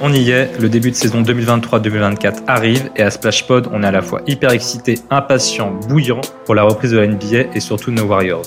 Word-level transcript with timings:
On 0.00 0.14
y 0.14 0.30
est, 0.30 0.58
le 0.58 0.70
début 0.70 0.90
de 0.90 0.96
saison 0.96 1.20
2023-2024 1.20 2.44
arrive 2.46 2.88
et 2.96 3.02
à 3.02 3.10
Splashpod, 3.10 3.68
on 3.74 3.82
est 3.82 3.86
à 3.86 3.90
la 3.90 4.00
fois 4.00 4.22
hyper 4.26 4.52
excité, 4.52 4.94
impatient, 5.10 5.72
bouillant 5.86 6.22
pour 6.46 6.54
la 6.54 6.62
reprise 6.62 6.92
de 6.92 6.98
la 6.98 7.06
NBA 7.06 7.54
et 7.54 7.60
surtout 7.60 7.90
nos 7.90 8.04
Warriors. 8.04 8.46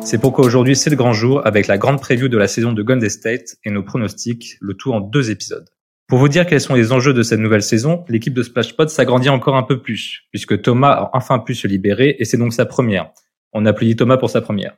C'est 0.00 0.18
pourquoi 0.18 0.46
aujourd'hui 0.46 0.74
c'est 0.74 0.88
le 0.88 0.96
grand 0.96 1.12
jour 1.12 1.46
avec 1.46 1.66
la 1.66 1.76
grande 1.76 2.00
preview 2.00 2.28
de 2.28 2.38
la 2.38 2.48
saison 2.48 2.72
de 2.72 2.82
Golden 2.82 3.10
State 3.10 3.56
et 3.64 3.70
nos 3.70 3.82
pronostics, 3.82 4.56
le 4.62 4.72
tout 4.72 4.94
en 4.94 5.00
deux 5.00 5.30
épisodes. 5.30 5.68
Pour 6.12 6.18
vous 6.18 6.28
dire 6.28 6.44
quels 6.44 6.60
sont 6.60 6.74
les 6.74 6.92
enjeux 6.92 7.14
de 7.14 7.22
cette 7.22 7.40
nouvelle 7.40 7.62
saison, 7.62 8.04
l'équipe 8.06 8.34
de 8.34 8.42
Splashpod 8.42 8.90
s'agrandit 8.90 9.30
encore 9.30 9.56
un 9.56 9.62
peu 9.62 9.80
plus, 9.80 10.24
puisque 10.30 10.60
Thomas 10.60 10.90
a 10.90 11.10
enfin 11.14 11.38
pu 11.38 11.54
se 11.54 11.66
libérer 11.66 12.16
et 12.18 12.26
c'est 12.26 12.36
donc 12.36 12.52
sa 12.52 12.66
première. 12.66 13.08
On 13.54 13.64
applaudit 13.64 13.96
Thomas 13.96 14.18
pour 14.18 14.28
sa 14.28 14.42
première. 14.42 14.74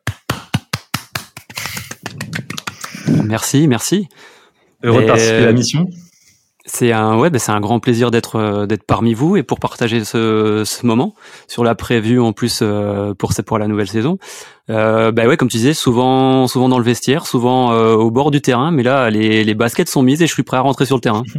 Merci, 3.25 3.67
merci. 3.67 4.07
Heureux 4.85 5.03
de 5.03 5.07
participer 5.09 5.39
à 5.39 5.47
la 5.47 5.53
mission. 5.53 5.89
C'est 6.67 6.93
un 6.93 7.19
ouais, 7.19 7.29
bah, 7.29 7.39
c'est 7.39 7.53
un 7.53 7.61
grand 7.61 7.79
plaisir 7.79 8.11
d'être 8.11 8.37
euh, 8.37 8.67
d'être 8.67 8.85
parmi 8.85 9.13
vous 9.13 9.37
et 9.37 9.43
pour 9.43 9.61
partager 9.61 10.03
ce, 10.03 10.63
ce 10.65 10.87
moment 10.87 11.15
sur 11.47 11.63
la 11.63 11.75
prévue 11.75 12.19
en 12.21 12.33
plus 12.33 12.61
euh, 12.63 13.13
pour 13.13 13.33
pour 13.47 13.59
la 13.59 13.69
nouvelle 13.69 13.89
saison. 13.89 14.19
Euh, 14.71 15.13
bah 15.13 15.27
ouais, 15.27 15.37
comme 15.37 15.49
tu 15.49 15.59
disais, 15.59 15.75
souvent 15.75 16.47
souvent 16.47 16.71
dans 16.71 16.79
le 16.79 16.85
vestiaire, 16.85 17.27
souvent 17.27 17.73
euh, 17.73 17.95
au 17.95 18.11
bord 18.11 18.31
du 18.31 18.41
terrain, 18.41 18.71
mais 18.71 18.83
là 18.83 19.11
les 19.11 19.45
les 19.45 19.55
baskets 19.55 19.91
sont 19.91 20.03
mises 20.03 20.23
et 20.23 20.27
je 20.27 20.33
suis 20.33 20.43
prêt 20.43 20.57
à 20.57 20.61
rentrer 20.61 20.87
sur 20.87 20.97
le 20.97 21.03
terrain. 21.03 21.23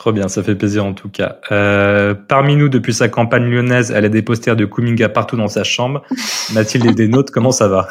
Trop 0.00 0.12
bien, 0.12 0.28
ça 0.28 0.42
fait 0.42 0.54
plaisir 0.54 0.86
en 0.86 0.94
tout 0.94 1.10
cas. 1.10 1.36
Euh, 1.52 2.14
parmi 2.14 2.56
nous, 2.56 2.70
depuis 2.70 2.94
sa 2.94 3.10
campagne 3.10 3.44
lyonnaise, 3.44 3.92
elle 3.94 4.06
a 4.06 4.08
des 4.08 4.22
posters 4.22 4.56
de 4.56 4.64
Kuminga 4.64 5.10
partout 5.10 5.36
dans 5.36 5.48
sa 5.48 5.62
chambre. 5.62 6.02
Mathilde 6.54 6.86
et 6.86 6.94
des 6.94 7.06
nôtres, 7.06 7.30
comment 7.30 7.52
ça 7.52 7.68
va? 7.68 7.86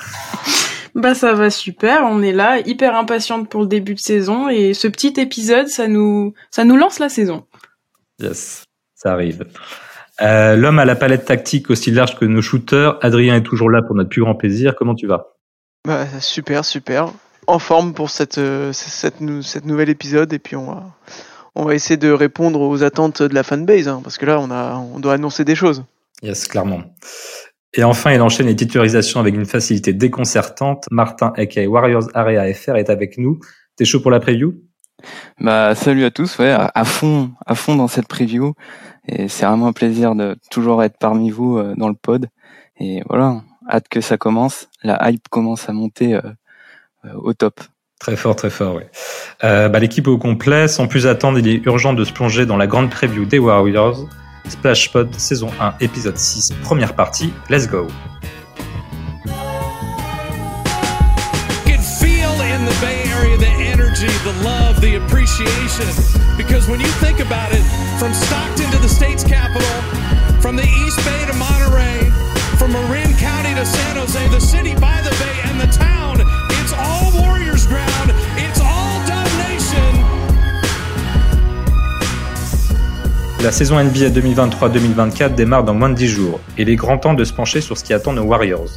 Bah 0.96 1.14
ça 1.14 1.34
va 1.34 1.50
super, 1.50 2.02
on 2.04 2.22
est 2.22 2.32
là, 2.34 2.60
hyper 2.66 2.96
impatiente 2.96 3.50
pour 3.50 3.62
le 3.62 3.68
début 3.68 3.94
de 3.94 4.00
saison 4.00 4.50
et 4.50 4.74
ce 4.74 4.88
petit 4.88 5.14
épisode, 5.18 5.68
ça 5.68 5.88
nous 5.88 6.34
ça 6.52 6.64
nous 6.66 6.78
lance 6.78 7.00
la 7.00 7.10
saison. 7.10 7.46
Yes, 8.20 8.64
ça 8.96 9.14
arrive. 9.14 9.46
Euh, 10.22 10.56
L'homme 10.56 10.80
à 10.80 10.86
la 10.86 10.96
palette 10.96 11.26
tactique 11.26 11.70
aussi 11.70 11.92
large 11.92 12.18
que 12.18 12.26
nos 12.26 12.42
shooters, 12.42 12.98
Adrien 13.02 13.36
est 13.36 13.44
toujours 13.44 13.70
là 13.70 13.82
pour 13.82 13.96
notre 13.96 14.10
plus 14.10 14.22
grand 14.22 14.36
plaisir. 14.36 14.76
Comment 14.76 14.96
tu 14.96 15.08
vas? 15.08 15.36
Bah, 15.88 16.06
super, 16.20 16.66
super. 16.66 17.12
En 17.48 17.58
forme 17.60 17.94
pour 17.94 18.10
cette, 18.10 18.38
euh, 18.38 18.74
cette, 18.74 19.22
nou- 19.22 19.42
cette 19.42 19.66
nouvel 19.66 19.90
épisode 19.90 20.34
et 20.34 20.40
puis 20.40 20.56
on 20.58 20.66
va, 20.66 20.84
on 21.56 21.64
va 21.66 21.74
essayer 21.74 21.96
de 21.98 22.12
répondre 22.12 22.60
aux 22.60 22.84
attentes 22.84 23.24
de 23.24 23.34
la 23.34 23.44
fanbase 23.44 23.88
hein, 23.88 24.02
parce 24.04 24.18
que 24.18 24.26
là 24.26 24.40
on, 24.40 24.52
a, 24.52 24.76
on 24.76 25.00
doit 25.00 25.14
annoncer 25.14 25.46
des 25.46 25.56
choses. 25.56 25.84
Yes, 26.22 26.46
clairement. 26.48 26.82
Et 27.74 27.84
enfin, 27.84 28.12
il 28.12 28.22
enchaîne 28.22 28.48
les 28.48 28.56
titularisations 28.56 29.20
avec 29.20 29.36
une 29.36 29.46
facilité 29.46 29.94
déconcertante. 29.94 30.86
Martin, 30.92 31.34
aka 31.36 31.68
Warriors 31.68 32.10
Area 32.14 32.52
FR, 32.54 32.78
est 32.78 32.90
avec 32.90 33.18
nous. 33.18 33.40
T'es 33.76 33.86
chaud 33.86 34.02
pour 34.02 34.12
la 34.12 34.20
preview? 34.20 34.56
Bah 35.40 35.76
salut 35.76 36.04
à 36.04 36.12
tous, 36.12 36.40
ouais, 36.40 36.52
à 36.52 36.84
fond, 36.84 37.32
à 37.46 37.56
fond 37.56 37.76
dans 37.76 37.88
cette 37.88 38.08
preview. 38.08 38.54
Et 39.08 39.30
c'est 39.30 39.46
vraiment 39.46 39.68
un 39.68 39.74
plaisir 39.74 40.14
de 40.14 40.36
toujours 40.52 40.84
être 40.84 40.98
parmi 41.00 41.30
vous 41.30 41.58
euh, 41.58 41.74
dans 41.78 41.88
le 41.88 41.96
pod. 41.96 42.28
Et 42.80 43.02
voilà, 43.08 43.42
hâte 43.70 43.88
que 43.90 44.02
ça 44.02 44.18
commence. 44.18 44.68
La 44.84 45.10
hype 45.10 45.28
commence 45.30 45.70
à 45.70 45.74
monter 45.74 46.16
euh, 46.16 46.22
euh, 47.06 47.14
au 47.16 47.34
top. 47.34 47.62
Très 48.00 48.16
fort, 48.16 48.36
très 48.36 48.50
fort, 48.50 48.76
oui. 48.76 48.84
Euh, 49.44 49.68
bah, 49.68 49.80
L'équipe 49.80 50.08
au 50.08 50.18
complet. 50.18 50.68
Sans 50.68 50.88
plus 50.88 51.06
attendre, 51.06 51.40
il 51.40 51.48
est 51.48 51.66
urgent 51.66 51.94
de 51.94 52.04
se 52.06 52.14
plonger 52.14 52.46
dans 52.46 52.58
la 52.58 52.68
grande 52.68 52.90
preview 52.90 53.26
des 53.26 53.40
Warriors. 53.40 54.08
Splash 54.50 54.92
Pod, 54.92 55.14
saison 55.16 55.50
1, 55.60 55.76
épisode 55.82 56.18
6, 56.18 56.52
première 56.64 56.96
partie. 56.96 57.34
Let's 57.50 57.68
go 57.68 57.88
the 64.24 64.44
love, 64.44 64.80
the 64.82 64.96
appreciation. 64.96 65.88
Because 66.38 66.68
when 66.68 66.80
you 66.80 66.92
think 67.04 67.20
about 67.20 67.52
it, 67.52 67.64
from 67.98 68.14
Stockton 68.14 68.70
to 68.72 68.78
the 68.78 68.90
state's 68.90 69.24
capital, 69.24 69.70
from 70.42 70.56
the 70.56 70.64
East 70.64 70.98
Bay 71.06 71.26
to 71.26 71.34
Monterey, 71.34 72.10
from 72.58 72.74
Marin 72.74 73.14
County 73.18 73.54
to 73.56 73.66
San 73.66 73.96
Jose, 73.96 74.28
the 74.30 74.40
city 74.40 74.76
by 74.76 74.99
La 83.42 83.54
saison 83.54 83.82
NBA 83.82 84.10
2023-2024 84.10 85.34
démarre 85.34 85.64
dans 85.64 85.74
moins 85.74 85.88
de 85.88 85.96
10 85.96 86.08
jours, 86.10 86.42
et 86.58 86.64
il 86.64 86.70
est 86.70 86.76
grand 86.76 86.98
temps 86.98 87.14
de 87.14 87.24
se 87.24 87.32
pencher 87.32 87.62
sur 87.62 87.78
ce 87.78 87.86
qui 87.86 87.94
attend 87.94 88.12
nos 88.12 88.24
Warriors. 88.24 88.68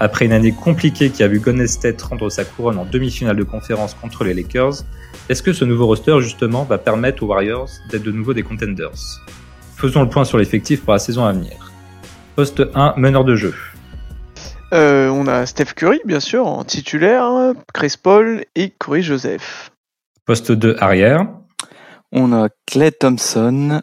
Après 0.00 0.24
une 0.24 0.32
année 0.32 0.50
compliquée 0.50 1.10
qui 1.10 1.22
a 1.22 1.28
vu 1.28 1.38
Golden 1.38 1.68
State 1.68 2.02
rendre 2.02 2.28
sa 2.28 2.44
couronne 2.44 2.78
en 2.78 2.84
demi-finale 2.84 3.36
de 3.36 3.44
conférence 3.44 3.94
contre 3.94 4.24
les 4.24 4.34
Lakers, 4.34 4.82
est-ce 5.28 5.44
que 5.44 5.52
ce 5.52 5.64
nouveau 5.64 5.86
roster 5.86 6.20
justement 6.22 6.64
va 6.64 6.76
permettre 6.76 7.22
aux 7.22 7.26
Warriors 7.26 7.68
d'être 7.88 8.02
de 8.02 8.10
nouveau 8.10 8.34
des 8.34 8.42
contenders? 8.42 9.20
Faisons 9.76 10.02
le 10.02 10.08
point 10.08 10.24
sur 10.24 10.38
l'effectif 10.38 10.82
pour 10.82 10.92
la 10.92 10.98
saison 10.98 11.24
à 11.24 11.32
venir. 11.32 11.70
Poste 12.34 12.64
1, 12.74 12.94
meneur 12.96 13.24
de 13.24 13.36
jeu. 13.36 13.54
Euh, 14.72 15.08
on 15.08 15.28
a 15.28 15.46
Steph 15.46 15.74
Curry 15.76 16.00
bien 16.04 16.20
sûr 16.20 16.48
en 16.48 16.64
titulaire, 16.64 17.52
Chris 17.72 17.94
Paul 18.02 18.44
et 18.56 18.70
Corey 18.70 19.02
Joseph. 19.02 19.70
Poste 20.24 20.50
2, 20.50 20.76
arrière. 20.80 21.28
On 22.10 22.32
a 22.32 22.48
Clay 22.66 22.90
Thompson, 22.90 23.82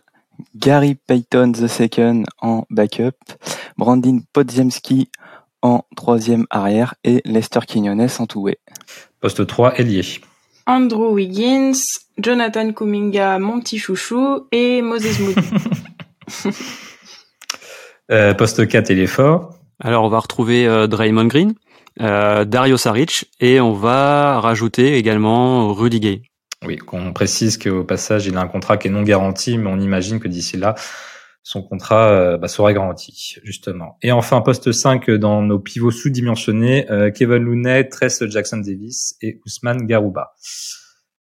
Gary 0.56 0.96
Payton 0.96 1.54
II 1.54 2.24
en 2.42 2.66
backup, 2.70 3.18
Brandon 3.78 4.22
Podziemski 4.34 5.10
en 5.62 5.84
troisième 5.96 6.46
arrière 6.50 6.96
et 7.04 7.22
Lester 7.26 7.62
Quinones 7.68 8.08
en 8.20 8.26
two-way. 8.26 8.58
Poste 9.20 9.46
3, 9.46 9.80
ailier. 9.80 10.04
Andrew 10.66 11.14
Wiggins, 11.14 11.80
Jonathan 12.18 12.72
Kuminga, 12.74 13.40
mon 13.40 13.60
petit 13.60 13.80
chouchou 13.80 14.48
et 14.52 14.82
Moses 14.82 15.20
Moody. 15.20 15.48
Euh, 18.10 18.34
poste 18.34 18.66
4, 18.66 18.92
ailier 18.92 19.06
fort. 19.06 19.58
Alors 19.82 20.06
on 20.06 20.08
va 20.08 20.20
retrouver 20.20 20.66
euh, 20.66 20.88
Draymond 20.88 21.26
Green, 21.26 21.56
euh, 22.00 22.46
Dario 22.46 22.78
Saric 22.78 23.30
et 23.42 23.60
on 23.60 23.74
va 23.74 24.40
rajouter 24.40 24.96
également 24.96 25.74
Rudy 25.74 26.00
Gay. 26.00 26.22
Oui, 26.66 26.78
qu'on 26.78 27.14
précise 27.14 27.58
qu'au 27.58 27.84
passage, 27.84 28.26
il 28.26 28.36
a 28.36 28.42
un 28.42 28.48
contrat 28.48 28.78
qui 28.78 28.88
est 28.88 28.92
non 28.92 29.04
garanti, 29.04 29.58
mais 29.58 29.70
on 29.70 29.80
imagine 29.80 30.20
que 30.20 30.28
d'ici 30.28 30.58
là, 30.58 30.76
son 31.44 31.62
contrat 31.62 32.10
euh, 32.10 32.38
bah, 32.38 32.48
sera 32.48 32.74
garanti, 32.74 33.36
justement. 33.44 33.98
Et 34.02 34.12
enfin, 34.12 34.42
poste 34.42 34.72
5 34.72 35.10
dans 35.12 35.42
nos 35.42 35.60
pivots 35.60 35.92
sous-dimensionnés, 35.92 36.92
euh, 36.92 37.12
Kevin 37.12 37.44
Looney, 37.44 37.88
Tress 37.88 38.24
Jackson 38.28 38.58
Davis 38.58 39.16
et 39.22 39.40
Ousmane 39.46 39.86
Garouba. 39.86 40.34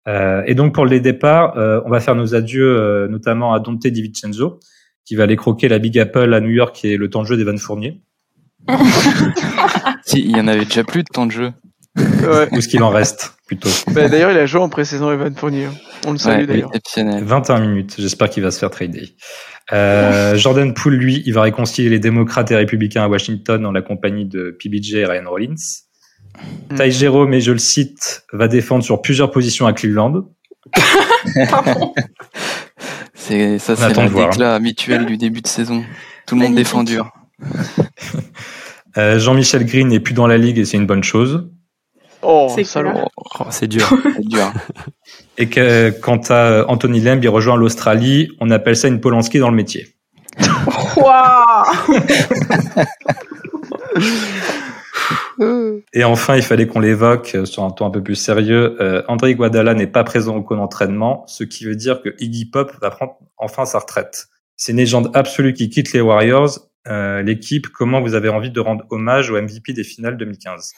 Euh, 0.09 0.43
et 0.47 0.55
donc 0.55 0.75
pour 0.75 0.87
les 0.87 1.01
départs, 1.01 1.57
euh, 1.57 1.81
on 1.85 1.91
va 1.91 2.01
faire 2.01 2.15
nos 2.15 2.35
adieux 2.35 2.77
euh, 2.77 3.09
notamment 3.09 3.53
à 3.53 3.61
Dante 3.61 3.87
DiVincenzo, 3.87 4.61
qui 5.05 5.15
va 5.15 5.25
aller 5.25 5.37
croquer 5.37 5.69
la 5.69 5.79
Big 5.79 5.99
Apple 5.99 6.33
à 6.35 6.41
New 6.41 6.51
York 6.51 6.85
et 6.85 6.97
le 6.97 7.11
temps 7.11 7.23
de 7.23 7.27
jeu 7.27 7.37
d'Evan 7.37 7.59
Fournier. 7.59 8.03
Si, 10.03 10.19
il 10.21 10.37
y 10.37 10.41
en 10.41 10.49
avait 10.49 10.65
déjà 10.65 10.83
plus 10.83 11.03
de 11.03 11.09
temps 11.13 11.27
de 11.27 11.31
jeu. 11.31 11.53
Ouais. 11.97 12.49
Où 12.51 12.57
est-ce 12.57 12.69
qu'il 12.69 12.83
en 12.83 12.89
reste, 12.89 13.35
plutôt 13.51 13.69
Bah, 13.93 14.09
d'ailleurs 14.09 14.31
il 14.31 14.39
a 14.39 14.47
joué 14.47 14.61
en 14.61 14.69
pré-saison 14.69 15.11
Evan 15.11 15.35
Fournier. 15.35 15.67
On 16.07 16.13
le 16.13 16.19
salue 16.19 16.43
Ouais, 16.43 16.47
d'ailleurs. 16.47 16.69
exceptionnel. 16.73 17.25
21 17.25 17.59
minutes. 17.61 17.97
J'espère 17.99 18.31
qu'il 18.31 18.45
va 18.45 18.53
se 18.53 18.61
faire 18.61 18.71
trader. 18.71 19.17
Euh, 19.73 20.37
Jordan 20.37 20.73
Poole, 20.73 20.95
lui, 20.95 21.21
il 21.27 21.35
va 21.35 21.43
réconcilier 21.43 21.89
les 21.89 21.99
démocrates 21.99 22.53
et 22.53 22.57
républicains 22.57 23.03
à 23.03 23.09
Washington 23.09 23.67
en 23.67 23.73
la 23.73 23.83
compagnie 23.83 24.25
de 24.25 24.57
PBJ 24.57 24.95
et 24.95 25.05
Ryan 25.05 25.29
Rollins. 25.29 25.55
Mm. 26.71 26.77
Ty 26.77 26.93
Jerome, 26.93 27.35
et 27.35 27.41
je 27.41 27.51
le 27.51 27.59
cite, 27.59 28.23
va 28.33 28.47
défendre 28.47 28.85
sur 28.85 29.03
plusieurs 29.03 29.33
positions 29.33 29.67
à 29.67 29.73
Cleveland. 29.73 30.29
C'est 33.15 33.59
ça, 33.59 33.77
c'est 33.77 34.07
voir. 34.09 34.31
déclat 34.31 34.55
habituel 34.55 35.07
du 35.07 35.17
début 35.17 35.41
de 35.43 35.47
saison. 35.47 35.85
Tout 36.27 36.37
le 36.37 36.43
monde 36.43 36.55
défend 36.55 36.85
dur. 36.85 37.11
Euh, 38.97 39.21
Jean-Michel 39.21 39.65
Green 39.67 39.87
n'est 39.87 40.01
plus 40.01 40.15
dans 40.15 40.27
la 40.27 40.37
ligue 40.37 40.59
et 40.59 40.65
c'est 40.65 40.77
une 40.77 40.87
bonne 40.87 41.05
chose. 41.05 41.49
Oh, 42.23 42.53
C'est. 42.55 42.65
Oh, 42.77 43.45
c'est 43.51 43.67
dur. 43.67 43.89
C'est 44.17 44.29
dur. 44.29 44.53
Et 45.39 45.49
que, 45.49 45.91
quant 45.91 46.21
à 46.29 46.65
Anthony 46.69 47.01
Lamb, 47.01 47.21
il 47.23 47.29
rejoint 47.29 47.57
l'Australie. 47.57 48.29
On 48.41 48.51
appelle 48.51 48.77
ça 48.77 48.89
une 48.89 49.01
Polanski 49.01 49.39
dans 49.39 49.51
le 49.51 49.57
métier. 49.57 49.89
Waouh 50.97 51.65
Et 55.95 56.05
enfin, 56.05 56.37
il 56.37 56.43
fallait 56.43 56.67
qu'on 56.67 56.81
l'évoque 56.81 57.33
euh, 57.35 57.45
sur 57.47 57.65
un 57.65 57.71
ton 57.71 57.87
un 57.87 57.91
peu 57.91 58.03
plus 58.03 58.15
sérieux. 58.15 58.77
Euh, 58.81 59.03
André 59.09 59.35
Guadala 59.35 59.73
n'est 59.75 59.87
pas 59.87 60.05
présent 60.05 60.37
au 60.37 60.43
camp 60.43 60.57
d'entraînement, 60.57 61.25
ce 61.27 61.45
qui 61.45 61.65
veut 61.65 61.77
dire 61.77 62.03
que 62.03 62.15
Iggy 62.19 62.45
Pop 62.51 62.73
va 62.81 62.91
prendre 62.91 63.17
enfin 63.39 63.65
sa 63.65 63.79
retraite. 63.79 64.27
C'est 64.57 64.73
une 64.73 64.79
légende 64.79 65.11
absolue 65.15 65.55
qui 65.55 65.71
quitte 65.71 65.93
les 65.93 66.03
Warriors. 66.03 66.59
Euh, 66.89 67.23
L'équipe, 67.23 67.69
comment 67.69 68.01
vous 68.01 68.15
avez 68.15 68.29
envie 68.29 68.51
de 68.51 68.61
rendre 68.61 68.85
hommage 68.91 69.31
au 69.31 69.41
MVP 69.41 69.73
des 69.73 69.85
finales 69.85 70.19
2015 70.19 70.73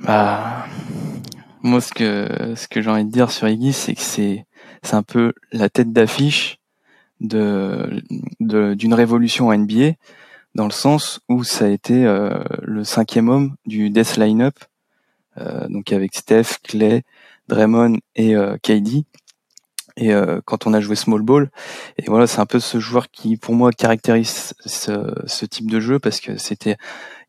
Bah, 0.00 0.66
Moi, 1.62 1.80
ce 1.80 1.92
que 1.92 2.54
ce 2.54 2.68
que 2.68 2.80
j'ai 2.80 2.90
envie 2.90 3.04
de 3.04 3.10
dire 3.10 3.30
sur 3.30 3.48
Iggy, 3.48 3.72
c'est 3.72 3.94
que 3.94 4.00
c'est 4.00 4.46
c'est 4.82 4.94
un 4.94 5.02
peu 5.02 5.32
la 5.52 5.68
tête 5.68 5.92
d'affiche 5.92 6.58
de 7.20 8.02
d'une 8.40 8.94
révolution 8.94 9.48
en 9.48 9.56
NBA, 9.58 9.92
dans 10.54 10.66
le 10.66 10.72
sens 10.72 11.20
où 11.28 11.44
ça 11.44 11.66
a 11.66 11.68
été 11.68 12.06
euh, 12.06 12.42
le 12.62 12.84
cinquième 12.84 13.28
homme 13.28 13.56
du 13.66 13.90
Death 13.90 14.16
Lineup, 14.16 14.58
euh, 15.38 15.68
donc 15.68 15.92
avec 15.92 16.14
Steph, 16.14 16.58
Clay, 16.62 17.02
Draymond 17.48 17.98
et 18.14 18.36
euh, 18.36 18.56
KD. 18.62 19.04
Et 20.00 20.14
euh, 20.14 20.40
quand 20.44 20.66
on 20.66 20.74
a 20.74 20.80
joué 20.80 20.94
Small 20.94 21.22
Ball, 21.22 21.50
et 21.96 22.04
voilà, 22.06 22.28
c'est 22.28 22.38
un 22.38 22.46
peu 22.46 22.60
ce 22.60 22.78
joueur 22.78 23.10
qui, 23.10 23.36
pour 23.36 23.54
moi, 23.54 23.72
caractérise 23.72 24.54
ce, 24.64 25.12
ce 25.26 25.44
type 25.44 25.68
de 25.68 25.80
jeu 25.80 25.98
parce 25.98 26.20
que 26.20 26.38
c'était, 26.38 26.76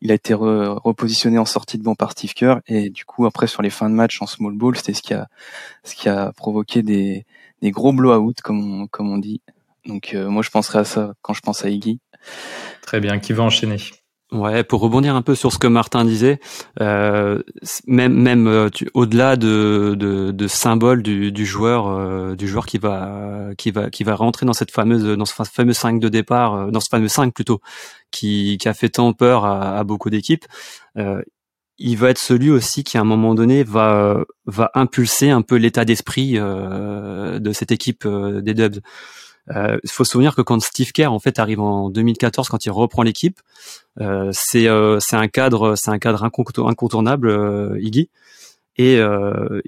il 0.00 0.12
a 0.12 0.14
été 0.14 0.34
repositionné 0.34 1.38
en 1.38 1.44
sortie 1.44 1.78
de 1.78 1.82
banc 1.82 1.96
par 1.96 2.12
Steve 2.12 2.32
Kerr 2.32 2.60
et 2.68 2.88
du 2.90 3.04
coup 3.04 3.26
après 3.26 3.48
sur 3.48 3.60
les 3.60 3.70
fins 3.70 3.90
de 3.90 3.94
match 3.94 4.22
en 4.22 4.26
Small 4.26 4.54
Ball, 4.54 4.76
c'était 4.76 4.94
ce 4.94 5.02
qui 5.02 5.14
a, 5.14 5.26
ce 5.82 5.96
qui 5.96 6.08
a 6.08 6.32
provoqué 6.32 6.82
des, 6.82 7.26
des 7.60 7.70
gros 7.72 7.92
blowouts 7.92 8.34
comme 8.42 8.82
on, 8.82 8.86
comme 8.86 9.10
on 9.10 9.18
dit. 9.18 9.40
Donc 9.84 10.14
euh, 10.14 10.28
moi 10.28 10.42
je 10.42 10.50
penserais 10.50 10.78
à 10.78 10.84
ça 10.84 11.14
quand 11.22 11.34
je 11.34 11.40
pense 11.40 11.64
à 11.64 11.70
Iggy. 11.70 11.98
Très 12.82 13.00
bien, 13.00 13.18
qui 13.18 13.32
va 13.32 13.42
enchaîner? 13.42 13.78
Ouais, 14.32 14.62
pour 14.62 14.80
rebondir 14.80 15.16
un 15.16 15.22
peu 15.22 15.34
sur 15.34 15.52
ce 15.52 15.58
que 15.58 15.66
Martin 15.66 16.04
disait, 16.04 16.38
euh, 16.80 17.42
même 17.88 18.14
même 18.14 18.46
euh, 18.46 18.68
au-delà 18.94 19.36
de, 19.36 19.96
de, 19.98 20.30
de 20.30 20.46
symbole 20.46 21.02
du, 21.02 21.32
du 21.32 21.44
joueur 21.44 21.88
euh, 21.88 22.36
du 22.36 22.46
joueur 22.46 22.66
qui 22.66 22.78
va 22.78 23.50
qui 23.58 23.72
va 23.72 23.90
qui 23.90 24.04
va 24.04 24.14
rentrer 24.14 24.46
dans 24.46 24.52
cette 24.52 24.70
fameuse 24.70 25.04
dans 25.18 25.24
ce 25.24 25.34
fameux 25.34 25.72
5 25.72 25.98
de 25.98 26.08
départ, 26.08 26.54
euh, 26.54 26.70
dans 26.70 26.78
ce 26.78 26.88
fameux 26.88 27.08
5 27.08 27.34
plutôt, 27.34 27.60
qui, 28.12 28.56
qui 28.60 28.68
a 28.68 28.74
fait 28.74 28.90
tant 28.90 29.12
peur 29.14 29.44
à, 29.44 29.76
à 29.78 29.82
beaucoup 29.82 30.10
d'équipes. 30.10 30.44
il 31.78 31.96
va 31.96 32.10
être 32.10 32.18
celui 32.18 32.50
aussi 32.50 32.84
qui 32.84 32.98
à 32.98 33.00
un 33.00 33.04
moment 33.04 33.34
donné 33.34 33.64
va 33.64 34.24
va 34.46 34.70
impulser 34.74 35.30
un 35.30 35.42
peu 35.42 35.56
l'état 35.56 35.84
d'esprit 35.84 36.34
de 36.34 37.52
cette 37.52 37.72
équipe 37.72 38.06
des 38.06 38.54
Dubs. 38.54 38.80
Euh, 39.54 39.78
il 39.82 39.90
faut 39.90 40.04
se 40.04 40.12
souvenir 40.12 40.34
que 40.34 40.42
quand 40.42 40.60
Steve 40.60 40.92
Kerr 40.92 41.12
en 41.12 41.18
fait 41.18 41.38
arrive 41.38 41.60
en 41.60 41.90
2014, 41.90 42.48
quand 42.48 42.64
il 42.66 42.70
reprend 42.70 43.02
l'équipe, 43.02 43.40
euh, 44.00 44.30
c'est 44.32 44.68
euh, 44.68 45.00
c'est 45.00 45.16
un 45.16 45.28
cadre 45.28 45.74
c'est 45.76 45.90
un 45.90 45.98
cadre 45.98 46.24
incontournable 46.24 47.76
Iggy. 47.80 48.10
Et 48.76 48.98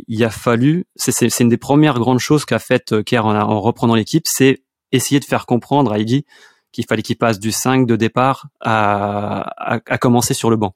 il 0.08 0.24
a 0.24 0.30
fallu, 0.30 0.86
c'est 0.96 1.38
une 1.40 1.50
des 1.50 1.58
premières 1.58 1.98
grandes 1.98 2.20
choses 2.20 2.46
qu'a 2.46 2.58
fait 2.58 3.02
Kerr 3.04 3.26
en, 3.26 3.34
en 3.34 3.60
reprenant 3.60 3.94
l'équipe, 3.94 4.24
c'est 4.26 4.62
essayer 4.90 5.20
de 5.20 5.26
faire 5.26 5.44
comprendre 5.44 5.92
à 5.92 5.98
Iggy 5.98 6.24
qu'il 6.70 6.86
fallait 6.86 7.02
qu'il 7.02 7.19
passe 7.19 7.38
du 7.38 7.52
5 7.52 7.86
de 7.86 7.96
départ 7.96 8.46
à, 8.60 9.74
à, 9.74 9.80
à 9.84 9.98
commencer 9.98 10.32
sur 10.32 10.48
le 10.48 10.56
banc. 10.56 10.74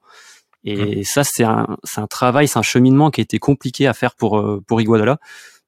Et 0.63 0.99
mmh. 0.99 1.03
ça, 1.05 1.23
c'est 1.23 1.45
un, 1.45 1.77
c'est 1.83 1.99
un 1.99 2.05
travail, 2.05 2.47
c'est 2.47 2.59
un 2.59 2.63
cheminement 2.63 3.09
qui 3.09 3.21
a 3.21 3.23
été 3.23 3.39
compliqué 3.39 3.87
à 3.87 3.93
faire 3.93 4.13
pour, 4.13 4.61
pour 4.67 4.81
Iguodala 4.81 5.17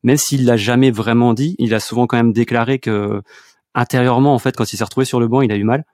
même 0.04 0.18
s'il 0.18 0.46
l'a 0.46 0.58
jamais 0.58 0.92
vraiment 0.92 1.34
dit, 1.34 1.56
il 1.60 1.74
a 1.74 1.80
souvent 1.80 2.08
quand 2.08 2.18
même 2.18 2.34
déclaré 2.34 2.80
que 2.80 3.22
intérieurement, 3.74 4.34
en 4.34 4.40
fait, 4.40 4.56
quand 4.56 4.72
il 4.72 4.78
s'est 4.78 4.84
retrouvé 4.84 5.06
sur 5.06 5.20
le 5.20 5.28
banc, 5.28 5.42
il 5.42 5.52
a 5.52 5.56
eu 5.56 5.64
mal. 5.64 5.86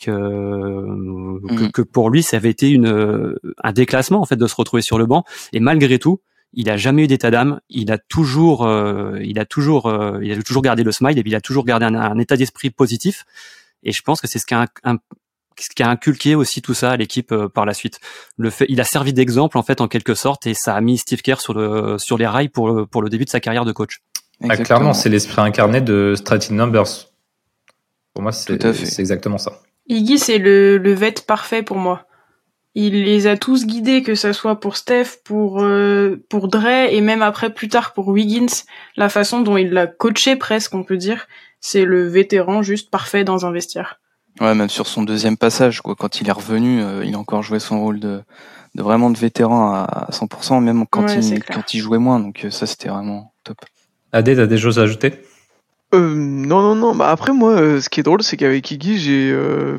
Que, 0.00 0.10
mm. 0.10 1.72
que, 1.72 1.82
pour 1.82 2.08
lui, 2.08 2.22
ça 2.22 2.38
avait 2.38 2.50
été 2.50 2.70
une, 2.70 3.36
un 3.62 3.72
déclassement 3.72 4.20
en 4.20 4.24
fait 4.24 4.36
de 4.36 4.46
se 4.46 4.54
retrouver 4.54 4.82
sur 4.82 4.98
le 4.98 5.06
banc. 5.06 5.24
Et 5.52 5.60
malgré 5.60 5.98
tout, 5.98 6.20
il 6.52 6.70
a 6.70 6.76
jamais 6.76 7.04
eu 7.04 7.06
d'état 7.06 7.30
d'âme. 7.30 7.60
Il 7.68 7.92
a 7.92 7.98
toujours, 7.98 8.66
euh, 8.66 9.18
il 9.22 9.38
a 9.38 9.44
toujours, 9.44 9.86
euh, 9.86 10.18
il 10.22 10.32
a 10.32 10.42
toujours 10.42 10.62
gardé 10.62 10.82
le 10.82 10.92
smile 10.92 11.18
et 11.18 11.22
puis 11.22 11.32
il 11.32 11.36
a 11.36 11.40
toujours 11.40 11.64
gardé 11.64 11.86
un, 11.86 12.18
état 12.18 12.36
d'esprit 12.36 12.70
positif. 12.70 13.24
Et 13.82 13.92
je 13.92 14.02
pense 14.02 14.20
que 14.20 14.26
c'est 14.26 14.38
ce 14.38 14.46
qui 14.46 14.54
a 14.54 14.66
un, 14.84 14.96
ce 14.96 14.98
qui 15.56 15.82
a 15.82 15.90
inculqué 15.90 16.34
aussi 16.34 16.62
tout 16.62 16.74
ça 16.74 16.90
à 16.90 16.96
l'équipe 16.96 17.32
euh, 17.32 17.48
par 17.48 17.66
la 17.66 17.74
suite. 17.74 18.00
Le 18.36 18.50
fait, 18.50 18.66
il 18.68 18.80
a 18.80 18.84
servi 18.84 19.12
d'exemple 19.12 19.58
en 19.58 19.62
fait 19.62 19.80
en 19.80 19.88
quelque 19.88 20.14
sorte 20.14 20.46
et 20.46 20.54
ça 20.54 20.74
a 20.74 20.80
mis 20.80 20.98
Steve 20.98 21.22
Kerr 21.22 21.40
sur 21.40 21.54
le 21.54 21.98
sur 21.98 22.18
les 22.18 22.26
rails 22.26 22.48
pour 22.48 22.70
le, 22.70 22.86
pour 22.86 23.02
le 23.02 23.08
début 23.08 23.24
de 23.24 23.30
sa 23.30 23.40
carrière 23.40 23.64
de 23.64 23.72
coach. 23.72 24.00
Ah, 24.48 24.56
clairement, 24.56 24.94
c'est 24.94 25.10
l'esprit 25.10 25.42
incarné 25.42 25.80
de 25.80 26.14
Strategy 26.16 26.54
Numbers. 26.54 27.10
Pour 28.14 28.22
moi, 28.22 28.32
c'est 28.32 28.98
exactement 28.98 29.38
ça. 29.38 29.60
Iggy, 29.86 30.18
c'est 30.18 30.38
le, 30.38 30.78
le 30.78 30.92
vet 30.92 31.14
parfait 31.26 31.62
pour 31.62 31.76
moi. 31.76 32.06
Il 32.74 33.04
les 33.04 33.26
a 33.26 33.36
tous 33.36 33.66
guidés, 33.66 34.02
que 34.02 34.14
ce 34.14 34.32
soit 34.32 34.60
pour 34.60 34.76
Steph, 34.76 35.18
pour 35.24 35.60
euh, 35.60 36.24
pour 36.28 36.46
Dre 36.46 36.88
et 36.88 37.00
même 37.00 37.20
après 37.20 37.52
plus 37.52 37.68
tard 37.68 37.92
pour 37.92 38.08
Wiggins. 38.08 38.62
La 38.96 39.08
façon 39.08 39.40
dont 39.40 39.56
il 39.56 39.70
l'a 39.70 39.88
coaché 39.88 40.36
presque, 40.36 40.74
on 40.74 40.84
peut 40.84 40.96
dire, 40.96 41.26
c'est 41.60 41.84
le 41.84 42.06
vétéran 42.06 42.62
juste 42.62 42.90
parfait 42.90 43.24
dans 43.24 43.44
un 43.44 43.50
vestiaire. 43.50 44.00
Ouais, 44.40 44.54
même 44.54 44.70
sur 44.70 44.86
son 44.86 45.02
deuxième 45.02 45.36
passage, 45.36 45.80
quoi, 45.80 45.94
quand 45.94 46.20
il 46.20 46.28
est 46.28 46.32
revenu, 46.32 46.82
euh, 46.82 47.04
il 47.04 47.14
a 47.14 47.18
encore 47.18 47.42
joué 47.42 47.58
son 47.58 47.80
rôle 47.80 48.00
de, 48.00 48.22
de 48.74 48.82
vraiment 48.82 49.10
de 49.10 49.18
vétéran 49.18 49.74
à 49.74 50.08
100%, 50.10 50.62
même 50.62 50.86
quand, 50.88 51.06
il, 51.08 51.42
quand 51.44 51.74
il 51.74 51.80
jouait 51.80 51.98
moins. 51.98 52.20
Donc 52.20 52.44
euh, 52.44 52.50
ça, 52.50 52.66
c'était 52.66 52.88
vraiment 52.88 53.32
top. 53.44 53.58
Adé, 54.12 54.36
t'as 54.36 54.46
des 54.46 54.58
choses 54.58 54.78
à 54.78 54.82
ajouter? 54.82 55.14
Euh, 55.92 56.14
non, 56.14 56.62
non, 56.62 56.74
non. 56.74 56.94
Bah 56.94 57.10
après, 57.10 57.32
moi, 57.32 57.52
euh, 57.52 57.80
ce 57.80 57.88
qui 57.88 58.00
est 58.00 58.02
drôle, 58.04 58.22
c'est 58.22 58.36
qu'avec 58.36 58.70
Iggy, 58.70 58.98
j'ai 58.98 59.34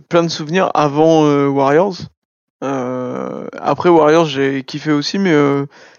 plein 0.09 0.23
de 0.23 0.27
souvenirs 0.27 0.69
avant 0.73 1.23
Warriors. 1.47 1.97
après 2.61 3.89
Warriors, 3.89 4.25
j'ai 4.25 4.63
kiffé 4.63 4.91
aussi, 4.91 5.17
mais 5.17 5.33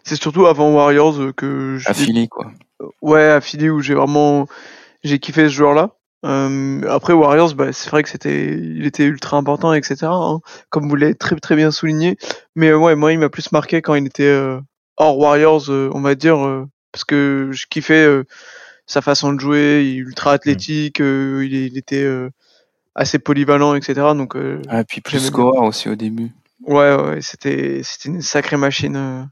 c'est 0.04 0.20
surtout 0.20 0.46
avant 0.46 0.72
Warriors 0.72 1.34
que 1.36 1.78
j'ai... 1.78 1.88
À 1.88 1.94
Philly, 1.94 2.28
quoi. 2.28 2.52
Ouais, 3.00 3.24
à 3.24 3.40
Philly, 3.40 3.70
où 3.70 3.80
j'ai 3.80 3.94
vraiment... 3.94 4.46
J'ai 5.02 5.18
kiffé 5.18 5.48
ce 5.48 5.54
joueur-là. 5.54 5.90
Euh, 6.24 6.82
après 6.88 7.12
Warriors, 7.12 7.54
bah, 7.54 7.72
c'est 7.72 7.90
vrai 7.90 8.02
que 8.02 8.08
c'était, 8.08 8.54
il 8.54 8.86
était 8.86 9.04
ultra 9.04 9.36
important, 9.36 9.72
etc. 9.72 9.96
Hein, 10.02 10.40
comme 10.70 10.88
vous 10.88 10.94
l'avez 10.94 11.14
très 11.14 11.36
très 11.36 11.56
bien 11.56 11.70
souligné. 11.70 12.16
Mais 12.54 12.68
euh, 12.68 12.78
ouais, 12.78 12.94
moi, 12.94 13.12
il 13.12 13.18
m'a 13.18 13.28
plus 13.28 13.50
marqué 13.52 13.82
quand 13.82 13.94
il 13.94 14.06
était 14.06 14.24
euh, 14.24 14.60
hors 14.96 15.18
Warriors, 15.18 15.70
euh, 15.70 15.90
on 15.92 16.00
va 16.00 16.14
dire, 16.14 16.66
parce 16.92 17.04
que 17.04 17.50
je 17.52 17.66
kiffais 17.68 18.06
sa 18.86 19.00
façon 19.00 19.32
de 19.32 19.40
jouer, 19.40 19.82
il 19.84 19.94
est 19.94 19.96
ultra 19.96 20.32
athlétique, 20.32 20.98
il, 21.00 21.52
il, 21.52 21.76
était 21.76 22.06
assez 22.94 23.18
polyvalent, 23.18 23.74
etc. 23.74 23.94
Donc, 24.14 24.36
ah, 24.68 24.80
et 24.80 24.84
puis 24.84 25.00
plus 25.00 25.18
scoreur 25.18 25.64
aussi 25.64 25.88
au 25.88 25.96
début. 25.96 26.30
Ouais, 26.64 26.94
ouais, 26.94 27.20
c'était 27.20 27.80
c'était 27.82 28.10
une 28.10 28.22
sacrée 28.22 28.56
machine. 28.56 29.28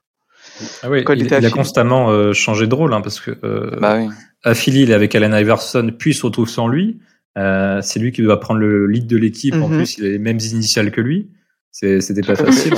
Ah 0.82 0.90
oui, 0.90 1.04
il, 1.08 1.26
il, 1.26 1.34
a 1.34 1.50
constamment 1.50 2.32
changé 2.32 2.66
de 2.66 2.74
rôle, 2.74 2.92
hein, 2.92 3.00
parce 3.00 3.20
que 3.20 3.30
bah 3.78 3.96
oui 3.96 4.08
Philly, 4.54 4.82
il 4.82 4.90
est 4.90 4.94
avec 4.94 5.14
Allen 5.14 5.34
Iverson, 5.34 5.92
puis 5.98 6.14
se 6.14 6.24
retrouve 6.24 6.48
sans 6.48 6.68
lui. 6.68 6.98
Euh, 7.38 7.80
c'est 7.82 8.00
lui 8.00 8.12
qui 8.12 8.22
doit 8.22 8.40
prendre 8.40 8.60
le 8.60 8.86
lead 8.86 9.06
de 9.06 9.16
l'équipe. 9.16 9.54
En 9.54 9.68
mhm. 9.68 9.76
plus, 9.78 9.98
il 9.98 10.06
a 10.06 10.08
les 10.08 10.18
mêmes 10.18 10.40
initiales 10.40 10.90
que 10.90 11.00
lui. 11.00 11.30
C'était 11.70 12.22
pas 12.22 12.34
facile. 12.36 12.74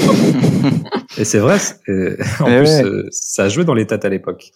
et 1.18 1.24
c'est 1.24 1.38
vrai. 1.38 1.58
en 2.40 2.44
plus, 2.44 2.84
euh, 2.84 3.08
ça 3.10 3.44
a 3.44 3.48
joué 3.48 3.64
dans 3.64 3.74
les 3.74 3.86
têtes 3.86 4.04
à 4.04 4.08
l'époque. 4.08 4.52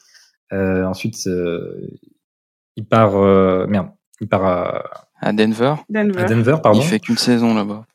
Euh, 0.53 0.85
ensuite, 0.85 1.27
euh, 1.27 1.89
il 2.77 2.87
part. 2.87 3.17
Euh, 3.17 3.67
merde. 3.67 3.89
Il 4.21 4.29
part 4.29 4.45
à, 4.45 5.09
à 5.21 5.33
Denver. 5.33 5.75
Denver. 5.91 6.21
À 6.21 6.25
Denver, 6.25 6.57
pardon. 6.63 6.81
Il 6.81 6.87
fait 6.87 7.01
qu'une 7.01 7.19
saison 7.19 7.55
là-bas. 7.55 7.87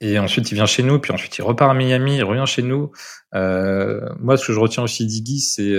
Et 0.00 0.18
ensuite, 0.18 0.50
il 0.50 0.54
vient 0.54 0.66
chez 0.66 0.82
nous, 0.82 0.98
puis 0.98 1.12
ensuite, 1.12 1.36
il 1.38 1.42
repart 1.42 1.70
à 1.70 1.74
Miami, 1.74 2.16
il 2.16 2.24
revient 2.24 2.46
chez 2.46 2.62
nous. 2.62 2.90
moi, 3.32 4.36
ce 4.36 4.46
que 4.46 4.52
je 4.52 4.58
retiens 4.58 4.82
aussi 4.82 5.06
d'Iggy, 5.06 5.40
c'est 5.40 5.76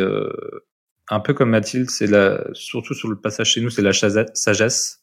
un 1.11 1.19
peu 1.19 1.33
comme 1.33 1.49
Mathilde, 1.49 1.89
c'est 1.89 2.07
la, 2.07 2.39
surtout 2.53 2.93
sur 2.93 3.09
le 3.09 3.17
passage 3.17 3.51
chez 3.51 3.61
nous, 3.61 3.69
c'est 3.69 3.81
la 3.81 3.91
sagesse. 3.93 5.01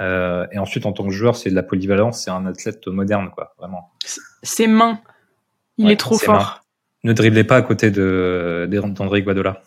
Euh, 0.00 0.46
et 0.52 0.58
ensuite, 0.58 0.86
en 0.86 0.92
tant 0.92 1.04
que 1.04 1.12
joueur, 1.12 1.34
c'est 1.34 1.50
de 1.50 1.54
la 1.54 1.62
polyvalence, 1.62 2.22
c'est 2.22 2.30
un 2.30 2.46
athlète 2.46 2.86
moderne, 2.86 3.30
quoi, 3.34 3.54
vraiment. 3.58 3.90
Ses 4.42 4.66
mains, 4.66 5.00
il 5.78 5.90
est 5.90 5.96
trop 5.96 6.18
fort. 6.18 6.62
Ne 7.04 7.14
driblez 7.14 7.44
pas 7.44 7.56
à 7.56 7.62
côté 7.62 7.90
de 7.90 8.68
d'André 8.70 9.22
Guadola. 9.22 9.62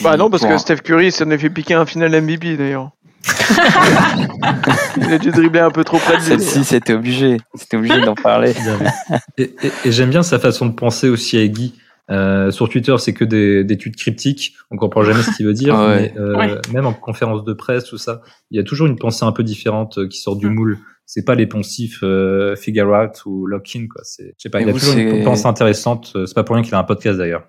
bah 0.00 0.16
non, 0.16 0.30
parce 0.30 0.46
que 0.46 0.56
Steph 0.56 0.78
Curry 0.78 1.12
s'en 1.12 1.30
est 1.30 1.38
fait 1.38 1.50
piquer 1.50 1.74
un 1.74 1.84
final 1.84 2.10
MVP 2.22 2.56
d'ailleurs. 2.56 2.90
il 4.96 5.12
a 5.12 5.18
dû 5.18 5.30
dribbler 5.30 5.60
un 5.60 5.70
peu 5.70 5.84
trop 5.84 5.98
près 5.98 6.16
de 6.16 6.22
Celle-ci, 6.22 6.64
c'était 6.64 6.94
obligé. 6.94 7.36
C'était 7.54 7.76
obligé 7.76 8.00
d'en 8.00 8.14
parler. 8.14 8.54
et, 9.38 9.54
et 9.84 9.92
j'aime 9.92 10.08
bien 10.08 10.22
sa 10.22 10.38
façon 10.38 10.64
de 10.64 10.72
penser 10.72 11.10
aussi 11.10 11.36
à 11.36 11.46
Guy. 11.46 11.74
Euh, 12.10 12.50
sur 12.50 12.68
Twitter, 12.68 12.94
c'est 12.98 13.12
que 13.12 13.24
des, 13.24 13.64
des 13.64 13.76
tweets 13.76 13.96
cryptiques. 13.96 14.54
On 14.70 14.76
comprend 14.76 15.02
jamais 15.04 15.22
ce 15.22 15.36
qu'il 15.36 15.46
veut 15.46 15.52
dire. 15.52 15.74
Ah 15.74 15.96
mais, 15.96 16.14
euh, 16.18 16.60
Même 16.72 16.86
en 16.86 16.92
conférence 16.92 17.44
de 17.44 17.52
presse, 17.52 17.84
tout 17.84 17.98
ça, 17.98 18.22
il 18.50 18.56
y 18.56 18.60
a 18.60 18.64
toujours 18.64 18.86
une 18.86 18.96
pensée 18.96 19.24
un 19.24 19.32
peu 19.32 19.42
différente 19.42 19.98
euh, 19.98 20.08
qui 20.08 20.18
sort 20.18 20.36
du 20.36 20.48
mm. 20.48 20.54
moule. 20.54 20.78
C'est 21.06 21.24
pas 21.24 21.34
les 21.34 21.46
poncifs 21.46 22.00
euh, 22.02 22.54
figure 22.54 22.88
out 22.90 23.24
ou 23.24 23.46
lock 23.46 23.70
in 23.74 23.86
quoi. 23.88 24.02
C'est, 24.04 24.34
je 24.36 24.42
sais 24.42 24.50
pas. 24.50 24.60
il 24.60 24.66
y 24.66 24.70
a 24.70 24.72
toujours 24.72 24.96
une 24.96 25.24
pensée 25.24 25.46
intéressante. 25.46 26.16
C'est 26.26 26.34
pas 26.34 26.44
pour 26.44 26.54
rien 26.54 26.62
qu'il 26.62 26.74
a 26.74 26.78
un 26.78 26.84
podcast 26.84 27.18
d'ailleurs. 27.18 27.48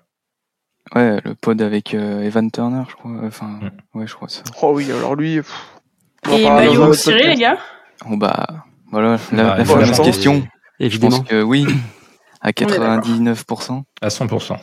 Ouais, 0.94 1.20
le 1.24 1.34
pod 1.34 1.60
avec 1.60 1.94
Evan 1.94 2.50
Turner, 2.50 2.82
je 2.88 2.94
crois. 2.94 3.12
Enfin, 3.22 3.46
mm. 3.46 3.98
ouais, 3.98 4.06
je 4.06 4.14
crois 4.14 4.28
ça. 4.28 4.42
Oh 4.62 4.72
oui, 4.74 4.90
alors 4.90 5.14
lui. 5.14 5.40
Et 6.30 6.44
Maillot 6.44 6.86
aussi, 6.86 7.12
les 7.12 7.34
gars. 7.34 7.58
Oh 8.10 8.16
bah, 8.16 8.64
voilà, 8.90 9.18
la, 9.32 9.58
la 9.58 9.64
fameuse 9.64 10.00
question. 10.00 10.42
Évidemment. 10.78 11.16
Je 11.16 11.20
pense 11.20 11.28
que 11.28 11.42
oui. 11.42 11.66
À 12.40 12.52
99%. 12.52 13.82
À 14.00 14.08
100%. 14.08 14.56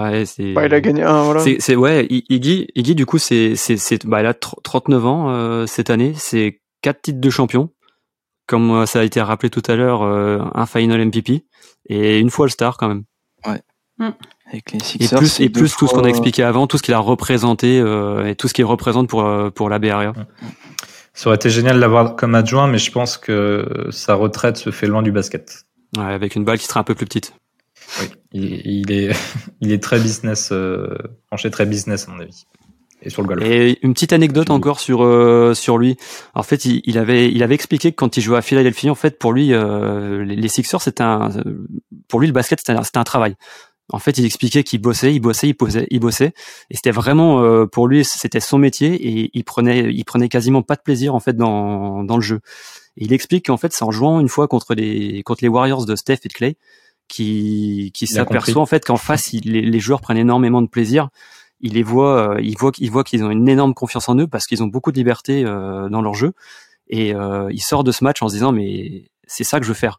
Ouais, 0.00 0.26
c'est. 0.26 0.52
Bah, 0.54 0.66
il 0.66 0.74
a 0.74 0.80
gagné 0.80 1.02
un, 1.02 1.22
voilà. 1.22 1.40
C'est, 1.60 1.76
ouais, 1.76 2.06
Iggy, 2.10 2.66
Iggy, 2.74 2.94
du 2.94 3.06
coup, 3.06 3.18
c'est, 3.18 3.54
c'est, 3.54 3.76
c'est, 3.76 4.06
bah, 4.06 4.20
il 4.20 4.26
a 4.26 4.34
39 4.34 5.06
ans, 5.06 5.30
euh, 5.30 5.66
cette 5.66 5.90
année. 5.90 6.14
C'est 6.16 6.60
quatre 6.82 7.02
titres 7.02 7.20
de 7.20 7.30
champion. 7.30 7.70
Comme 8.46 8.70
euh, 8.70 8.86
ça 8.86 9.00
a 9.00 9.04
été 9.04 9.20
rappelé 9.20 9.50
tout 9.50 9.62
à 9.68 9.76
l'heure, 9.76 10.02
euh, 10.02 10.40
un 10.54 10.66
final 10.66 11.04
MVP. 11.04 11.44
Et 11.88 12.18
une 12.18 12.30
fois 12.30 12.46
le 12.46 12.50
star, 12.50 12.76
quand 12.76 12.88
même. 12.88 13.04
Ouais. 13.46 13.62
Avec 14.50 14.72
les 14.72 14.78
Et 14.78 14.82
Sixers. 14.82 15.18
plus, 15.18 15.28
c'est 15.28 15.44
et 15.44 15.50
plus 15.50 15.76
tout 15.76 15.86
ce 15.86 15.92
qu'on 15.94 16.04
a 16.04 16.08
expliqué 16.08 16.42
avant, 16.42 16.66
tout 16.66 16.78
ce 16.78 16.82
qu'il 16.82 16.94
a 16.94 16.98
représenté 16.98 17.78
euh, 17.78 18.26
et 18.26 18.36
tout 18.36 18.48
ce 18.48 18.54
qu'il 18.54 18.64
représente 18.64 19.08
pour 19.08 19.28
pour 19.54 19.68
la 19.68 19.78
Bay 19.78 19.90
Area. 19.90 20.12
Ça 21.14 21.28
aurait 21.28 21.36
été 21.36 21.50
génial 21.50 21.76
de 21.76 21.80
l'avoir 21.80 22.14
comme 22.14 22.34
adjoint, 22.36 22.68
mais 22.68 22.78
je 22.78 22.92
pense 22.92 23.16
que 23.16 23.88
sa 23.90 24.14
retraite 24.14 24.56
se 24.56 24.70
fait 24.70 24.86
loin 24.86 25.02
du 25.02 25.10
basket. 25.10 25.66
Ouais, 25.96 26.04
avec 26.04 26.34
une 26.34 26.44
balle 26.44 26.58
qui 26.58 26.66
sera 26.66 26.80
un 26.80 26.84
peu 26.84 26.94
plus 26.94 27.06
petite. 27.06 27.34
Oui, 28.00 28.06
il, 28.32 28.66
il 28.66 28.92
est, 28.92 29.16
il 29.60 29.72
est 29.72 29.82
très 29.82 29.98
business, 29.98 30.50
euh, 30.52 30.96
penché 31.30 31.50
très 31.50 31.66
business 31.66 32.08
à 32.08 32.12
mon 32.12 32.20
avis. 32.20 32.44
Et 33.00 33.10
sur 33.10 33.22
le 33.22 33.28
golf. 33.28 33.44
Et 33.44 33.78
une 33.82 33.94
petite 33.94 34.12
anecdote 34.12 34.50
encore 34.50 34.80
sur 34.80 35.04
euh, 35.04 35.54
sur 35.54 35.78
lui. 35.78 35.96
En 36.34 36.42
fait, 36.42 36.64
il, 36.64 36.82
il 36.84 36.98
avait 36.98 37.30
il 37.30 37.42
avait 37.44 37.54
expliqué 37.54 37.92
que 37.92 37.96
quand 37.96 38.16
il 38.16 38.20
jouait 38.22 38.38
à 38.38 38.42
Philadelphie, 38.42 38.90
en 38.90 38.96
fait, 38.96 39.20
pour 39.20 39.32
lui, 39.32 39.52
euh, 39.52 40.24
les, 40.24 40.34
les 40.34 40.48
Sixers, 40.48 40.82
c'était 40.82 41.04
un 41.04 41.30
pour 42.08 42.18
lui 42.18 42.26
le 42.26 42.32
basket, 42.32 42.58
c'était 42.58 42.72
un, 42.72 42.82
c'était 42.82 42.98
un 42.98 43.04
travail. 43.04 43.36
En 43.90 43.98
fait, 43.98 44.18
il 44.18 44.24
expliquait 44.26 44.64
qu'il 44.64 44.80
bossait, 44.82 45.14
il 45.14 45.20
bossait, 45.20 45.48
il 45.48 45.54
bossait, 45.54 45.86
il 45.90 45.98
bossait, 46.00 46.32
et 46.70 46.76
c'était 46.76 46.90
vraiment 46.90 47.42
euh, 47.42 47.64
pour 47.66 47.88
lui, 47.88 48.04
c'était 48.04 48.40
son 48.40 48.58
métier, 48.58 48.92
et 48.94 49.30
il 49.32 49.44
prenait 49.44 49.90
il 49.92 50.04
prenait 50.04 50.28
quasiment 50.28 50.62
pas 50.62 50.76
de 50.76 50.82
plaisir 50.82 51.14
en 51.14 51.20
fait 51.20 51.34
dans 51.36 52.04
dans 52.04 52.16
le 52.16 52.22
jeu. 52.22 52.40
Et 52.98 53.04
il 53.04 53.12
explique 53.14 53.46
qu'en 53.46 53.56
fait, 53.56 53.72
c'est 53.72 53.84
en 53.84 53.90
jouant 53.90 54.20
une 54.20 54.28
fois 54.28 54.46
contre 54.48 54.74
les 54.74 55.22
contre 55.22 55.42
les 55.42 55.48
Warriors 55.48 55.86
de 55.86 55.96
Steph 55.96 56.18
et 56.24 56.28
de 56.28 56.32
Clay 56.34 56.56
qui 57.08 57.90
qui 57.94 58.06
s'aperçoit 58.26 58.62
en 58.62 58.66
fait 58.66 58.84
qu'en 58.84 58.96
face, 58.96 59.32
il- 59.32 59.50
les, 59.52 59.62
les 59.62 59.80
joueurs 59.80 60.00
prennent 60.00 60.18
énormément 60.18 60.62
de 60.62 60.68
plaisir 60.68 61.08
il 61.60 61.72
les 61.74 61.82
voit, 61.82 62.34
euh, 62.36 62.40
il 62.40 62.56
voit, 62.56 62.70
il 62.78 62.88
voit 62.88 63.02
qu'ils 63.02 63.24
ont 63.24 63.30
une 63.32 63.48
énorme 63.48 63.74
confiance 63.74 64.08
en 64.08 64.16
eux 64.16 64.28
parce 64.28 64.46
qu'ils 64.46 64.62
ont 64.62 64.68
beaucoup 64.68 64.92
de 64.92 64.96
liberté 64.96 65.42
euh, 65.44 65.88
dans 65.88 66.02
leur 66.02 66.14
jeu. 66.14 66.32
Et 66.88 67.12
euh, 67.16 67.48
il 67.50 67.60
sort 67.60 67.82
de 67.82 67.90
ce 67.90 68.04
match 68.04 68.22
en 68.22 68.28
se 68.28 68.34
disant 68.34 68.52
mais 68.52 69.10
c'est 69.26 69.42
ça 69.42 69.58
que 69.58 69.64
je 69.64 69.70
veux 69.70 69.74
faire. 69.74 69.98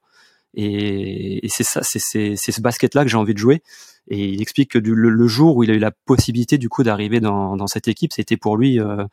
Et, 0.56 1.46
et 1.46 1.50
c'est 1.50 1.63
ça, 1.63 1.82
c'est 1.84 2.00
ce 2.00 2.62
basket-là 2.62 3.03
que 3.03 3.10
j'ai 3.10 3.18
envie 3.18 3.34
de 3.34 3.39
jouer. 3.39 3.62
Et 4.08 4.25
il 4.25 4.41
explique 4.41 4.72
que 4.72 4.79
du, 4.79 4.96
le, 4.96 5.10
le 5.10 5.27
jour 5.27 5.56
où 5.56 5.63
il 5.63 5.70
a 5.70 5.74
eu 5.74 5.79
la 5.79 5.91
possibilité 5.91 6.58
du 6.58 6.68
coup 6.68 6.84
d'arriver 6.84 7.20
dans, 7.20 7.56
dans 7.56 7.68
cette 7.68 7.88
équipe, 7.88 8.12
c'était 8.13 8.38
pour 8.38 8.58
lui 8.58 8.79
euh, 8.79 9.06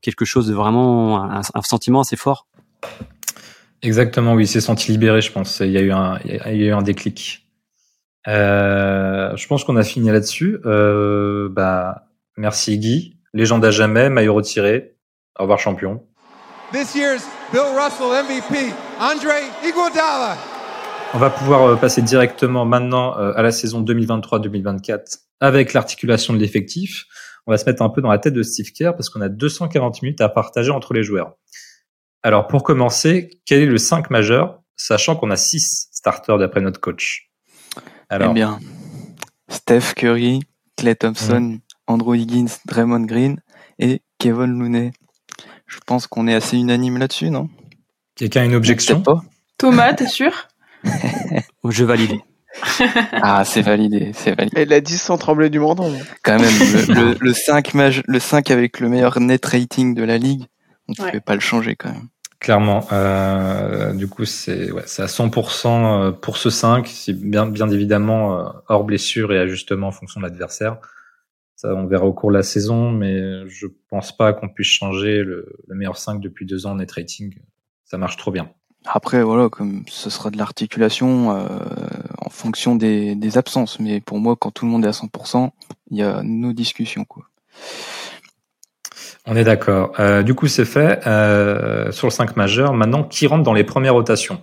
quelque 0.00 0.24
chose 0.24 0.46
de 0.46 0.54
vraiment 0.54 1.22
un, 1.22 1.40
un 1.54 1.62
sentiment 1.62 2.00
assez 2.00 2.16
fort. 2.16 2.46
Exactement, 3.82 4.34
oui, 4.34 4.44
il 4.44 4.48
s'est 4.48 4.60
senti 4.60 4.92
libéré, 4.92 5.20
je 5.20 5.32
pense. 5.32 5.60
Il 5.60 5.70
y 5.70 5.76
a 5.76 5.80
eu 5.80 5.92
un, 5.92 6.18
il 6.24 6.34
y 6.34 6.64
a 6.64 6.66
eu 6.68 6.72
un 6.72 6.82
déclic. 6.82 7.46
Euh, 8.26 9.36
je 9.36 9.46
pense 9.46 9.64
qu'on 9.64 9.76
a 9.76 9.82
fini 9.82 10.10
là-dessus. 10.10 10.58
Euh, 10.64 11.48
bah, 11.50 12.06
merci 12.36 12.78
Guy. 12.78 13.18
Légende 13.34 13.64
à 13.64 13.70
jamais, 13.70 14.08
maillot 14.08 14.34
retiré. 14.34 14.94
Au 15.38 15.42
revoir 15.42 15.58
champion. 15.58 16.02
This 16.72 16.94
year's 16.94 17.24
Bill 17.52 17.74
Russell 17.76 18.10
MVP, 18.24 18.72
Andre 19.00 19.34
Iguodala. 19.66 20.53
On 21.14 21.18
va 21.18 21.30
pouvoir 21.30 21.62
euh, 21.62 21.76
passer 21.76 22.02
directement 22.02 22.64
maintenant 22.64 23.16
euh, 23.18 23.32
à 23.36 23.42
la 23.42 23.52
saison 23.52 23.82
2023-2024 23.82 25.18
avec 25.40 25.72
l'articulation 25.72 26.34
de 26.34 26.38
l'effectif. 26.38 27.04
On 27.46 27.52
va 27.52 27.58
se 27.58 27.64
mettre 27.66 27.82
un 27.82 27.88
peu 27.88 28.02
dans 28.02 28.10
la 28.10 28.18
tête 28.18 28.34
de 28.34 28.42
Steve 28.42 28.72
Kerr 28.72 28.96
parce 28.96 29.08
qu'on 29.10 29.20
a 29.20 29.28
240 29.28 30.02
minutes 30.02 30.20
à 30.20 30.28
partager 30.28 30.70
entre 30.70 30.92
les 30.92 31.04
joueurs. 31.04 31.34
Alors 32.24 32.48
pour 32.48 32.64
commencer, 32.64 33.30
quel 33.46 33.62
est 33.62 33.66
le 33.66 33.78
5 33.78 34.10
majeur, 34.10 34.60
sachant 34.74 35.14
qu'on 35.14 35.30
a 35.30 35.36
6 35.36 35.88
starters 35.92 36.38
d'après 36.38 36.60
notre 36.60 36.80
coach? 36.80 37.30
Alors, 38.08 38.32
Eh 38.32 38.34
bien, 38.34 38.58
Steph 39.48 39.94
Curry, 39.94 40.40
Clay 40.76 40.96
Thompson. 40.96 41.60
Andrew 41.86 42.14
Higgins, 42.14 42.60
Draymond 42.66 43.04
Green 43.04 43.40
et 43.78 44.02
Kevin 44.18 44.58
Looney. 44.58 44.92
Je 45.66 45.78
pense 45.86 46.06
qu'on 46.06 46.26
est 46.26 46.34
assez 46.34 46.56
unanime 46.56 46.98
là-dessus, 46.98 47.30
non? 47.30 47.48
Quelqu'un 48.16 48.42
a 48.42 48.44
une 48.44 48.54
objection? 48.54 49.02
Thomas, 49.58 49.92
t'es 49.94 50.06
sûr? 50.06 50.32
Je 51.68 51.84
valide. 51.84 52.12
Ah, 53.12 53.44
c'est 53.44 53.62
validé, 53.62 54.12
c'est 54.14 54.34
validé. 54.36 54.60
Elle 54.62 54.68
l'a 54.68 54.80
dit 54.80 54.96
sans 54.98 55.18
trembler 55.18 55.50
du 55.50 55.58
menton. 55.58 55.92
Quand 56.22 56.38
même, 56.38 56.52
le, 56.88 56.94
le, 57.12 57.16
le 57.20 57.32
5 57.32 57.74
maj- 57.74 58.02
le 58.06 58.18
5 58.20 58.50
avec 58.50 58.80
le 58.80 58.88
meilleur 58.88 59.18
net 59.20 59.44
rating 59.44 59.94
de 59.94 60.04
la 60.04 60.18
ligue, 60.18 60.44
on 60.88 60.92
ne 60.92 61.02
Ouais. 61.04 61.10
pouvait 61.10 61.20
pas 61.20 61.34
le 61.34 61.40
changer 61.40 61.74
quand 61.74 61.90
même. 61.90 62.08
Clairement. 62.38 62.86
Euh, 62.92 63.92
du 63.94 64.06
coup, 64.06 64.24
c'est 64.26 64.70
ouais, 64.70 64.82
c'est 64.86 65.02
à 65.02 65.06
100% 65.06 66.12
pour 66.20 66.36
ce 66.36 66.50
5. 66.50 66.86
C'est 66.86 67.14
bien, 67.18 67.46
bien 67.46 67.70
évidemment 67.70 68.38
euh, 68.38 68.44
hors 68.68 68.84
blessure 68.84 69.32
et 69.32 69.38
ajustement 69.38 69.88
en 69.88 69.92
fonction 69.92 70.20
de 70.20 70.26
l'adversaire. 70.26 70.76
Ça, 71.56 71.74
on 71.74 71.86
verra 71.86 72.04
au 72.04 72.12
cours 72.12 72.30
de 72.30 72.36
la 72.36 72.42
saison, 72.42 72.90
mais 72.90 73.48
je 73.48 73.66
pense 73.88 74.14
pas 74.16 74.32
qu'on 74.34 74.48
puisse 74.48 74.68
changer 74.68 75.22
le, 75.24 75.56
le 75.66 75.74
meilleur 75.74 75.96
5 75.96 76.20
depuis 76.20 76.44
deux 76.46 76.66
ans 76.66 76.72
en 76.72 76.76
net 76.76 76.92
rating. 76.92 77.34
Ça 77.84 77.96
marche 77.96 78.16
trop 78.16 78.30
bien. 78.30 78.50
Après, 78.86 79.22
voilà, 79.22 79.48
comme 79.48 79.82
ce 79.88 80.10
sera 80.10 80.30
de 80.30 80.36
l'articulation 80.36 81.30
euh, 81.30 81.46
en 82.18 82.28
fonction 82.28 82.76
des, 82.76 83.14
des 83.14 83.38
absences. 83.38 83.80
Mais 83.80 84.00
pour 84.00 84.18
moi, 84.18 84.36
quand 84.38 84.50
tout 84.50 84.66
le 84.66 84.70
monde 84.70 84.84
est 84.84 84.88
à 84.88 84.92
100%, 84.92 85.50
il 85.90 85.98
y 85.98 86.02
a 86.02 86.22
nos 86.22 86.52
discussions. 86.52 87.04
Quoi. 87.04 87.24
On 89.26 89.36
est 89.36 89.44
d'accord. 89.44 89.92
Euh, 89.98 90.22
du 90.22 90.34
coup, 90.34 90.48
c'est 90.48 90.66
fait. 90.66 91.00
Euh, 91.06 91.90
sur 91.92 92.06
le 92.06 92.12
5 92.12 92.36
majeur, 92.36 92.74
maintenant, 92.74 93.04
qui 93.04 93.26
rentre 93.26 93.42
dans 93.42 93.54
les 93.54 93.64
premières 93.64 93.94
rotations? 93.94 94.40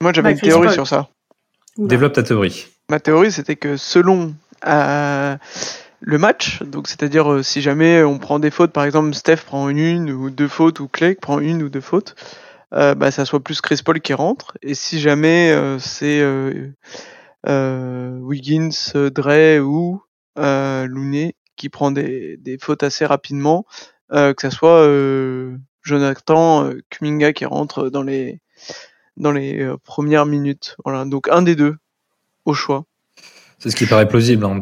Moi, 0.00 0.12
j'avais 0.12 0.30
Bah, 0.30 0.32
une 0.32 0.40
théorie 0.40 0.72
sur 0.72 0.86
ça. 0.86 1.08
Développe 1.76 2.14
ta 2.14 2.22
théorie. 2.22 2.66
Ma 2.88 3.00
théorie, 3.00 3.30
c'était 3.30 3.56
que 3.56 3.76
selon 3.76 4.34
euh, 4.66 5.36
le 6.00 6.18
match, 6.18 6.62
donc 6.62 6.88
c'est-à-dire 6.88 7.30
euh, 7.30 7.42
si 7.42 7.60
jamais 7.60 8.02
on 8.02 8.18
prend 8.18 8.38
des 8.38 8.50
fautes, 8.50 8.72
par 8.72 8.84
exemple 8.84 9.12
Steph 9.14 9.38
prend 9.44 9.68
une, 9.68 9.78
une 9.78 10.10
ou 10.10 10.30
deux 10.30 10.48
fautes, 10.48 10.80
ou 10.80 10.88
Clay 10.88 11.14
prend 11.14 11.40
une 11.40 11.62
ou 11.62 11.68
deux 11.68 11.80
fautes, 11.80 12.14
euh, 12.16 12.45
bah 12.72 13.10
ça 13.10 13.24
soit 13.24 13.40
plus 13.40 13.60
Chris 13.60 13.80
Paul 13.84 14.00
qui 14.00 14.12
rentre. 14.12 14.56
Et 14.62 14.74
si 14.74 15.00
jamais 15.00 15.50
euh, 15.52 15.78
c'est 15.78 16.20
euh, 16.20 16.70
euh, 17.48 18.18
Wiggins, 18.18 18.70
euh, 18.94 19.10
Dre 19.10 19.60
ou 19.64 20.02
euh, 20.38 20.86
Looney 20.86 21.34
qui 21.56 21.68
prend 21.68 21.90
des, 21.90 22.36
des 22.38 22.58
fautes 22.58 22.82
assez 22.82 23.06
rapidement, 23.06 23.64
euh, 24.12 24.34
que 24.34 24.42
ça 24.42 24.50
soit 24.50 24.80
euh, 24.82 25.56
Jonathan 25.82 26.64
euh, 26.66 26.82
Kuminga 26.90 27.32
qui 27.32 27.44
rentre 27.44 27.88
dans 27.88 28.02
les 28.02 28.40
dans 29.16 29.32
les 29.32 29.62
euh, 29.62 29.76
premières 29.82 30.26
minutes. 30.26 30.76
Voilà, 30.84 31.04
donc 31.04 31.28
un 31.30 31.42
des 31.42 31.56
deux 31.56 31.76
au 32.44 32.52
choix. 32.52 32.84
C'est 33.58 33.70
ce 33.70 33.76
qui 33.76 33.86
paraît 33.86 34.08
plausible. 34.08 34.44
hein. 34.44 34.58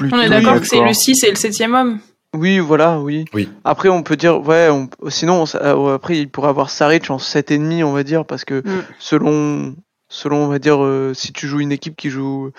On 0.00 0.20
est 0.20 0.28
d'accord 0.28 0.60
que 0.60 0.66
c'est 0.66 0.84
le 0.84 0.92
6 0.92 1.24
et 1.24 1.30
le 1.30 1.36
7 1.36 1.60
homme. 1.72 1.98
Oui, 2.36 2.58
voilà, 2.58 3.00
oui. 3.00 3.24
Oui. 3.34 3.48
Après, 3.64 3.88
on 3.88 4.02
peut 4.02 4.16
dire, 4.16 4.40
ouais, 4.40 4.68
on, 4.70 4.88
sinon, 5.10 5.44
on 5.44 5.56
euh, 5.56 5.94
après, 5.94 6.18
il 6.18 6.30
pourrait 6.30 6.48
avoir 6.48 6.70
Saric 6.70 7.10
en 7.10 7.18
7,5, 7.18 7.84
on 7.84 7.92
va 7.92 8.02
dire, 8.04 8.24
parce 8.24 8.44
que 8.44 8.62
Mm. 8.64 8.80
selon, 8.98 9.76
selon, 10.08 10.44
on 10.44 10.48
va 10.48 10.58
dire, 10.58 10.82
euh, 10.82 11.12
si 11.14 11.32
tu 11.32 11.46
joues 11.48 11.60
une 11.60 11.72
équipe 11.72 11.96
qui 11.96 12.10
joue 12.10 12.50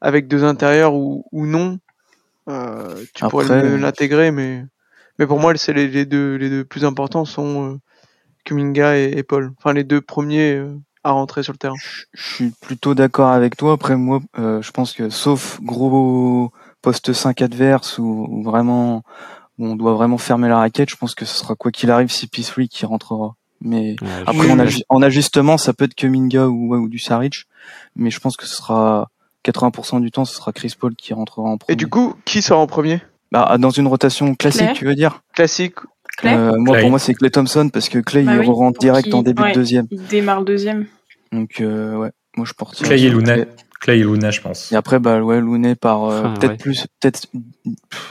avec 0.00 0.28
deux 0.28 0.44
intérieurs 0.44 0.94
ou, 0.94 1.24
ou 1.32 1.46
non, 1.46 1.78
euh, 2.48 3.04
tu 3.14 3.24
pourrais 3.26 3.44
Après, 3.44 3.62
le- 3.62 3.76
l'intégrer, 3.76 4.30
mais, 4.30 4.64
mais 5.18 5.26
pour 5.26 5.38
moi, 5.40 5.52
c'est 5.56 5.72
les, 5.72 5.88
les 5.88 6.04
deux, 6.06 6.36
les 6.36 6.48
deux 6.50 6.64
plus 6.64 6.84
importants 6.84 7.24
sont 7.24 7.72
euh, 7.74 7.78
Kuminga 8.44 8.96
et, 8.98 9.12
et 9.16 9.22
Paul. 9.22 9.52
Enfin, 9.58 9.72
les 9.72 9.84
deux 9.84 10.00
premiers 10.00 10.54
euh, 10.54 10.74
à 11.04 11.10
rentrer 11.12 11.42
sur 11.42 11.52
le 11.52 11.58
terrain. 11.58 11.74
Je 11.78 12.04
je 12.12 12.34
suis 12.34 12.50
plutôt 12.60 12.94
d'accord 12.94 13.28
avec 13.30 13.56
toi. 13.56 13.72
Après, 13.72 13.96
moi, 13.96 14.20
euh, 14.38 14.60
je 14.62 14.70
pense 14.72 14.92
que 14.92 15.10
sauf 15.10 15.60
gros 15.62 16.50
poste 16.86 17.12
5 17.12 17.42
adverse 17.42 17.98
ou, 17.98 18.26
ou 18.30 18.42
vraiment 18.44 19.02
où 19.58 19.66
on 19.66 19.74
doit 19.74 19.94
vraiment 19.94 20.18
fermer 20.18 20.48
la 20.48 20.58
raquette, 20.58 20.88
je 20.88 20.94
pense 20.96 21.16
que 21.16 21.24
ce 21.24 21.36
sera 21.36 21.56
quoi 21.56 21.72
qu'il 21.72 21.90
arrive 21.90 22.08
CP3 22.10 22.68
qui 22.68 22.86
rentrera. 22.86 23.34
Mais 23.60 23.96
Ouais, 24.02 24.08
après, 24.24 24.52
Oui, 24.52 24.82
en, 24.88 25.02
ajustement, 25.02 25.58
ça 25.58 25.72
peut 25.72 25.86
être 25.86 25.96
que 25.96 26.06
Minga 26.06 26.46
ou, 26.46 26.68
ouais, 26.68 26.78
ou 26.78 26.88
du 26.88 27.00
Saric, 27.00 27.46
mais 27.96 28.10
je 28.10 28.20
pense 28.20 28.36
que 28.36 28.46
ce 28.46 28.54
sera 28.54 29.08
80% 29.44 30.00
du 30.00 30.12
temps, 30.12 30.24
ce 30.24 30.36
sera 30.36 30.52
Chris 30.52 30.74
Paul 30.78 30.94
qui 30.94 31.12
rentrera 31.12 31.48
en 31.48 31.58
premier. 31.58 31.72
Et 31.72 31.76
du 31.76 31.88
coup, 31.88 32.14
qui 32.24 32.40
sort 32.40 32.60
en 32.60 32.68
premier? 32.68 33.00
Bah, 33.32 33.56
dans 33.58 33.70
une 33.70 33.88
rotation 33.88 34.34
classique, 34.36 34.60
Clay. 34.66 34.72
tu 34.74 34.84
veux 34.84 34.94
dire? 34.94 35.22
Classique. 35.34 35.74
Clay 36.18 36.34
Euh, 36.34 36.52
Moi, 36.56 36.74
Clay. 36.74 36.80
pour 36.82 36.90
moi, 36.90 36.98
c'est 37.00 37.14
Clay 37.14 37.30
Thompson 37.30 37.68
parce 37.72 37.88
que 37.88 37.98
Clay 37.98 38.22
Bah 38.22 38.34
il 38.34 38.40
oui, 38.40 38.46
rentre 38.46 38.78
direct 38.78 39.12
en 39.12 39.22
début 39.22 39.42
ouais. 39.42 39.50
de 39.50 39.54
deuxième. 39.56 39.86
Il 39.90 40.06
démarre 40.06 40.44
deuxième. 40.44 40.86
Donc, 41.32 41.60
euh, 41.60 41.96
ouais, 41.96 42.10
moi 42.36 42.46
je 42.46 42.52
porte. 42.52 42.80
Clay 42.82 43.02
et 43.02 43.10
Looney. 43.10 43.46
Clay 43.80 43.98
et 43.98 44.02
Looney, 44.02 44.32
je 44.32 44.40
pense. 44.40 44.72
Et 44.72 44.76
après, 44.76 44.98
bah 44.98 45.20
ouais, 45.20 45.40
Looney 45.40 45.74
par 45.74 46.04
euh, 46.04 46.20
Enfin, 46.20 46.34
peut-être 46.34 46.50
ouais. 46.52 46.56
plus, 46.56 46.86
peut-être 47.00 47.26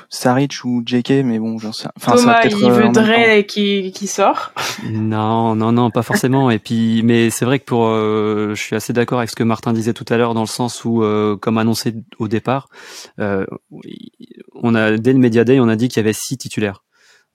Saric 0.09 0.63
ou 0.63 0.83
JK, 0.85 1.23
mais 1.23 1.39
bon, 1.39 1.57
j'en 1.57 1.71
sais. 1.71 1.87
Enfin, 1.97 2.17
ça 2.17 2.21
Thomas, 2.21 2.41
peut-être, 2.41 2.59
il 2.59 2.65
euh, 2.65 2.69
veut 2.69 2.89
Dre 2.89 3.45
qui, 3.47 3.91
qui 3.91 4.07
sort. 4.07 4.51
Non, 4.83 5.55
non, 5.55 5.71
non, 5.71 5.89
pas 5.91 6.03
forcément. 6.03 6.51
Et 6.51 6.59
puis, 6.59 7.01
mais 7.03 7.29
c'est 7.29 7.45
vrai 7.45 7.59
que 7.59 7.65
pour, 7.65 7.87
euh, 7.87 8.53
je 8.55 8.61
suis 8.61 8.75
assez 8.75 8.93
d'accord 8.93 9.19
avec 9.19 9.29
ce 9.29 9.35
que 9.35 9.43
Martin 9.43 9.73
disait 9.73 9.93
tout 9.93 10.05
à 10.09 10.17
l'heure 10.17 10.33
dans 10.33 10.41
le 10.41 10.47
sens 10.47 10.85
où, 10.85 11.03
euh, 11.03 11.35
comme 11.37 11.57
annoncé 11.57 11.95
au 12.19 12.27
départ, 12.27 12.69
euh, 13.19 13.45
on 14.53 14.75
a 14.75 14.97
dès 14.97 15.13
le 15.13 15.19
Media 15.19 15.43
Day, 15.43 15.59
on 15.59 15.67
a 15.67 15.75
dit 15.75 15.87
qu'il 15.87 15.97
y 15.97 16.05
avait 16.05 16.13
six 16.13 16.37
titulaires. 16.37 16.83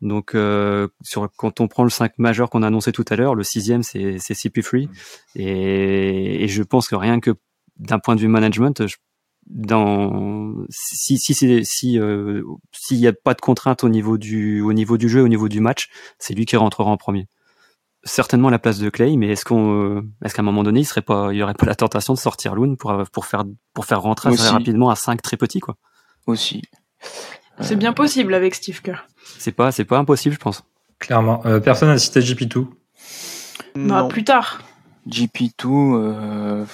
Donc, 0.00 0.34
euh, 0.34 0.88
sur 1.02 1.28
quand 1.36 1.60
on 1.60 1.68
prend 1.68 1.84
le 1.84 1.90
5 1.90 2.12
majeur 2.18 2.48
qu'on 2.48 2.62
a 2.62 2.68
annoncé 2.68 2.90
tout 2.90 3.04
à 3.10 3.16
l'heure, 3.16 3.34
le 3.34 3.42
sixième 3.42 3.82
c'est 3.82 4.16
c'est 4.18 4.32
CP3, 4.32 4.88
et, 5.36 6.44
et 6.44 6.48
je 6.48 6.62
pense 6.62 6.88
que 6.88 6.94
rien 6.94 7.20
que 7.20 7.32
d'un 7.80 7.98
point 7.98 8.14
de 8.14 8.20
vue 8.20 8.28
management, 8.28 8.86
je- 8.86 8.96
dans 9.46 10.54
si 10.68 11.18
si 11.18 11.34
c'est 11.34 11.64
si 11.64 11.98
euh, 11.98 12.42
s'il 12.72 12.98
n'y 12.98 13.06
a 13.08 13.12
pas 13.12 13.34
de 13.34 13.40
contrainte 13.40 13.82
au 13.84 13.88
niveau 13.88 14.16
du 14.18 14.60
au 14.60 14.72
niveau 14.72 14.96
du 14.96 15.08
jeu, 15.08 15.22
au 15.22 15.28
niveau 15.28 15.48
du 15.48 15.60
match, 15.60 15.88
c'est 16.18 16.34
lui 16.34 16.44
qui 16.46 16.56
rentrera 16.56 16.90
en 16.90 16.96
premier. 16.96 17.26
certainement 18.04 18.48
à 18.48 18.50
la 18.50 18.58
place 18.58 18.78
de 18.78 18.88
Clay, 18.88 19.16
mais 19.18 19.28
est-ce 19.28 19.44
qu'on, 19.44 19.74
euh, 19.98 20.00
est-ce 20.24 20.34
qu'à 20.34 20.40
un 20.40 20.44
moment 20.44 20.62
donné, 20.62 20.80
il 20.80 20.84
serait 20.86 21.02
pas, 21.02 21.32
il 21.32 21.36
y 21.38 21.42
aurait 21.42 21.52
pas 21.52 21.66
la 21.66 21.74
tentation 21.74 22.14
de 22.14 22.18
sortir 22.18 22.54
Loon 22.54 22.76
pour 22.76 22.94
pour 23.12 23.26
faire 23.26 23.44
pour 23.74 23.84
faire 23.84 24.00
rentrer 24.02 24.34
très 24.34 24.48
rapidement 24.50 24.88
à 24.88 24.94
5 24.96 25.20
très 25.20 25.36
petits 25.36 25.60
quoi. 25.60 25.76
Aussi. 26.26 26.62
C'est 27.60 27.76
bien 27.76 27.92
possible 27.92 28.32
avec 28.34 28.54
Steve 28.54 28.80
Kerr. 28.82 29.06
C'est 29.38 29.52
pas 29.52 29.70
c'est 29.72 29.84
pas 29.84 29.98
impossible, 29.98 30.34
je 30.34 30.40
pense. 30.40 30.62
Clairement. 30.98 31.42
Euh, 31.46 31.60
personne 31.60 31.88
n'a 31.88 31.98
cité 31.98 32.20
GP2. 32.20 32.66
Bah, 33.74 34.02
Non. 34.02 34.08
plus 34.08 34.24
tard. 34.24 34.62
GP2, 35.06 35.66
euh, 35.66 36.64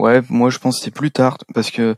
ouais, 0.00 0.22
moi 0.28 0.50
je 0.50 0.58
pense 0.58 0.78
que 0.78 0.84
c'est 0.84 0.90
plus 0.90 1.10
tard 1.10 1.38
parce 1.54 1.70
que 1.70 1.94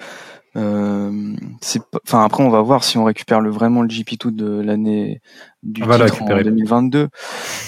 euh, 0.55 1.35
c'est, 1.63 1.81
enfin 2.07 2.25
après 2.25 2.45
on 2.45 2.51
va 2.51 2.61
voir 2.61 2.85
si 2.85 2.99
on 2.99 3.05
récupère 3.05 3.41
le 3.41 3.51
vraiment 3.51 3.81
le 3.81 3.89
GP2 3.89 4.35
de 4.35 4.61
l'année 4.61 5.23
du 5.63 5.81
titre 5.81 5.95
en 5.95 6.05
récupérer. 6.05 6.45
2022 6.45 7.09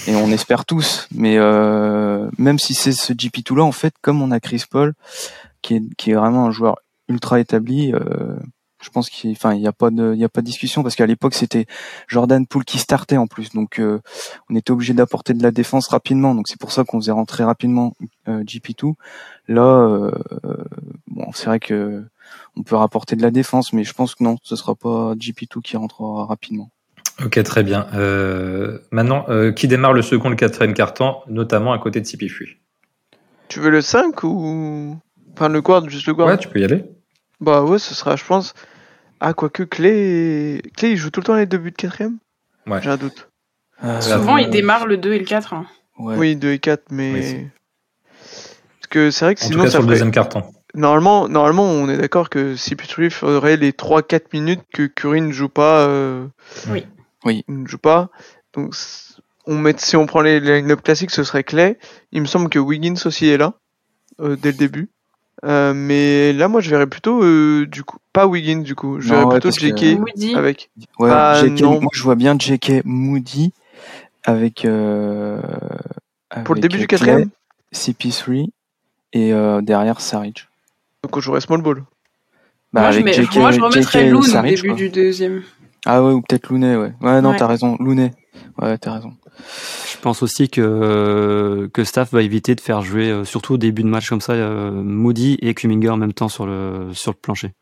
et 0.07 0.17
on 0.17 0.31
espère 0.31 0.67
tous. 0.67 1.09
Mais 1.15 1.39
euh, 1.39 2.29
même 2.37 2.59
si 2.59 2.75
c'est 2.75 2.93
ce 2.93 3.13
GP2 3.15 3.57
là, 3.57 3.65
en 3.65 3.73
fait, 3.73 3.95
comme 4.03 4.21
on 4.21 4.31
a 4.31 4.41
Chris 4.41 4.65
Paul 4.71 4.93
qui 5.63 5.77
est 5.77 5.83
qui 5.97 6.11
est 6.11 6.15
vraiment 6.15 6.47
un 6.47 6.51
joueur 6.51 6.77
ultra 7.09 7.41
établi. 7.41 7.95
Euh, 7.95 8.37
je 8.85 8.91
pense 8.91 9.09
qu'il, 9.09 9.33
enfin, 9.33 9.55
il 9.55 9.61
n'y 9.61 9.67
a 9.67 9.73
pas 9.73 9.91
de, 9.91 10.13
il 10.15 10.21
y 10.21 10.25
a 10.25 10.29
pas 10.29 10.41
de 10.41 10.47
discussion 10.47 10.83
parce 10.83 10.95
qu'à 10.95 11.07
l'époque 11.07 11.35
c'était 11.35 11.67
Jordan 12.07 12.47
Poole 12.47 12.65
qui 12.65 12.79
startait 12.79 13.17
en 13.17 13.27
plus, 13.27 13.51
donc 13.51 13.81
euh, 13.81 14.01
on 14.51 14.57
était 14.57 14.71
obligé 14.71 14.93
d'apporter 14.93 15.33
de 15.33 15.43
la 15.43 15.51
défense 15.51 15.89
rapidement. 15.89 16.35
Donc 16.35 16.49
c'est 16.49 16.61
pour 16.61 16.73
ça 16.73 16.85
qu'on 16.85 17.01
faisait 17.01 17.13
rentrer 17.13 17.45
rapidement 17.45 17.95
euh, 18.29 18.43
GP2. 18.45 18.95
Là, 19.49 19.63
euh, 19.63 20.11
bon, 21.09 21.31
c'est 21.33 21.47
vrai 21.47 21.61
que 21.61 22.05
on 22.57 22.63
peut 22.63 22.77
rapporter 22.77 23.17
de 23.17 23.23
la 23.23 23.31
défense, 23.31 23.73
mais 23.73 23.85
je 23.85 23.93
pense 23.93 24.15
que 24.15 24.23
non, 24.23 24.37
ce 24.43 24.57
sera 24.57 24.75
pas 24.75 25.15
GP2 25.15 25.61
qui 25.63 25.77
rentrera 25.77 26.27
rapidement. 26.27 26.71
Ok, 27.25 27.41
très 27.45 27.63
bien. 27.63 27.87
Euh, 27.95 28.79
maintenant, 28.91 29.25
euh, 29.29 29.53
qui 29.53 29.69
démarre 29.69 29.93
le 29.93 30.03
second 30.03 30.31
le 30.31 30.37
quatrième 30.37 30.75
carton, 30.75 31.17
notamment 31.29 31.73
à 31.73 31.79
côté 31.79 32.01
de 32.01 32.07
CP3 32.07 32.57
Tu 33.49 33.61
veux 33.61 33.71
le 33.71 33.81
5 33.81 34.25
ou. 34.25 34.99
Enfin, 35.33 35.49
le 35.49 35.61
guard, 35.61 35.89
juste 35.89 36.07
le 36.07 36.15
guard 36.15 36.29
Ouais, 36.29 36.39
tu 36.39 36.49
peux 36.49 36.61
y 36.61 36.65
aller. 36.65 36.85
Bah 37.41 37.63
ouais, 37.63 37.79
ce 37.79 37.95
sera, 37.95 38.17
je 38.17 38.25
pense. 38.25 38.55
Ah, 39.27 39.33
quoique 39.33 39.63
Clé. 39.63 40.61
Clé, 40.77 40.91
il 40.91 40.97
joue 40.99 41.09
tout 41.11 41.21
le 41.21 41.25
temps 41.25 41.35
les 41.37 41.47
deux 41.47 41.57
buts 41.57 41.71
de 41.71 41.77
quatrième 41.77 42.19
Ouais. 42.67 42.81
J'ai 42.83 42.91
un 42.91 42.99
doute. 42.99 43.31
Euh, 43.83 43.99
Souvent, 44.03 44.37
il 44.37 44.51
démarre 44.51 44.87
le 44.87 44.99
2 44.99 45.15
et 45.15 45.19
le 45.19 45.25
4. 45.25 45.55
hein. 45.55 45.67
ouais. 45.99 46.17
Oui, 46.17 46.37
2 46.37 46.53
et 46.53 46.59
4, 46.59 46.85
mais. 46.91 47.13
Oui, 47.35 47.49
Parce 48.19 48.87
que 48.91 49.11
c'est 49.11 49.25
vrai 49.25 49.35
que 49.35 49.41
En 49.41 49.45
sinon, 49.45 49.59
tout 49.59 49.63
cas, 49.65 49.69
ça 49.69 49.71
sur 49.73 49.81
le 49.81 49.85
ferait- 49.87 49.95
deuxième 49.95 50.11
carton. 50.11 50.43
Normalement, 50.75 51.27
normalement, 51.29 51.65
on 51.65 51.89
est 51.89 51.97
d'accord 51.97 52.29
que 52.29 52.55
CP3 52.55 53.09
ferait 53.11 53.57
les 53.57 53.73
3-4 53.73 54.33
minutes 54.35 54.63
que 54.75 54.83
Curry 54.87 55.21
ne 55.23 55.33
joue 55.33 55.49
pas. 55.49 55.87
euh, 55.87 56.27
Oui. 56.69 56.87
Oui. 57.25 57.45
Ne 57.49 57.67
joue 57.67 57.79
pas. 57.79 58.11
Donc, 58.55 58.75
on 59.47 59.57
met, 59.57 59.75
si 59.79 59.97
on 59.97 60.05
prend 60.07 60.21
les 60.21 60.39
les 60.41 60.61
line-up 60.61 60.83
classiques, 60.83 61.13
ce 61.13 61.25
serait 61.25 61.45
Clay. 61.45 61.79
Il 62.13 62.21
me 62.21 62.27
semble 62.27 62.49
que 62.51 62.59
Wiggins 62.59 62.97
aussi 63.07 63.27
est 63.29 63.39
là, 63.39 63.55
euh, 64.21 64.37
dès 64.37 64.53
le 64.53 64.59
début. 64.59 64.91
Euh, 65.45 65.73
mais 65.75 66.33
là, 66.33 66.49
moi, 66.49 66.61
je 66.61 66.71
verrais 66.71 66.87
plutôt, 66.87 67.23
euh, 67.23 67.67
du 67.67 67.83
coup, 67.83 67.99
pas 68.13 68.27
Wiggins, 68.27 68.63
du 68.63 68.75
coup. 68.75 69.01
Je 69.01 69.09
Non, 69.09 69.15
verrais 69.15 69.25
ouais, 69.35 69.41
plutôt 69.41 69.57
que- 69.57 69.61
JK 69.67 69.99
Moody. 69.99 70.35
avec. 70.35 70.71
Ouais, 70.99 71.11
Bah, 71.11 71.45
JK, 71.45 71.61
non. 71.61 71.81
moi 71.81 71.91
je 71.93 72.03
vois 72.03 72.15
bien 72.15 72.37
JK 72.39 72.83
Moody 72.85 73.53
avec, 74.25 74.65
euh, 74.65 75.41
Pour 76.45 76.55
le 76.55 76.61
début 76.61 76.79
du 76.79 76.87
quatrième. 76.87 77.29
Clay, 77.29 77.29
CP3 77.73 78.49
et 79.13 79.33
euh, 79.33 79.61
derrière 79.61 80.01
Saric. 80.01 80.49
Donc, 81.03 81.17
on 81.17 81.21
jouerait 81.21 81.41
small 81.41 81.61
ball. 81.63 81.83
Bah, 82.73 82.83
moi, 82.83 82.91
je 82.93 83.01
mets- 83.01 83.13
JK, 83.13 83.37
moi, 83.37 83.51
je 83.53 83.61
remettrais 83.61 84.09
Loon 84.11 84.21
au 84.21 84.43
début 84.43 84.69
quoi. 84.69 84.77
du 84.77 84.89
deuxième. 84.89 85.43
Ah 85.87 86.03
ouais, 86.03 86.13
ou 86.13 86.23
peut-être 86.23 86.49
Looney, 86.49 86.77
ouais. 86.77 86.93
Ouais, 87.03 87.21
non, 87.21 87.31
Ouais. 87.31 87.37
t'as 87.37 87.47
raison, 87.47 87.77
Looney. 87.79 88.11
Ouais, 88.61 88.79
t'as 88.79 88.95
raison. 88.95 89.13
Je 89.91 89.99
pense 90.01 90.23
aussi 90.23 90.49
que 90.49 91.69
que 91.73 91.85
Staff 91.85 92.13
va 92.13 92.23
éviter 92.23 92.55
de 92.55 92.61
faire 92.61 92.83
jouer, 92.83 93.11
euh, 93.11 93.25
surtout 93.25 93.55
au 93.55 93.57
début 93.57 93.83
de 93.83 93.89
match 93.89 94.09
comme 94.09 94.21
ça, 94.21 94.33
euh, 94.33 94.71
Moody 94.71 95.39
et 95.43 95.55
Kuminga 95.55 95.93
en 95.93 95.97
même 95.97 96.13
temps 96.13 96.29
sur 96.29 96.47
le 96.47 96.89
sur 96.93 97.13
le 97.13 97.17
plancher. 97.21 97.53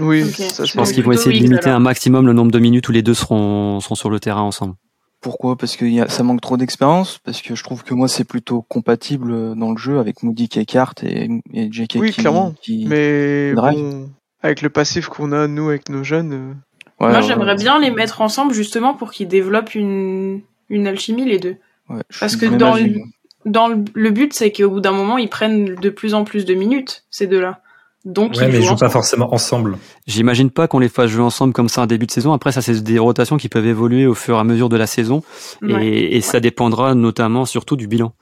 Oui, 0.00 0.24
ça 0.30 0.64
Je 0.64 0.72
pense 0.74 0.92
qu'ils 0.92 1.04
vont 1.04 1.12
essayer 1.12 1.38
de 1.38 1.42
limiter 1.42 1.66
alors. 1.66 1.76
un 1.76 1.80
maximum 1.80 2.26
le 2.26 2.32
nombre 2.32 2.50
de 2.50 2.58
minutes 2.58 2.88
où 2.88 2.92
les 2.92 3.02
deux 3.02 3.14
seront 3.14 3.80
seront 3.80 3.94
sur 3.94 4.10
le 4.10 4.18
terrain 4.20 4.42
ensemble. 4.42 4.74
Pourquoi? 5.20 5.56
Parce 5.56 5.76
que 5.76 5.84
y 5.86 6.00
a, 6.00 6.08
ça 6.08 6.22
manque 6.22 6.40
trop 6.42 6.56
d'expérience. 6.58 7.18
Parce 7.24 7.40
que 7.40 7.54
je 7.54 7.62
trouve 7.64 7.82
que 7.82 7.94
moi, 7.94 8.08
c'est 8.08 8.24
plutôt 8.24 8.60
compatible 8.60 9.30
euh, 9.32 9.54
dans 9.54 9.70
le 9.70 9.78
jeu 9.78 9.98
avec 9.98 10.22
Moody 10.22 10.48
qui 10.48 10.60
écarte 10.60 11.02
et, 11.02 11.30
et 11.54 11.72
JK 11.72 11.96
Oui, 11.98 12.10
qui, 12.10 12.20
clairement. 12.20 12.54
qui- 12.60 12.84
Mais 12.86 13.54
Drive. 13.54 13.78
bon, 13.78 14.10
avec 14.42 14.60
le 14.60 14.68
passif 14.68 15.06
qu'on 15.08 15.32
a, 15.32 15.46
nous, 15.46 15.68
avec 15.70 15.88
nos 15.88 16.04
jeunes. 16.04 16.32
euh, 16.34 16.52
Ouais, 17.00 17.10
Moi, 17.10 17.22
j'aimerais 17.22 17.52
ouais. 17.52 17.58
bien 17.58 17.78
les 17.80 17.90
mettre 17.90 18.20
ensemble 18.20 18.52
justement 18.52 18.92
pour 18.94 19.12
qu'ils 19.12 19.26
développent 19.28 19.74
une, 19.74 20.42
une 20.68 20.86
alchimie, 20.86 21.24
les 21.24 21.38
deux. 21.38 21.56
Ouais, 21.88 22.02
Parce 22.20 22.36
que 22.36 22.46
dans 22.46 22.74
le-. 22.74 22.94
Dans 23.46 23.68
le, 23.68 23.84
le 23.92 24.10
but, 24.10 24.32
c'est 24.32 24.50
qu'au 24.52 24.70
bout 24.70 24.80
d'un 24.80 24.92
moment, 24.92 25.18
ils 25.18 25.28
prennent 25.28 25.74
de 25.74 25.90
plus 25.90 26.14
en 26.14 26.24
plus 26.24 26.46
de 26.46 26.54
minutes, 26.54 27.04
ces 27.10 27.26
deux-là. 27.26 27.60
Donc, 28.06 28.32
Ouais, 28.36 28.46
ils 28.46 28.52
mais 28.52 28.58
ils 28.58 28.62
jouent 28.62 28.70
jouent 28.70 28.76
pas 28.76 28.88
forcément 28.88 29.34
ensemble. 29.34 29.76
J'imagine 30.06 30.50
pas 30.50 30.66
qu'on 30.66 30.78
les 30.78 30.88
fasse 30.88 31.10
jouer 31.10 31.22
ensemble 31.22 31.52
comme 31.52 31.68
ça 31.68 31.82
en 31.82 31.86
début 31.86 32.06
de 32.06 32.10
saison. 32.10 32.32
Après, 32.32 32.52
ça 32.52 32.62
c'est 32.62 32.82
des 32.82 32.98
rotations 32.98 33.36
qui 33.36 33.50
peuvent 33.50 33.66
évoluer 33.66 34.06
au 34.06 34.14
fur 34.14 34.36
et 34.36 34.40
à 34.40 34.44
mesure 34.44 34.70
de 34.70 34.78
la 34.78 34.86
saison 34.86 35.22
Ouais. 35.60 35.86
et, 35.86 36.16
et 36.16 36.20
ça 36.22 36.40
dépendra 36.40 36.94
notamment 36.94 37.44
surtout 37.44 37.76
du 37.76 37.86
bilan. 37.86 38.14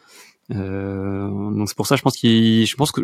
Euh, 0.52 1.28
donc 1.28 1.68
c'est 1.68 1.76
pour 1.76 1.86
ça, 1.86 1.94
je 1.94 2.02
pense 2.02 2.16
qu'il, 2.16 2.66
je 2.66 2.74
pense 2.74 2.90
que 2.90 3.02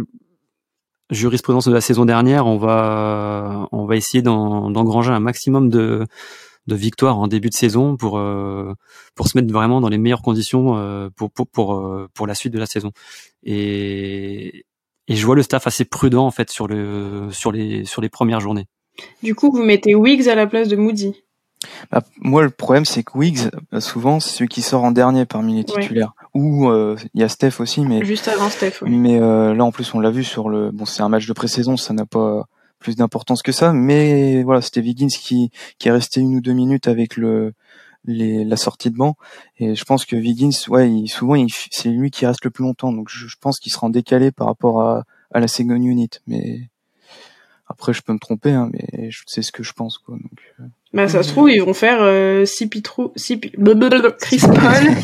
jurisprudence 1.11 1.67
de 1.69 1.73
la 1.73 1.81
saison 1.81 2.05
dernière, 2.05 2.47
on 2.47 2.59
va, 2.59 3.69
on 3.73 3.87
va 3.87 3.95
essayer 3.97 4.23
d'en- 4.23 4.71
d'engranger 4.71 5.13
un 5.13 5.21
maximum 5.21 5.69
de, 5.71 6.05
de 6.69 6.77
victoires 6.77 7.19
en 7.19 7.27
début 7.27 7.49
de 7.49 7.55
saison 7.55 7.97
pour, 7.97 8.19
euh, 8.19 8.75
pour 9.15 9.27
se 9.27 9.37
mettre 9.37 9.53
vraiment 9.53 9.81
dans 9.81 9.89
les 9.89 9.99
meilleures 9.99 10.23
conditions 10.23 10.77
euh, 10.77 11.09
pour, 11.17 11.31
pour, 11.31 11.49
pour, 11.49 11.75
euh, 11.75 12.09
pour 12.15 12.27
la 12.27 12.35
suite 12.35 12.53
de 12.53 12.59
la 12.59 12.67
saison. 12.67 12.93
Et, 13.43 14.65
et 15.09 15.17
je 15.17 15.27
vois 15.27 15.35
le 15.35 15.43
staff 15.43 15.67
assez 15.67 15.85
prudent 15.85 16.27
en 16.27 16.31
fait 16.31 16.51
sur 16.51 16.69
le, 16.69 17.29
sur 17.33 17.51
les, 17.53 17.85
sur 17.85 18.03
les 18.03 18.09
premières 18.09 18.41
journées. 18.41 18.67
Du 19.23 19.35
coup, 19.35 19.51
vous 19.51 19.63
mettez 19.63 19.95
Wiggs 19.95 20.29
à 20.29 20.35
la 20.35 20.47
place 20.47 20.69
de 20.69 20.77
Moody. 20.77 21.15
Bah, 21.91 22.03
moi, 22.19 22.43
le 22.43 22.51
problème, 22.51 22.85
c'est 22.85 23.03
que 23.03 23.17
Wiggs, 23.17 23.51
souvent, 23.81 24.21
c'est 24.21 24.31
celui 24.31 24.49
qui 24.49 24.63
sort 24.63 24.85
en 24.85 24.93
dernier 24.93 25.25
parmi 25.25 25.55
les 25.55 25.73
Ouais. 25.73 25.81
titulaires. 25.83 26.13
Ou 26.35 26.69
euh, 26.69 26.97
il 27.15 27.21
y 27.21 27.25
a 27.25 27.29
Steph 27.29 27.61
aussi, 27.61 27.81
mais 27.81 28.05
Juste 28.05 28.29
avant 28.29 28.49
Steph, 28.49 28.83
ouais. 28.83 28.91
Mais 28.91 29.21
euh, 29.21 29.55
là, 29.55 29.65
en 29.65 29.73
plus, 29.73 29.93
on 29.95 30.01
l'a 30.01 30.11
vu 30.11 30.23
sur 30.23 30.49
le. 30.49 30.71
Bon, 30.71 30.85
c'est 30.85 31.03
un 31.03 31.09
match 31.09 31.27
de 31.27 31.33
pré-saison, 31.33 31.77
ça 31.77 31.95
n'a 31.95 32.07
pas 32.07 32.47
plus 32.79 32.97
d'importance 32.97 33.43
que 33.43 33.53
ça. 33.53 33.73
Mais 33.73 34.43
voilà, 34.43 34.61
c'était 34.61 34.81
Wiggins 34.81 35.09
qui 35.09 35.51
qui 35.79 35.89
est 35.89 35.93
resté 35.93 36.21
une 36.21 36.37
ou 36.37 36.41
deux 36.41 36.53
minutes 36.55 36.89
avec 36.89 37.17
le 37.17 37.55
les, 38.05 38.45
la 38.45 38.57
sortie 38.57 38.91
de 38.91 38.97
banc. 38.97 39.17
Et 39.59 39.75
je 39.75 39.85
pense 39.85 40.05
que 40.07 40.17
Wiggins, 40.17 40.51
ouais, 40.69 40.91
il, 40.91 41.09
souvent, 41.09 41.35
il, 41.35 41.49
c'est 41.71 41.91
lui 41.91 42.11
qui 42.11 42.27
reste 42.27 42.45
le 42.45 42.51
plus 42.51 42.65
longtemps. 42.65 42.93
Donc, 42.93 43.09
je, 43.11 43.27
je 43.27 43.37
pense 43.41 43.59
qu'il 43.59 43.73
sera 43.73 43.87
en 43.87 43.91
décalé 43.91 44.31
par 44.33 44.47
rapport 44.47 44.83
à, 44.83 45.05
à 45.31 45.41
la 45.41 45.49
second 45.49 45.75
unit. 45.75 46.11
Mais 46.27 46.71
après, 47.67 47.93
je 47.93 48.03
peux 48.03 48.13
me 48.13 48.19
tromper, 48.19 48.53
hein, 48.53 48.71
mais 48.73 49.11
c'est 49.27 49.43
ce 49.43 49.53
que 49.53 49.63
je 49.63 49.73
pense, 49.73 49.99
quoi. 49.99 50.17
Donc, 50.17 50.55
euh, 50.61 50.65
Bah, 50.95 51.07
ça 51.07 51.23
se 51.23 51.29
trouve, 51.29 51.51
ils 51.51 51.61
vont 51.63 51.75
faire 51.75 51.99
euh, 52.01 52.45
CP3, 52.45 53.13
CP... 53.15 53.53
blablabla, 53.59 54.11
Chris 54.13 54.41
Paul. 54.41 54.95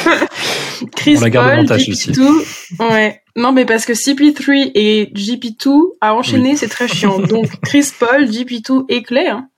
Chris 0.96 1.16
On 1.18 1.20
la 1.22 1.30
garde 1.30 1.46
au 1.46 1.50
Paul, 1.50 1.60
montage, 1.62 1.88
ici. 1.88 2.12
GP2. 2.12 2.88
Ouais. 2.90 3.20
Non, 3.36 3.52
mais 3.52 3.64
parce 3.64 3.84
que 3.84 3.92
CP3 3.92 4.70
et 4.74 5.10
GP2 5.14 5.68
à 6.00 6.14
enchaîner, 6.14 6.56
c'est 6.56 6.68
très 6.68 6.88
chiant. 6.88 7.18
Donc, 7.18 7.48
Chris 7.62 7.90
Paul, 7.98 8.24
GP2 8.26 8.84
et 8.88 9.02
Clay, 9.02 9.28
hein, 9.28 9.48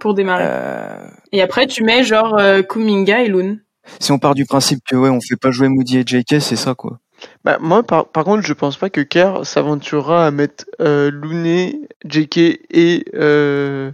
pour 0.00 0.14
démarrer. 0.14 0.44
euh, 0.46 1.06
Et 1.32 1.42
après, 1.42 1.66
tu 1.66 1.84
mets 1.84 2.02
genre 2.02 2.36
euh, 2.38 2.62
Kuminga 2.62 3.22
et 3.22 3.28
Loon. 3.28 3.58
si 4.00 4.10
on 4.12 4.18
part 4.18 4.34
du 4.34 4.46
principe 4.46 4.80
que 4.88 4.96
ouais, 4.96 5.10
on 5.10 5.20
fait 5.20 5.36
pas 5.36 5.50
jouer 5.50 5.68
Moody 5.68 5.98
et 5.98 6.04
JK, 6.06 6.40
c'est 6.40 6.56
ça, 6.56 6.74
quoi. 6.74 6.98
Bah, 7.44 7.58
moi, 7.60 7.82
par, 7.82 8.06
par 8.08 8.24
contre, 8.24 8.42
je 8.46 8.52
pense 8.52 8.76
pas 8.76 8.90
que 8.90 9.00
Kerr 9.00 9.44
s'aventurera 9.44 10.26
à 10.26 10.30
mettre 10.30 10.64
euh, 10.80 11.10
Looney, 11.10 11.80
JK 12.06 12.36
et, 12.38 13.04
euh, 13.14 13.90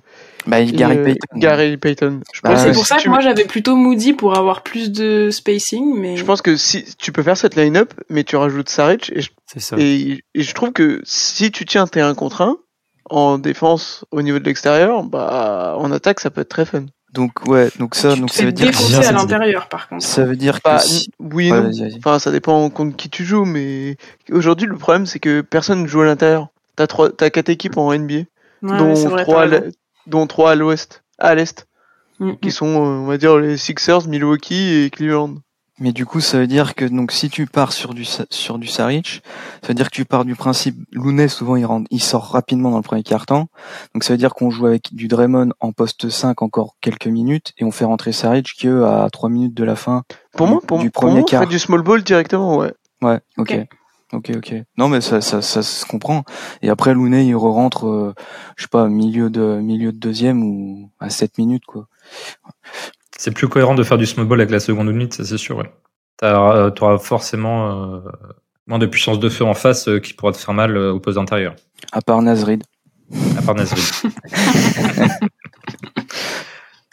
Bah, 0.47 0.61
il 0.61 0.71
et, 0.71 0.73
Gary 0.77 0.99
euh, 0.99 1.05
Payton. 1.05 1.27
Gary 1.39 1.77
Payton. 1.77 2.21
Bah, 2.45 2.57
c'est 2.57 2.73
pour 2.73 2.83
si 2.83 2.89
ça 2.89 2.97
que 2.97 3.03
tu- 3.03 3.09
moi, 3.09 3.21
j'avais 3.21 3.45
plutôt 3.45 3.77
Moody 3.77 4.13
pour 4.13 4.37
avoir 4.37 4.63
plus 4.63 4.91
de 4.93 5.31
spacing, 5.31 5.95
mais... 5.99 6.17
Je 6.17 6.25
pense 6.25 6.43
que 6.43 6.57
si 6.57 6.85
tu 6.99 7.13
peux 7.13 7.23
faire 7.23 7.37
cette 7.37 7.57
line-up, 7.57 7.93
mais 8.09 8.25
tu 8.25 8.37
rajoutes 8.37 8.69
Saric, 8.69 9.13
et 9.15 9.21
je, 9.21 9.31
ça. 9.59 9.77
et, 9.79 10.23
et 10.35 10.43
je 10.43 10.55
trouve 10.55 10.73
que 10.73 11.01
si 11.05 11.51
tu 11.51 11.65
tiens 11.65 11.87
tes 11.87 12.01
1 12.01 12.15
contre 12.15 12.43
1, 12.43 12.57
en 13.13 13.39
défense 13.39 14.05
au 14.13 14.23
niveau 14.23 14.39
de 14.39 14.45
l'extérieur, 14.45 15.03
bah, 15.03 15.75
en 15.79 15.91
attaque, 15.91 16.21
ça 16.21 16.31
peut 16.31 16.43
être 16.43 16.49
très 16.49 16.65
fun. 16.65 16.87
Donc, 17.13 17.47
ouais, 17.49 17.71
donc 17.79 17.97
ça, 17.97 18.15
tu 18.15 18.21
donc 18.21 18.31
ça 18.33 18.45
veut 18.45 18.53
dire 18.53 18.73
cette 18.75 19.05
à 19.05 19.13
l'intérieur, 19.13 19.69
par 19.69 19.89
contre. 19.89 20.05
Ça 20.05 20.25
veut 20.25 20.37
dire 20.37 20.63
que 20.63 20.69
Bah, 20.69 20.79
si... 20.79 21.11
oui 21.19 21.51
Ouais, 21.51 21.59
non. 21.59 21.67
vas-y, 21.67 21.81
vas-y. 21.81 21.99
Enfin, 21.99 22.19
ça 22.19 22.31
dépend 22.31 22.69
contre 22.71 22.97
qui 22.97 23.11
tu 23.11 23.25
joues, 23.25 23.45
mais 23.45 23.97
aujourd'hui, 24.31 24.67
le 24.69 24.77
problème, 24.77 25.07
c'est 25.07 25.19
que 25.19 25.41
personne 25.41 25.83
ne 25.83 25.87
joue 25.89 26.03
à 26.03 26.07
l'intérieur. 26.07 26.49
T'as 26.77 26.87
trois, 26.87 27.11
t'as 27.11 27.31
quatre 27.31 27.49
équipes 27.49 27.77
en 27.79 27.93
NBA, 27.93 28.15
Ouais, 28.15 28.79
dont, 28.79 28.95
vrai, 29.09 29.23
trois 29.25 29.47
dont 30.07 30.27
trois 30.27 30.53
à 30.53 30.55
l'ouest, 30.55 31.03
à 31.19 31.35
l'est, 31.35 31.67
Mm, 32.21 32.35
qui 32.43 32.51
sont, 32.51 32.67
euh, 32.67 32.99
on 33.01 33.07
va 33.07 33.17
dire, 33.17 33.39
les 33.39 33.57
Sixers, 33.57 34.07
Milwaukee 34.07 34.85
et 34.85 34.91
Cleveland. 34.91 35.37
Mais 35.81 35.93
du 35.93 36.05
coup, 36.05 36.21
ça 36.21 36.39
veut 36.39 36.47
dire 36.47 36.75
que 36.75 36.85
donc 36.85 37.11
si 37.11 37.31
tu 37.31 37.47
pars 37.47 37.73
sur 37.73 37.95
du 37.95 38.05
sur 38.05 38.59
du 38.59 38.67
Saric, 38.69 39.23
ça 39.63 39.69
veut 39.69 39.75
dire 39.75 39.91
que 39.91 39.97
tu 39.97 40.05
pars 40.05 40.27
du 40.27 40.37
principe 40.37 40.77
Lounet 40.93 41.29
souvent 41.29 41.57
il 41.57 41.65
rentre, 41.65 41.87
il 41.91 42.03
sort 42.03 42.27
rapidement 42.27 42.71
dans 42.71 42.77
le 42.77 42.83
premier 42.83 43.03
quart-temps. 43.03 43.49
Donc 43.95 44.05
ça 44.05 44.13
veut 44.13 44.19
dire 44.19 44.35
qu'on 44.35 44.51
joue 44.51 44.67
avec 44.67 44.95
du 44.95 45.09
Draymond 45.09 45.51
en 45.59 45.73
poste 45.73 46.11
5 46.11 46.43
encore 46.43 46.77
quelques 46.83 47.07
minutes 47.07 47.55
et 47.59 47.65
on 47.65 47.71
fait 47.71 47.87
rentrer 47.87 48.13
Saric 48.13 48.55
que 48.61 48.85
à 48.85 49.09
3 49.11 49.31
minutes 49.31 49.55
de 49.55 49.65
la 49.65 49.75
fin. 49.75 50.05
Pour 50.37 50.47
moi, 50.47 50.61
pour, 50.67 50.79
du 50.79 50.91
pour 50.91 51.03
premier 51.03 51.21
moi, 51.21 51.23
on 51.23 51.31
quart. 51.31 51.43
fait 51.43 51.49
du 51.49 51.59
small 51.59 51.83
ball 51.83 52.03
directement, 52.03 52.59
ouais. 52.59 52.73
Ouais, 53.03 53.21
ok. 53.39 53.53
Ok. 53.53 53.69
Ok, 54.13 54.33
ok. 54.37 54.55
Non, 54.77 54.89
mais 54.89 55.01
ça, 55.01 55.21
ça, 55.21 55.41
ça 55.41 55.63
se 55.63 55.87
comprend. 55.87 56.25
Et 56.63 56.69
après, 56.69 56.95
Lounet, 56.95 57.27
il 57.27 57.37
re-rentre, 57.37 57.87
euh, 57.87 58.15
je 58.57 58.65
sais 58.65 58.69
pas, 58.69 58.89
milieu 58.89 59.31
de, 59.31 59.61
milieu 59.61 59.93
de 59.93 59.99
deuxième 59.99 60.43
ou 60.43 60.91
à 60.99 61.11
7 61.11 61.39
minutes, 61.39 61.65
quoi. 61.65 61.87
C'est 63.23 63.33
plus 63.33 63.49
cohérent 63.49 63.75
de 63.75 63.83
faire 63.83 63.99
du 63.99 64.07
small 64.07 64.25
ball 64.25 64.41
avec 64.41 64.51
la 64.51 64.61
seconde 64.61 64.89
unité, 64.89 65.19
ça 65.19 65.25
c'est 65.27 65.37
sûr. 65.37 65.59
Ouais. 65.59 65.71
T'as- 66.17 66.71
T'auras 66.71 66.97
forcément 66.97 67.95
euh, 67.97 68.01
moins 68.67 68.79
de 68.79 68.87
puissance 68.87 69.21
de 69.21 69.29
feu 69.29 69.45
en 69.45 69.53
face 69.53 69.89
euh, 69.89 69.99
qui 69.99 70.15
pourra 70.15 70.33
te 70.33 70.39
faire 70.39 70.55
mal 70.55 70.75
euh, 70.75 70.93
au 70.95 71.01
poste 71.01 71.19
intérieur, 71.19 71.55
À 71.93 72.01
part 72.01 72.23
Nazrid. 72.23 72.63
à 73.39 73.43
part 73.43 73.55
Nasrid. 73.55 73.85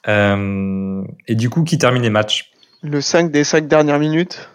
Euh, 0.08 1.02
et 1.28 1.36
du 1.36 1.50
coup, 1.50 1.64
qui 1.66 1.78
termine 1.78 2.02
les 2.02 2.10
matchs? 2.10 2.52
Le 2.82 3.02
5 3.02 3.30
des 3.30 3.44
5 3.44 3.68
dernières 3.68 4.00
minutes. 4.00 4.50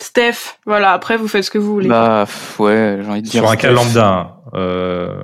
Steph, 0.00 0.56
voilà, 0.64 0.92
après 0.92 1.18
vous 1.18 1.28
faites 1.28 1.44
ce 1.44 1.50
que 1.50 1.58
vous 1.58 1.72
voulez. 1.74 1.88
Bah, 1.88 2.24
ouais, 2.58 3.00
j'ai 3.02 3.08
envie 3.10 3.20
de 3.22 3.26
dire. 3.28 3.42
Sur 3.42 3.50
un 3.50 3.56
cas 3.56 3.70
lambda, 3.70 4.38
euh, 4.54 5.14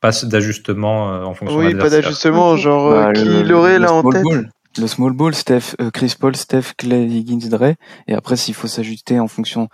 pas 0.00 0.10
d'ajustement 0.24 1.12
euh, 1.14 1.22
en 1.24 1.34
fonction 1.34 1.56
Oui, 1.58 1.66
de 1.66 1.78
pas 1.78 1.84
l'adversaire. 1.84 2.02
d'ajustement, 2.02 2.56
genre 2.56 2.88
euh, 2.88 3.04
Bah, 3.04 3.12
qui 3.12 3.44
l'aurait 3.44 3.78
là 3.78 3.92
en 3.92 4.02
tête. 4.10 4.24
ball. 4.24 4.50
Le 4.78 4.86
small 4.86 5.12
ball, 5.12 5.34
Steph, 5.34 5.74
euh, 5.80 5.90
Chris 5.90 6.14
Paul, 6.18 6.36
Steph, 6.36 6.74
Clay, 6.76 7.06
Higgins, 7.06 7.48
Dre. 7.48 7.74
Et 8.06 8.14
après, 8.14 8.36
s'il 8.36 8.54
faut 8.54 8.68
s'ajuster 8.68 9.18
en 9.18 9.28
fonction 9.28 9.68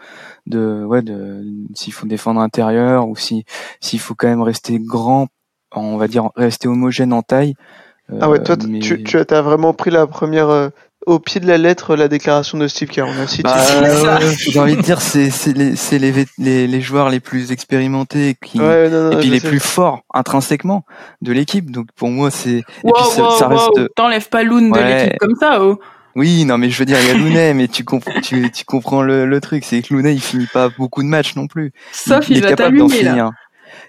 de, 0.46 0.84
ouais, 0.84 1.02
de, 1.02 1.44
s'il 1.74 1.92
faut 1.92 2.06
défendre 2.06 2.40
intérieur 2.40 3.08
ou 3.08 3.16
si, 3.16 3.44
s'il 3.80 4.00
faut 4.00 4.14
quand 4.14 4.28
même 4.28 4.42
rester 4.42 4.78
grand, 4.78 5.28
on 5.72 5.96
va 5.96 6.08
dire 6.08 6.30
rester 6.36 6.68
homogène 6.68 7.12
en 7.12 7.22
taille. 7.22 7.54
Ah 8.20 8.28
ouais, 8.28 8.40
euh, 8.40 8.44
toi, 8.44 8.56
mais- 8.68 8.80
tu, 8.80 9.02
tu 9.02 9.16
as 9.16 9.42
vraiment 9.42 9.72
pris 9.72 9.90
la 9.90 10.06
première 10.06 10.48
euh, 10.48 10.68
au 11.06 11.18
pied 11.18 11.40
de 11.40 11.46
la 11.46 11.58
lettre 11.58 11.96
la 11.96 12.08
déclaration 12.08 12.58
de 12.58 12.68
Steve 12.68 12.88
Kerr. 12.88 13.06
On 13.06 13.22
a 13.22 13.26
cité. 13.26 13.42
Bah, 13.44 13.56
ouais, 13.82 14.34
j'ai 14.38 14.58
envie 14.58 14.76
de 14.76 14.82
dire, 14.82 15.00
c'est, 15.00 15.30
c'est 15.30 15.52
les, 15.52 15.76
c'est 15.76 15.98
les, 15.98 16.12
les, 16.38 16.66
les 16.66 16.80
joueurs 16.80 17.10
les 17.10 17.20
plus 17.20 17.52
expérimentés 17.52 18.36
qui, 18.44 18.60
ouais, 18.60 18.88
non, 18.88 19.10
non, 19.10 19.12
et 19.12 19.16
puis 19.20 19.30
les 19.30 19.40
sais. 19.40 19.48
plus 19.48 19.60
forts 19.60 20.02
intrinsèquement 20.12 20.84
de 21.22 21.32
l'équipe. 21.32 21.70
Donc 21.70 21.86
pour 21.96 22.08
moi, 22.08 22.30
c'est, 22.30 22.58
et 22.58 22.64
Wow, 22.82 22.92
puis 22.92 23.04
ça, 23.10 23.22
wow, 23.22 23.30
ça 23.38 23.48
reste, 23.48 23.68
wow, 23.76 23.88
T'enlèves 23.96 24.28
pas 24.28 24.42
Loon 24.42 24.70
de 24.70 24.78
l'équipe 24.78 25.18
comme 25.18 25.34
ça, 25.38 25.62
oh. 25.62 25.78
Oui, 26.16 26.44
non, 26.44 26.58
mais 26.58 26.70
je 26.70 26.78
veux 26.78 26.84
dire, 26.84 26.98
il 27.00 27.08
y 27.08 27.10
a 27.10 27.14
Lounet, 27.14 27.54
mais 27.54 27.66
tu 27.66 27.82
comprends, 27.82 28.20
tu, 28.22 28.48
tu 28.52 28.64
comprends 28.64 29.02
le, 29.02 29.26
le 29.26 29.40
truc, 29.40 29.64
c'est 29.64 29.82
que 29.82 29.92
Lounet, 29.92 30.14
il 30.14 30.20
finit 30.20 30.46
pas 30.46 30.68
beaucoup 30.68 31.02
de 31.02 31.08
matchs 31.08 31.34
non 31.34 31.48
plus. 31.48 31.72
Sauf 31.90 32.28
il, 32.30 32.38
est 32.38 32.40
va 32.40 32.50
capable 32.50 32.78
d'en 32.78 32.86
t'allumer 32.86 33.02
là. 33.04 33.10
finir. 33.10 33.30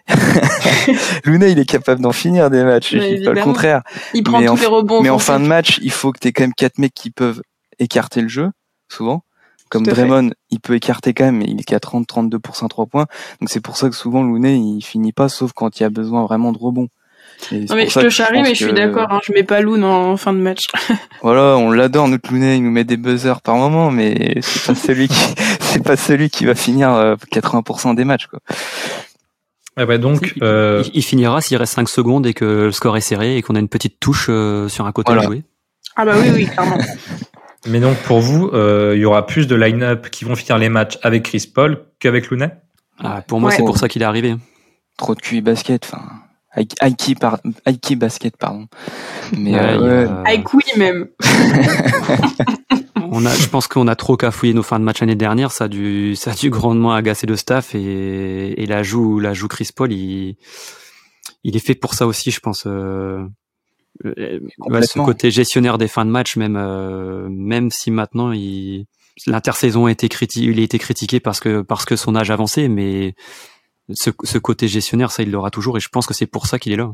Lounet, 1.25 1.51
il 1.51 1.59
est 1.59 1.65
capable 1.65 2.01
d'en 2.01 2.11
finir 2.11 2.49
des 2.49 2.63
matchs, 2.63 2.91
je 2.93 3.15
dis 3.17 3.23
pas 3.23 3.33
le 3.33 3.41
contraire. 3.41 3.81
Il 4.13 4.23
prend 4.23 4.39
Mais 4.39 4.45
tous 4.47 4.51
en- 4.53 4.55
les 4.55 4.65
rebonds. 4.65 5.01
mais 5.01 5.09
en 5.09 5.19
fin 5.19 5.39
de 5.39 5.45
match, 5.45 5.79
il 5.81 5.91
faut 5.91 6.11
que 6.11 6.19
tu 6.19 6.27
aies 6.27 6.31
quand 6.33 6.43
même 6.43 6.53
quatre 6.53 6.77
mecs 6.77 6.93
qui 6.93 7.09
peuvent 7.11 7.41
écarter 7.79 8.21
le 8.21 8.27
jeu, 8.27 8.49
souvent. 8.89 9.23
Comme 9.69 9.83
fait. 9.85 9.91
Draymond, 9.91 10.29
il 10.51 10.59
peut 10.59 10.75
écarter 10.75 11.13
quand 11.13 11.25
même, 11.25 11.37
mais 11.37 11.45
il 11.47 11.59
est 11.59 11.63
qu'à 11.63 11.79
30-32% 11.79 12.67
3 12.69 12.85
points. 12.85 13.05
Donc 13.41 13.49
c'est 13.49 13.61
pour 13.61 13.77
ça 13.77 13.89
que 13.89 13.95
souvent 13.95 14.21
Lounet, 14.21 14.57
il 14.59 14.81
finit 14.81 15.11
pas, 15.11 15.27
sauf 15.27 15.53
quand 15.53 15.79
il 15.79 15.83
y 15.83 15.85
a 15.85 15.89
besoin 15.89 16.23
vraiment 16.23 16.51
de 16.51 16.57
rebond. 16.59 16.87
Non 17.51 17.75
mais 17.75 17.89
je 17.89 17.99
te 17.99 18.07
charrie, 18.09 18.43
mais 18.43 18.49
je 18.51 18.63
suis 18.63 18.67
que- 18.67 18.71
d'accord. 18.71 19.07
Hein, 19.11 19.19
je 19.25 19.33
mets 19.33 19.43
pas 19.43 19.59
Loon 19.59 19.81
en 19.83 20.15
fin 20.17 20.31
de 20.33 20.37
match. 20.39 20.67
Voilà, 21.23 21.57
on 21.57 21.71
l'adore 21.71 22.07
notre 22.07 22.31
Lounet, 22.31 22.57
il 22.57 22.63
nous 22.63 22.69
met 22.69 22.83
des 22.83 22.97
buzzers 22.97 23.41
par 23.41 23.55
moment, 23.55 23.89
mais 23.89 24.35
c'est 24.41 24.63
pas 24.67 24.75
celui 24.79 25.07
qui, 25.07 25.33
c'est 25.59 25.83
pas 25.83 25.97
celui 25.97 26.29
qui 26.29 26.45
va 26.45 26.53
finir 26.53 26.91
euh, 26.93 27.15
80% 27.33 27.95
des 27.95 28.05
matchs, 28.05 28.27
quoi. 28.27 28.39
Ouais, 29.77 29.83
ouais, 29.85 29.99
donc, 29.99 30.33
Il, 30.37 30.43
euh, 30.43 30.83
il- 30.85 30.91
il 30.99 31.03
finira 31.03 31.41
s'il 31.41 31.57
reste 31.57 31.73
5 31.73 31.89
secondes 31.89 32.25
et 32.25 32.33
que 32.33 32.45
le 32.45 32.71
score 32.71 32.95
est 32.97 33.01
serré 33.01 33.37
et 33.37 33.41
qu'on 33.41 33.55
a 33.55 33.59
une 33.59 33.67
petite 33.67 33.99
touche 33.99 34.27
euh, 34.29 34.69
sur 34.69 34.85
un 34.85 34.91
côté 34.91 35.11
Voilà. 35.11 35.23
à 35.23 35.25
jouer. 35.25 35.43
Ah 35.97 36.05
bah 36.05 36.13
oui, 36.17 36.29
oui, 36.33 36.45
clairement. 36.47 36.77
mais 37.67 37.79
donc 37.79 37.97
pour 37.97 38.19
vous, 38.19 38.49
euh, 38.53 38.93
il 38.95 39.01
y 39.01 39.05
aura 39.05 39.25
plus 39.25 39.47
de 39.47 39.55
line-up 39.55 40.09
qui 40.09 40.23
vont 40.25 40.35
finir 40.35 40.57
les 40.57 40.69
matchs 40.69 40.97
avec 41.03 41.23
Chris 41.23 41.49
Paul 41.53 41.85
qu'avec 41.99 42.29
Looney? 42.29 42.49
Ah, 42.99 43.21
pour 43.27 43.39
moi, 43.41 43.49
Ouais. 43.49 43.55
c'est 43.57 43.63
pour 43.63 43.77
ça 43.77 43.87
qu'il 43.89 44.01
est 44.01 44.05
arrivé. 44.05 44.35
Trop 44.97 45.13
de 45.15 45.19
QI 45.21 45.41
basket, 45.41 45.83
enfin, 45.91 46.03
Aiki, 46.81 47.15
par, 47.15 47.39
Aiki 47.65 47.97
basket, 47.97 48.37
pardon. 48.37 48.67
Mais 49.37 49.51
Ouais, 49.51 49.59
euh, 49.61 50.07
même. 50.77 51.07
on 53.15 53.25
a, 53.25 53.33
je 53.33 53.47
pense 53.47 53.67
qu'on 53.67 53.87
a 53.87 53.95
trop 53.95 54.17
cafouillé 54.17 54.53
nos 54.53 54.63
fins 54.63 54.79
de 54.79 54.83
match 54.83 54.99
l'année 54.99 55.15
dernière. 55.15 55.51
Ça 55.51 55.65
a 55.65 55.67
dû, 55.67 56.15
ça 56.15 56.31
a 56.31 56.35
dû 56.35 56.49
grandement 56.49 56.93
agacer 56.93 57.27
le 57.27 57.37
staff 57.37 57.73
et, 57.73 58.61
et 58.61 58.65
la 58.65 58.83
joue, 58.83 59.19
la 59.19 59.33
joue 59.33 59.47
Chris 59.47 59.69
Paul, 59.75 59.91
il, 59.91 60.35
il 61.43 61.55
est 61.55 61.65
fait 61.65 61.75
pour 61.75 61.93
ça 61.93 62.07
aussi, 62.07 62.31
je 62.31 62.39
pense. 62.39 62.65
Euh, 62.67 63.23
euh, 64.05 64.39
ouais, 64.59 64.81
ce 64.81 64.99
côté 64.99 65.31
gestionnaire 65.31 65.77
des 65.77 65.87
fins 65.87 66.05
de 66.05 66.11
match, 66.11 66.35
même, 66.35 66.57
euh, 66.57 67.27
même 67.29 67.71
si 67.71 67.91
maintenant 67.91 68.31
il, 68.33 68.85
l'intersaison 69.27 69.85
a 69.85 69.91
été 69.91 70.09
critiqué, 70.09 70.47
il 70.47 70.59
a 70.59 70.63
été 70.63 70.77
critiqué 70.77 71.19
parce 71.21 71.39
que, 71.39 71.61
parce 71.61 71.85
que 71.85 71.95
son 71.95 72.15
âge 72.15 72.29
avancé, 72.29 72.67
mais 72.67 73.15
ce, 73.93 74.09
ce 74.23 74.37
côté 74.37 74.67
gestionnaire, 74.67 75.11
ça, 75.11 75.23
il 75.23 75.31
l'aura 75.31 75.51
toujours 75.51 75.77
et 75.77 75.79
je 75.79 75.89
pense 75.89 76.05
que 76.05 76.13
c'est 76.13 76.27
pour 76.27 76.47
ça 76.47 76.59
qu'il 76.59 76.73
est 76.73 76.77
là. 76.77 76.91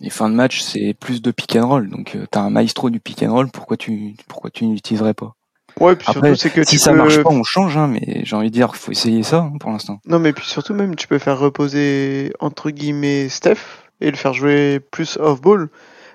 les 0.00 0.10
fins 0.10 0.28
de 0.30 0.34
match, 0.34 0.60
c'est 0.60 0.94
plus 0.94 1.22
de 1.22 1.30
pick 1.30 1.56
and 1.56 1.66
roll. 1.68 1.88
Donc, 1.88 2.14
euh, 2.14 2.26
t'as 2.30 2.42
un 2.42 2.50
maestro 2.50 2.90
du 2.90 3.00
pick 3.00 3.22
and 3.22 3.32
roll, 3.32 3.48
pourquoi 3.50 3.76
tu, 3.76 4.14
pourquoi 4.28 4.50
tu 4.50 4.66
n'utiliserais 4.66 5.14
pas? 5.14 5.34
Ouais, 5.80 5.96
puis 5.96 6.06
Après, 6.08 6.28
surtout 6.34 6.40
c'est 6.40 6.50
que 6.50 6.62
si 6.64 6.72
tu 6.76 6.78
ça 6.78 6.92
peux. 6.92 6.98
marche 6.98 7.20
pas, 7.22 7.30
on 7.30 7.42
change, 7.42 7.76
hein, 7.76 7.88
mais 7.88 8.20
j'ai 8.24 8.36
envie 8.36 8.48
de 8.48 8.54
dire, 8.54 8.76
faut 8.76 8.92
essayer 8.92 9.22
ça, 9.24 9.38
hein, 9.38 9.52
pour 9.58 9.70
l'instant. 9.70 10.00
Non, 10.06 10.18
mais 10.20 10.32
puis 10.32 10.44
surtout 10.46 10.72
même, 10.74 10.94
tu 10.94 11.08
peux 11.08 11.18
faire 11.18 11.38
reposer 11.38 12.32
entre 12.40 12.70
guillemets 12.70 13.28
Steph 13.28 13.58
et 14.00 14.10
le 14.10 14.16
faire 14.16 14.34
jouer 14.34 14.80
plus 14.90 15.16
off 15.18 15.40
ball, 15.40 15.68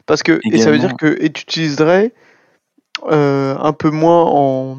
parce 0.06 0.24
que 0.24 0.40
et 0.52 0.58
ça 0.60 0.72
veut 0.72 0.80
dire 0.80 0.96
que 0.98 1.18
et 1.22 1.32
tu 1.32 1.42
utiliserais 1.44 2.14
euh, 3.12 3.56
un 3.58 3.74
peu 3.74 3.90
moins 3.90 4.24
en 4.26 4.78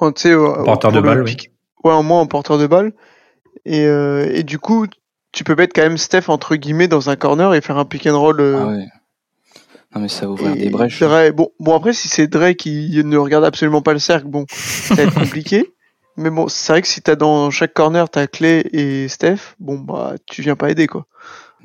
en 0.00 0.12
tu 0.12 0.22
sais 0.22 0.34
Porteur 0.64 0.90
de 0.92 0.96
le 0.98 1.02
balle, 1.02 1.24
pick- 1.24 1.50
ouais, 1.84 1.92
en 1.92 2.02
moins 2.02 2.20
en 2.20 2.26
porteur 2.26 2.58
de 2.58 2.66
balle 2.66 2.92
et 3.64 3.84
euh, 3.86 4.30
et 4.32 4.42
du 4.42 4.58
coup 4.58 4.86
tu 5.32 5.44
peux 5.44 5.54
mettre 5.54 5.72
quand 5.74 5.82
même 5.82 5.98
Steph 5.98 6.28
entre 6.28 6.56
guillemets 6.56 6.88
dans 6.88 7.08
un 7.10 7.16
corner 7.16 7.54
et 7.54 7.60
faire 7.60 7.78
un 7.78 7.84
pick 7.84 8.06
and 8.06 8.18
roll. 8.18 8.40
euh, 8.40 8.56
Ah 8.60 8.66
ouais. 8.68 8.86
Non, 9.94 10.00
mais 10.00 10.08
ça 10.08 10.26
va 10.26 10.32
ouvrir 10.32 10.52
et 10.52 10.56
des 10.56 10.70
brèches. 10.70 11.00
Dre- 11.02 11.32
bon, 11.32 11.48
bon 11.60 11.74
après 11.76 11.92
si 11.92 12.08
c'est 12.08 12.26
Dre 12.26 12.52
qui 12.56 13.00
ne 13.04 13.16
regarde 13.16 13.44
absolument 13.44 13.82
pas 13.82 13.92
le 13.92 13.98
cercle, 13.98 14.26
bon, 14.28 14.46
ça 14.50 14.94
va 14.94 15.02
être 15.02 15.14
compliqué. 15.14 15.72
Mais 16.16 16.30
bon, 16.30 16.48
c'est 16.48 16.72
vrai 16.72 16.82
que 16.82 16.88
si 16.88 17.00
t'as 17.02 17.14
dans 17.16 17.50
chaque 17.50 17.74
corner 17.74 18.08
t'as 18.08 18.26
Clay 18.26 18.64
et 18.72 19.08
Steph, 19.08 19.54
bon 19.60 19.78
bah 19.78 20.14
tu 20.26 20.42
viens 20.42 20.56
pas 20.56 20.70
aider 20.70 20.86
quoi. 20.86 21.06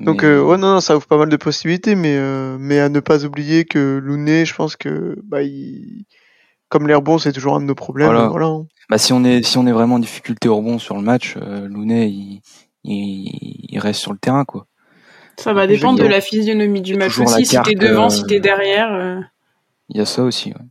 Donc 0.00 0.22
Mais- 0.22 0.28
euh, 0.28 0.42
ouais 0.42 0.56
non, 0.58 0.74
non 0.74 0.80
ça 0.80 0.96
ouvre 0.96 1.06
pas 1.06 1.16
mal 1.18 1.28
de 1.28 1.36
possibilités, 1.36 1.94
mais 1.94 2.16
euh, 2.16 2.56
mais 2.60 2.78
à 2.80 2.88
ne 2.88 3.00
pas 3.00 3.24
oublier 3.24 3.64
que 3.64 3.98
Looney, 4.02 4.44
je 4.46 4.54
pense 4.54 4.76
que 4.76 5.18
bah 5.24 5.42
il 5.42 6.04
comme 6.68 6.86
l'air 6.86 7.00
bon 7.02 7.18
c'est 7.18 7.32
toujours 7.32 7.56
un 7.56 7.60
de 7.60 7.66
nos 7.66 7.74
problèmes. 7.74 8.08
Voilà. 8.08 8.28
Voilà. 8.28 8.46
hein. 8.46 8.66
Bah, 8.90 8.96
si 8.98 9.12
on 9.12 9.24
est, 9.24 9.42
si 9.42 9.58
on 9.58 9.66
est 9.66 9.72
vraiment 9.72 9.96
en 9.96 9.98
difficulté 9.98 10.48
au 10.48 10.56
rebond 10.56 10.78
sur 10.78 10.96
le 10.96 11.02
match, 11.02 11.34
euh, 11.36 11.66
Lounet, 11.68 12.08
il, 12.10 12.40
il, 12.84 13.66
il 13.70 13.78
reste 13.78 14.00
sur 14.00 14.12
le 14.12 14.18
terrain, 14.18 14.44
quoi. 14.46 14.66
Ça 15.38 15.52
va 15.52 15.66
dépendre 15.66 15.98
de 16.00 16.06
la 16.06 16.20
physionomie 16.20 16.82
du 16.82 16.96
match 16.96 17.18
aussi. 17.18 17.46
Si 17.46 17.56
t'es 17.62 17.74
devant, 17.74 18.06
euh, 18.06 18.10
si 18.10 18.24
t'es 18.24 18.40
derrière. 18.40 18.92
euh, 18.92 19.20
Il 19.88 19.96
y 19.96 20.00
a 20.00 20.04
ça 20.06 20.22
aussi, 20.22 20.50
ouais. 20.50 20.64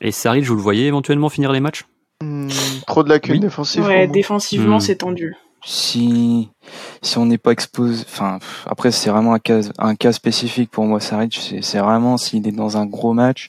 Et 0.00 0.12
Saril, 0.12 0.44
vous 0.44 0.54
le 0.54 0.60
voyais 0.62 0.86
éventuellement 0.86 1.28
finir 1.28 1.52
les 1.52 1.60
matchs? 1.60 1.84
Hmm, 2.22 2.48
trop 2.86 3.02
de 3.02 3.08
lacunes 3.08 3.34
Oui. 3.34 3.40
défensives. 3.40 3.84
Ouais, 3.84 4.06
défensivement, 4.06 4.76
Hmm. 4.76 4.80
c'est 4.80 4.96
tendu. 4.96 5.34
Si, 5.64 6.50
si 7.02 7.18
on 7.18 7.26
n'est 7.26 7.38
pas 7.38 7.52
exposé, 7.52 8.04
enfin, 8.06 8.38
après, 8.66 8.90
c'est 8.90 9.10
vraiment 9.10 9.32
un 9.34 9.38
cas, 9.38 9.60
un 9.78 9.94
cas 9.94 10.12
spécifique 10.12 10.70
pour 10.70 10.84
moi, 10.84 10.98
Saric. 11.00 11.40
C'est, 11.62 11.78
vraiment 11.78 12.16
s'il 12.16 12.46
est 12.48 12.52
dans 12.52 12.76
un 12.76 12.84
gros 12.86 13.12
match, 13.12 13.48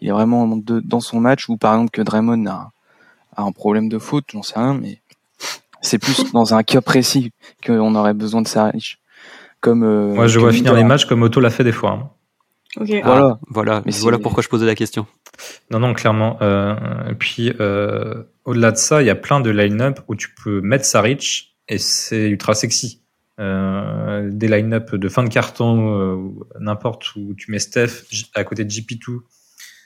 il 0.00 0.08
est 0.08 0.12
vraiment 0.12 0.46
de- 0.56 0.80
dans 0.80 1.00
son 1.00 1.18
match, 1.18 1.48
ou 1.48 1.56
par 1.56 1.74
exemple 1.74 1.90
que 1.90 2.02
Draymond 2.02 2.46
a, 2.46 2.70
a 3.36 3.42
un 3.42 3.52
problème 3.52 3.88
de 3.88 3.98
foot, 3.98 4.24
j'en 4.32 4.42
sais 4.42 4.58
rien, 4.58 4.74
mais 4.74 5.00
c'est 5.80 5.98
plus 5.98 6.16
dans 6.34 6.54
un 6.54 6.62
cas 6.62 6.80
précis 6.82 7.32
qu'on 7.64 7.94
aurait 7.94 8.14
besoin 8.14 8.42
de 8.42 8.48
Saric. 8.48 8.98
Comme, 9.66 9.82
euh, 9.82 10.14
Moi, 10.14 10.28
je 10.28 10.38
vois 10.38 10.52
finir 10.52 10.74
les 10.74 10.84
matchs 10.84 11.06
comme 11.06 11.22
Otto 11.22 11.40
l'a 11.40 11.50
fait 11.50 11.64
des 11.64 11.72
fois. 11.72 11.90
hein. 11.90 12.10
Ok. 12.80 12.88
Voilà. 13.02 13.26
Ah, 13.32 13.38
voilà. 13.48 13.82
Mais 13.84 13.90
voilà 14.00 14.20
pourquoi 14.20 14.44
je 14.44 14.48
posais 14.48 14.64
la 14.64 14.76
question. 14.76 15.06
Non, 15.72 15.80
non, 15.80 15.92
clairement. 15.92 16.38
Euh, 16.40 16.76
et 17.10 17.14
puis, 17.16 17.52
euh, 17.58 18.22
au-delà 18.44 18.70
de 18.70 18.76
ça, 18.76 19.02
il 19.02 19.06
y 19.06 19.10
a 19.10 19.16
plein 19.16 19.40
de 19.40 19.50
line-up 19.50 19.98
où 20.06 20.14
tu 20.14 20.28
peux 20.40 20.60
mettre 20.60 20.84
Saric 20.84 21.56
et 21.68 21.78
c'est 21.78 22.28
ultra 22.28 22.54
sexy. 22.54 23.02
Euh, 23.40 24.30
des 24.32 24.46
line-up 24.46 24.94
de 24.94 25.08
fin 25.08 25.24
de 25.24 25.28
carton, 25.30 25.98
euh, 25.98 26.16
n'importe 26.60 27.16
où 27.16 27.34
tu 27.36 27.50
mets 27.50 27.58
Steph 27.58 28.04
à 28.36 28.44
côté 28.44 28.64
de 28.64 28.70
GP2, 28.70 29.18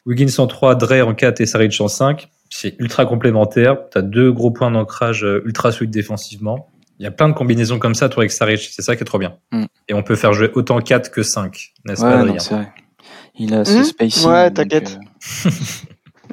Wiggins 0.04 0.28
en 0.36 0.46
3, 0.46 0.74
Dre 0.74 1.08
en 1.08 1.14
4 1.14 1.40
et 1.40 1.46
Saric 1.46 1.80
en 1.80 1.88
5. 1.88 2.28
C'est 2.50 2.74
ultra 2.78 3.06
complémentaire. 3.06 3.78
Tu 3.90 3.96
as 3.96 4.02
deux 4.02 4.30
gros 4.30 4.50
points 4.50 4.70
d'ancrage 4.70 5.26
ultra 5.46 5.72
solides 5.72 5.90
défensivement. 5.90 6.68
Il 7.00 7.04
y 7.04 7.06
a 7.06 7.10
plein 7.10 7.28
de 7.30 7.34
combinaisons 7.34 7.78
comme 7.78 7.94
ça, 7.94 8.08
toi, 8.10 8.22
avec 8.22 8.30
Saric. 8.30 8.60
C'est 8.72 8.82
ça 8.82 8.94
qui 8.94 9.00
est 9.02 9.06
trop 9.06 9.18
bien. 9.18 9.34
Mm. 9.52 9.64
Et 9.88 9.94
on 9.94 10.02
peut 10.02 10.16
faire 10.16 10.34
jouer 10.34 10.50
autant 10.54 10.78
4 10.80 11.10
que 11.10 11.22
5, 11.22 11.72
n'est-ce 11.86 12.02
Ouais, 12.04 12.10
pas, 12.10 12.16
non, 12.18 12.22
Adrien 12.24 12.38
c'est 12.38 12.54
vrai. 12.54 12.68
Il 13.38 13.54
a 13.54 13.64
ce 13.64 13.78
Hmm 13.80 13.84
spacing. 13.84 14.30
Ouais, 14.30 14.50
t'inquiète. 14.50 14.98
euh, 15.46 15.50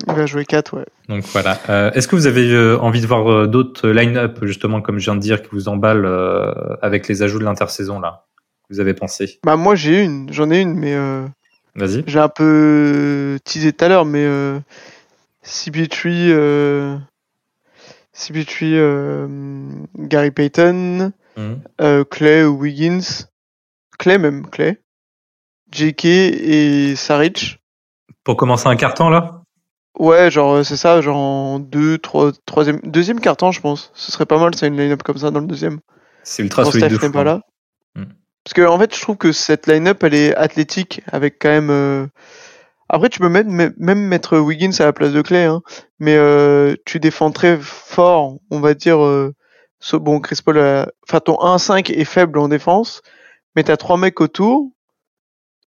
Il 0.08 0.14
va 0.14 0.26
jouer 0.26 0.44
4, 0.46 0.78
ouais. 0.78 0.86
Donc 1.08 1.24
voilà. 1.32 1.58
Euh, 1.70 1.90
Est-ce 1.94 2.08
que 2.10 2.18
vous 2.18 2.28
avez 2.28 2.52
euh, 2.52 2.78
envie 2.80 3.00
de 3.02 3.08
voir 3.08 3.32
euh, 3.32 3.48
d'autres 3.48 3.88
line-up, 3.90 4.40
justement, 4.44 4.82
comme 4.82 5.00
je 5.00 5.06
viens 5.06 5.16
de 5.16 5.22
dire, 5.22 5.42
qui 5.42 5.48
vous 5.54 5.70
emballent 5.70 6.06
euh, 6.06 6.52
avec 6.82 7.08
les 7.08 7.24
ajouts 7.24 7.40
de 7.40 7.46
l'intersaison, 7.46 8.00
là 8.02 8.26
Vous 8.70 8.82
avez 8.82 8.94
pensé? 8.94 9.40
Bah 9.46 9.56
moi 9.56 9.76
j'ai 9.76 10.04
une, 10.04 10.32
j'en 10.34 10.52
ai 10.52 10.60
une, 10.60 10.74
mais 10.74 10.94
euh, 10.96 11.26
Vas-y. 11.76 12.04
j'ai 12.08 12.20
un 12.20 12.28
peu 12.30 13.40
teasé 13.46 13.72
tout 13.72 13.86
à 13.86 13.88
l'heure, 13.88 14.04
mais 14.06 14.26
euh, 14.26 14.60
CB3, 15.46 17.00
CB3, 18.18 18.66
euh, 18.74 19.70
Gary 19.98 20.32
Payton, 20.32 21.12
Mhm. 21.38 21.60
euh, 21.82 22.04
Clay 22.04 22.44
ou 22.44 22.58
Wiggins, 22.58 23.26
Clay 24.00 24.18
même, 24.18 24.48
Clay, 24.50 24.82
JK 25.72 26.06
et 26.06 26.96
Saric. 26.96 27.60
Pour 28.24 28.38
commencer 28.38 28.68
un 28.68 28.76
carton, 28.76 29.10
là? 29.10 29.42
Ouais, 30.00 30.30
genre 30.32 30.56
euh, 30.56 30.64
c'est 30.64 30.78
ça, 30.78 31.02
genre 31.02 31.18
en 31.18 31.60
deux, 31.60 31.98
trois, 31.98 32.32
troisième, 32.46 32.80
deuxième 32.84 33.20
carton, 33.20 33.52
je 33.52 33.62
pense. 33.62 33.92
Ce 33.96 34.12
serait 34.12 34.26
pas 34.26 34.40
mal, 34.40 34.54
ça 34.56 34.68
une 34.68 34.78
line-up 34.78 35.04
comme 35.04 35.18
ça 35.18 35.32
dans 35.32 35.40
le 35.40 35.48
deuxième. 35.48 35.80
C'est 36.24 36.44
ultra 36.44 36.64
Quand 36.64 36.72
solide 36.72 36.88
Steph 36.90 36.98
de 37.02 37.06
n'est 37.08 37.12
pas 37.12 37.24
là. 37.24 37.42
Mm. 37.96 38.04
Parce 38.44 38.54
que 38.54 38.62
en 38.68 38.78
fait, 38.80 38.96
je 38.96 39.02
trouve 39.02 39.18
que 39.18 39.32
cette 39.32 39.68
line-up, 39.68 40.04
elle 40.04 40.14
est 40.14 40.36
athlétique, 40.36 41.02
avec 41.12 41.38
quand 41.40 41.50
même. 41.50 41.70
euh, 41.70 42.08
Après, 42.90 43.10
tu 43.10 43.20
peux 43.20 43.30
même, 43.30 43.74
même 43.78 44.00
mettre 44.08 44.38
Wiggins 44.40 44.72
à 44.80 44.86
la 44.86 44.94
place 44.94 45.12
de 45.12 45.22
Clay, 45.22 45.46
hein, 45.46 45.62
mais 46.00 46.16
euh, 46.16 46.76
tu 46.86 47.00
défends 47.00 47.32
très 47.32 47.58
fort, 47.60 48.38
on 48.52 48.60
va 48.60 48.74
dire. 48.74 49.04
euh, 49.04 49.34
Bon, 49.94 50.20
Chris 50.20 50.40
Paul, 50.44 50.58
enfin 51.08 51.20
ton 51.20 51.36
1-5 51.36 51.92
est 51.92 52.04
faible 52.06 52.40
en 52.40 52.48
défense, 52.48 53.02
mais 53.56 53.64
t'as 53.64 53.78
trois 53.78 53.98
mecs 53.98 54.20
autour 54.22 54.72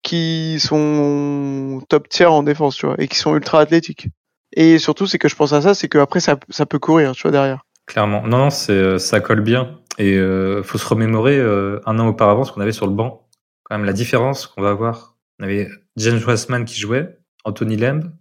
qui 0.02 0.58
sont 0.60 1.80
top 1.88 2.08
tier 2.08 2.26
en 2.26 2.42
défense, 2.42 2.76
tu 2.76 2.86
vois, 2.86 2.94
et 2.98 3.08
qui 3.08 3.16
sont 3.18 3.34
ultra 3.34 3.60
athlétiques. 3.60 4.08
Et 4.52 4.78
surtout, 4.78 5.06
c'est 5.06 5.18
que 5.18 5.28
je 5.28 5.34
pense 5.36 5.52
à 5.52 5.60
ça, 5.60 5.74
c'est 5.74 5.88
qu'après 5.88 6.20
ça, 6.20 6.38
ça 6.48 6.64
peut 6.66 6.78
courir, 6.78 7.12
tu 7.12 7.22
vois, 7.22 7.30
derrière. 7.32 7.64
Clairement. 7.86 8.22
Non, 8.22 8.38
non, 8.38 8.48
euh, 8.70 8.98
ça 8.98 9.20
colle 9.20 9.40
bien. 9.40 9.78
Et 9.98 10.14
euh, 10.14 10.62
faut 10.62 10.78
se 10.78 10.86
remémorer 10.86 11.36
euh, 11.38 11.80
un 11.86 11.98
an 11.98 12.06
auparavant 12.06 12.44
ce 12.44 12.52
qu'on 12.52 12.60
avait 12.60 12.72
sur 12.72 12.86
le 12.86 12.92
banc. 12.92 13.26
Quand 13.64 13.76
même, 13.76 13.84
la 13.84 13.92
différence 13.92 14.46
qu'on 14.46 14.62
va 14.62 14.70
avoir. 14.70 15.16
On 15.40 15.44
avait 15.44 15.68
James 15.98 16.20
Wiseman 16.26 16.64
qui 16.64 16.80
jouait, 16.80 17.16
Anthony 17.44 17.76
Lamb, 17.76 18.12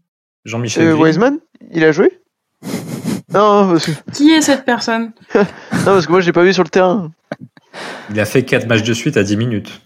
Jean-Michel 0.46 0.88
Euh. 0.88 0.96
Wiseman, 0.96 1.40
il 1.72 1.84
a 1.84 1.92
joué? 1.92 2.12
Non, 3.34 3.70
parce 3.72 3.86
que, 3.86 3.92
Qui 4.14 4.32
est 4.32 4.42
cette 4.42 4.66
personne? 4.66 5.12
Non, 5.34 5.46
parce 5.86 6.06
que 6.06 6.12
moi, 6.12 6.22
je 6.22 6.26
l'ai 6.28 6.32
pas 6.34 6.44
vu 6.44 6.54
sur 6.54 6.64
le 6.64 6.70
terrain. 6.70 7.12
Il 8.10 8.20
a 8.20 8.26
fait 8.26 8.44
quatre 8.44 8.68
matchs 8.68 8.84
de 8.84 8.94
suite 8.94 9.18
à 9.18 9.24
10 9.24 9.38
minutes. 9.38 9.82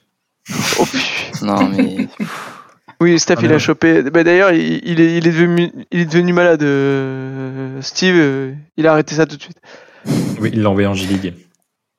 Oh. 0.79 0.85
Non, 1.41 1.67
mais 1.69 2.07
oui, 2.99 3.19
Steph, 3.19 3.35
Ah, 3.39 3.41
il 3.43 3.49
mais 3.49 3.55
a 3.55 3.59
chopé. 3.59 4.03
Bah, 4.03 4.23
D'ailleurs, 4.23 4.51
il, 4.51 4.79
il 4.87 4.99
est, 5.01 5.17
il, 5.17 5.27
est 5.27 5.31
devenu, 5.31 5.71
il 5.91 5.99
est 6.01 6.05
devenu 6.05 6.33
malade. 6.33 6.61
euh, 6.63 7.81
Steve, 7.81 8.15
euh, 8.15 8.53
il 8.77 8.85
a 8.87 8.91
arrêté 8.93 9.15
ça 9.15 9.25
tout 9.25 9.37
de 9.37 9.41
suite. 9.41 9.57
Oui, 10.39 10.51
il 10.53 10.61
l'a 10.61 10.69
envoyé 10.69 10.87
en 10.87 10.93
G-League. 10.93 11.33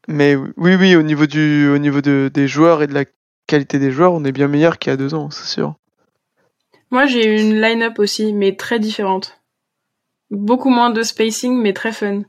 Mais 0.09 0.37
oui, 0.37 0.75
oui, 0.77 0.95
au 0.97 1.03
niveau, 1.03 1.27
du, 1.27 1.69
au 1.69 1.79
niveau 1.79 2.01
de, 2.01 2.31
des 2.33 2.47
joueurs 2.49 2.83
et 2.83 2.87
de 2.87 2.95
la 2.95 3.05
qualité 3.47 3.79
des 3.79 3.91
joueurs, 3.93 4.13
on 4.13 4.25
est 4.25 4.33
bien 4.33 4.49
meilleur 4.49 4.79
qu'il 4.79 4.91
y 4.91 4.95
a 4.95 4.97
deux 4.97 5.15
ans, 5.15 5.31
c'est 5.31 5.47
sûr. 5.47 5.75
Moi, 6.93 7.07
j'ai 7.07 7.41
une 7.41 7.61
line-up 7.61 7.99
aussi, 7.99 8.33
mais 8.33 8.55
très 8.55 8.79
différente. 8.79 9.41
Beaucoup 10.31 10.71
moins 10.71 10.91
de 10.91 11.03
spacing, 11.03 11.61
mais 11.61 11.73
très 11.73 11.91
fun. 11.91 12.23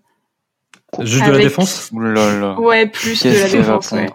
Juste 1.02 1.26
de 1.26 1.32
la 1.32 1.38
défense? 1.38 1.90
Oulala. 1.92 2.60
Ouais, 2.60 2.88
plus 2.88 3.24
de 3.24 3.30
la 3.30 3.50
défense, 3.50 3.92
ouais. 3.92 4.10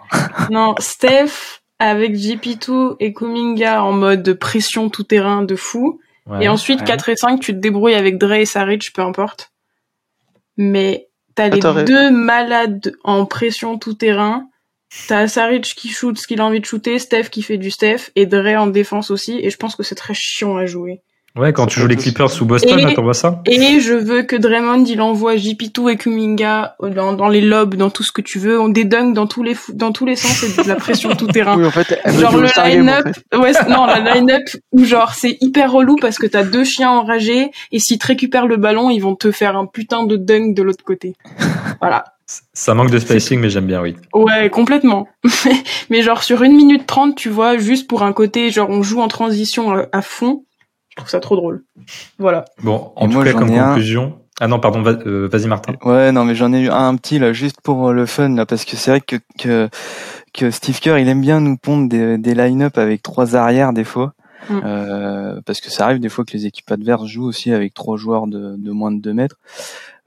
Non, 0.49 0.75
Steph 0.79 1.61
avec 1.77 2.15
JP2 2.15 2.95
et 2.99 3.13
Kuminga 3.13 3.83
en 3.83 3.93
mode 3.93 4.33
pression 4.33 4.89
tout 4.89 5.03
terrain 5.03 5.43
de 5.43 5.55
fou. 5.55 6.01
Ouais. 6.25 6.45
Et 6.45 6.49
ensuite, 6.49 6.79
ouais. 6.79 6.85
4 6.85 7.09
et 7.09 7.15
5, 7.15 7.39
tu 7.39 7.53
te 7.53 7.59
débrouilles 7.59 7.93
avec 7.93 8.17
Dre 8.17 8.33
et 8.33 8.45
Saric, 8.45 8.91
peu 8.93 9.01
importe. 9.01 9.51
Mais 10.57 11.07
t'as 11.35 11.49
les 11.49 11.59
deux 11.85 12.11
malades 12.11 12.93
en 13.03 13.25
pression 13.25 13.77
tout 13.77 13.93
terrain. 13.93 14.48
T'as 15.07 15.27
Saric 15.27 15.63
qui 15.75 15.89
shoot 15.89 16.17
ce 16.17 16.25
qu'il 16.27 16.41
a 16.41 16.45
envie 16.45 16.59
de 16.59 16.65
shooter, 16.65 16.97
Steph 16.99 17.25
qui 17.29 17.41
fait 17.43 17.57
du 17.57 17.69
Steph, 17.71 18.09
et 18.15 18.25
Dre 18.25 18.55
en 18.59 18.67
défense 18.67 19.11
aussi. 19.11 19.39
Et 19.41 19.49
je 19.49 19.57
pense 19.57 19.75
que 19.75 19.83
c'est 19.83 19.95
très 19.95 20.13
chiant 20.13 20.57
à 20.57 20.65
jouer. 20.65 21.01
Ouais, 21.35 21.53
quand 21.53 21.65
Ça 21.65 21.69
tu 21.75 21.79
joues 21.79 21.87
les 21.87 21.95
Clippers 21.95 22.31
sous 22.31 22.43
Boston, 22.43 22.79
Et- 22.79 22.81
là, 22.81 22.91
t'envoies 22.95 23.13
ça? 23.13 23.39
Et 23.45 23.79
je 23.79 23.93
veux 23.93 24.23
que 24.23 24.35
Draymond, 24.35 24.83
il 24.85 24.99
envoie 24.99 25.35
JP2 25.35 25.91
et 25.91 25.95
Kuminga 25.95 26.75
dans, 26.81 27.13
dans 27.13 27.29
les 27.29 27.39
lobes, 27.41 27.75
dans 27.75 27.91
tout 27.91 28.01
ce 28.01 28.11
que 28.11 28.21
tu 28.23 28.39
veux. 28.39 28.59
On 28.59 28.67
dédunk 28.67 29.13
dans 29.13 29.27
tous 29.27 29.43
les, 29.43 29.55
dans 29.73 29.91
tous 29.91 30.07
les 30.07 30.15
sens 30.15 30.41
et 30.43 30.63
de 30.63 30.67
la 30.67 30.75
pression 30.75 31.15
tout 31.15 31.27
terrain. 31.27 31.55
Oui, 31.55 31.65
en 31.65 31.71
fait, 31.71 31.99
elle 32.03 32.13
veut 32.13 32.21
genre 32.21 32.35
le 32.35 32.47
en 32.59 32.63
line-up 32.65 33.07
fait. 33.31 33.37
ouais 33.37 33.53
c'est- 33.53 33.69
non 33.69 33.85
la 33.85 33.99
line-up 34.15 34.49
où 34.71 34.83
genre 34.85 35.13
c'est 35.13 35.37
hyper 35.39 35.71
relou 35.71 35.97
parce 35.97 36.17
que 36.17 36.25
t'as 36.25 36.43
deux 36.43 36.63
chiens 36.63 36.89
enragés 36.89 37.51
et 37.71 37.77
s'ils 37.79 37.99
te 37.99 38.07
récupèrent 38.07 38.47
le 38.47 38.57
ballon 38.57 38.89
ils 38.89 38.99
vont 38.99 39.15
te 39.15 39.31
faire 39.31 39.55
un 39.55 39.67
putain 39.67 40.05
de 40.05 40.15
dunk 40.17 40.55
de 40.55 40.63
l'autre 40.63 40.83
côté 40.83 41.13
voilà 41.79 42.05
Ça 42.53 42.73
manque 42.75 42.91
de 42.91 42.99
spacing, 42.99 43.39
mais 43.39 43.49
j'aime 43.49 43.65
bien, 43.65 43.81
oui. 43.81 43.95
ouais 44.13 44.49
complètement 44.51 45.07
mais 45.89 46.01
genre 46.03 46.21
sur 46.23 46.43
une 46.43 46.55
minute 46.55 46.85
trente 46.85 47.15
tu 47.15 47.29
vois 47.29 47.57
juste 47.57 47.87
pour 47.87 48.03
un 48.03 48.13
côté 48.13 48.51
genre 48.51 48.69
on 48.69 48.83
joue 48.83 49.01
en 49.01 49.07
transition 49.07 49.71
à, 49.71 49.87
à 49.91 50.01
fond 50.03 50.43
je 50.89 50.95
trouve 50.97 51.09
ça 51.09 51.19
trop 51.19 51.35
drôle 51.35 51.63
voilà 52.19 52.45
Bon, 52.61 52.91
en 52.95 53.05
Et 53.05 53.09
tout 53.09 53.15
moi, 53.15 53.23
cas, 53.25 53.33
comme 53.33 53.51
un. 53.51 53.67
conclusion. 53.69 54.19
Ah 54.41 54.47
non, 54.47 54.59
pardon, 54.59 54.81
euh, 54.85 55.27
vas-y, 55.29 55.47
Martin. 55.47 55.73
Ouais, 55.83 56.13
non, 56.13 56.23
mais 56.23 56.33
j'en 56.33 56.53
ai 56.53 56.61
eu 56.61 56.69
un 56.69 56.95
petit 56.95 57.19
là, 57.19 57.33
juste 57.33 57.59
pour 57.61 57.89
euh, 57.89 57.93
le 57.93 58.05
fun 58.05 58.29
là, 58.35 58.45
parce 58.45 58.63
que 58.63 58.77
c'est 58.77 58.89
vrai 58.91 59.01
que, 59.01 59.17
que 59.37 59.67
que 60.33 60.49
Steve 60.49 60.79
Kerr, 60.79 60.97
il 60.97 61.09
aime 61.09 61.19
bien 61.19 61.41
nous 61.41 61.57
pondre 61.57 61.89
des, 61.89 62.17
des 62.17 62.33
line-up 62.35 62.77
avec 62.77 63.01
trois 63.03 63.35
arrières 63.35 63.73
des 63.73 63.83
fois, 63.83 64.13
Mm. 64.49 64.61
euh, 64.63 65.41
parce 65.45 65.59
que 65.59 65.69
ça 65.69 65.83
arrive 65.85 65.99
des 65.99 66.07
fois 66.07 66.23
que 66.23 66.31
les 66.31 66.45
équipes 66.45 66.71
adverses 66.71 67.05
jouent 67.07 67.25
aussi 67.27 67.51
avec 67.51 67.73
trois 67.73 67.97
joueurs 67.97 68.25
de, 68.27 68.55
de 68.57 68.71
moins 68.71 68.91
de 68.91 69.01
2 69.01 69.13
mètres. 69.13 69.35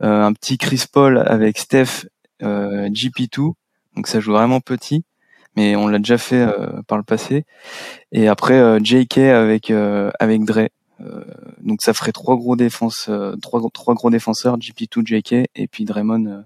Euh, 0.02 0.22
un 0.24 0.32
petit 0.32 0.56
Chris 0.56 0.84
Paul 0.90 1.18
avec 1.26 1.58
Steph, 1.58 2.06
euh, 2.06 2.08
GP2, 2.42 3.52
donc 3.96 4.06
ça 4.06 4.20
joue 4.20 4.32
vraiment 4.32 4.60
petit, 4.60 5.04
mais 5.56 5.76
on 5.76 5.86
l'a 5.86 5.98
déjà 5.98 6.18
fait 6.18 6.40
euh, 6.40 6.82
par 6.86 6.98
le 6.98 7.04
passé. 7.04 7.44
Et 8.12 8.28
après 8.28 8.54
euh, 8.58 8.78
JK 8.82 9.18
avec 9.18 9.70
euh, 9.70 10.10
avec 10.18 10.44
Dre. 10.44 10.68
Euh, 11.00 11.24
donc 11.60 11.82
ça 11.82 11.94
ferait 11.94 12.12
trois 12.12 12.36
gros 12.36 12.54
défenses, 12.54 13.06
euh, 13.08 13.34
trois, 13.42 13.60
trois 13.72 13.94
gros 13.94 14.10
défenseurs, 14.10 14.56
GP2, 14.58 15.06
JK 15.06 15.32
et 15.54 15.66
puis 15.66 15.84
Draymond 15.84 16.26
euh, 16.26 16.40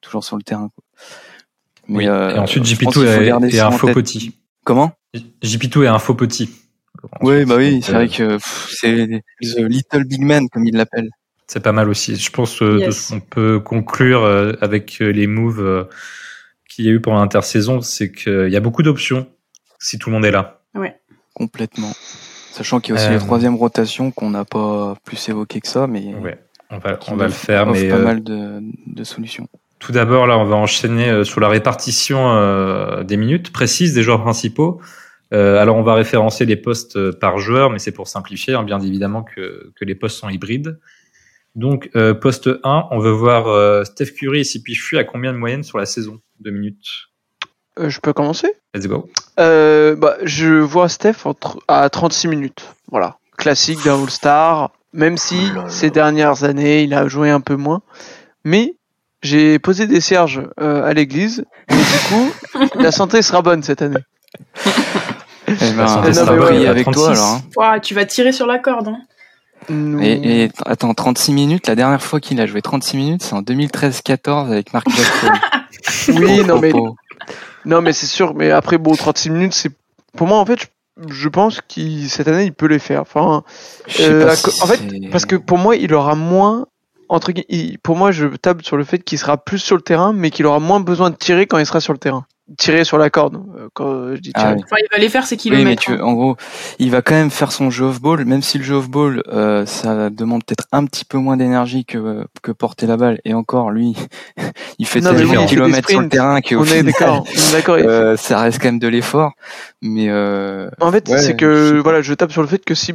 toujours 0.00 0.24
sur 0.24 0.36
le 0.36 0.42
terrain. 0.42 0.70
Quoi. 0.74 0.84
Oui. 1.88 2.08
euh, 2.08 2.34
et 2.34 2.38
ensuite, 2.38 2.64
je 2.64 2.76
pense 2.76 2.94
qu'il 2.94 3.02
JP2 3.02 3.40
faut 3.40 3.44
est, 3.56 3.60
un 3.60 3.70
faux 3.72 3.86
tête. 3.88 3.94
petit. 3.96 4.34
Comment? 4.64 4.92
JP2 5.42 5.84
est 5.84 5.88
un 5.88 5.98
faux 5.98 6.14
petit. 6.14 6.48
Oui, 7.22 7.44
bah 7.44 7.56
oui, 7.56 7.80
c'est 7.82 7.92
euh, 7.92 7.94
vrai 7.94 8.08
que 8.08 8.38
c'est 8.70 9.22
the 9.42 9.58
little 9.58 10.04
big 10.04 10.22
man 10.22 10.48
comme 10.50 10.66
il 10.66 10.76
l'appelle. 10.76 11.08
C'est 11.52 11.58
pas 11.58 11.72
mal 11.72 11.88
aussi. 11.88 12.14
Je 12.14 12.30
pense 12.30 12.62
euh, 12.62 12.74
de 12.74 12.78
Yes. 12.78 13.06
ce 13.08 13.12
qu'on 13.12 13.20
peut 13.20 13.58
conclure 13.58 14.22
euh, 14.22 14.52
avec 14.60 14.98
euh, 15.00 15.08
les 15.10 15.26
moves 15.26 15.60
euh, 15.60 15.82
qu'il 16.68 16.84
y 16.84 16.88
a 16.88 16.92
eu 16.92 17.00
pendant 17.00 17.18
l'intersaison, 17.18 17.80
c'est 17.80 18.12
qu'il 18.12 18.48
y 18.50 18.56
a 18.56 18.60
beaucoup 18.60 18.84
d'options 18.84 19.26
si 19.80 19.98
tout 19.98 20.10
le 20.10 20.14
monde 20.14 20.24
est 20.24 20.30
là. 20.30 20.60
Complètement. 21.34 21.90
Sachant 22.52 22.78
qu'il 22.80 22.94
y 22.94 22.98
a 22.98 23.00
aussi 23.00 23.08
Euh, 23.10 23.14
la 23.14 23.18
troisième 23.18 23.56
rotation 23.56 24.10
qu'on 24.12 24.30
n'a 24.30 24.44
pas 24.44 24.94
plus 25.04 25.28
évoqué 25.28 25.60
que 25.60 25.66
ça, 25.68 25.86
mais 25.88 26.14
Ouais, 26.22 26.38
on 26.70 26.78
va, 26.78 26.98
on 27.08 27.16
va 27.16 27.26
le 27.26 27.32
faire. 27.32 27.66
Mais 27.66 27.88
pas 27.88 27.96
euh, 27.96 28.04
mal 28.04 28.22
de, 28.22 28.60
de 28.86 29.04
solutions. 29.04 29.48
tout 29.80 29.90
d'abord, 29.92 30.26
là, 30.28 30.36
on 30.38 30.44
va 30.44 30.54
enchaîner 30.56 31.24
sur 31.24 31.40
la 31.40 31.48
répartition 31.48 32.30
euh, 32.34 33.02
des 33.04 33.16
minutes 33.16 33.52
précises 33.52 33.92
des 33.94 34.02
joueurs 34.04 34.22
principaux. 34.22 34.80
Euh, 35.32 35.58
alors, 35.62 35.76
on 35.76 35.82
va 35.82 35.94
référencer 35.94 36.44
les 36.44 36.56
postes 36.56 37.10
par 37.12 37.38
joueur, 37.38 37.70
mais 37.70 37.78
c'est 37.80 37.92
pour 37.92 38.06
simplifier, 38.06 38.54
hein, 38.54 38.62
bien 38.62 38.80
évidemment 38.80 39.22
que, 39.24 39.72
que 39.76 39.84
les 39.84 39.94
postes 39.96 40.18
sont 40.18 40.28
hybrides. 40.28 40.78
Donc, 41.56 41.90
euh, 41.96 42.14
poste 42.14 42.48
1, 42.62 42.84
on 42.90 42.98
veut 43.00 43.10
voir 43.10 43.48
euh, 43.48 43.84
Steph 43.84 44.12
Curry 44.18 44.40
et 44.40 44.44
CP 44.44 44.74
Free 44.74 44.98
à 44.98 45.04
combien 45.04 45.32
de 45.32 45.38
moyenne 45.38 45.62
sur 45.64 45.78
la 45.78 45.86
saison? 45.86 46.18
De 46.40 46.50
minutes 46.50 46.86
Euh, 47.78 47.88
je 47.90 48.00
peux 48.00 48.12
commencer? 48.12 48.52
Let's 48.74 48.86
go. 48.86 49.08
euh, 49.38 49.96
bah, 49.96 50.16
Je 50.22 50.46
vois 50.60 50.88
Steph 50.88 51.24
entre- 51.26 51.58
à 51.68 51.88
36 51.90 52.28
minutes. 52.28 52.66
Voilà. 52.90 53.16
Classique 53.36 53.82
d'un 53.84 54.00
All-Star. 54.02 54.70
Même 54.92 55.16
si 55.16 55.38
Oh 55.52 55.54
là 55.56 55.62
là. 55.64 55.68
ces 55.68 55.90
dernières 55.90 56.44
années, 56.44 56.82
il 56.82 56.94
a 56.94 57.06
joué 57.08 57.30
un 57.30 57.40
peu 57.40 57.56
moins. 57.56 57.82
Mais 58.44 58.74
j'ai 59.22 59.58
posé 59.58 59.86
des 59.86 60.00
cierges 60.00 60.42
euh, 60.60 60.82
à 60.84 60.92
l'église. 60.94 61.44
Et 61.68 61.74
du 61.74 61.80
coup, 62.08 62.70
la 62.80 62.90
santé 62.92 63.22
sera 63.22 63.42
bonne 63.42 63.62
cette 63.62 63.82
année. 63.82 64.00
Eh 65.48 65.72
ben, 65.76 65.84
non, 65.86 66.38
ouais, 66.44 66.66
avec 66.66 66.84
36. 66.84 66.92
toi 66.92 67.10
alors. 67.10 67.40
hein. 67.74 67.78
Tu 67.80 67.94
vas 67.94 68.04
tirer 68.04 68.32
sur 68.32 68.46
la 68.46 68.58
corde 68.58 68.88
hein. 68.88 68.98
Et, 69.68 70.44
et 70.44 70.50
attends, 70.66 70.94
36 70.94 71.32
minutes, 71.32 71.66
la 71.66 71.74
dernière 71.74 72.02
fois 72.02 72.18
qu'il 72.20 72.40
a 72.40 72.46
joué 72.46 72.62
36 72.62 72.96
minutes, 72.96 73.22
c'est 73.22 73.34
en 73.34 73.42
2013-14 73.42 74.46
avec 74.50 74.72
Marc 74.72 74.86
Jackson. 74.88 75.32
Oui, 76.08 76.44
non 76.44 76.60
mais, 76.60 76.72
non, 77.64 77.80
mais 77.80 77.92
c'est 77.92 78.06
sûr. 78.06 78.34
Mais 78.34 78.50
après, 78.50 78.78
bon, 78.78 78.94
36 78.94 79.30
minutes, 79.30 79.54
c'est. 79.54 79.70
Pour 80.16 80.26
moi, 80.26 80.38
en 80.38 80.44
fait, 80.46 80.60
je, 81.08 81.12
je 81.14 81.28
pense 81.28 81.60
qu'il 81.68 82.08
cette 82.10 82.28
année, 82.28 82.44
il 82.44 82.52
peut 82.52 82.66
les 82.66 82.78
faire. 82.78 83.02
Enfin, 83.02 83.44
Euh, 84.00 84.34
si 84.34 84.62
en 84.62 84.66
fait, 84.66 84.80
Parce 85.10 85.24
que 85.26 85.36
pour 85.36 85.58
moi, 85.58 85.76
il 85.76 85.94
aura 85.94 86.14
moins. 86.16 86.66
Entre, 87.08 87.32
il- 87.48 87.78
pour 87.78 87.96
moi, 87.96 88.12
je 88.12 88.26
table 88.26 88.64
sur 88.64 88.76
le 88.76 88.84
fait 88.84 88.98
qu'il 88.98 89.18
sera 89.18 89.36
plus 89.36 89.58
sur 89.58 89.76
le 89.76 89.82
terrain, 89.82 90.12
mais 90.12 90.30
qu'il 90.30 90.46
aura 90.46 90.60
moins 90.60 90.80
besoin 90.80 91.10
de 91.10 91.16
tirer 91.16 91.46
quand 91.46 91.58
il 91.58 91.66
sera 91.66 91.80
sur 91.80 91.92
le 91.92 91.98
terrain. 91.98 92.24
Tirer 92.58 92.84
sur 92.84 92.98
la 92.98 93.10
corde. 93.10 93.36
euh, 93.56 93.68
Quand 93.74 94.14
je 94.14 94.20
dis 94.20 94.32
Ah 94.34 94.40
tirer. 94.40 94.54
oui. 94.54 94.60
Enfin, 94.64 94.76
il 94.80 94.88
va 94.92 94.98
les 94.98 95.08
faire 95.08 95.24
ses 95.26 95.36
Oui, 95.36 95.50
mais 95.50 95.56
kilomètres. 95.56 95.82
tu, 95.82 95.92
hein. 95.92 96.00
en 96.02 96.12
gros, 96.14 96.36
il 96.78 96.90
va 96.90 97.02
quand 97.02 97.14
même 97.14 97.30
faire 97.30 97.52
son 97.52 97.70
jeu 97.70 97.84
off-ball, 97.86 98.24
même 98.24 98.42
si 98.42 98.58
le 98.58 98.64
jeu 98.64 98.74
off-ball, 98.76 99.22
euh, 99.32 99.66
ça 99.66 100.10
demande 100.10 100.44
peut-être 100.44 100.66
un 100.72 100.84
petit 100.84 101.04
peu 101.04 101.18
moins 101.18 101.36
d'énergie 101.36 101.84
que, 101.84 102.24
que 102.42 102.52
porter 102.52 102.86
la 102.86 102.96
balle. 102.96 103.20
Et 103.24 103.34
encore, 103.34 103.70
lui, 103.70 103.94
il 104.78 104.86
fait 104.86 105.00
Non, 105.00 105.10
ses 105.10 105.16
mais 105.16 105.22
oui, 105.24 105.28
il 105.30 105.34
fait 105.36 105.40
des 105.42 105.46
kilomètres 105.46 105.88
sur 105.90 106.00
le 106.00 106.08
terrain, 106.08 106.40
qui 106.40 106.54
au 106.56 106.60
on 106.60 106.64
final, 106.64 106.84
d'accord. 106.86 107.24
On 107.26 107.48
est 107.48 107.52
d'accord. 107.52 107.76
euh, 107.78 108.16
ça 108.16 108.40
reste 108.40 108.60
quand 108.60 108.68
même 108.68 108.78
de 108.78 108.88
l'effort. 108.88 109.32
Mais 109.82 110.06
euh, 110.08 110.68
En 110.80 110.90
fait, 110.92 111.08
Ouais, 111.08 111.18
c'est 111.18 111.36
que 111.36 111.78
voilà, 111.80 112.02
je 112.02 112.14
tape 112.14 112.32
sur 112.32 112.42
le 112.42 112.48
fait 112.48 112.64
que 112.64 112.74
si 112.74 112.94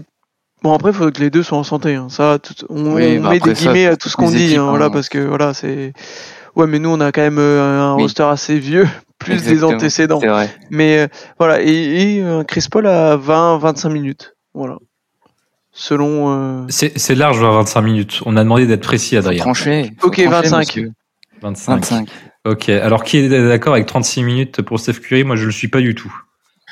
bon 0.64 0.74
après, 0.74 0.92
il 0.92 0.96
faut 0.96 1.12
que 1.12 1.20
les 1.22 1.30
deux 1.30 1.44
soient 1.44 1.58
en 1.60 1.64
santé. 1.64 1.96
hein. 1.96 2.08
Ça, 2.10 2.40
tout- 2.40 2.66
on, 2.70 2.94
Oui, 2.96 3.18
on 3.20 3.24
bah 3.24 3.30
met 3.32 3.40
des 3.40 3.54
ça, 3.56 3.62
guillemets 3.62 3.86
à 3.88 3.96
tout 3.96 4.10
ce 4.10 4.16
qu'on 4.18 4.30
dit, 4.32 4.46
équipes, 4.46 4.60
hein, 4.60 4.70
voilà, 4.70 4.90
parce 4.90 5.10
que 5.10 5.20
voilà, 5.20 5.54
c'est 5.54 5.94
ouais, 6.56 6.66
mais 6.68 6.80
nous 6.80 6.90
on 6.90 7.00
a 7.02 7.12
quand 7.12 7.22
même 7.22 7.38
euh, 7.40 7.82
un 7.82 7.96
Oui. 7.96 8.04
roster 8.04 8.24
assez 8.24 8.58
vieux, 8.58 8.88
plus 9.26 9.44
des 9.44 9.64
antécédents. 9.64 10.20
c'est 10.20 10.28
vrai. 10.28 10.50
Mais 10.70 11.00
euh, 11.00 11.08
voilà, 11.40 11.62
et, 11.62 11.68
et 12.18 12.22
euh, 12.24 12.44
Chris 12.44 12.66
Paul 12.72 12.88
à 12.88 13.18
20-25 13.18 13.90
minutes, 13.92 14.36
voilà, 14.54 14.78
selon. 15.72 16.32
euh, 16.32 16.66
C'est 16.70 16.98
c'est 16.98 17.16
large, 17.16 17.40
25 17.42 17.82
minutes. 17.82 18.22
On 18.26 18.38
a 18.38 18.44
demandé 18.44 18.66
d'être 18.68 18.84
précis, 18.84 19.18
Adrien. 19.18 19.40
trancher. 19.40 19.92
faut 20.00 20.08
Ok, 20.08 20.16
trancher, 20.16 20.30
25. 20.30 20.58
monsieur. 20.60 20.92
25. 21.42 21.72
25. 21.76 22.10
Ok. 22.46 22.70
Alors, 22.70 23.04
qui 23.04 23.18
est 23.18 23.30
d'accord 23.30 23.74
avec 23.74 23.86
36 23.88 24.24
minutes 24.24 24.62
pour 24.62 24.80
Steph 24.80 24.94
Curry? 25.02 25.24
Moi, 25.24 25.36
je 25.36 25.46
le 25.46 25.52
suis 25.52 25.68
pas 25.68 25.82
du 25.82 25.96
tout. 25.96 26.14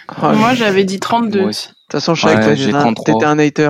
ah, 0.07 0.33
Moi, 0.33 0.51
de 0.51 0.57
j'avais 0.57 0.83
dit 0.83 0.99
32. 0.99 1.39
Moi 1.39 1.49
aussi. 1.49 1.67
toute 1.67 1.91
façon, 1.91 2.13
je 2.15 2.21
savais 2.21 2.35
Ouais, 2.35 2.45
que 2.51 2.55
j'ai 2.55 2.65
t'étais 2.65 2.77
un- 2.77 2.81
33. 2.81 3.13
t'étais 3.13 3.25
un 3.25 3.39
hater. 3.39 3.69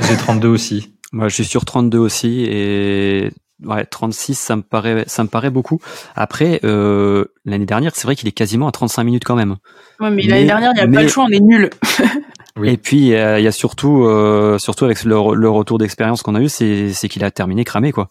J'ai 0.00 0.16
32 0.16 0.48
aussi. 0.48 0.94
Moi, 1.12 1.28
je 1.28 1.34
suis 1.34 1.44
sur 1.44 1.64
32 1.64 1.98
aussi 1.98 2.44
et 2.48 3.30
ouais, 3.62 3.84
36, 3.86 4.34
ça 4.38 4.56
me 4.56 4.62
paraît, 4.62 5.04
ça 5.06 5.22
me 5.22 5.28
paraît 5.28 5.50
beaucoup. 5.50 5.80
Après, 6.16 6.60
euh, 6.64 7.24
l'année 7.44 7.66
dernière, 7.66 7.92
c'est 7.94 8.06
vrai 8.06 8.16
qu'il 8.16 8.28
est 8.28 8.32
quasiment 8.32 8.68
à 8.68 8.72
35 8.72 9.04
minutes 9.04 9.24
quand 9.24 9.36
même. 9.36 9.56
Ouais, 10.00 10.10
mais, 10.10 10.16
Mais- 10.16 10.22
l'année 10.24 10.46
dernière, 10.46 10.70
il 10.72 10.76
n'y 10.76 10.80
a 10.80 10.86
mais- 10.86 10.96
pas 10.96 11.02
le 11.02 11.08
choix, 11.08 11.24
on 11.28 11.30
est 11.32 11.40
nul. 11.40 11.70
Oui. 12.56 12.68
Et 12.70 12.76
puis, 12.76 12.98
il 12.98 13.06
y 13.06 13.16
a, 13.16 13.40
il 13.40 13.42
y 13.42 13.48
a 13.48 13.50
surtout, 13.50 14.04
euh, 14.04 14.58
surtout 14.58 14.84
avec 14.84 15.02
le, 15.02 15.16
le 15.34 15.50
retour 15.50 15.76
d'expérience 15.76 16.22
qu'on 16.22 16.36
a 16.36 16.40
eu, 16.40 16.48
c'est, 16.48 16.92
c'est 16.92 17.08
qu'il 17.08 17.24
a 17.24 17.32
terminé 17.32 17.64
cramé, 17.64 17.90
quoi. 17.90 18.06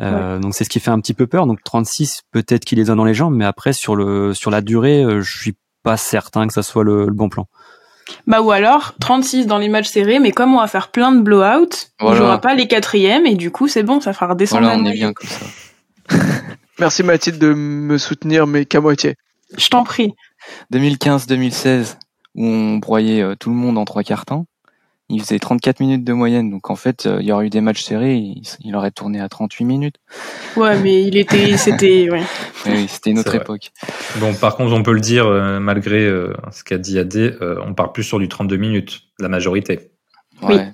Euh, 0.00 0.38
Donc, 0.38 0.54
c'est 0.54 0.64
ce 0.64 0.70
qui 0.70 0.80
fait 0.80 0.90
un 0.90 0.98
petit 0.98 1.12
peu 1.12 1.26
peur. 1.26 1.46
Donc, 1.46 1.58
36, 1.62 2.22
peut-être 2.32 2.64
qu'il 2.64 2.78
les 2.78 2.88
a 2.90 2.94
dans 2.94 3.04
les 3.04 3.12
jambes, 3.12 3.34
mais 3.34 3.44
après, 3.44 3.74
sur 3.74 3.94
le, 3.94 4.32
sur 4.32 4.50
la 4.50 4.62
durée, 4.62 5.04
euh, 5.04 5.20
je 5.20 5.38
suis 5.38 5.56
pas 5.82 5.98
certain 5.98 6.46
que 6.46 6.54
ça 6.54 6.62
soit 6.62 6.84
le, 6.84 7.04
le 7.04 7.12
bon 7.12 7.28
plan. 7.28 7.48
Bah 8.26 8.40
ou 8.42 8.50
alors 8.50 8.94
36 9.00 9.46
dans 9.46 9.58
les 9.58 9.68
matchs 9.68 9.88
serrés, 9.88 10.18
mais 10.18 10.32
comme 10.32 10.54
on 10.54 10.58
va 10.60 10.66
faire 10.66 10.90
plein 10.90 11.12
de 11.12 11.20
blowout, 11.20 11.68
on 12.00 12.06
Voilà. 12.06 12.16
jouera 12.18 12.40
pas 12.40 12.54
les 12.54 12.66
quatrièmes 12.68 13.26
et 13.26 13.34
du 13.34 13.50
coup 13.50 13.68
c'est 13.68 13.82
bon, 13.82 14.00
ça 14.00 14.12
fera 14.12 14.28
redescendre 14.28 14.62
Voilà, 14.66 14.78
on 14.80 14.84
est 14.86 14.92
bien 14.92 15.12
comme 15.12 15.28
ça. 15.28 15.46
Merci 16.78 17.02
Mathilde 17.02 17.38
de 17.38 17.52
me 17.54 17.98
soutenir, 17.98 18.46
mais 18.46 18.64
qu'à 18.64 18.80
moitié. 18.80 19.14
Je 19.56 19.68
t'en 19.68 19.84
prie. 19.84 20.14
2015-2016, 20.72 21.96
où 22.34 22.46
on 22.46 22.76
broyait 22.78 23.22
euh, 23.22 23.34
tout 23.38 23.50
le 23.50 23.56
monde 23.56 23.78
en 23.78 23.84
trois 23.84 24.02
quarts 24.02 24.24
temps, 24.24 24.46
il 25.12 25.20
faisait 25.20 25.38
34 25.38 25.80
minutes 25.80 26.04
de 26.04 26.12
moyenne. 26.12 26.50
Donc 26.50 26.70
en 26.70 26.76
fait, 26.76 27.06
euh, 27.06 27.18
il 27.20 27.26
y 27.26 27.32
aurait 27.32 27.46
eu 27.46 27.50
des 27.50 27.60
matchs 27.60 27.82
serrés, 27.82 28.14
il, 28.16 28.42
il 28.60 28.74
aurait 28.76 28.90
tourné 28.90 29.20
à 29.20 29.28
38 29.28 29.64
minutes. 29.64 29.96
Ouais, 30.56 30.78
mais 30.80 31.02
il 31.04 31.16
était, 31.16 31.56
c'était, 31.56 32.08
ouais. 32.10 32.22
Oui, 32.66 32.86
c'était 32.88 33.10
une 33.10 33.18
autre 33.18 33.34
époque. 33.34 33.70
Bon, 34.18 34.34
par 34.34 34.56
contre, 34.56 34.72
on 34.72 34.82
peut 34.82 34.92
le 34.92 35.00
dire, 35.00 35.26
euh, 35.26 35.60
malgré 35.60 36.04
euh, 36.04 36.32
ce 36.50 36.64
qu'a 36.64 36.78
dit 36.78 36.98
AD, 36.98 37.16
euh, 37.16 37.56
on 37.66 37.74
part 37.74 37.92
plus 37.92 38.04
sur 38.04 38.18
du 38.18 38.28
32 38.28 38.56
minutes, 38.56 39.02
la 39.18 39.28
majorité. 39.28 39.90
Oui. 40.42 40.54
Ouais. 40.56 40.72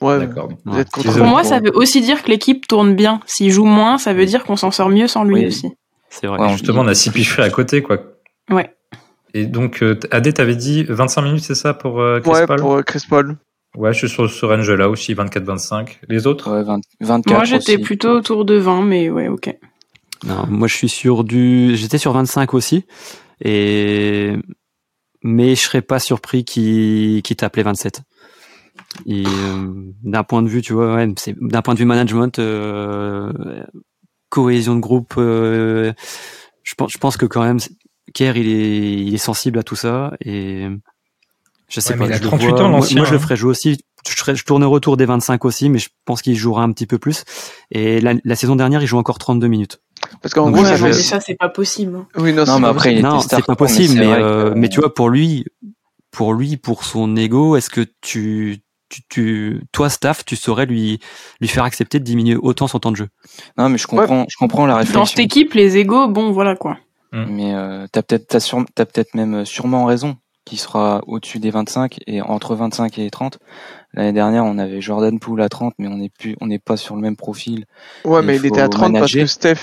Ouais, 0.00 0.18
D'accord. 0.20 0.48
vous 0.64 0.74
Ouais. 0.74 0.82
êtes. 0.82 0.88
Désolé. 0.94 1.18
Pour 1.18 1.26
moi, 1.26 1.42
ça 1.42 1.58
veut 1.58 1.74
aussi 1.74 2.00
dire 2.00 2.22
que 2.22 2.28
l'équipe 2.30 2.68
tourne 2.68 2.94
bien. 2.94 3.20
S'il 3.26 3.50
joue 3.50 3.64
moins, 3.64 3.98
ça 3.98 4.12
veut 4.12 4.26
dire 4.26 4.44
qu'on 4.44 4.54
s'en 4.56 4.70
sort 4.70 4.90
mieux 4.90 5.08
sans 5.08 5.24
lui 5.24 5.40
Oui. 5.40 5.46
aussi. 5.46 5.68
C'est 6.08 6.28
vrai. 6.28 6.38
Ouais, 6.40 6.48
Justement, 6.50 6.82
on 6.82 6.86
a 6.86 6.94
six 6.94 7.10
piffrés 7.10 7.42
à 7.42 7.50
côté, 7.50 7.82
quoi. 7.82 7.98
Ouais. 8.48 8.70
Et 9.34 9.44
donc, 9.46 9.82
euh, 9.82 9.98
AD, 10.10 10.32
t'avais 10.32 10.54
dit 10.56 10.84
25 10.84 11.22
minutes, 11.22 11.42
c'est 11.44 11.54
ça, 11.56 11.74
pour 11.74 12.00
euh, 12.00 12.20
Chris 12.20 12.30
Ouais, 12.30 12.46
Paul 12.46 12.60
pour 12.60 12.74
euh, 12.76 12.82
Chris 12.82 13.02
Paul. 13.08 13.36
Ouais, 13.78 13.92
je 13.92 13.98
suis 13.98 14.08
sur 14.08 14.28
ce 14.28 14.44
range-là 14.44 14.88
aussi, 14.88 15.14
24-25. 15.14 16.00
Les 16.08 16.26
autres? 16.26 16.50
Ouais, 16.50 16.64
20 16.64 16.80
24 17.00 17.32
Moi, 17.32 17.44
j'étais 17.44 17.78
plutôt 17.78 18.10
autour 18.10 18.44
de 18.44 18.56
20, 18.56 18.82
mais 18.82 19.08
ouais, 19.08 19.28
ok. 19.28 19.56
Non, 20.26 20.46
moi 20.48 20.66
je 20.66 20.74
suis 20.74 20.88
sur 20.88 21.22
du, 21.22 21.76
j'étais 21.76 21.96
sur 21.98 22.12
25 22.12 22.54
aussi, 22.54 22.84
et 23.40 24.34
mais 25.22 25.54
je 25.54 25.60
serais 25.60 25.80
pas 25.80 26.00
surpris 26.00 26.44
qu'il 26.44 27.22
qu'il 27.22 27.36
tape 27.36 27.54
les 27.54 27.62
27. 27.62 28.02
Et, 29.06 29.22
euh, 29.24 29.92
d'un 30.02 30.24
point 30.24 30.42
de 30.42 30.48
vue, 30.48 30.60
tu 30.60 30.72
vois, 30.72 30.96
ouais, 30.96 31.06
c'est 31.16 31.36
d'un 31.40 31.62
point 31.62 31.74
de 31.74 31.78
vue 31.78 31.84
management, 31.84 32.36
euh, 32.40 33.32
cohésion 34.28 34.74
de 34.74 34.80
groupe, 34.80 35.14
euh, 35.18 35.92
je 36.64 36.74
pense, 36.74 36.92
je 36.92 36.98
pense 36.98 37.16
que 37.16 37.26
quand 37.26 37.44
même, 37.44 37.58
Kerr 38.12 38.36
il 38.36 38.48
est, 38.48 38.92
il 39.04 39.14
est 39.14 39.18
sensible 39.18 39.60
à 39.60 39.62
tout 39.62 39.76
ça 39.76 40.14
et 40.20 40.66
je 41.68 41.80
sais 41.80 41.92
Ouais, 41.92 41.98
pas. 41.98 42.04
mais 42.06 42.10
il 42.10 42.14
a 42.14 42.16
je 42.18 42.22
le 42.22 42.28
38 42.28 42.48
vois- 42.48 42.60
ans, 42.62 42.68
moi, 42.68 42.78
l'ancien, 42.80 42.96
moi, 42.96 43.04
je 43.06 43.10
le 43.12 43.16
hein. 43.16 43.20
ferais 43.20 43.36
jouer 43.36 43.50
aussi. 43.50 43.78
Je, 44.08 44.16
serais- 44.16 44.36
je 44.36 44.44
tournerais 44.44 44.70
autour 44.72 44.96
des 44.96 45.04
25 45.06 45.44
aussi, 45.44 45.68
mais 45.68 45.78
je 45.78 45.88
pense 46.04 46.22
qu'il 46.22 46.34
jouera 46.36 46.62
un 46.62 46.72
petit 46.72 46.86
peu 46.86 46.98
plus. 46.98 47.24
Et 47.70 48.00
la, 48.00 48.14
la 48.24 48.36
saison 48.36 48.56
dernière, 48.56 48.80
il 48.82 48.86
joue 48.86 48.96
encore 48.98 49.18
32 49.18 49.48
minutes. 49.48 49.80
Parce 50.22 50.32
qu'en 50.32 50.50
gros, 50.50 50.62
ouais, 50.62 50.92
ça 50.92 51.20
c'est 51.20 51.34
pas 51.36 51.48
possible. 51.48 51.96
hein. 51.96 52.06
Oui, 52.16 52.32
non, 52.32 52.44
mais 52.56 52.62
pas 52.62 52.68
après, 52.70 53.00
Non, 53.02 53.20
c'est 53.20 53.28
pas 53.44 53.44
mais 53.48 53.56
possible, 53.56 53.94
mais, 53.98 54.06
vrai 54.06 54.22
euh, 54.22 54.50
que- 54.50 54.58
mais 54.58 54.68
tu 54.68 54.80
vois, 54.80 54.94
pour 54.94 55.10
lui, 55.10 55.44
pour 56.10 56.32
lui, 56.32 56.56
pour 56.56 56.84
son 56.84 57.16
ego, 57.16 57.56
est-ce 57.56 57.68
que 57.68 57.84
tu, 58.00 58.58
tu, 58.88 59.00
tu, 59.10 59.60
toi, 59.72 59.90
staff, 59.90 60.24
tu 60.24 60.36
saurais 60.36 60.64
lui, 60.64 61.00
lui 61.40 61.48
faire 61.48 61.64
accepter 61.64 61.98
de 61.98 62.04
diminuer 62.04 62.36
autant 62.36 62.68
son 62.68 62.78
temps 62.78 62.92
de 62.92 62.96
jeu? 62.96 63.08
Non, 63.58 63.68
mais 63.68 63.76
je 63.78 63.86
comprends, 63.86 64.24
je 64.28 64.36
comprends 64.36 64.64
la 64.66 64.74
Dans 64.74 64.78
réflexion. 64.78 65.04
cette 65.04 65.18
équipe, 65.18 65.52
les 65.54 65.76
égos, 65.76 66.08
bon, 66.08 66.30
voilà 66.32 66.56
quoi. 66.56 66.78
Mais 67.12 67.54
euh, 67.54 67.86
t'as 67.90 68.02
peut-être, 68.02 68.28
t'as, 68.28 68.40
t'as 68.74 68.84
peut-être 68.86 69.14
même 69.14 69.34
euh, 69.36 69.44
sûrement 69.44 69.84
raison 69.86 70.16
qu'il 70.48 70.58
sera 70.58 71.00
au-dessus 71.06 71.38
des 71.38 71.50
25 71.50 71.98
et 72.06 72.22
entre 72.22 72.54
25 72.54 72.98
et 72.98 73.10
30. 73.10 73.38
L'année 73.94 74.12
dernière, 74.12 74.44
on 74.44 74.58
avait 74.58 74.80
Jordan 74.80 75.18
Poole 75.18 75.40
à 75.42 75.48
30, 75.48 75.74
mais 75.78 75.88
on 75.88 75.96
n'est 75.96 76.08
plus, 76.10 76.36
on 76.40 76.46
n'est 76.46 76.58
pas 76.58 76.76
sur 76.76 76.94
le 76.96 77.02
même 77.02 77.16
profil. 77.16 77.64
Ouais, 78.04 78.22
mais 78.22 78.36
il 78.36 78.46
était 78.46 78.60
à 78.60 78.64
faut 78.64 78.70
30 78.70 78.92
parce 78.94 79.12
que 79.12 79.26
Steph. 79.26 79.56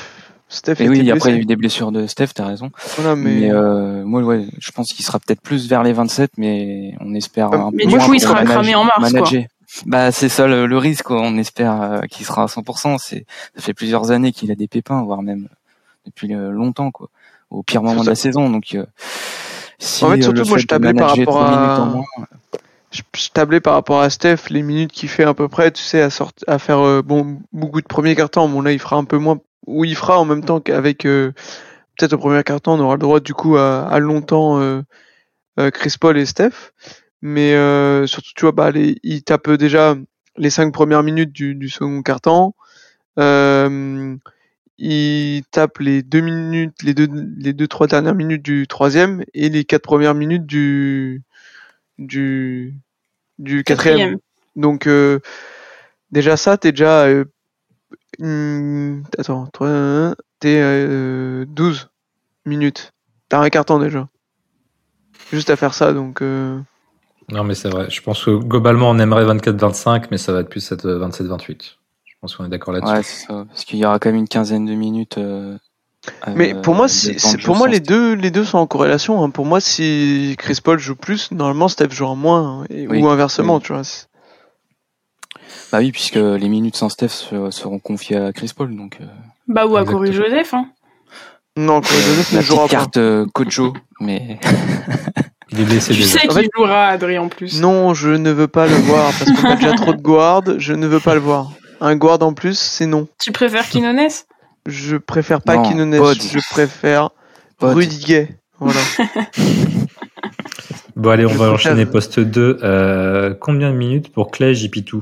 Steph 0.47 0.73
Et 0.79 0.83
était 0.83 0.89
oui, 0.89 0.99
blessé. 0.99 1.11
après 1.11 1.29
il 1.31 1.35
y 1.35 1.37
a 1.39 1.41
eu 1.41 1.45
des 1.45 1.55
blessures 1.55 1.91
de 1.91 2.05
Steph, 2.05 2.27
t'as 2.35 2.45
raison. 2.45 2.69
Voilà, 2.97 3.15
mais. 3.15 3.31
Mais, 3.41 3.51
euh, 3.51 4.03
moi, 4.05 4.21
ouais, 4.21 4.45
je 4.59 4.71
pense 4.71 4.93
qu'il 4.93 5.03
sera 5.03 5.19
peut-être 5.19 5.41
plus 5.41 5.67
vers 5.67 5.81
les 5.83 5.91
27, 5.93 6.31
mais 6.37 6.93
on 7.01 7.13
espère 7.15 7.51
Euh, 7.53 7.57
un 7.57 7.71
mais 7.73 7.85
peu 7.85 7.89
du 7.91 7.97
coup, 7.97 8.13
il 8.13 8.19
sera 8.19 8.43
cramé 8.45 8.75
en 8.75 8.83
mars, 8.83 8.99
quoi. 8.99 9.09
manager. 9.09 9.43
Bah, 9.87 10.11
c'est 10.11 10.29
ça 10.29 10.45
le, 10.47 10.67
le 10.67 10.77
risque, 10.77 11.05
quoi. 11.05 11.19
On 11.21 11.35
espère 11.37 11.81
euh, 11.81 12.01
qu'il 12.01 12.25
sera 12.25 12.43
à 12.43 12.45
100%. 12.45 12.97
C'est, 12.99 13.25
ça 13.55 13.61
fait 13.61 13.73
plusieurs 13.73 14.11
années 14.11 14.31
qu'il 14.31 14.51
a 14.51 14.55
des 14.55 14.67
pépins, 14.67 15.01
voire 15.03 15.21
même 15.23 15.47
depuis 16.05 16.33
euh, 16.35 16.51
longtemps, 16.51 16.91
quoi. 16.91 17.09
Au 17.49 17.63
pire 17.63 17.81
moment 17.83 18.03
de 18.03 18.09
la 18.09 18.15
saison, 18.15 18.49
donc. 18.49 18.75
euh, 18.75 18.85
si, 19.79 20.03
En 20.05 20.11
fait, 20.11 20.19
euh, 20.19 20.21
surtout, 20.21 20.45
moi, 20.47 20.57
je 20.57 20.65
tablais 20.65 20.93
par 20.93 21.15
rapport 21.15 21.41
à- 21.41 21.85
moins, 21.85 22.03
je, 22.91 23.01
je 23.15 23.29
tablais 23.29 23.59
par 23.59 23.73
rapport 23.73 24.01
à 24.01 24.09
Steph, 24.09 24.49
les 24.49 24.61
minutes 24.61 24.91
qu'il 24.91 25.09
fait 25.09 25.23
à 25.23 25.33
peu 25.33 25.47
près, 25.47 25.71
tu 25.71 25.83
sais, 25.83 26.01
à, 26.01 26.09
à 26.47 26.59
faire 26.59 26.79
euh, 26.79 27.01
bon, 27.01 27.39
beaucoup 27.51 27.81
de 27.81 27.87
premiers 27.87 28.15
cartons. 28.15 28.47
Bon, 28.47 28.61
là, 28.61 28.71
il 28.71 28.79
fera 28.79 28.95
un 28.95 29.03
peu 29.03 29.17
moins, 29.17 29.39
ou 29.67 29.85
il 29.85 29.95
fera 29.95 30.19
en 30.19 30.25
même 30.25 30.43
temps 30.43 30.59
qu'avec, 30.61 31.05
euh, 31.05 31.31
peut-être 31.97 32.13
au 32.13 32.17
premier 32.17 32.43
carton, 32.43 32.73
on 32.73 32.79
aura 32.79 32.95
le 32.95 32.99
droit, 32.99 33.19
du 33.19 33.33
coup, 33.33 33.57
à, 33.57 33.87
à 33.87 33.99
longtemps 33.99 34.59
euh, 34.59 34.81
Chris 35.71 35.95
Paul 35.99 36.17
et 36.17 36.25
Steph. 36.25 36.71
Mais 37.21 37.51
surtout, 38.07 38.31
tu 38.35 38.41
vois, 38.43 38.51
bah, 38.51 38.71
les, 38.71 38.97
il 39.03 39.23
tape 39.23 39.49
déjà 39.51 39.95
les 40.37 40.49
cinq 40.49 40.71
premières 40.73 41.01
minutes 41.03 41.31
du, 41.31 41.55
du 41.55 41.69
second 41.69 42.01
carton. 42.01 42.53
Euh, 43.19 44.15
il 44.77 45.43
tape 45.51 45.79
les 45.79 46.03
deux 46.03 46.21
minutes, 46.21 46.83
les 46.83 46.93
deux, 46.93 47.07
les 47.37 47.53
deux, 47.53 47.67
trois 47.67 47.87
dernières 47.87 48.15
minutes 48.15 48.43
du 48.43 48.67
troisième 48.67 49.23
et 49.33 49.49
les 49.49 49.63
quatre 49.63 49.83
premières 49.83 50.15
minutes 50.15 50.45
du, 50.45 51.23
du, 51.97 52.75
du 53.39 53.63
quatrième. 53.63 53.97
Quatrième. 53.97 54.19
Donc, 54.55 54.87
euh, 54.87 55.19
déjà 56.11 56.37
ça, 56.37 56.57
t'es 56.57 56.71
déjà, 56.71 57.05
euh, 57.05 57.25
hum, 58.19 59.03
attends, 59.17 59.47
toi, 59.47 60.15
t'es 60.39 60.59
euh, 60.61 61.45
12 61.47 61.89
minutes. 62.45 62.93
T'as 63.29 63.39
un 63.39 63.49
carton 63.49 63.79
déjà. 63.79 64.07
Juste 65.31 65.49
à 65.49 65.55
faire 65.55 65.73
ça, 65.73 65.93
donc. 65.93 66.21
euh, 66.21 66.59
Non, 67.29 67.43
mais 67.43 67.55
c'est 67.55 67.69
vrai. 67.69 67.89
Je 67.89 68.01
pense 68.01 68.23
que 68.25 68.31
globalement, 68.31 68.89
on 68.89 68.99
aimerait 68.99 69.25
24-25, 69.25 70.07
mais 70.11 70.17
ça 70.17 70.33
va 70.33 70.41
être 70.41 70.49
plus 70.49 70.61
cette 70.61 70.85
27-28. 70.85 71.77
Pense 72.25 72.37
qu'on 72.37 72.45
est 72.45 72.49
d'accord 72.49 72.73
là-dessus. 72.73 72.91
Ouais, 72.91 73.03
c'est 73.03 73.27
ça. 73.27 73.45
Parce 73.47 73.65
qu'il 73.65 73.77
y 73.77 73.85
aura 73.85 73.99
quand 73.99 74.09
même 74.09 74.15
une 74.19 74.27
quinzaine 74.27 74.65
de 74.65 74.73
minutes. 74.73 75.19
euh, 75.19 75.57
Mais 76.35 76.55
euh, 76.55 76.61
pour 76.61 76.73
moi, 76.73 76.87
c'est- 76.87 77.17
pour 77.43 77.55
moi 77.55 77.67
les 77.67 77.75
Steph. 77.77 77.85
deux, 77.87 78.13
les 78.15 78.31
deux 78.31 78.43
sont 78.43 78.57
en 78.57 78.65
corrélation. 78.65 79.23
hein. 79.23 79.29
Pour 79.29 79.45
moi, 79.45 79.59
si 79.59 80.33
Chris 80.39 80.57
Paul 80.63 80.79
joue 80.79 80.95
plus, 80.95 81.29
normalement 81.31 81.67
Steph 81.67 81.89
jouera 81.91 82.15
moins, 82.15 82.61
hein, 82.61 82.65
et- 82.71 82.87
Oui, 82.87 82.99
ou 82.99 83.07
inversement, 83.09 83.57
oui. 83.57 83.61
tu 83.61 83.73
vois. 83.73 83.83
c'est- 83.83 84.07
Bah 85.71 85.77
oui, 85.79 85.91
puisque 85.91 86.15
les 86.15 86.49
minutes 86.49 86.75
sans 86.77 86.89
Steph 86.89 87.09
se- 87.09 87.51
seront 87.51 87.77
confiées 87.77 88.17
à 88.17 88.33
Chris 88.33 88.51
Paul, 88.57 88.75
donc. 88.75 88.97
euh, 89.01 89.05
Bah, 89.47 89.67
ou 89.67 89.77
à. 89.77 89.85
Corey 89.85 90.11
Joseph, 90.11 90.53
hein. 90.55 90.65
Non, 91.57 91.79
Corey 91.81 92.01
Joseph 92.01 92.31
ne 92.31 92.37
la 92.37 92.41
jouera 92.41 92.63
petite 92.65 92.71
pas. 92.77 92.81
carte 92.83 92.97
euh, 92.97 93.25
Kojo, 93.35 93.73
mais 93.99 94.39
Il 95.51 95.61
est 95.61 95.63
blessé 95.65 95.93
Tu 95.93 96.01
sais 96.01 96.17
En 96.17 96.21
qu'il 96.21 96.31
fait- 96.41 96.49
jouera, 96.57 96.87
Adrien, 96.87 97.21
en 97.21 97.29
plus. 97.29 97.61
Non, 97.61 97.93
je 97.93 98.09
ne 98.09 98.31
veux 98.31 98.47
pas 98.47 98.65
le 98.65 98.73
voir 98.75 99.11
parce 99.17 99.31
qu'on 99.31 99.47
a 99.47 99.55
déjà 99.55 99.73
trop 99.73 99.93
de 99.93 100.01
guards. 100.01 100.41
Je 100.57 100.73
ne 100.73 100.87
veux 100.87 100.99
pas 100.99 101.13
le 101.13 101.19
voir. 101.21 101.51
Un 101.81 101.95
guard 101.95 102.21
en 102.23 102.33
plus, 102.33 102.57
c'est 102.57 102.85
non. 102.85 103.07
Tu 103.19 103.31
préfères 103.31 103.67
Quinones 103.67 104.09
Je 104.65 104.95
préfère 104.97 105.41
pas 105.41 105.57
Non, 105.57 105.63
Quinones. 105.63 105.93
Je 105.93 106.39
préfère 106.51 107.09
Pod. 107.57 107.75
Rudy 107.75 107.99
Gay. 108.05 108.29
Voilà. 108.59 108.79
Bon, 110.95 111.09
allez, 111.09 111.25
on 111.25 111.29
Je 111.29 111.33
va 111.33 111.49
préfère- 111.49 111.53
enchaîner 111.71 111.85
poste 111.85 112.19
2. 112.21 112.59
Euh, 112.63 113.33
combien 113.37 113.69
de 113.71 113.75
minutes 113.75 114.13
pour 114.13 114.31
Clay 114.31 114.53
JP2 114.53 115.01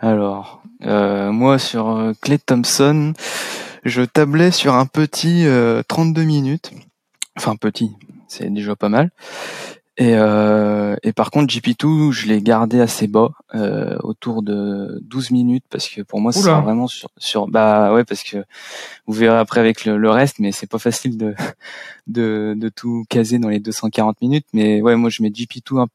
Alors, 0.00 0.62
euh, 0.86 1.32
moi 1.32 1.58
sur 1.58 1.90
euh, 1.90 2.12
Clay 2.22 2.38
Thompson, 2.38 3.14
je 3.84 4.02
tablais 4.02 4.52
sur 4.52 4.74
un 4.74 4.86
petit 4.86 5.44
euh, 5.44 5.82
32 5.88 6.22
minutes. 6.22 6.70
Enfin 7.36 7.56
petit, 7.56 7.90
c'est 8.28 8.48
déjà 8.52 8.76
pas 8.76 8.88
mal. 8.88 9.10
Et, 10.00 10.14
euh, 10.14 10.94
et 11.02 11.12
par 11.12 11.32
contre 11.32 11.52
GP2, 11.52 12.12
je 12.12 12.28
l'ai 12.28 12.40
gardé 12.40 12.80
assez 12.80 13.08
bas, 13.08 13.30
euh, 13.56 13.98
autour 14.04 14.42
de 14.44 15.00
12 15.02 15.32
minutes, 15.32 15.64
parce 15.70 15.88
que 15.88 16.02
pour 16.02 16.20
moi 16.20 16.30
c'est 16.32 16.46
vraiment 16.62 16.86
sur, 16.86 17.10
sur 17.18 17.48
bah 17.48 17.92
ouais 17.92 18.04
parce 18.04 18.22
que 18.22 18.44
vous 19.08 19.12
verrez 19.14 19.38
après 19.38 19.58
avec 19.58 19.84
le, 19.84 19.98
le 19.98 20.08
reste, 20.10 20.38
mais 20.38 20.52
c'est 20.52 20.68
pas 20.70 20.78
facile 20.78 21.18
de, 21.18 21.34
de 22.06 22.54
de 22.56 22.68
tout 22.68 23.04
caser 23.08 23.40
dans 23.40 23.48
les 23.48 23.58
240 23.58 24.20
minutes. 24.22 24.46
Mais 24.52 24.80
ouais, 24.80 24.94
moi 24.94 25.10
je 25.10 25.20
mets 25.22 25.30
GP2, 25.30 25.80
un- 25.80 25.88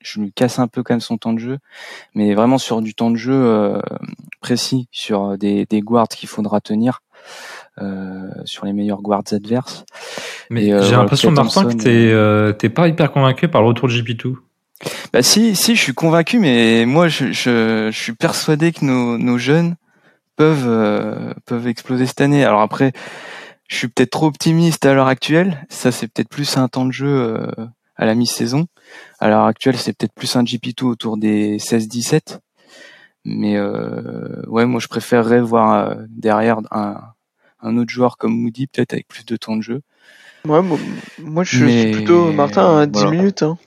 je 0.00 0.20
lui 0.20 0.32
casse 0.32 0.60
un 0.60 0.68
peu 0.68 0.82
quand 0.84 0.94
même 0.94 1.00
son 1.00 1.18
temps 1.18 1.32
de 1.32 1.40
jeu. 1.40 1.58
Mais 2.14 2.34
vraiment 2.34 2.56
sur 2.58 2.82
du 2.82 2.94
temps 2.94 3.10
de 3.10 3.16
jeu 3.16 3.34
euh, 3.34 3.80
précis, 4.40 4.86
sur 4.92 5.36
des, 5.36 5.66
des 5.66 5.80
guards 5.80 6.08
qu'il 6.08 6.28
faudra 6.28 6.60
tenir, 6.60 7.02
sur 8.44 8.66
les 8.66 8.72
meilleurs 8.72 9.02
guards 9.02 9.32
adverses. 9.32 9.84
Mais 10.50 10.72
euh, 10.72 10.82
j'ai 10.82 10.96
l'impression, 10.96 11.30
Martin, 11.30 11.64
que 11.64 11.74
t'es 11.74 12.10
euh, 12.10 12.52
t'es 12.52 12.68
pas 12.68 12.88
hyper 12.88 13.12
convaincu 13.12 13.48
par 13.48 13.62
le 13.62 13.68
retour 13.68 13.88
de 13.88 13.94
JP2. 13.94 14.34
Bah 15.12 15.22
si, 15.22 15.54
si, 15.54 15.76
je 15.76 15.80
suis 15.80 15.94
convaincu, 15.94 16.38
mais 16.38 16.86
moi 16.86 17.08
je, 17.08 17.32
je, 17.32 17.90
je 17.92 17.98
suis 17.98 18.14
persuadé 18.14 18.72
que 18.72 18.84
nos, 18.84 19.16
nos 19.16 19.38
jeunes 19.38 19.76
peuvent 20.36 20.66
euh, 20.66 21.32
peuvent 21.46 21.68
exploser 21.68 22.06
cette 22.06 22.20
année. 22.20 22.44
Alors 22.44 22.62
après, 22.62 22.92
je 23.68 23.76
suis 23.76 23.88
peut-être 23.88 24.10
trop 24.10 24.26
optimiste 24.26 24.84
à 24.86 24.94
l'heure 24.94 25.06
actuelle. 25.06 25.64
Ça 25.68 25.92
c'est 25.92 26.08
peut-être 26.08 26.30
plus 26.30 26.56
un 26.56 26.66
temps 26.66 26.86
de 26.86 26.92
jeu 26.92 27.06
euh, 27.06 27.46
à 27.94 28.04
la 28.04 28.16
mi-saison. 28.16 28.66
À 29.20 29.28
l'heure 29.28 29.44
actuelle, 29.44 29.76
c'est 29.76 29.96
peut-être 29.96 30.14
plus 30.14 30.34
un 30.34 30.42
GP2 30.42 30.84
autour 30.84 31.16
des 31.16 31.58
16-17. 31.58 32.38
Mais 33.24 33.56
euh, 33.56 34.42
ouais, 34.48 34.66
moi 34.66 34.80
je 34.80 34.88
préférerais 34.88 35.42
voir 35.42 35.74
euh, 35.74 35.94
derrière 36.08 36.58
un, 36.72 37.00
un 37.62 37.76
autre 37.78 37.90
joueur 37.90 38.16
comme 38.18 38.32
Moody, 38.38 38.66
peut-être 38.66 38.92
avec 38.92 39.08
plus 39.08 39.24
de 39.24 39.36
temps 39.36 39.56
de 39.56 39.62
jeu. 39.62 39.80
Ouais, 40.46 40.62
moi, 40.62 40.78
moi, 41.18 41.44
je 41.44 41.64
Mais- 41.64 41.82
suis 41.82 41.90
plutôt 41.92 42.32
Martin 42.32 42.78
à 42.78 42.86
10 42.86 43.00
voilà. 43.00 43.16
minutes. 43.16 43.42
Hein. 43.42 43.58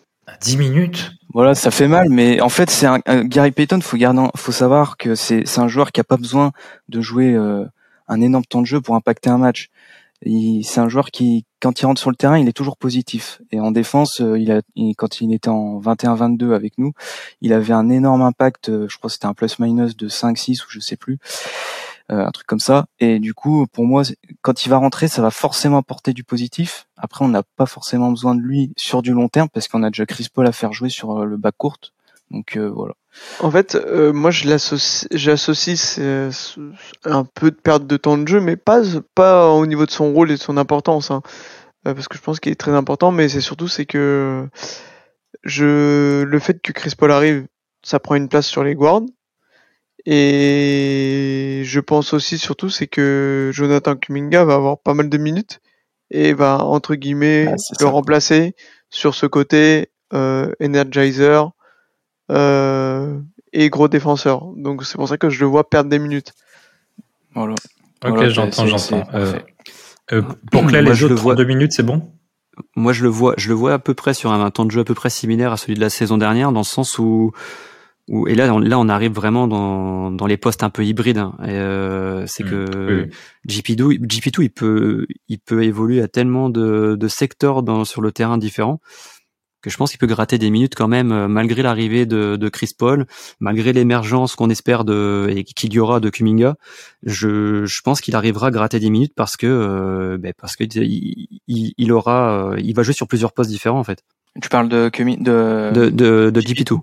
10 0.41 0.57
minutes? 0.57 1.11
Voilà, 1.33 1.53
ça 1.55 1.69
fait 1.71 1.87
mal, 1.87 2.09
mais 2.09 2.41
en 2.41 2.49
fait, 2.49 2.69
c'est 2.69 2.85
un, 2.85 2.99
un- 3.05 3.23
Gary 3.25 3.51
Payton. 3.51 3.81
Faut 3.81 3.97
garder, 3.97 4.25
faut 4.35 4.51
savoir 4.51 4.97
que 4.97 5.15
c'est 5.15 5.45
c'est 5.47 5.59
un 5.61 5.67
joueur 5.67 5.91
qui 5.91 5.99
a 5.99 6.03
pas 6.03 6.17
besoin 6.17 6.51
de 6.89 7.01
jouer 7.01 7.33
euh, 7.33 7.65
un 8.07 8.21
énorme 8.21 8.45
temps 8.45 8.61
de 8.61 8.67
jeu 8.67 8.81
pour 8.81 8.95
impacter 8.95 9.29
un 9.29 9.37
match. 9.37 9.69
Il- 10.25 10.63
C'est 10.63 10.79
un 10.79 10.87
joueur 10.89 11.11
qui, 11.11 11.45
quand 11.59 11.81
il 11.81 11.85
rentre 11.85 11.99
sur 11.99 12.09
le 12.09 12.15
terrain, 12.15 12.37
il 12.39 12.47
est 12.47 12.53
toujours 12.53 12.77
positif. 12.77 13.41
Et 13.51 13.59
en 13.59 13.71
défense, 13.71 14.21
euh, 14.21 14.39
il 14.39 14.51
a, 14.51 14.61
il- 14.75 14.95
quand 14.95 15.21
il 15.21 15.33
était 15.33 15.49
en 15.49 15.79
21-22 15.79 16.53
avec 16.53 16.77
nous, 16.77 16.93
il 17.41 17.51
avait 17.51 17.73
un 17.73 17.89
énorme 17.89 18.21
impact. 18.21 18.69
euh, 18.69 18.87
Je 18.89 18.97
crois 18.97 19.09
que 19.09 19.13
c'était 19.13 19.25
un 19.25 19.33
plus-minus 19.33 19.97
de 19.97 20.07
5-6 20.07 20.63
ou 20.63 20.67
je 20.69 20.79
sais 20.79 20.95
plus, 20.97 21.17
un 22.09 22.31
truc 22.31 22.45
comme 22.47 22.59
ça. 22.59 22.85
Et 22.99 23.19
du 23.19 23.33
coup, 23.33 23.65
pour 23.71 23.85
moi, 23.85 24.03
quand 24.41 24.65
il 24.65 24.69
va 24.69 24.77
rentrer, 24.77 25.07
ça 25.07 25.21
va 25.21 25.31
forcément 25.31 25.77
apporter 25.77 26.13
du 26.13 26.23
positif. 26.23 26.85
Après, 26.97 27.23
on 27.25 27.29
n'a 27.29 27.43
pas 27.55 27.65
forcément 27.65 28.09
besoin 28.09 28.35
de 28.35 28.41
lui 28.41 28.71
sur 28.77 29.01
du 29.01 29.11
long 29.13 29.29
terme 29.29 29.49
parce 29.53 29.67
qu'on 29.67 29.83
a 29.83 29.89
déjà 29.89 30.05
Chris 30.05 30.27
Paul 30.33 30.45
à 30.47 30.51
faire 30.51 30.73
jouer 30.73 30.89
sur 30.89 31.19
euh, 31.21 31.25
le 31.25 31.37
bas 31.37 31.51
court. 31.51 31.77
Donc 32.31 32.57
euh, 32.57 32.69
voilà. 32.69 32.93
En 33.41 33.51
fait, 33.51 33.75
euh, 33.75 34.11
moi, 34.11 34.31
je 34.31 34.47
l'associe, 34.47 35.07
j'associe 35.11 35.79
ce- 35.79 36.71
un 37.05 37.25
peu 37.25 37.51
de 37.51 37.55
perte 37.55 37.85
de 37.85 37.97
temps 37.97 38.17
de 38.17 38.27
jeu, 38.27 38.39
mais 38.41 38.55
pas, 38.55 38.81
pas 39.13 39.49
au 39.51 39.65
niveau 39.67 39.85
de 39.85 39.91
son 39.91 40.11
rôle 40.13 40.31
et 40.31 40.35
de 40.35 40.39
son 40.39 40.57
importance, 40.57 41.11
hein. 41.11 41.21
Euh, 41.87 41.93
parce 41.93 42.07
que 42.07 42.17
je 42.17 42.23
pense 42.23 42.39
qu'il 42.39 42.51
est 42.51 42.55
très 42.55 42.71
important, 42.71 43.11
mais 43.11 43.27
c'est 43.29 43.41
surtout 43.41 43.67
c'est 43.67 43.85
que 43.85 44.47
je, 45.43 46.23
le 46.23 46.39
fait 46.39 46.61
que 46.61 46.71
Chris 46.71 46.93
Paul 46.97 47.11
arrive, 47.11 47.45
ça 47.83 47.99
prend 47.99 48.15
une 48.15 48.29
place 48.29 48.47
sur 48.47 48.63
les 48.63 48.75
guards. 48.75 49.01
Et 50.05 51.61
je 51.65 51.79
pense 51.79 52.13
aussi 52.13 52.37
surtout 52.37 52.69
c'est 52.69 52.87
que 52.87 53.51
Jonathan 53.53 53.95
Kuminga 53.95 54.43
va 54.43 54.55
avoir 54.55 54.77
pas 54.79 54.93
mal 54.93 55.09
de 55.09 55.17
minutes 55.17 55.61
et 56.11 56.33
va 56.33 56.63
entre 56.65 56.95
guillemets 56.95 57.45
Ah, 57.49 57.51
le 57.79 57.85
ça. 57.85 57.87
remplacer 57.89 58.55
sur 58.89 59.15
ce 59.15 59.25
côté 59.25 59.89
euh, 60.13 60.51
energizer 60.61 61.51
euh, 62.31 63.19
et 63.53 63.69
gros 63.69 63.87
défenseur. 63.87 64.45
Donc 64.57 64.83
c'est 64.85 64.95
pour 64.97 65.07
ça 65.07 65.17
que 65.17 65.29
je 65.29 65.39
le 65.39 65.45
vois 65.47 65.69
perdre 65.69 65.89
des 65.89 65.99
minutes. 65.99 66.33
Voilà. 67.33 67.55
Ok, 68.05 68.09
Voilà, 68.15 68.29
j'entends, 68.29 68.67
j'entends. 68.67 69.03
Euh, 70.11 70.21
pour 70.51 70.65
Clay, 70.67 70.81
Moi, 70.81 70.91
les 70.91 70.97
je 70.97 71.05
autres 71.05 71.15
le 71.15 71.19
vois- 71.21 71.33
32 71.35 71.45
minutes, 71.47 71.71
c'est 71.71 71.83
bon? 71.83 72.01
Moi, 72.75 72.91
je 72.93 73.01
le 73.03 73.09
vois, 73.09 73.33
je 73.37 73.47
le 73.47 73.55
vois 73.55 73.73
à 73.73 73.79
peu 73.79 73.93
près 73.93 74.13
sur 74.13 74.31
un, 74.31 74.51
temps 74.51 74.65
de 74.65 74.71
jeu 74.71 74.81
à 74.81 74.83
peu 74.83 74.93
près 74.93 75.09
similaire 75.09 75.51
à 75.53 75.57
celui 75.57 75.73
de 75.73 75.79
la 75.79 75.89
saison 75.89 76.17
dernière, 76.17 76.51
dans 76.51 76.59
le 76.59 76.65
sens 76.65 76.99
où, 76.99 77.31
où 78.09 78.27
et 78.27 78.35
là, 78.35 78.53
on, 78.53 78.59
là, 78.59 78.77
on 78.79 78.89
arrive 78.89 79.13
vraiment 79.13 79.47
dans, 79.47 80.11
dans 80.11 80.25
les 80.27 80.37
postes 80.37 80.63
un 80.63 80.69
peu 80.69 80.85
hybrides. 80.85 81.17
hein. 81.19 81.35
Euh, 81.43 82.25
c'est 82.27 82.43
Mm, 82.43 82.49
que 82.49 83.05
oui, 83.05 83.09
GP2, 83.47 83.97
GP2, 84.05 84.41
il 84.43 84.49
peut, 84.51 85.05
il 85.29 85.39
peut 85.39 85.63
évoluer 85.63 86.01
à 86.01 86.07
tellement 86.07 86.49
de, 86.49 86.95
de 86.99 87.07
secteurs 87.07 87.63
dans, 87.63 87.85
sur 87.85 88.01
le 88.01 88.11
terrain 88.11 88.37
différents 88.37 88.79
que 89.61 89.69
je 89.69 89.77
pense 89.77 89.91
qu'il 89.91 89.97
peut 89.99 90.07
gratter 90.07 90.37
des 90.37 90.49
minutes 90.49 90.75
quand 90.75 90.89
même, 90.89 91.13
euh, 91.13 91.29
malgré 91.29 91.61
l'arrivée 91.61 92.05
de, 92.05 92.35
de 92.35 92.49
Chris 92.49 92.71
Paul, 92.77 93.05
malgré 93.39 93.71
l'émergence 93.71 94.35
qu'on 94.35 94.49
espère 94.49 94.83
de 94.83 95.27
et 95.29 95.45
qu'il 95.45 95.73
y 95.73 95.79
aura 95.79 96.01
de 96.01 96.09
Kuminga. 96.09 96.55
Je, 97.03 97.63
je 97.63 97.81
pense 97.81 98.01
qu'il 98.01 98.13
arrivera 98.17 98.47
à 98.47 98.51
gratter 98.51 98.81
des 98.81 98.89
minutes 98.89 99.13
parce 99.15 99.37
que, 99.37 99.47
euh, 99.47 100.17
ben, 100.17 100.33
parce 100.37 100.57
que 100.57 100.65
il, 100.65 101.39
il, 101.47 101.73
il 101.77 101.91
aura, 101.93 102.51
euh, 102.51 102.59
il 102.61 102.75
va 102.75 102.83
jouer 102.83 102.93
sur 102.93 103.07
plusieurs 103.07 103.31
postes 103.31 103.49
différents 103.49 103.79
en 103.79 103.85
fait. 103.85 103.99
Tu 104.41 104.49
parles 104.49 104.67
de 104.67 104.89
Kumi- 104.89 105.17
de, 105.23 105.71
De, 105.73 105.89
de, 105.89 106.29
de 106.29 106.41
GP2. 106.41 106.79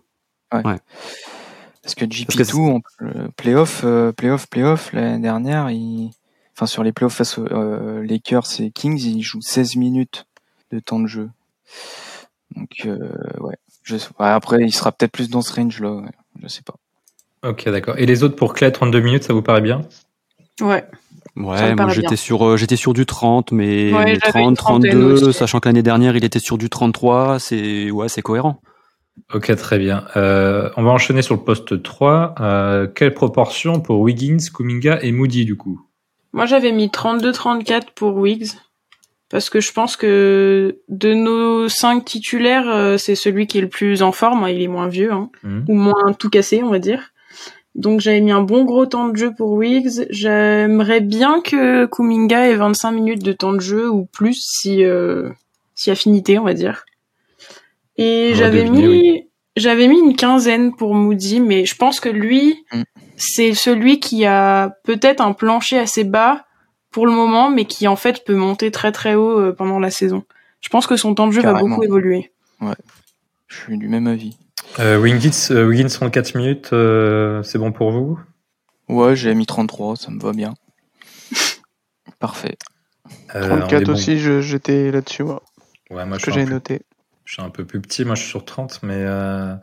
GP2. 0.53 0.79
parce 1.83 1.95
que 1.95 2.05
GP2 2.05 2.27
Parce 2.27 2.51
que 2.51 2.57
en 2.57 2.81
euh, 3.03 3.29
playoff, 3.37 3.83
euh, 3.85 4.13
playoff, 4.13 4.47
playoff 4.49 4.93
l'année 4.93 5.19
dernière, 5.23 5.71
il, 5.71 6.11
enfin 6.57 6.67
sur 6.67 6.83
les 6.83 6.93
playoffs 6.93 7.15
face 7.15 7.39
aux 7.39 7.47
euh, 7.47 8.05
Lakers 8.05 8.61
et 8.61 8.71
Kings, 8.71 9.01
il 9.01 9.23
joue 9.23 9.41
16 9.41 9.77
minutes 9.77 10.27
de 10.73 10.79
temps 10.79 11.01
de 11.01 11.07
jeu. 11.07 11.31
Donc 12.57 12.83
euh, 12.85 13.13
ouais, 13.39 13.57
je, 13.83 13.97
ouais, 13.97 14.03
après 14.19 14.63
il 14.63 14.73
sera 14.73 14.93
peut-être 14.93 15.13
plus 15.13 15.31
dans 15.31 15.43
ce 15.43 15.53
range 15.55 15.81
là, 15.81 15.93
ouais, 15.93 16.11
je 16.43 16.49
sais 16.49 16.63
pas. 16.63 16.75
Ok, 17.49 17.69
d'accord. 17.69 17.97
Et 17.99 18.05
les 18.07 18.23
autres 18.23 18.37
pour 18.37 18.53
Clay, 18.53 18.71
32 18.71 19.01
minutes, 19.01 19.25
ça 19.25 19.33
vous 19.33 19.41
paraît 19.43 19.63
bien? 19.63 19.83
Ouais. 20.61 20.85
Ouais, 21.37 21.75
moi 21.75 21.89
j'étais 21.89 22.17
sur 22.17 22.45
euh, 22.45 22.57
j'étais 22.57 22.77
sur 22.77 22.93
du 22.93 23.07
30 23.07 23.53
mais, 23.53 23.93
Ouais, 23.95 24.05
mais 24.05 24.19
j'avais 24.23 24.43
une 24.43 24.57
30 24.57 24.83
trentaine 24.83 24.91
32 24.91 25.29
aussi. 25.29 25.39
sachant 25.39 25.61
que 25.61 25.69
l'année 25.69 25.83
dernière 25.83 26.17
il 26.17 26.25
était 26.25 26.41
sur 26.41 26.59
du 26.59 26.69
33, 26.69 27.39
c'est 27.39 27.91
ouais, 27.91 28.09
c'est 28.09 28.21
cohérent. 28.21 28.61
Ok, 29.35 29.55
très 29.57 29.79
bien. 29.79 30.05
Euh, 30.17 30.71
on 30.77 30.83
va 30.83 30.91
enchaîner 30.91 31.23
sur 31.23 31.35
le 31.37 31.41
poste 31.43 31.83
3. 31.83 32.35
Euh, 32.41 32.87
quelle 32.87 33.15
proportion 33.15 33.81
pour 33.81 34.01
Wiggins, 34.01 34.39
Kuminga 34.55 34.99
et 35.03 35.13
Moody, 35.13 35.45
du 35.45 35.57
coup? 35.57 35.81
Moi, 36.33 36.47
j'avais 36.47 36.73
mis 36.73 36.89
32-34 36.89 37.93
pour 37.95 38.17
Wiggs. 38.17 38.51
Parce 39.31 39.49
que 39.49 39.61
je 39.61 39.73
pense 39.73 39.97
que 39.97 40.79
de 40.89 41.15
nos 41.15 41.69
cinq 41.69 42.05
titulaires, 42.05 42.69
euh, 42.69 42.97
c'est 42.97 43.15
celui 43.15 43.47
qui 43.47 43.59
est 43.59 43.61
le 43.61 43.69
plus 43.69 44.03
en 44.03 44.11
forme. 44.11 44.43
hein, 44.43 44.49
Il 44.51 44.61
est 44.61 44.67
moins 44.69 44.89
vieux, 44.89 45.13
hein, 45.13 45.31
Mhm. 45.45 45.65
ou 45.69 45.75
moins 45.75 46.13
tout 46.19 46.31
cassé, 46.31 46.63
on 46.65 46.71
va 46.71 46.81
dire. 46.81 47.13
Donc 47.77 48.01
j'avais 48.01 48.21
mis 48.21 48.33
un 48.33 48.43
bon 48.43 48.65
gros 48.65 48.87
temps 48.87 49.07
de 49.09 49.17
jeu 49.17 49.33
pour 49.37 49.53
Wiggs. 49.53 50.07
J'aimerais 50.11 51.01
bien 51.01 51.41
que 51.41 51.87
Kuminga 51.87 52.49
ait 52.49 52.57
25 52.57 52.91
minutes 52.91 53.23
de 53.23 53.33
temps 53.33 53.53
de 53.53 53.61
jeu 53.61 53.89
ou 53.89 54.07
plus 54.07 54.35
si 54.35 54.83
euh, 54.85 55.29
si 55.77 55.93
affinité, 55.93 56.37
on 56.41 56.45
va 56.45 56.55
dire. 56.55 56.85
Et 58.03 58.33
j'avais 58.35 58.65
mis 58.65 58.87
oui. 58.89 59.29
j'avais 59.57 59.87
mis 59.89 59.99
une 59.99 60.17
quinzaine 60.17 60.75
pour 60.75 60.95
Moody, 60.95 61.41
mais 61.41 61.65
je 61.67 61.77
pense 61.77 62.01
que 62.01 62.09
lui 62.09 62.65
Mm. 62.73 62.83
c'est 63.17 63.55
celui 63.55 64.01
qui 64.01 64.25
a 64.25 64.71
peut-être 64.85 65.21
un 65.21 65.33
plancher 65.33 65.79
assez 65.79 66.05
bas 66.05 66.45
pour 66.91 67.07
le 67.07 67.13
moment, 67.13 67.51
mais 67.51 67.67
qui 67.67 67.87
en 67.87 67.97
fait 67.97 68.25
peut 68.25 68.35
monter 68.35 68.71
très 68.71 68.91
très 68.93 69.15
haut 69.15 69.39
euh, 69.39 69.53
pendant 69.53 69.79
la 69.79 69.91
saison. 69.91 70.25
Je 70.61 70.69
pense 70.71 70.87
que 70.87 70.97
son 70.97 71.15
temps 71.15 71.27
de 71.27 71.33
jeu 71.33 71.43
va 71.43 71.55
beaucoup 71.55 71.83
évoluer. 71.83 72.33
Je 73.49 73.57
suis 73.57 73.79
du 73.79 73.89
même 73.89 74.07
avis. 74.07 74.37
euh, 74.79 74.99
Wiggins, 74.99 75.31
euh, 75.51 75.67
Wiggins 75.67 75.89
34 75.89 76.35
minutes, 76.37 76.71
euh, 76.73 77.43
c'est 77.43 77.59
bon 77.59 77.73
pour 77.73 77.91
vous? 77.93 78.19
Ouais, 78.89 79.15
j'ai 79.17 79.35
mis 79.35 79.47
33, 79.47 79.97
ça 79.97 80.11
me 80.11 80.21
va 80.21 80.33
bien. 80.33 80.55
Parfait. 82.19 82.57
Euh, 83.35 83.49
on 83.51 83.57
est 83.57 83.61
34 83.61 83.85
bon. 83.85 83.93
aussi, 83.93 84.19
j'étais 84.19 84.91
là-dessus, 84.91 85.23
moi, 85.25 85.43
Ouais, 85.91 86.05
moi, 86.07 86.19
je 86.19 86.27
que 86.27 86.33
j'ai 86.33 86.45
noté. 86.45 86.83
Je 87.31 87.35
suis 87.35 87.43
un 87.43 87.51
peu 87.51 87.65
plus 87.65 87.81
petit. 87.81 88.05
Moi, 88.05 88.17
je 88.17 88.23
suis 88.23 88.29
sur 88.31 88.45
30, 88.45 88.81
mais 88.83 88.97
euh, 88.97 89.55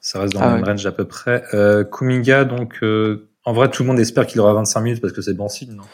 ça 0.00 0.18
reste 0.18 0.32
dans 0.34 0.40
Ah 0.40 0.48
le 0.48 0.54
même 0.56 0.64
range 0.64 0.84
à 0.84 0.90
peu 0.90 1.04
près. 1.04 1.44
Euh, 1.54 1.84
Kuminga, 1.84 2.44
donc, 2.44 2.78
euh, 2.82 3.28
en 3.44 3.52
vrai, 3.52 3.70
tout 3.70 3.84
le 3.84 3.86
monde 3.86 4.00
espère 4.00 4.26
qu'il 4.26 4.40
aura 4.40 4.52
25 4.54 4.80
minutes 4.80 5.00
parce 5.00 5.12
que 5.12 5.22
c'est 5.22 5.32
bon 5.34 5.48
signe, 5.48 5.74
non? 5.74 5.84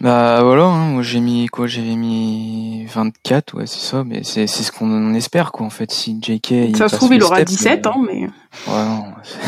Bah 0.00 0.42
voilà, 0.42 0.64
hein, 0.64 0.88
moi 0.90 1.02
j'ai 1.02 1.20
mis 1.20 1.46
quoi? 1.46 1.66
J'avais 1.66 1.94
mis 1.94 2.84
24, 2.92 3.54
ouais 3.54 3.66
c'est 3.66 3.78
ça, 3.78 4.02
mais 4.04 4.22
c'est 4.24 4.48
c'est 4.48 4.64
ce 4.64 4.72
qu'on 4.72 5.14
espère 5.14 5.50
quoi 5.52 5.64
en 5.64 5.70
fait. 5.70 5.92
Si 5.92 6.18
JK 6.20 6.50
il 6.50 6.76
Ça 6.76 6.88
se 6.88 6.96
trouve, 6.96 7.14
il 7.14 7.22
aura 7.22 7.36
step, 7.36 7.46
17, 7.46 7.86
euh, 7.86 7.90
hein, 7.90 8.02
mais 8.04 8.20
Ouais, 8.22 8.84
non, 8.84 9.04
c'est- 9.22 9.38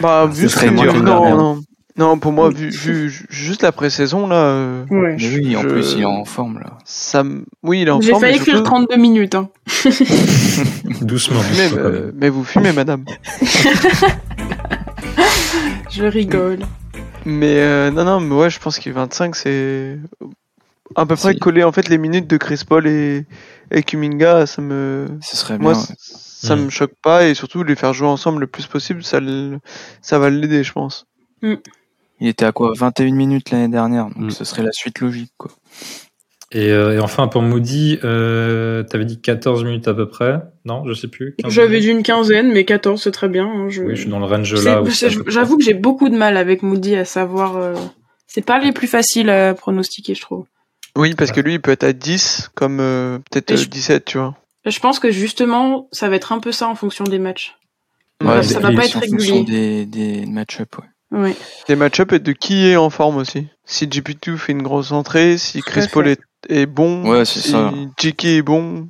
Bah, 0.00 0.28
Ce 0.32 0.36
vu 0.40 0.48
ce 0.48 0.54
serait 0.54 0.68
que 0.68 0.72
moins 0.72 0.86
non, 0.86 1.36
non. 1.36 1.60
Non, 1.98 2.18
pour 2.18 2.32
moi, 2.32 2.48
vu, 2.48 2.70
vu 2.70 3.10
ju- 3.10 3.26
juste 3.28 3.62
la 3.62 3.70
pré-saison, 3.70 4.26
là, 4.26 4.36
euh, 4.36 4.84
Ouais. 4.90 5.16
Mais 5.18 5.34
oui, 5.38 5.56
en 5.56 5.62
Je- 5.62 5.68
plus, 5.68 5.92
il 5.92 6.00
est 6.00 6.04
en 6.06 6.24
forme 6.24 6.58
là. 6.58 6.78
ça 6.86 7.20
m- 7.20 7.44
Oui, 7.62 7.82
il 7.82 7.88
est 7.88 7.90
en 7.90 8.00
J'ai 8.00 8.10
forme. 8.10 8.22
failli 8.22 8.32
mais 8.34 8.38
écrire 8.38 8.54
surtout- 8.56 8.70
32 8.70 8.96
minutes. 8.96 9.34
Hein. 9.34 9.50
Doucement. 11.02 11.40
Mais, 11.56 11.68
euh, 11.76 12.10
mais 12.14 12.30
vous 12.30 12.44
fumez, 12.44 12.72
madame. 12.72 13.04
Je 15.90 16.04
rigole. 16.04 16.60
Mais 17.26 17.58
euh, 17.58 17.90
non, 17.90 18.04
non, 18.04 18.20
mais 18.20 18.34
ouais, 18.34 18.50
je 18.50 18.58
pense 18.58 18.78
que 18.78 18.90
25, 18.90 19.36
c'est 19.36 19.98
à 20.96 21.06
peu 21.06 21.16
près 21.16 21.32
Si. 21.34 21.38
coller 21.38 21.62
en 21.64 21.72
fait 21.72 21.88
les 21.88 21.98
minutes 21.98 22.28
de 22.28 22.36
Chris 22.36 22.62
Paul 22.66 22.86
et, 22.86 23.26
et 23.70 23.82
Kuminga. 23.82 24.46
Ça 24.46 24.62
me, 24.62 25.06
Ce 25.20 25.36
serait 25.36 25.58
moi, 25.58 25.72
bien. 25.74 25.82
ça 25.98 26.56
me 26.56 26.70
choque 26.70 26.94
pas 27.02 27.26
et 27.26 27.34
surtout 27.34 27.62
les 27.62 27.76
faire 27.76 27.92
jouer 27.92 28.08
ensemble 28.08 28.40
le 28.40 28.46
plus 28.46 28.66
possible, 28.66 29.04
ça, 29.04 29.20
le- 29.20 29.58
ça 30.00 30.18
va 30.18 30.30
l'aider, 30.30 30.64
je 30.64 30.72
pense. 30.72 31.06
Il 32.20 32.28
était 32.28 32.44
à 32.44 32.52
quoi 32.52 32.72
21 32.76 33.12
minutes 33.14 33.50
l'année 33.50 33.68
dernière, 33.68 34.06
donc 34.06 34.16
Mm. 34.26 34.30
ce 34.30 34.44
serait 34.44 34.62
la 34.62 34.72
suite 34.72 35.00
logique 35.00 35.32
quoi. 35.38 35.50
Et, 36.54 36.70
euh, 36.70 36.96
et 36.96 37.00
enfin, 37.00 37.28
pour 37.28 37.40
Moody, 37.40 37.98
euh, 38.04 38.82
t'avais 38.82 39.06
dit 39.06 39.20
14 39.22 39.64
minutes 39.64 39.88
à 39.88 39.94
peu 39.94 40.06
près. 40.06 40.42
Non, 40.66 40.84
je 40.86 40.92
sais 40.92 41.08
plus. 41.08 41.34
15 41.38 41.50
J'avais 41.50 41.80
dit 41.80 41.88
une 41.88 42.02
quinzaine, 42.02 42.52
mais 42.52 42.64
14 42.66 43.02
c'est 43.02 43.10
très 43.10 43.28
bien. 43.30 43.46
hein, 43.46 43.68
je- 43.70 43.82
Oui, 43.82 43.96
je 43.96 44.02
suis 44.02 44.10
dans 44.10 44.18
le 44.18 44.26
range 44.26 44.52
là. 44.62 44.82
J'avoue 45.28 45.56
que 45.56 45.64
j'ai 45.64 45.72
beaucoup 45.74 46.10
de 46.10 46.16
mal 46.16 46.36
avec 46.36 46.62
Moody 46.62 46.94
à 46.96 47.04
savoir. 47.06 47.56
euh, 47.56 47.74
C'est 48.26 48.44
pas 48.44 48.58
les 48.58 48.72
plus 48.72 48.86
faciles 48.86 49.28
à 49.30 49.52
pronostiquer, 49.54 50.14
je 50.14 50.20
trouve. 50.22 50.44
Oui, 50.96 51.14
parce 51.14 51.32
que 51.32 51.40
lui, 51.40 51.54
il 51.54 51.60
peut 51.60 51.70
être 51.70 51.84
à 51.84 51.92
10 51.94 52.50
comme 52.54 52.80
euh, 52.80 53.18
peut-être 53.30 53.52
euh, 53.52 53.56
je- 53.56 53.66
17, 53.68 54.04
tu 54.04 54.18
vois. 54.18 54.34
Je 54.66 54.78
pense 54.78 54.98
que 54.98 55.10
justement, 55.10 55.88
ça 55.90 56.08
va 56.10 56.16
être 56.16 56.32
un 56.32 56.38
peu 56.38 56.52
ça 56.52 56.68
en 56.68 56.74
fonction 56.74 57.04
des 57.04 57.18
matchs. 57.18 57.56
Ouais, 58.22 58.40
des- 58.40 58.46
ça 58.46 58.60
va 58.60 58.72
pas 58.72 58.84
être 58.86 58.96
en 58.96 59.00
fonction 59.00 59.36
régulier. 59.38 59.86
des, 59.86 60.20
des 60.20 60.26
match-up, 60.26 60.68
ouais. 60.78 60.84
Ouais. 61.12 61.36
Des 61.68 61.76
match-up 61.76 62.12
et 62.12 62.18
de 62.18 62.32
qui 62.32 62.66
est 62.66 62.76
en 62.76 62.90
forme 62.90 63.16
aussi. 63.18 63.46
Si 63.64 63.86
GP2 63.86 64.36
fait 64.36 64.52
une 64.52 64.62
grosse 64.62 64.92
entrée, 64.92 65.36
si 65.38 65.60
Chris 65.60 65.86
Paul 65.92 66.08
est, 66.08 66.20
est 66.48 66.66
bon, 66.66 67.04
Ouais, 67.08 67.24
c'est 67.24 67.40
si. 67.40 67.54
JK 68.00 68.24
est 68.24 68.42
bon. 68.42 68.88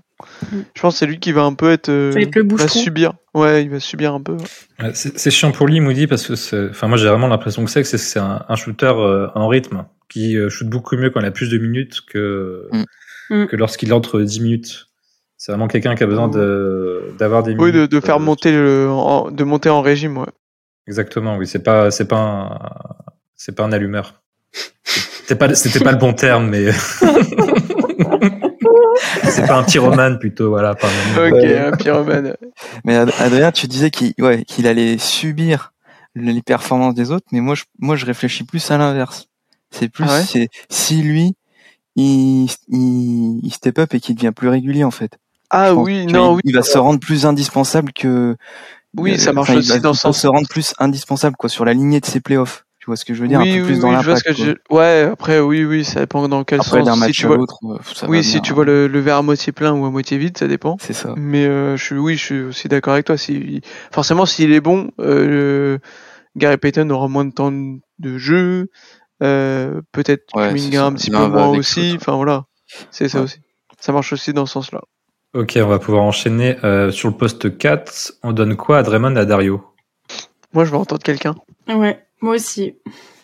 Mm. 0.52 0.60
Je 0.74 0.80
pense 0.80 0.94
que 0.94 0.98
c'est 1.00 1.06
lui 1.06 1.18
qui 1.18 1.32
va 1.32 1.42
un 1.42 1.54
peu 1.54 1.72
être. 1.72 1.88
euh, 1.88 2.12
va 2.52 2.68
subir. 2.68 3.12
Ouais, 3.34 3.64
il 3.64 3.70
va 3.70 3.80
subir 3.80 4.14
un 4.14 4.20
peu. 4.20 4.34
ouais. 4.34 4.90
C'est 4.94 5.30
chiant 5.32 5.50
pour 5.50 5.66
lui, 5.66 5.80
Moody, 5.80 6.06
parce 6.06 6.26
que 6.26 6.36
c'est- 6.36 6.68
enfin, 6.70 6.86
moi 6.86 6.96
j'ai 6.96 7.08
vraiment 7.08 7.26
l'impression 7.26 7.64
que 7.64 7.70
c'est 7.70 7.82
que 7.82 7.88
c'est- 7.88 8.18
un, 8.20 8.44
un 8.48 8.56
shooter 8.56 8.92
euh, 8.96 9.26
en 9.34 9.48
rythme 9.48 9.84
qui 10.08 10.36
euh, 10.36 10.48
shoot 10.48 10.68
beaucoup 10.68 10.96
mieux 10.96 11.10
quand 11.10 11.18
il 11.20 11.26
a 11.26 11.30
plus 11.32 11.48
de 11.50 11.58
minutes 11.58 12.02
que, 12.06 12.68
Mm. 12.72 12.84
Mm. 13.30 13.46
que 13.48 13.56
lorsqu'il 13.56 13.92
entre 13.92 14.20
10 14.20 14.40
minutes. 14.40 14.86
C'est 15.38 15.50
vraiment 15.50 15.66
quelqu'un 15.66 15.96
qui 15.96 16.04
a 16.04 16.06
besoin 16.06 16.28
de- 16.28 17.02
d'avoir 17.18 17.42
des 17.42 17.50
Oui, 17.54 17.72
minutes. 17.72 17.90
de, 17.90 17.98
de 17.98 18.00
faire 18.00 18.16
euh, 18.16 18.20
monter 18.20 18.52
le, 18.52 18.88
en- 18.90 19.28
de 19.32 19.42
monter 19.42 19.70
en 19.70 19.80
régime, 19.82 20.18
ouais. 20.18 20.26
Exactement, 20.86 21.36
oui. 21.36 21.46
C'est 21.46 21.62
pas, 21.62 21.90
c'est 21.90 22.06
pas 22.06 22.18
un, 22.18 22.58
c'est 23.36 23.54
pas 23.54 23.64
un 23.64 23.72
allumeur. 23.72 24.22
C'était 24.84 25.36
pas, 25.36 25.54
c'était 25.54 25.80
pas 25.80 25.92
le 25.92 25.98
bon 25.98 26.12
terme, 26.12 26.48
mais 26.48 26.72
c'est 29.24 29.46
pas 29.46 29.56
un 29.58 29.64
pyromane 29.64 30.18
plutôt, 30.18 30.50
voilà. 30.50 30.74
Pas 30.74 30.88
un 30.88 31.28
Ok, 31.30 31.44
un 31.44 31.72
pyromane. 31.72 32.36
Mais 32.84 32.96
Ad- 32.96 33.12
Adrien, 33.18 33.52
tu 33.52 33.66
disais 33.66 33.90
qu'il 33.90 34.12
ouais, 34.18 34.44
qu'il 34.44 34.66
allait 34.66 34.98
subir 34.98 35.72
les 36.14 36.42
performances 36.42 36.94
des 36.94 37.10
autres, 37.10 37.26
mais 37.32 37.40
moi 37.40 37.54
je, 37.54 37.64
moi 37.78 37.96
je 37.96 38.04
réfléchis 38.04 38.44
plus 38.44 38.70
à 38.70 38.76
l'inverse. 38.78 39.28
C'est 39.70 39.88
plus 39.88 40.04
Ah 40.06 40.16
ouais 40.18 40.22
c'est 40.24 40.48
si 40.68 41.02
lui 41.02 41.34
il, 41.96 42.46
il, 42.68 43.40
il 43.42 43.52
step 43.52 43.78
up 43.78 43.94
et 43.94 44.00
qu'il 44.00 44.14
devient 44.16 44.32
plus 44.34 44.48
régulier 44.48 44.84
en 44.84 44.90
fait. 44.90 45.16
Ah 45.48 45.74
oui, 45.74 46.06
non, 46.06 46.32
il, 46.32 46.36
oui. 46.36 46.40
il 46.44 46.54
va 46.54 46.62
se 46.62 46.76
rendre 46.78 47.00
plus 47.00 47.26
indispensable 47.26 47.92
que 47.92 48.36
Oui, 48.96 49.12
euh, 49.14 49.18
ça 49.18 49.32
marche 49.32 49.50
aussi 49.50 49.80
dans 49.80 49.92
va 49.92 49.96
sens. 49.96 50.20
se 50.20 50.26
rendre 50.26 50.48
plus 50.48 50.74
indispensable 50.78 51.36
quoi 51.36 51.48
sur 51.48 51.64
la 51.64 51.72
lignée 51.72 52.00
de 52.00 52.06
ses 52.06 52.20
playoffs. 52.20 52.64
Tu 52.78 52.86
vois 52.86 52.96
ce 52.96 53.04
que 53.04 53.14
je 53.14 53.22
veux 53.22 53.28
dire? 53.28 53.38
Oui, 53.38 53.52
un 53.52 53.58
peu 53.60 53.64
plus 53.66 53.74
oui, 53.76 53.80
dans 53.80 53.92
l'impact. 53.92 54.32
je... 54.34 54.52
Ouais, 54.68 55.08
après, 55.12 55.38
oui, 55.38 55.64
oui, 55.64 55.84
ça 55.84 56.00
dépend 56.00 56.28
dans 56.28 56.42
quel 56.42 56.58
Après 56.58 56.84
sens. 56.84 56.92
Si 56.94 56.98
match 56.98 57.12
tu 57.12 57.26
vois... 57.28 57.36
l'autre, 57.36 57.58
euh, 57.64 58.06
Oui, 58.08 58.24
si 58.24 58.42
tu 58.42 58.50
hein. 58.50 58.54
vois 58.56 58.64
le, 58.64 58.88
le 58.88 58.98
verre 58.98 59.18
à 59.18 59.22
moitié 59.22 59.52
plein 59.52 59.72
ou 59.72 59.86
à 59.86 59.90
moitié 59.90 60.18
vide, 60.18 60.36
ça 60.36 60.48
dépend. 60.48 60.76
C'est 60.80 60.92
ça. 60.92 61.14
Mais 61.16 61.46
euh, 61.46 61.76
je 61.76 61.84
suis, 61.84 61.94
oui, 61.96 62.16
je 62.16 62.24
suis 62.24 62.40
aussi 62.40 62.66
d'accord 62.66 62.94
avec 62.94 63.06
toi. 63.06 63.16
Si, 63.16 63.60
forcément, 63.92 64.26
s'il 64.26 64.52
est 64.52 64.60
bon, 64.60 64.90
euh, 64.98 65.78
Gary 66.34 66.56
Payton 66.56 66.90
aura 66.90 67.06
moins 67.06 67.24
de 67.24 67.30
temps 67.32 67.52
de 67.52 68.18
jeu. 68.18 68.68
Euh, 69.22 69.80
Peut-être 69.92 70.24
Ouais, 70.34 70.48
Kuminga 70.48 70.84
un 70.84 70.92
petit 70.94 71.12
peu 71.12 71.28
moins 71.28 71.50
aussi. 71.50 71.92
Enfin 71.94 72.16
voilà, 72.16 72.46
c'est 72.90 73.08
ça 73.08 73.20
aussi. 73.22 73.38
Ça 73.78 73.92
marche 73.92 74.12
aussi 74.12 74.32
dans 74.32 74.46
ce 74.46 74.54
sens-là. 74.54 74.80
Ok, 75.34 75.58
on 75.62 75.66
va 75.66 75.78
pouvoir 75.78 76.02
enchaîner 76.02 76.56
euh, 76.62 76.90
sur 76.90 77.08
le 77.08 77.16
poste 77.16 77.56
4. 77.56 78.18
On 78.22 78.32
donne 78.32 78.54
quoi 78.54 78.78
à 78.78 78.82
Draymond 78.82 79.16
et 79.16 79.20
à 79.20 79.24
Dario? 79.24 79.64
Moi, 80.52 80.66
je 80.66 80.70
vais 80.70 80.76
entendre 80.76 81.02
quelqu'un. 81.02 81.34
Ouais, 81.68 82.04
moi 82.20 82.34
aussi. 82.34 82.74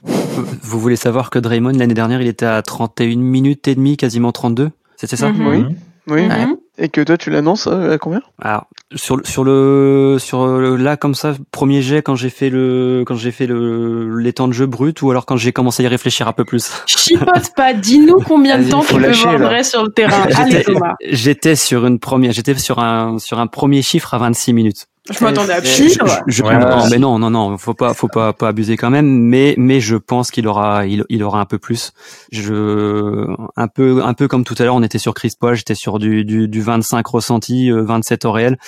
Vous 0.03 0.81
voulez 0.81 0.97
savoir 0.97 1.29
que 1.29 1.39
Draymond, 1.39 1.77
l'année 1.77 1.93
dernière, 1.93 2.23
il 2.23 2.29
était 2.29 2.47
à 2.47 2.63
31 2.63 3.17
minutes 3.19 3.69
et 3.69 3.75
demie, 3.75 3.99
quasiment 3.99 4.33
32 4.33 4.71
C'était 4.97 5.17
ça? 5.17 5.31
Mhm. 5.31 5.47
Oui. 5.47 5.77
Oui. 6.09 6.23
Mhm. 6.27 6.57
Et 6.81 6.89
que 6.89 7.01
toi, 7.01 7.17
tu 7.19 7.31
l'annonces 7.31 7.67
euh, 7.67 7.93
à 7.95 7.99
combien? 7.99 8.21
Alors, 8.41 8.67
sur 8.95 9.17
le, 9.17 9.25
sur 9.25 9.43
le, 9.43 10.17
sur 10.21 10.47
le, 10.47 10.77
là, 10.77 10.97
comme 10.97 11.15
ça, 11.15 11.35
premier 11.51 11.83
jet, 11.83 12.03
quand 12.03 12.15
j'ai 12.15 12.31
fait 12.31 12.51
le, 12.51 13.03
quand 13.05 13.17
j'ai 13.17 13.33
fait 13.33 13.47
le, 13.49 14.17
les 14.19 14.33
temps 14.33 14.47
de 14.47 14.53
jeu 14.53 14.67
brut, 14.67 15.03
ou 15.03 15.11
alors 15.11 15.27
quand 15.27 15.37
j'ai 15.37 15.53
commencé 15.53 15.83
à 15.83 15.87
y 15.87 15.89
réfléchir 15.89 16.29
un 16.29 16.33
peu 16.33 16.45
plus. 16.45 16.71
Chipote 16.87 17.53
pas, 17.57 17.75
dis-nous 17.75 18.21
combien 18.21 18.59
de 18.59 18.69
temps 18.71 18.83
faut 18.83 18.95
tu 18.97 19.01
lâcher, 19.03 19.37
vrai 19.39 19.65
sur 19.65 19.83
le 19.83 19.91
terrain. 19.91 20.23
Allez 20.37 20.53
J'étais- 20.53 20.73
Thomas. 20.73 20.95
J'étais 21.05 21.57
sur 21.57 21.85
une 21.85 21.99
première, 21.99 22.31
j'étais 22.33 22.55
sur 22.55 22.79
un, 22.79 23.19
sur 23.19 23.41
un 23.41 23.49
premier 23.49 23.83
chiffre 23.83 24.15
à 24.15 24.19
26 24.19 24.53
minutes. 24.53 24.87
Je 25.11 25.25
m'attendais 25.25 25.53
à 25.55 25.63
Je- 25.63 25.83
pire. 25.85 26.05
Je- 26.27 26.43
Ouais, 26.43 26.59
mais 26.91 26.99
non, 26.99 27.19
non, 27.19 27.31
non, 27.31 27.57
faut 27.59 27.75
pas, 27.75 27.95
faut 27.95 28.09
pas, 28.09 28.33
pas 28.33 28.49
abuser 28.49 28.77
quand 28.77 28.91
même. 28.91 29.07
Mais, 29.07 29.55
mais 29.57 29.81
je 29.81 29.97
pense 29.97 30.31
qu'il 30.31 30.47
aura, 30.47 30.87
il, 30.87 31.05
il 31.09 31.23
aura 31.23 31.41
un 31.41 31.45
peu 31.47 31.59
plus. 31.59 31.93
Je, 32.31 33.27
un 33.57 33.69
peu, 33.69 34.03
un 34.05 34.15
peu 34.15 34.29
comme 34.29 34.45
tout 34.45 34.55
à 34.59 34.65
l'heure, 34.65 34.75
on 34.75 34.83
était 34.83 34.99
sur 34.99 35.15
Chris 35.15 35.33
Paul, 35.39 35.55
j'étais 35.55 35.75
sur 35.75 35.99
du, 35.99 36.25
du, 36.25 36.49
du 36.49 36.61
25 36.61 37.07
ressenti, 37.07 37.71
euh, 37.71 37.83
27 37.83 38.25
au 38.25 38.33
réel. 38.33 38.59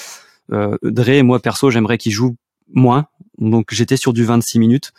Euh, 0.53 0.77
Dre, 0.83 1.23
moi 1.23 1.39
perso, 1.41 1.71
j'aimerais 1.71 1.99
qu'il 1.99 2.13
joue 2.13 2.37
moins. 2.73 3.07
Donc 3.41 3.69
j'étais 3.73 3.97
sur 3.97 4.13
du 4.13 4.25
26 4.25 4.59
minutes. 4.59 4.93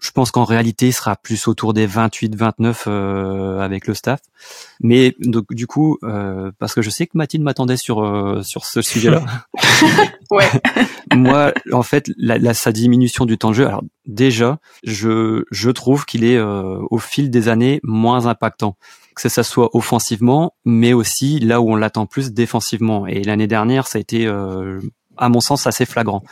Je 0.00 0.12
pense 0.12 0.30
qu'en 0.30 0.44
réalité, 0.44 0.86
il 0.88 0.92
sera 0.92 1.16
plus 1.16 1.48
autour 1.48 1.74
des 1.74 1.88
28-29 1.88 2.84
euh, 2.86 3.58
avec 3.58 3.88
le 3.88 3.94
staff. 3.94 4.20
Mais 4.80 5.16
donc 5.18 5.46
du 5.52 5.66
coup, 5.66 5.98
euh, 6.04 6.52
parce 6.60 6.72
que 6.74 6.82
je 6.82 6.90
sais 6.90 7.06
que 7.06 7.18
Mathilde 7.18 7.42
m'attendait 7.42 7.76
sur 7.76 8.04
euh, 8.04 8.42
sur 8.42 8.64
ce 8.64 8.80
sujet-là. 8.82 9.24
Ouais. 10.30 10.46
Moi, 11.14 11.52
en 11.72 11.82
fait, 11.82 12.10
la, 12.18 12.36
la- 12.36 12.52
sa 12.52 12.70
diminution 12.70 13.24
du 13.24 13.38
temps 13.38 13.48
de 13.48 13.54
jeu. 13.54 13.66
Alors 13.66 13.82
déjà, 14.06 14.58
je 14.84 15.44
je 15.50 15.70
trouve 15.70 16.04
qu'il 16.04 16.22
est 16.22 16.36
euh, 16.36 16.78
au 16.90 16.98
fil 16.98 17.30
des 17.30 17.48
années 17.48 17.80
moins 17.82 18.26
impactant. 18.26 18.76
Que 19.16 19.28
ça 19.28 19.42
soit 19.42 19.74
offensivement, 19.74 20.54
mais 20.64 20.92
aussi 20.92 21.40
là 21.40 21.60
où 21.60 21.72
on 21.72 21.76
l'attend 21.76 22.06
plus 22.06 22.30
défensivement. 22.32 23.06
Et 23.08 23.24
l'année 23.24 23.48
dernière, 23.48 23.88
ça 23.88 23.98
a 23.98 24.00
été, 24.00 24.26
euh, 24.26 24.80
à 25.16 25.28
mon 25.28 25.40
sens, 25.40 25.66
assez 25.66 25.86
flagrant. 25.86 26.22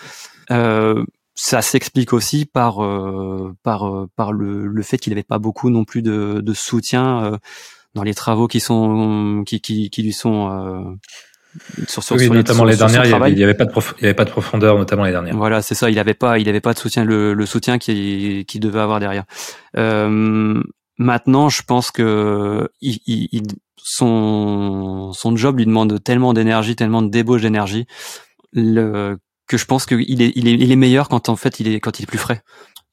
Euh, 0.52 1.02
ça 1.38 1.60
s'explique 1.62 2.12
aussi 2.12 2.46
par 2.46 2.82
euh, 2.82 3.54
par 3.62 3.86
euh, 3.86 4.06
par 4.16 4.32
le, 4.32 4.66
le 4.66 4.82
fait 4.82 4.96
qu'il 4.98 5.12
n'avait 5.12 5.22
pas 5.22 5.38
beaucoup 5.38 5.68
non 5.70 5.84
plus 5.84 6.00
de, 6.02 6.40
de 6.42 6.54
soutien 6.54 7.24
euh, 7.24 7.36
dans 7.94 8.02
les 8.02 8.14
travaux 8.14 8.48
qui 8.48 8.58
sont 8.60 9.44
qui 9.46 9.60
qui, 9.60 9.90
qui 9.90 10.02
lui 10.02 10.12
sont 10.14 10.50
euh, 10.50 10.80
sur 11.88 12.02
sur, 12.02 12.16
Oui, 12.16 12.24
sur 12.24 12.32
les- 12.32 12.38
notamment 12.40 12.64
les 12.64 12.76
sur 12.76 12.88
son 12.88 12.94
dernières, 12.94 13.28
il 13.28 13.38
y 13.38 13.44
avait, 13.44 13.54
pas 13.54 13.64
de 13.66 13.70
prof- 13.70 13.94
il 13.98 14.02
y 14.02 14.06
avait 14.06 14.14
pas 14.14 14.24
de 14.24 14.30
profondeur, 14.30 14.76
notamment 14.78 15.04
les 15.04 15.10
dernières. 15.12 15.36
Voilà, 15.36 15.62
c'est 15.62 15.74
ça. 15.74 15.88
Il 15.90 15.98
avait 15.98 16.12
pas, 16.14 16.38
il 16.38 16.48
avait 16.48 16.60
pas 16.60 16.72
de 16.74 16.78
soutien, 16.78 17.04
le, 17.04 17.32
le 17.34 17.46
soutien 17.46 17.78
qu'il 17.78 18.44
qui 18.46 18.58
devait 18.60 18.80
avoir 18.80 18.98
derrière. 19.00 19.24
Euh, 19.76 20.62
maintenant, 20.98 21.48
je 21.48 21.62
pense 21.62 21.90
que 21.90 22.68
il, 22.80 22.98
il- 23.06 23.28
il- 23.32 23.46
son 23.88 25.12
son 25.12 25.36
job 25.36 25.58
lui 25.58 25.66
demande 25.66 26.02
tellement 26.02 26.32
d'énergie, 26.34 26.76
tellement 26.76 27.02
de 27.02 27.08
débauche 27.08 27.42
d'énergie, 27.42 27.86
le- 28.52 29.16
que 29.46 29.56
je 29.56 29.64
pense 29.64 29.86
qu'il 29.86 30.22
est, 30.22 30.32
il 30.36 30.48
est, 30.48 30.52
il 30.54 30.72
est 30.72 30.76
meilleur 30.76 31.08
quand 31.08 31.28
en 31.28 31.36
fait 31.36 31.60
il 31.60 31.68
est 31.68 31.80
quand 31.80 31.98
il 31.98 32.02
est 32.04 32.06
plus 32.06 32.18
frais. 32.18 32.42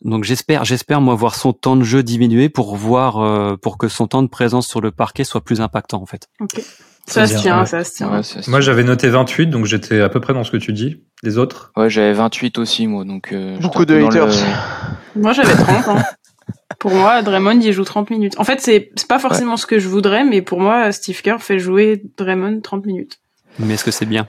Donc 0.04 0.24
j'espère, 0.26 0.66
j'espère 0.66 1.00
moi 1.02 1.16
voir 1.16 1.36
son 1.36 1.54
temps 1.54 1.76
de 1.78 1.84
jeu 1.84 2.04
diminuer 2.04 2.50
pour 2.50 2.76
voir, 2.76 3.20
euh, 3.22 3.56
pour 3.56 3.78
que 3.78 3.88
son 3.88 4.06
temps 4.08 4.22
de 4.22 4.28
présence 4.28 4.68
sur 4.68 4.82
le 4.82 4.92
parquet 4.92 5.24
soit 5.24 5.42
plus 5.42 5.62
impactant 5.62 6.02
en 6.02 6.06
fait. 6.06 6.28
Ok. 6.42 6.62
Ça 7.06 7.28
se 7.28 7.38
tient, 7.38 7.60
ouais. 7.60 7.66
ça 7.66 7.84
se 7.84 7.92
tient. 7.96 8.10
Ouais, 8.10 8.22
Moi, 8.48 8.62
j'avais 8.62 8.84
noté 8.86 9.10
28, 9.10 9.48
donc 9.48 9.66
j'étais 9.66 10.00
à 10.00 10.08
peu 10.08 10.22
près 10.22 10.34
dans 10.34 10.46
ce 10.46 10.52
que 10.52 10.58
tu 10.58 10.72
dis. 10.72 11.04
Les 11.22 11.38
autres? 11.38 11.74
Ouais, 11.76 11.90
j'avais 11.90 12.14
28 12.14 12.58
aussi 12.60 12.88
moi, 12.88 13.04
donc 13.04 13.34
euh, 13.34 13.58
Beaucoup 13.60 13.84
de 13.86 14.00
dans 14.00 14.10
le- 14.10 14.22
haters. 14.22 14.46
Moi, 15.18 15.34
j'avais 15.34 15.54
30. 15.54 15.88
hein. 15.90 16.04
Pour 16.80 16.92
moi, 16.92 17.22
Draymond, 17.22 17.60
il 17.60 17.72
joue 17.74 17.84
30 17.84 18.10
minutes. 18.10 18.34
En 18.40 18.44
fait, 18.46 18.60
c'est 18.62 18.90
c'est 18.96 19.08
pas 19.08 19.20
forcément 19.20 19.58
ce 19.58 19.66
que 19.66 19.80
je 19.80 19.88
voudrais, 19.90 20.24
mais 20.26 20.42
pour 20.42 20.60
moi, 20.62 20.92
Steve 20.94 21.22
Kerr 21.22 21.38
fait 21.40 21.60
jouer 21.60 22.02
Draymond 22.18 22.62
30 22.62 22.86
minutes. 22.86 23.20
Mais 23.60 23.74
est-ce 23.76 23.84
que 23.86 23.92
c'est 23.92 24.06
bien? 24.06 24.28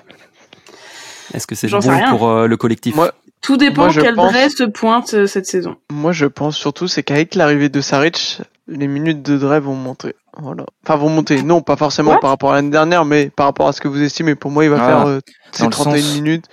Est-ce 1.35 1.47
que 1.47 1.55
c'est 1.55 1.68
bon 1.68 1.78
rien. 1.80 2.11
pour 2.11 2.28
euh, 2.28 2.47
le 2.47 2.57
collectif 2.57 2.95
Moi, 2.95 3.12
Tout 3.43 3.57
dépend 3.57 3.85
Moi, 3.87 3.93
quel 3.95 4.14
pense- 4.14 4.32
Dre 4.32 4.51
se 4.51 4.64
pointe 4.64 5.14
euh, 5.14 5.26
cette 5.26 5.47
saison. 5.47 5.76
Moi, 5.93 6.12
je 6.12 6.26
pense 6.26 6.57
surtout, 6.57 6.89
c'est 6.89 7.03
qu'avec 7.03 7.35
l'arrivée 7.35 7.68
de 7.68 7.80
Saric, 7.80 8.41
les 8.68 8.87
minutes 8.87 9.22
de 9.22 9.37
Dre 9.37 9.59
vont 9.61 9.74
monter. 9.74 10.14
Voilà. 10.39 10.64
Enfin, 10.85 10.97
vont 10.97 11.11
monter. 11.11 11.43
Non, 11.43 11.61
pas 11.61 11.76
forcément 11.76 12.12
What 12.12 12.18
par 12.20 12.30
rapport 12.30 12.53
à 12.53 12.57
l'année 12.57 12.70
dernière, 12.70 13.05
mais 13.05 13.30
par 13.30 13.47
rapport 13.47 13.68
à 13.68 13.72
ce 13.72 13.80
que 13.80 13.89
vous 13.89 14.03
estimez. 14.03 14.35
Pour 14.35 14.51
moi, 14.51 14.64
il 14.64 14.70
va 14.70 14.78
Ah, 14.80 14.87
faire 14.87 15.07
euh, 15.07 15.20
ses 15.53 15.62
dans 15.64 15.68
le 15.68 15.72
31 15.72 15.99
sens- 16.01 16.14
minutes. 16.14 16.45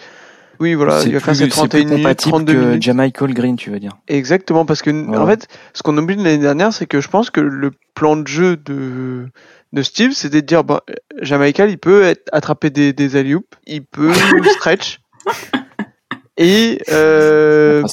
Oui, 0.60 0.76
voilà, 0.76 1.02
il 1.04 1.14
va 1.14 1.20
faire 1.20 1.36
ses 1.36 1.46
c'est 1.46 1.50
31 1.50 1.80
plus 1.80 1.86
minutes, 1.90 2.04
compatible 2.04 2.32
32 2.34 2.54
que 2.54 2.60
minutes. 2.60 2.82
Jamichael 2.84 3.34
Green, 3.34 3.56
tu 3.56 3.72
veux 3.72 3.80
dire. 3.80 3.94
Exactement, 4.08 4.64
parce 4.66 4.84
que 4.84 4.92
Voilà. 4.92 5.24
en 5.24 5.26
fait, 5.26 5.48
ce 5.74 5.82
qu'on 5.82 5.98
oublie 5.98 6.16
de 6.16 6.24
l'année 6.24 6.38
dernière, 6.38 6.72
c'est 6.72 6.86
que 6.86 7.02
je 7.02 7.08
pense 7.08 7.32
que 7.32 7.42
le 7.42 7.72
plan 7.96 8.16
de 8.16 8.28
jeu 8.28 8.58
de 8.58 9.26
de 9.74 9.82
Steve, 9.84 10.11
c'était 10.11 10.41
de 10.41 10.45
dire, 10.47 10.63
bah, 10.63 10.84
Jamichael, 11.22 11.69
il 11.69 11.78
peut 11.78 12.03
être, 12.03 12.28
attraper 12.34 12.69
des 12.69 12.93
des 12.93 13.15
alley 13.15 13.36
il 13.67 13.86
peut 13.86 14.11
stretch, 14.57 14.99
et 16.38 16.82
euh, 16.89 17.84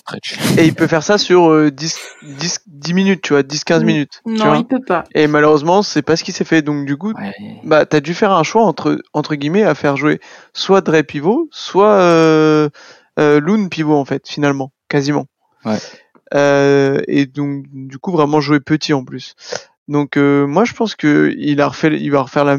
et 0.56 0.64
il 0.66 0.74
peut 0.74 0.86
faire 0.86 1.02
ça 1.02 1.18
sur 1.18 1.50
euh, 1.50 1.70
10 1.70 1.96
10 2.22 2.58
10 2.66 2.94
minutes, 2.94 3.20
tu 3.22 3.32
vois, 3.32 3.42
10 3.42 3.64
15 3.64 3.82
Mm. 3.82 3.86
minutes. 3.86 4.20
tu 4.24 4.32
Non, 4.32 4.44
vois. 4.46 4.56
il 4.56 4.64
peut 4.64 4.80
pas. 4.84 5.04
Et 5.14 5.26
malheureusement, 5.26 5.82
c'est 5.82 6.02
pas 6.02 6.16
ce 6.16 6.24
qui 6.24 6.32
s'est 6.32 6.44
fait. 6.44 6.62
Donc 6.62 6.86
du 6.86 6.96
coup, 6.96 7.12
Ouais. 7.12 7.32
bah 7.64 7.84
t'as 7.84 8.00
dû 8.00 8.14
faire 8.14 8.32
un 8.32 8.42
choix 8.44 8.62
entre 8.62 8.98
entre 9.12 9.34
guillemets 9.34 9.64
à 9.64 9.74
faire 9.74 9.96
jouer 9.96 10.20
soit 10.54 10.80
Dre 10.80 11.02
pivot, 11.02 11.48
soit 11.50 12.00
euh, 12.00 12.68
euh, 13.18 13.40
Loon 13.40 13.68
pivot 13.68 13.94
en 13.96 14.04
fait 14.04 14.26
finalement, 14.28 14.72
quasiment. 14.88 15.26
Ouais. 15.64 15.78
Euh, 16.34 17.00
et 17.08 17.26
donc 17.26 17.64
du 17.72 17.98
coup 17.98 18.12
vraiment 18.12 18.40
jouer 18.40 18.60
petit 18.60 18.92
en 18.94 19.04
plus. 19.04 19.34
Donc 19.88 20.16
euh, 20.16 20.46
moi 20.46 20.64
je 20.64 20.74
pense 20.74 20.94
que 20.94 21.34
il 21.38 21.60
a 21.60 21.68
refait, 21.68 21.98
il 21.98 22.10
va 22.10 22.22
refaire 22.22 22.44
la, 22.44 22.58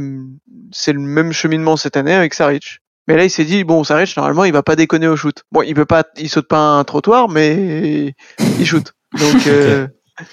c'est 0.71 0.93
le 0.93 0.99
même 0.99 1.31
cheminement 1.31 1.77
cette 1.77 1.95
année 1.97 2.13
avec 2.13 2.33
Saric. 2.33 2.79
Mais 3.07 3.15
là 3.17 3.23
il 3.23 3.29
s'est 3.29 3.45
dit 3.45 3.63
bon 3.63 3.83
Saric 3.83 4.15
normalement 4.17 4.45
il 4.45 4.53
va 4.53 4.63
pas 4.63 4.75
déconner 4.75 5.07
au 5.07 5.15
shoot. 5.15 5.43
Bon 5.51 5.61
il 5.61 5.73
peut 5.75 5.85
pas, 5.85 6.03
il 6.17 6.29
saute 6.29 6.47
pas 6.47 6.59
un 6.59 6.83
trottoir 6.83 7.29
mais 7.29 8.13
il 8.59 8.65
shoot. 8.65 8.93
Donc 9.19 9.35
euh, 9.47 9.87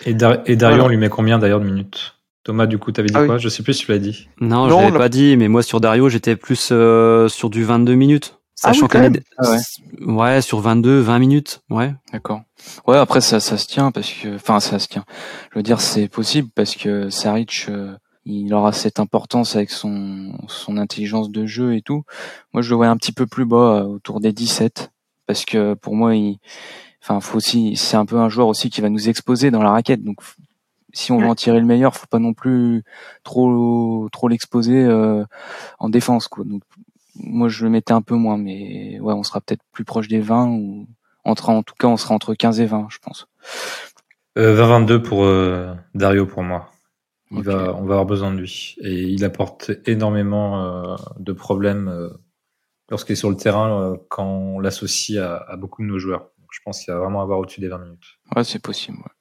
Et, 0.05 0.15
Dar- 0.15 0.39
et 0.47 0.57
Dario, 0.57 0.77
Voilà. 0.79 0.85
on 0.85 0.89
lui 0.89 0.97
met 0.97 1.09
combien 1.09 1.39
d'ailleurs 1.39 1.61
de 1.61 1.67
minutes? 1.67 2.15
Thomas, 2.45 2.67
du 2.67 2.79
coup, 2.79 2.93
t'avais 2.93 3.09
dit 3.09 3.15
Ah 3.17 3.23
oui. 3.23 3.27
quoi? 3.27 3.39
Je 3.39 3.49
sais 3.49 3.63
plus 3.65 3.75
si 3.75 3.87
tu 3.87 3.91
l'as 3.93 3.99
dit. 3.99 4.29
Non, 4.41 4.67
Non, 4.67 4.71
je 4.71 4.75
l'avais 4.77 4.91
l'a- 4.93 4.99
pas 4.99 5.09
dit, 5.09 5.37
mais 5.37 5.49
moi 5.49 5.63
sur 5.65 5.81
Dario, 5.81 6.09
j'étais 6.09 6.37
plus 6.37 6.69
euh, 6.73 7.27
sur 7.29 7.51
du 7.51 7.65
22 7.65 7.95
minutes. 7.97 8.36
Ah 8.63 8.71
oui, 8.71 8.75
Sachant 8.75 8.87
quand 8.87 9.01
qu'année 9.01 9.11
même. 9.11 9.23
Ah 9.39 9.51
ouais. 9.51 10.13
ouais, 10.13 10.43
sur 10.43 10.61
22, 10.61 11.01
20 11.01 11.19
minutes, 11.19 11.63
ouais. 11.69 11.95
D'accord. 12.13 12.41
Ouais, 12.87 12.97
après 12.97 13.21
ça, 13.21 13.39
ça 13.39 13.59
se 13.59 13.67
tient 13.67 13.91
parce 13.93 14.11
que, 14.11 14.37
enfin, 14.37 14.61
ça 14.61 14.79
se 14.79 14.89
tient. 14.89 15.05
Je 15.53 15.59
veux 15.59 15.63
dire, 15.63 15.81
c'est 15.81 16.09
possible 16.09 16.49
parce 16.55 16.75
que 16.75 17.11
Saric, 17.11 17.67
euh, 17.69 17.95
il 18.25 18.53
aura 18.55 18.73
cette 18.73 18.99
importance 18.99 19.57
avec 19.57 19.71
son 19.71 20.33
son 20.49 20.79
intelligence 20.79 21.31
de 21.31 21.47
jeu 21.47 21.77
et 21.77 21.83
tout. 21.83 22.05
Moi, 22.53 22.63
je 22.63 22.71
le 22.71 22.77
vois 22.77 22.89
un 22.89 22.97
petit 22.97 23.13
peu 23.13 23.27
plus 23.27 23.45
bas, 23.45 23.81
euh, 23.81 23.85
autour 23.85 24.21
des 24.21 24.33
17, 24.33 24.91
parce 25.27 25.45
que 25.45 25.75
pour 25.75 25.95
moi, 25.95 26.17
il, 26.17 26.39
enfin, 27.03 27.21
faut 27.21 27.37
aussi, 27.37 27.77
c'est 27.77 27.97
un 27.97 28.07
peu 28.07 28.17
un 28.19 28.29
joueur 28.31 28.49
aussi 28.49 28.71
qui 28.71 28.81
va 28.81 28.89
nous 28.89 29.09
exposer 29.09 29.51
dans 29.51 29.63
la 29.63 29.71
raquette. 29.71 30.03
Donc, 30.03 30.21
si 30.95 31.13
on 31.13 31.19
veut 31.19 31.29
en 31.29 31.35
tirer 31.35 31.61
le 31.61 31.67
meilleur, 31.67 31.95
faut 31.95 32.07
pas 32.07 32.19
non 32.19 32.33
plus 32.33 32.85
trop 33.23 34.09
trop 34.13 34.29
l'exposer 34.29 34.83
euh, 34.85 35.25
en 35.79 35.91
défense, 35.91 36.27
quoi. 36.27 36.45
Donc, 36.45 36.63
moi, 37.19 37.49
je 37.49 37.65
le 37.65 37.71
mettais 37.71 37.93
un 37.93 38.03
peu 38.03 38.15
moins, 38.15 38.39
mais 38.39 38.99
ouais, 39.01 39.15
on 39.15 39.23
sera 39.23 39.41
peut-être 39.41 39.63
plus 39.73 39.85
proche 39.85 40.09
des 40.09 40.21
20 40.21 40.49
ou 40.49 40.89
entre, 41.25 41.51
en 41.51 41.63
tout 41.63 41.75
cas, 41.79 41.89
on 41.89 41.97
sera 41.97 42.15
entre 42.15 42.35
15 42.35 42.61
et 42.61 42.67
20, 42.67 42.87
je 42.91 42.99
pense. 42.99 43.27
Euh, 44.39 44.57
20-22 44.57 45.03
pour 45.03 45.25
euh, 45.25 45.75
Dario 45.95 46.27
pour 46.27 46.43
moi. 46.43 46.71
Il 47.33 47.43
va, 47.43 47.75
on 47.75 47.85
va 47.85 47.95
avoir 47.95 48.07
besoin 48.07 48.33
de 48.33 48.39
lui. 48.39 48.77
Et 48.81 49.03
il 49.03 49.25
apporte 49.25 49.73
énormément 49.87 50.63
euh, 50.63 50.97
de 51.19 51.33
problèmes 51.33 51.89
euh, 51.89 52.11
lorsqu'il 52.89 53.15
est 53.15 53.17
sur 53.17 53.31
le 53.31 53.37
terrain 53.37 53.81
euh, 53.81 53.97
quand 54.09 54.27
on 54.27 54.61
l'associe 54.61 55.19
à, 55.21 55.39
à 55.39 55.57
beaucoup 55.57 55.83
de 55.83 55.89
nos 55.89 55.99
joueurs. 55.99 56.31
Donc, 56.39 56.49
je 56.53 56.61
pense 56.65 56.85
qu'il 56.85 56.95
va 56.95 57.01
vraiment 57.01 57.23
avoir 57.23 57.41
au-dessus 57.41 57.61
des 57.61 57.69
20 57.69 57.79
minutes. 57.79 58.19
Ouais, 58.37 58.45
c'est 58.45 58.63
possible. 58.63 58.99
ouais. 58.99 59.16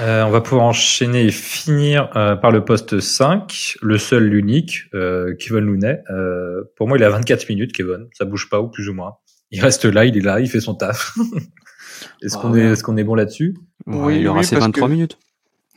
Euh, 0.00 0.24
on 0.24 0.30
va 0.30 0.40
pouvoir 0.40 0.66
enchaîner 0.66 1.24
et 1.24 1.30
finir 1.30 2.10
euh, 2.16 2.36
par 2.36 2.50
le 2.50 2.64
poste 2.64 3.00
5, 3.00 3.76
le 3.82 3.98
seul, 3.98 4.24
l'unique, 4.24 4.82
euh, 4.94 5.34
Kevin 5.38 5.60
Looney. 5.64 6.00
Euh, 6.10 6.62
pour 6.76 6.86
moi, 6.88 6.98
il 6.98 7.04
a 7.04 7.10
24 7.10 7.48
minutes, 7.48 7.72
Kevin. 7.72 8.08
Ça 8.12 8.24
bouge 8.24 8.48
pas, 8.50 8.60
ou 8.60 8.68
plus 8.68 8.88
ou 8.88 8.94
moins. 8.94 9.14
Il 9.50 9.60
reste 9.60 9.84
là, 9.84 10.04
il 10.04 10.16
est 10.16 10.20
là, 10.20 10.40
il 10.40 10.48
fait 10.50 10.60
son 10.60 10.74
taf. 10.74 11.14
est-ce 12.22 12.36
Ah 12.36 12.40
qu'on 12.42 12.52
ouais. 12.52 12.60
est, 12.60 12.72
est-ce 12.72 12.82
qu'on 12.82 12.96
est 12.96 13.04
bon 13.04 13.14
là-dessus? 13.14 13.56
Ouais, 13.86 13.96
Oui, 13.96 14.20
il 14.20 14.28
aura 14.28 14.40
oui, 14.40 14.44
ses 14.44 14.56
parce 14.56 14.66
23 14.66 14.88
que- 14.88 14.92
minutes. 14.92 15.18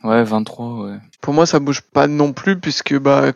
Ouais, 0.02 0.24
23, 0.24 0.84
ouais. 0.86 0.96
Pour 1.20 1.34
moi, 1.34 1.46
ça 1.46 1.58
bouge 1.60 1.82
pas 1.82 2.06
non 2.06 2.32
plus 2.32 2.58
puisque 2.58 2.98
bah 2.98 3.32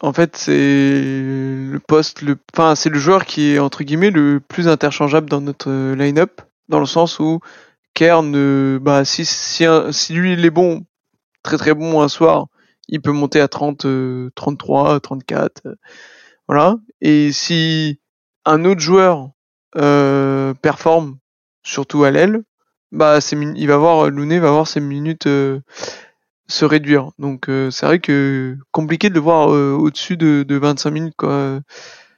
en 0.00 0.12
fait 0.12 0.36
c'est 0.36 0.52
le 0.52 1.78
poste 1.86 2.22
le 2.22 2.36
enfin 2.54 2.74
c'est 2.74 2.90
le 2.90 2.98
joueur 2.98 3.24
qui 3.24 3.52
est 3.54 3.58
entre 3.58 3.82
guillemets 3.84 4.10
le 4.10 4.40
plus 4.40 4.66
interchangeable 4.68 5.30
dans 5.30 5.40
notre 5.40 5.94
line-up 5.94 6.40
dans 6.68 6.80
le 6.80 6.86
sens 6.86 7.18
où 7.20 7.40
Kerr 7.94 8.22
ne 8.22 8.78
bah 8.80 9.04
si 9.04 9.24
si 9.24 10.12
lui 10.12 10.32
il 10.32 10.44
est 10.44 10.50
bon 10.50 10.84
très 11.42 11.56
très 11.56 11.74
bon 11.74 12.00
un 12.02 12.08
soir, 12.08 12.46
il 12.88 13.00
peut 13.00 13.12
monter 13.12 13.40
à 13.40 13.48
30 13.48 13.84
euh, 13.84 14.30
33, 14.34 15.00
34 15.00 15.62
euh, 15.66 15.74
voilà 16.48 16.76
et 17.00 17.32
si 17.32 18.00
un 18.44 18.64
autre 18.64 18.80
joueur 18.80 19.30
euh, 19.76 20.52
performe 20.54 21.18
surtout 21.62 22.04
à 22.04 22.10
l'aile, 22.10 22.42
bah 22.90 23.18
il 23.32 23.66
va 23.66 23.76
voir 23.76 24.10
Looney 24.10 24.38
va 24.38 24.50
voir 24.50 24.66
ses 24.66 24.80
minutes 24.80 25.26
euh, 25.26 25.60
se 26.48 26.64
réduire. 26.64 27.10
Donc 27.18 27.48
euh, 27.48 27.70
c'est 27.70 27.86
vrai 27.86 27.98
que 28.00 28.56
compliqué 28.70 29.08
de 29.08 29.14
le 29.14 29.20
voir 29.20 29.48
au-dessus 29.48 30.16
de, 30.16 30.42
de 30.42 30.56
25 30.56 30.90
minutes 30.90 31.14
quoi. 31.16 31.60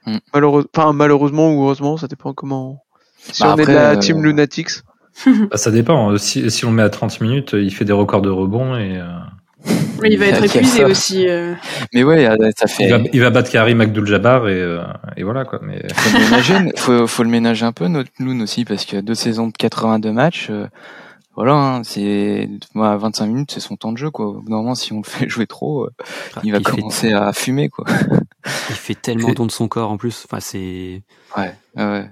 Mm. 0.05 0.17
Malheureusement, 0.33 0.69
enfin 0.75 0.93
malheureusement 0.93 1.53
ou 1.53 1.63
heureusement, 1.63 1.97
ça 1.97 2.07
dépend 2.07 2.33
comment. 2.33 2.83
Si 3.17 3.41
Bah 3.41 3.55
on 3.55 3.59
est 3.59 3.65
de 3.65 3.71
la 3.71 3.97
team 3.97 4.23
Lunatics. 4.23 4.81
Bah, 5.49 5.57
Ça 5.57 5.71
dépend. 5.71 6.17
Si, 6.17 6.49
si 6.51 6.65
on 6.65 6.69
le 6.69 6.75
met 6.75 6.83
à 6.83 6.89
30 6.89 7.21
minutes, 7.21 7.53
il 7.57 7.73
fait 7.73 7.85
des 7.85 7.93
records 7.93 8.21
de 8.21 8.29
rebond 8.29 8.75
et 8.75 8.97
euh, 8.97 9.05
Mais 10.01 10.09
il 10.11 10.17
va 10.19 10.27
être 10.27 10.43
Il 10.43 10.45
épuisé 10.45 10.83
aussi. 10.83 11.27
euh. 11.27 11.53
Mais 11.93 12.03
ouais, 12.03 12.27
euh, 12.27 12.49
ça 12.57 12.65
il, 12.67 12.69
fait. 12.69 12.87
va, 12.89 12.99
il 13.13 13.21
va 13.21 13.29
battre 13.29 13.49
Karim 13.51 13.81
Abdul-Jabbar 13.81 14.47
et, 14.49 14.53
euh, 14.61 14.83
et 15.17 15.23
voilà 15.23 15.45
quoi. 15.45 15.59
Mais 15.63 15.81
faut, 15.95 16.17
le 16.17 16.23
ménager, 16.23 16.55
faut, 16.77 17.07
faut 17.07 17.23
le 17.23 17.29
ménager 17.29 17.65
un 17.65 17.71
peu, 17.71 17.87
notre 17.87 18.11
Loon 18.19 18.39
aussi, 18.41 18.65
parce 18.65 18.91
a 18.93 19.01
deux 19.01 19.15
saisons 19.15 19.47
de 19.47 19.53
82 19.53 20.11
matchs. 20.11 20.47
euh, 20.49 20.67
voilà, 21.37 21.53
hein, 21.53 21.81
c'est 21.83 22.47
moi, 22.75 22.95
25 22.95 23.25
minutes, 23.27 23.51
c'est 23.51 23.59
son 23.59 23.75
temps 23.75 23.91
de 23.91 23.97
jeu, 23.97 24.09
quoi. 24.09 24.41
Normalement, 24.47 24.73
si 24.75 24.93
on 24.93 24.97
le 24.97 25.03
fait 25.03 25.27
jouer 25.27 25.47
trop, 25.47 25.83
euh, 25.83 25.89
il 26.43 26.51
va 26.53 26.59
il, 26.59 26.65
fait, 26.65 26.71
commencer 26.71 27.11
à 27.11 27.33
fumer, 27.33 27.67
quoi. 27.67 27.83
il 28.69 28.75
fait 28.75 28.95
tellement 28.95 29.33
don 29.33 29.45
de 29.45 29.51
son 29.51 29.67
corps 29.67 29.91
en 29.91 29.97
plus. 29.97 30.25
Enfin, 30.25 30.39
c'est 30.39 31.03
Ouais, 31.35 31.53
ouais. 31.75 32.09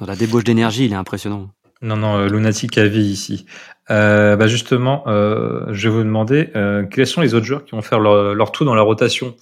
dans 0.00 0.06
la 0.06 0.16
débauche 0.16 0.42
d'énergie, 0.42 0.86
il 0.86 0.92
est 0.92 0.96
impressionnant. 0.96 1.48
Non, 1.82 1.96
non, 1.96 2.18
euh, 2.18 2.28
Lunatic 2.28 2.76
à 2.78 2.86
vie 2.86 3.04
ici. 3.04 3.46
Euh, 3.90 4.36
bah 4.36 4.46
justement, 4.46 5.02
euh, 5.08 5.66
je 5.72 5.88
vais 5.88 5.94
vous 5.94 6.02
demander 6.04 6.50
euh, 6.54 6.84
quels 6.86 7.06
sont 7.06 7.20
les 7.20 7.34
autres 7.34 7.46
joueurs 7.46 7.64
qui 7.64 7.72
vont 7.72 7.82
faire 7.82 7.98
leur, 7.98 8.34
leur 8.34 8.52
tour 8.52 8.66
dans 8.66 8.74
la 8.74 8.82
rotation? 8.82 9.34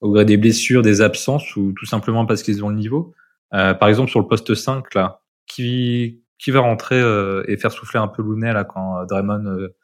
Au 0.00 0.10
gré 0.10 0.24
des 0.24 0.36
blessures, 0.36 0.82
des 0.82 1.00
absences 1.00 1.56
ou 1.56 1.72
tout 1.78 1.86
simplement 1.86 2.26
parce 2.26 2.42
qu'ils 2.42 2.64
ont 2.64 2.68
le 2.68 2.76
niveau? 2.76 3.14
Euh, 3.54 3.74
par 3.74 3.88
exemple, 3.88 4.10
sur 4.10 4.20
le 4.20 4.26
poste 4.26 4.54
5, 4.54 4.94
là, 4.94 5.20
qui, 5.46 6.20
qui 6.38 6.50
va 6.50 6.60
rentrer 6.60 7.00
euh, 7.00 7.44
et 7.48 7.56
faire 7.56 7.70
souffler 7.70 8.00
un 8.00 8.08
peu 8.08 8.22
Looney 8.22 8.52
là 8.52 8.64
quand 8.64 8.98
euh, 8.98 9.04
Draymond 9.06 9.46
euh, 9.46 9.74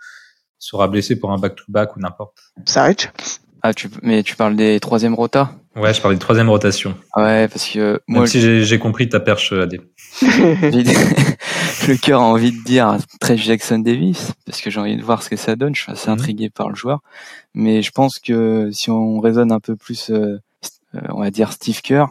sera 0.58 0.88
blessé 0.88 1.18
pour 1.18 1.30
un 1.30 1.38
back-to-back 1.38 1.96
ou 1.96 2.00
n'importe? 2.00 2.36
Saric? 2.66 3.10
Ah, 3.62 3.72
tu, 3.74 3.88
mais 4.02 4.22
tu 4.22 4.36
parles 4.36 4.56
des 4.56 4.80
troisième 4.80 5.14
rotas 5.14 5.50
Ouais, 5.76 5.94
je 5.94 6.00
parlais 6.00 6.16
de 6.16 6.20
troisième 6.20 6.48
rotation. 6.48 6.96
Ouais, 7.14 7.46
parce 7.46 7.68
que 7.68 7.92
Même 7.92 8.00
moi, 8.08 8.26
si 8.26 8.40
j'ai 8.40 8.64
j'ai 8.64 8.78
compris 8.78 9.08
ta 9.08 9.20
perche, 9.20 9.52
AD. 9.52 9.78
le 11.90 11.96
cœur 11.98 12.20
a 12.20 12.24
envie 12.24 12.52
de 12.52 12.62
dire 12.64 12.96
très 13.20 13.36
Jackson 13.36 13.78
Davis, 13.80 14.32
parce 14.46 14.60
que 14.60 14.70
j'ai 14.70 14.80
envie 14.80 14.96
de 14.96 15.02
voir 15.02 15.22
ce 15.22 15.28
que 15.30 15.36
ça 15.36 15.56
donne. 15.56 15.74
Je 15.74 15.82
suis 15.82 15.92
assez 15.92 16.08
Mhm. 16.08 16.14
intrigué 16.14 16.50
par 16.50 16.68
le 16.68 16.74
joueur. 16.74 17.00
Mais 17.54 17.82
je 17.82 17.90
pense 17.90 18.18
que 18.18 18.70
si 18.72 18.90
on 18.90 19.20
raisonne 19.20 19.52
un 19.52 19.60
peu 19.60 19.76
plus, 19.76 20.10
euh, 20.10 20.38
euh, 20.94 21.00
on 21.10 21.20
va 21.20 21.30
dire 21.30 21.52
Steve 21.52 21.80
Kerr, 21.82 22.06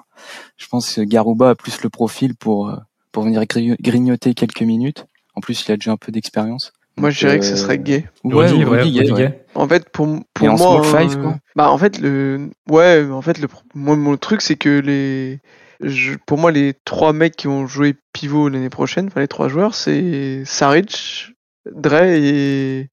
je 0.58 0.68
pense 0.68 0.94
que 0.94 1.02
Garuba 1.02 1.52
a 1.52 1.56
plus 1.56 1.82
le 1.82 1.90
profil 1.90 2.36
pour, 2.36 2.70
euh, 2.70 2.76
pour 3.12 3.24
venir 3.24 3.42
gri- 3.44 3.76
grignoter 3.82 4.34
quelques 4.34 4.62
minutes. 4.62 5.06
En 5.36 5.42
plus, 5.42 5.66
il 5.68 5.72
a 5.72 5.78
déjà 5.78 5.92
un 5.92 5.98
peu 5.98 6.12
d'expérience. 6.12 6.74
Moi 6.98 7.12
je 7.12 7.20
dirais 7.20 7.40
que 7.40 7.46
ce 7.46 7.56
serait 7.56 7.78
gay. 7.80 8.10
Ouais, 8.26 8.48
Rudy, 8.50 8.66
ou 8.66 8.70
Rudy 8.72 8.92
Gay, 8.92 9.00
Rudy 9.00 9.12
ouais. 9.14 9.18
Gay. 9.30 9.46
En 9.56 9.68
fait 9.70 9.88
pour 9.90 10.06
pour 10.34 10.46
Et 10.46 10.50
en 10.50 10.58
moi 10.58 10.84
small 10.84 11.10
five, 11.10 11.22
quoi. 11.22 11.38
bah 11.56 11.72
en 11.72 11.78
fait 11.78 11.98
le 11.98 12.50
ouais, 12.70 13.08
en 13.10 13.22
fait 13.22 13.38
le 13.38 13.48
moi 13.74 13.96
mon 13.96 14.18
truc 14.18 14.42
c'est 14.42 14.58
que 14.58 14.80
les 14.80 15.40
je- 15.82 16.16
pour 16.26 16.38
moi 16.38 16.52
les 16.52 16.74
trois 16.86 17.14
mecs 17.14 17.36
qui 17.36 17.48
vont 17.48 17.68
jouer 17.68 17.96
pivot 18.14 18.50
l'année 18.50 18.70
prochaine, 18.70 19.08
enfin 19.08 19.22
les 19.22 19.28
trois 19.28 19.48
joueurs, 19.50 19.76
c'est 19.76 20.44
Saric, 20.46 21.34
Dre 21.72 22.04
et 22.04 22.90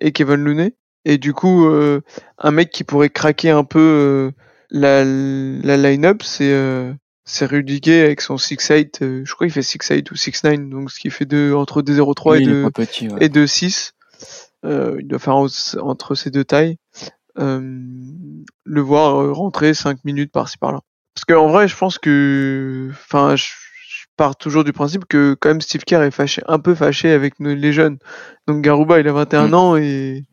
et 0.00 0.12
Kevin 0.12 0.36
Looney. 0.44 0.74
Et 1.04 1.18
du 1.18 1.32
coup, 1.32 1.66
euh, 1.66 2.00
un 2.38 2.50
mec 2.52 2.70
qui 2.70 2.84
pourrait 2.84 3.10
craquer 3.10 3.50
un 3.50 3.64
peu 3.64 3.78
euh, 3.80 4.30
la, 4.70 5.04
la 5.04 5.76
line-up, 5.76 6.22
c'est 6.22 6.52
euh, 6.52 6.92
c'est 7.24 7.46
Rudy 7.46 7.80
Gay 7.80 8.00
avec 8.02 8.20
son 8.20 8.36
6'8, 8.36 9.02
euh, 9.02 9.22
je 9.24 9.34
crois 9.34 9.46
qu'il 9.46 9.54
fait 9.54 9.60
6'8 9.62 10.10
ou 10.10 10.14
6'9, 10.14 10.68
donc 10.68 10.90
ce 10.90 10.98
qui 11.00 11.10
fait 11.10 11.24
de, 11.24 11.52
entre 11.54 11.82
2'03 11.82 12.32
Oui, 12.32 12.38
et 12.38 12.42
il 12.42 12.48
est 12.48 12.52
2 12.52 12.62
pas 12.62 12.70
petit, 12.70 13.08
ouais. 13.08 13.24
et 13.24 13.28
2'6. 13.28 13.92
Euh, 14.64 14.96
il 15.00 15.08
doit 15.08 15.18
faire 15.18 15.36
en- 15.36 15.46
entre 15.80 16.14
ces 16.14 16.30
deux 16.30 16.44
tailles. 16.44 16.76
Euh, 17.38 17.60
le 18.64 18.80
voir 18.80 19.34
rentrer 19.34 19.74
5 19.74 20.04
minutes 20.04 20.30
par-ci 20.32 20.58
par-là. 20.58 20.80
Parce 21.14 21.24
qu'en 21.26 21.48
vrai, 21.48 21.68
je 21.68 21.76
pense 21.76 21.98
que, 21.98 22.88
enfin, 22.92 23.36
je, 23.36 23.44
je 23.44 24.04
pars 24.16 24.36
toujours 24.36 24.64
du 24.64 24.72
principe 24.72 25.04
que 25.06 25.34
quand 25.40 25.50
même 25.50 25.60
Steve 25.60 25.82
Kerr 25.84 26.02
est 26.02 26.10
fâché, 26.10 26.42
un 26.46 26.58
peu 26.58 26.74
fâché 26.74 27.10
avec 27.12 27.38
nos- 27.40 27.54
les 27.54 27.72
jeunes. 27.72 27.98
Donc 28.46 28.62
Garuba, 28.62 28.98
il 29.00 29.08
a 29.08 29.12
21 29.12 29.48
Mm. 29.48 29.54
ans 29.54 29.76
et 29.76 30.24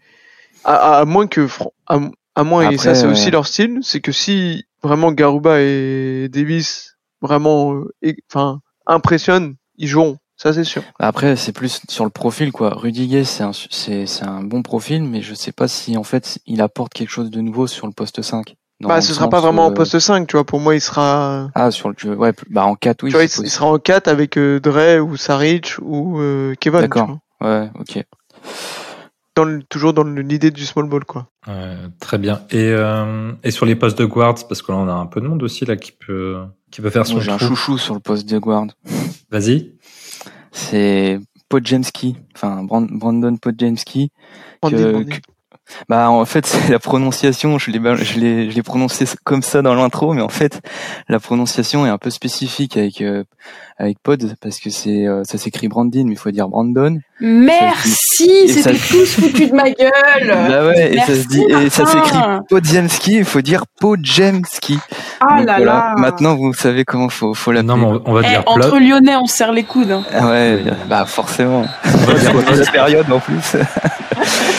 à, 0.64 0.74
à- 0.76 1.00
à 1.02 1.06
moins 1.06 1.28
que, 1.28 1.48
à, 1.88 2.00
à 2.36 2.44
moins 2.44 2.70
et 2.70 2.78
ça 2.78 2.96
c'est 2.96 3.06
ouais. 3.06 3.12
aussi 3.12 3.32
leur 3.32 3.46
style, 3.48 3.80
c'est 3.82 4.00
que 4.02 4.12
si 4.12 4.66
vraiment 4.82 5.12
Garuba 5.12 5.60
et 5.62 6.30
Davis 6.32 6.96
vraiment, 7.22 7.74
euh, 7.76 8.14
enfin, 8.32 8.62
impressionnent, 8.88 9.56
ils 9.78 9.88
joueront. 9.88 10.18
Ça, 10.38 10.54
c'est 10.54 10.64
sûr. 10.64 10.84
Après, 11.00 11.36
c'est 11.36 11.52
plus 11.52 11.82
sur 11.90 12.06
le 12.06 12.10
profil, 12.10 12.54
quoi. 12.54 12.70
Rudiger, 12.74 13.26
c'est 13.26 13.44
un, 13.44 13.52
c'est 13.52 14.24
un 14.24 14.42
bon 14.42 14.62
profil, 14.62 15.04
mais 15.04 15.22
je 15.22 15.34
sais 15.34 15.52
pas 15.52 15.68
si, 15.68 15.98
en 15.98 16.04
fait, 16.06 16.40
il 16.46 16.62
apporte 16.62 16.94
quelque 16.94 17.10
chose 17.10 17.30
de 17.30 17.42
nouveau 17.42 17.68
sur 17.68 17.88
le 17.88 17.92
poste 17.92 18.22
5. 18.22 18.56
Bah, 18.82 19.02
ce 19.02 19.14
sera 19.14 19.26
sens, 19.26 19.32
pas 19.32 19.42
vraiment 19.42 19.66
en 19.66 19.72
poste 19.74 20.00
5, 20.00 20.26
tu 20.28 20.38
vois. 20.38 20.46
Pour 20.46 20.60
moi, 20.62 20.74
il 20.76 20.80
sera, 20.82 21.50
Ah, 21.54 21.70
sur 21.72 21.90
le 21.90 21.96
jeu, 21.98 22.16
ouais, 22.16 22.32
bah, 22.50 22.66
en 22.66 22.76
4, 22.76 23.04
oui. 23.04 23.10
tu 23.10 23.16
vois, 23.16 23.24
il, 23.26 23.30
sera 23.30 23.66
en 23.68 23.78
4 23.78 24.08
avec 24.08 24.38
euh, 24.38 24.60
Dre 24.62 25.02
ou 25.06 25.18
Saric 25.18 25.74
ou 25.82 26.20
euh, 26.20 26.56
Kevin. 26.60 26.82
D'accord. 26.82 27.18
Ouais, 27.42 27.70
ok. 27.80 28.04
Dans 29.36 29.44
le- 29.46 29.64
toujours 29.64 29.94
dans 29.94 30.04
l'idée 30.04 30.52
du 30.52 30.66
small 30.66 30.88
ball, 30.88 31.06
quoi. 31.06 31.28
Ouais, 31.48 31.76
très 32.00 32.18
bien. 32.18 32.42
Et, 32.52 32.72
euh, 32.72 33.32
et 33.44 33.52
sur 33.52 33.66
les 33.66 33.76
postes 33.76 33.98
de 33.98 34.06
guards, 34.06 34.36
parce 34.48 34.62
que 34.62 34.72
là, 34.72 34.78
on 34.78 34.88
a 34.88 34.94
un 34.94 35.06
peu 35.06 35.20
de 35.22 35.28
monde 35.28 35.44
aussi 35.44 35.66
là 35.66 35.76
qui 35.78 35.92
peut, 35.92 36.38
qui 36.72 36.82
peut 36.82 36.90
faire 36.90 37.06
son 37.06 37.20
j'ai 37.20 37.32
un 37.32 37.38
chouchou 37.38 37.78
sur 37.78 37.94
le 37.94 38.00
poste 38.00 38.28
de 38.30 38.38
guard. 38.38 38.66
Vas-y. 39.30 39.74
C'est 40.52 41.20
Podjemski. 41.48 42.18
Enfin, 42.36 42.64
Brand- 42.64 42.90
Brandon 42.92 43.36
Podjemski. 43.38 44.12
Que- 44.64 45.04
Bah 45.88 46.10
en 46.10 46.26
fait 46.26 46.46
c'est 46.48 46.70
la 46.72 46.80
prononciation, 46.80 47.58
je 47.60 47.72
l'ai 47.72 47.80
je 48.04 48.20
l'ai 48.20 48.50
je 48.52 48.56
l'ai 48.56 48.64
prononcé 48.64 49.06
comme 49.24 49.42
ça 49.44 49.62
dans 49.62 49.74
l'intro, 49.76 50.14
mais 50.14 50.22
en 50.22 50.30
fait 50.30 50.62
la 51.08 51.20
prononciation 51.20 51.86
est 51.86 51.90
un 51.90 51.98
peu 51.98 52.10
spécifique 52.10 52.78
avec 52.78 53.02
euh, 53.02 53.24
avec 53.78 53.98
Pod 54.04 54.36
parce 54.42 54.60
que 54.60 54.70
c'est 54.70 55.08
euh, 55.08 55.24
ça 55.24 55.38
s'écrit 55.38 55.68
Brandon, 55.68 56.04
mais 56.06 56.14
il 56.14 56.18
faut 56.18 56.32
dire 56.32 56.48
Brandon. 56.50 57.00
Merci, 57.22 58.48
c'était 58.50 58.78
tous 58.78 59.06
foutus 59.16 59.50
de 59.52 59.56
ma 59.56 59.70
gueule. 59.72 60.28
Bah 60.28 60.66
ouais, 60.68 60.94
et 60.96 60.98
ça 61.00 61.06
se 61.08 61.12
Merci, 61.12 61.28
dit 61.28 61.44
et 61.66 61.70
ça 61.70 61.84
Martin. 61.84 62.04
s'écrit 62.04 62.20
Podjemski, 62.50 63.16
il 63.18 63.26
faut 63.26 63.42
dire 63.42 63.64
Podjemski. 63.80 64.78
Ah 65.22 65.38
Donc 65.40 65.48
là 65.48 65.56
voilà, 65.58 65.66
là. 65.74 65.96
maintenant 65.98 66.36
vous 66.36 66.54
savez 66.54 66.86
comment 66.86 67.10
faut 67.10 67.34
faut 67.34 67.52
l'appeler. 67.52 67.68
Non, 67.68 67.78
mais 67.78 68.00
on, 68.06 68.14
va 68.14 68.22
Eh, 68.24 68.30
dire 68.30 68.44
entre. 68.46 68.80
Lyonnais, 68.80 69.16
on 69.18 69.26
se 69.26 69.36
serre 69.36 69.52
les 69.52 69.64
coudes. 69.64 69.92
hein. 69.92 70.04
Ah 70.14 70.28
Ouais, 70.30 70.64
bah 70.88 71.06
forcément. 71.06 71.66
On 71.86 71.98
va 71.98 72.14
dire 72.14 72.34
la 72.66 72.72
période 72.72 73.12
en 73.12 73.20
plus. 73.20 73.56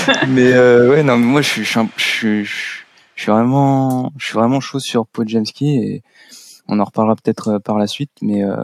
mais 0.28 0.52
euh, 0.52 0.90
ouais, 0.90 1.02
non, 1.02 1.16
mais 1.18 1.26
moi 1.26 1.42
je 1.42 1.48
suis, 1.48 1.64
je 1.64 1.80
suis, 1.96 2.44
je 2.44 2.82
suis, 3.16 3.30
vraiment, 3.30 4.12
je 4.18 4.26
suis 4.26 4.34
vraiment 4.34 4.60
chaud 4.60 4.80
sur 4.80 5.06
Podjemski 5.06 5.76
et 5.76 6.02
on 6.68 6.78
en 6.80 6.84
reparlera 6.84 7.16
peut-être 7.16 7.48
euh, 7.48 7.58
par 7.58 7.78
la 7.78 7.86
suite. 7.86 8.10
Mais 8.22 8.44
euh, 8.44 8.56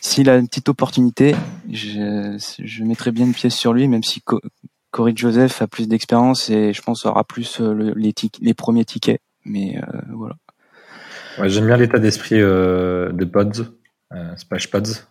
s'il 0.00 0.28
a 0.30 0.36
une 0.36 0.48
petite 0.48 0.68
opportunité, 0.68 1.34
je, 1.70 2.36
je 2.62 2.84
mettrai 2.84 3.12
bien 3.12 3.26
une 3.26 3.34
pièce 3.34 3.54
sur 3.54 3.72
lui, 3.72 3.88
même 3.88 4.02
si 4.02 4.20
Co- 4.22 4.40
Corey 4.90 5.12
Joseph 5.14 5.60
a 5.62 5.66
plus 5.66 5.88
d'expérience 5.88 6.48
et 6.50 6.72
je 6.72 6.80
pense 6.82 7.04
aura 7.06 7.24
plus 7.24 7.60
euh, 7.60 7.72
le- 7.74 7.92
les, 7.94 8.14
les 8.40 8.54
premiers 8.54 8.84
tickets. 8.84 9.20
Mais 9.44 9.76
euh, 9.78 10.00
voilà. 10.14 10.36
Ouais, 11.38 11.48
J'aime 11.50 11.66
bien 11.66 11.76
l'état 11.76 11.98
d'esprit 11.98 12.40
euh, 12.40 13.12
de 13.12 13.24
Pods, 13.24 13.74
Splash 14.36 14.70
Pods, 14.70 15.04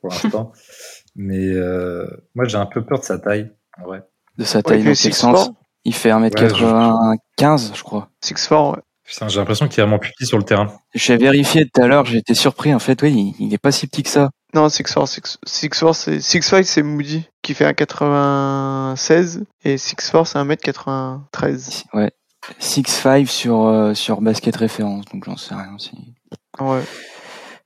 pour 0.00 0.10
l'instant. 0.10 0.52
Mais 1.16 1.46
euh, 1.48 2.06
moi, 2.34 2.44
j'ai 2.46 2.56
un 2.56 2.66
peu 2.66 2.84
peur 2.84 2.98
de 3.00 3.04
sa 3.04 3.18
taille, 3.18 3.50
en 3.80 3.84
vrai. 3.86 4.02
De 4.38 4.44
sa 4.44 4.58
Ouais, 4.58 4.62
taille 4.64 4.80
il 4.80 4.84
dans 4.86 4.94
fait 4.94 5.02
quel 5.04 5.12
6'4", 5.12 5.14
sens? 5.14 5.50
Il 5.84 5.94
fait 5.94 6.10
1m95, 6.10 7.72
je 7.76 7.82
crois. 7.82 8.08
6'4", 8.22 8.72
ouais. 8.76 8.82
Putain, 9.06 9.28
j'ai 9.28 9.38
l'impression 9.38 9.68
qu'il 9.68 9.80
est 9.80 9.82
vraiment 9.82 9.98
plus 9.98 10.12
petit 10.12 10.26
sur 10.26 10.38
le 10.38 10.44
terrain. 10.44 10.72
J'ai 10.94 11.18
vérifié 11.18 11.68
tout 11.68 11.82
à 11.82 11.86
l'heure, 11.86 12.06
j'ai 12.06 12.16
été 12.18 12.32
surpris. 12.34 12.72
En 12.74 12.78
fait, 12.78 13.02
oui, 13.02 13.34
il, 13.38 13.46
il 13.48 13.54
est 13.54 13.58
pas 13.58 13.70
si 13.70 13.86
petit 13.86 14.02
que 14.02 14.08
ça. 14.08 14.30
Non, 14.54 14.68
6'4", 14.68 15.38
6'4", 15.46 15.92
c'est 15.92 16.16
6'5", 16.20 16.64
c'est 16.64 16.82
Moody 16.82 17.28
qui 17.42 17.52
fait 17.54 17.66
1,96 17.70 19.44
et 19.64 19.76
6'4", 19.76 20.24
c'est 20.24 20.38
1m93. 20.38 21.84
Ouais. 21.92 22.10
6'5 22.60 23.26
sur, 23.26 23.66
euh, 23.66 23.94
sur 23.94 24.20
basket 24.22 24.56
référence, 24.56 25.04
donc 25.12 25.24
j'en 25.26 25.36
sais 25.36 25.54
rien. 25.54 25.76
Si... 25.78 25.90
Ouais. 26.60 26.82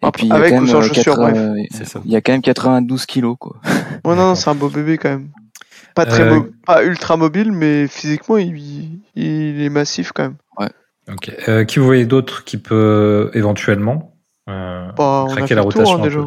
Et 0.03 0.07
Après, 0.07 0.21
puis, 0.21 0.27
il 0.27 0.31
y 0.31 0.33
a 0.33 0.37
avec 0.37 0.61
ou 0.61 0.67
sans 0.67 0.79
euh, 0.79 0.83
chaussures, 0.83 1.17
bref. 1.17 1.37
euh, 1.37 1.55
C'est 1.71 1.85
ça. 1.87 2.01
Il 2.05 2.11
y 2.11 2.17
a 2.17 2.21
quand 2.21 2.33
même 2.33 2.43
92 2.43 3.05
kilos, 3.07 3.37
quoi. 3.39 3.57
Ouais, 4.05 4.15
non, 4.15 4.29
non, 4.29 4.35
c'est 4.37 4.49
un 4.49 4.55
beau 4.55 4.69
bébé 4.69 4.97
quand 4.97 5.09
même. 5.09 5.29
Pas 5.95 6.07
très 6.07 6.23
Euh, 6.23 6.37
mo- 6.37 6.47
pas 6.65 6.85
ultra 6.85 7.17
mobile, 7.17 7.51
mais 7.51 7.89
physiquement, 7.89 8.37
il, 8.37 9.01
il 9.17 9.61
est 9.63 9.69
massif 9.71 10.13
quand 10.13 10.23
même. 10.25 10.37
Ok. 11.11 11.33
Euh, 11.49 11.65
qui 11.65 11.79
vous 11.79 11.87
voyez 11.87 12.05
d'autre 12.05 12.45
qui 12.45 12.59
peut 12.59 13.31
éventuellement 13.33 14.15
euh, 14.51 14.93
Bah, 14.97 15.25
on 15.27 15.33
a 15.33 15.37
craquer 15.37 15.47
fait 15.49 15.55
la 15.55 15.63
le 15.63 15.69
tour, 15.69 15.81
rotation 15.81 15.99
hein, 15.99 16.07
déjà. 16.07 16.21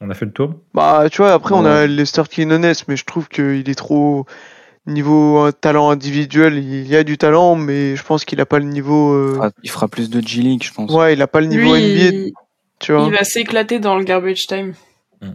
On 0.00 0.10
a 0.10 0.14
fait 0.14 0.26
le 0.26 0.30
tour? 0.32 0.54
Bah, 0.74 1.06
tu 1.10 1.18
vois, 1.22 1.32
après, 1.32 1.54
on 1.56 1.64
a 1.64 1.80
Ouais. 1.80 1.88
Lester 1.88 2.22
Quinones, 2.30 2.72
mais 2.86 2.96
je 2.96 3.04
trouve 3.04 3.28
qu'il 3.28 3.68
est 3.68 3.74
trop. 3.74 4.24
Niveau 4.86 5.50
talent 5.52 5.90
individuel, 5.90 6.56
il 6.56 6.86
y 6.86 6.96
a 6.96 7.04
du 7.04 7.18
talent, 7.18 7.56
mais 7.56 7.94
je 7.94 8.02
pense 8.02 8.24
qu'il 8.24 8.40
a 8.40 8.46
pas 8.46 8.58
le 8.58 8.64
niveau. 8.64 9.12
Il 9.12 9.16
euh, 9.18 9.34
fera, 9.34 9.50
il 9.64 9.70
fera 9.70 9.88
plus 9.88 10.08
de 10.08 10.20
G-League, 10.26 10.62
je 10.64 10.72
pense. 10.72 10.90
Ouais, 10.92 11.12
il 11.12 11.20
a 11.20 11.26
pas 11.26 11.40
le 11.40 11.46
niveau 11.46 11.74
Lui, 11.74 11.82
NBA, 12.08 12.30
tu 12.80 12.92
vois. 12.92 13.04
il 13.06 13.12
va 13.12 13.24
s'éclater 13.24 13.78
dans 13.78 13.96
le 13.96 14.04
garbage 14.04 14.46
time. 14.46 14.74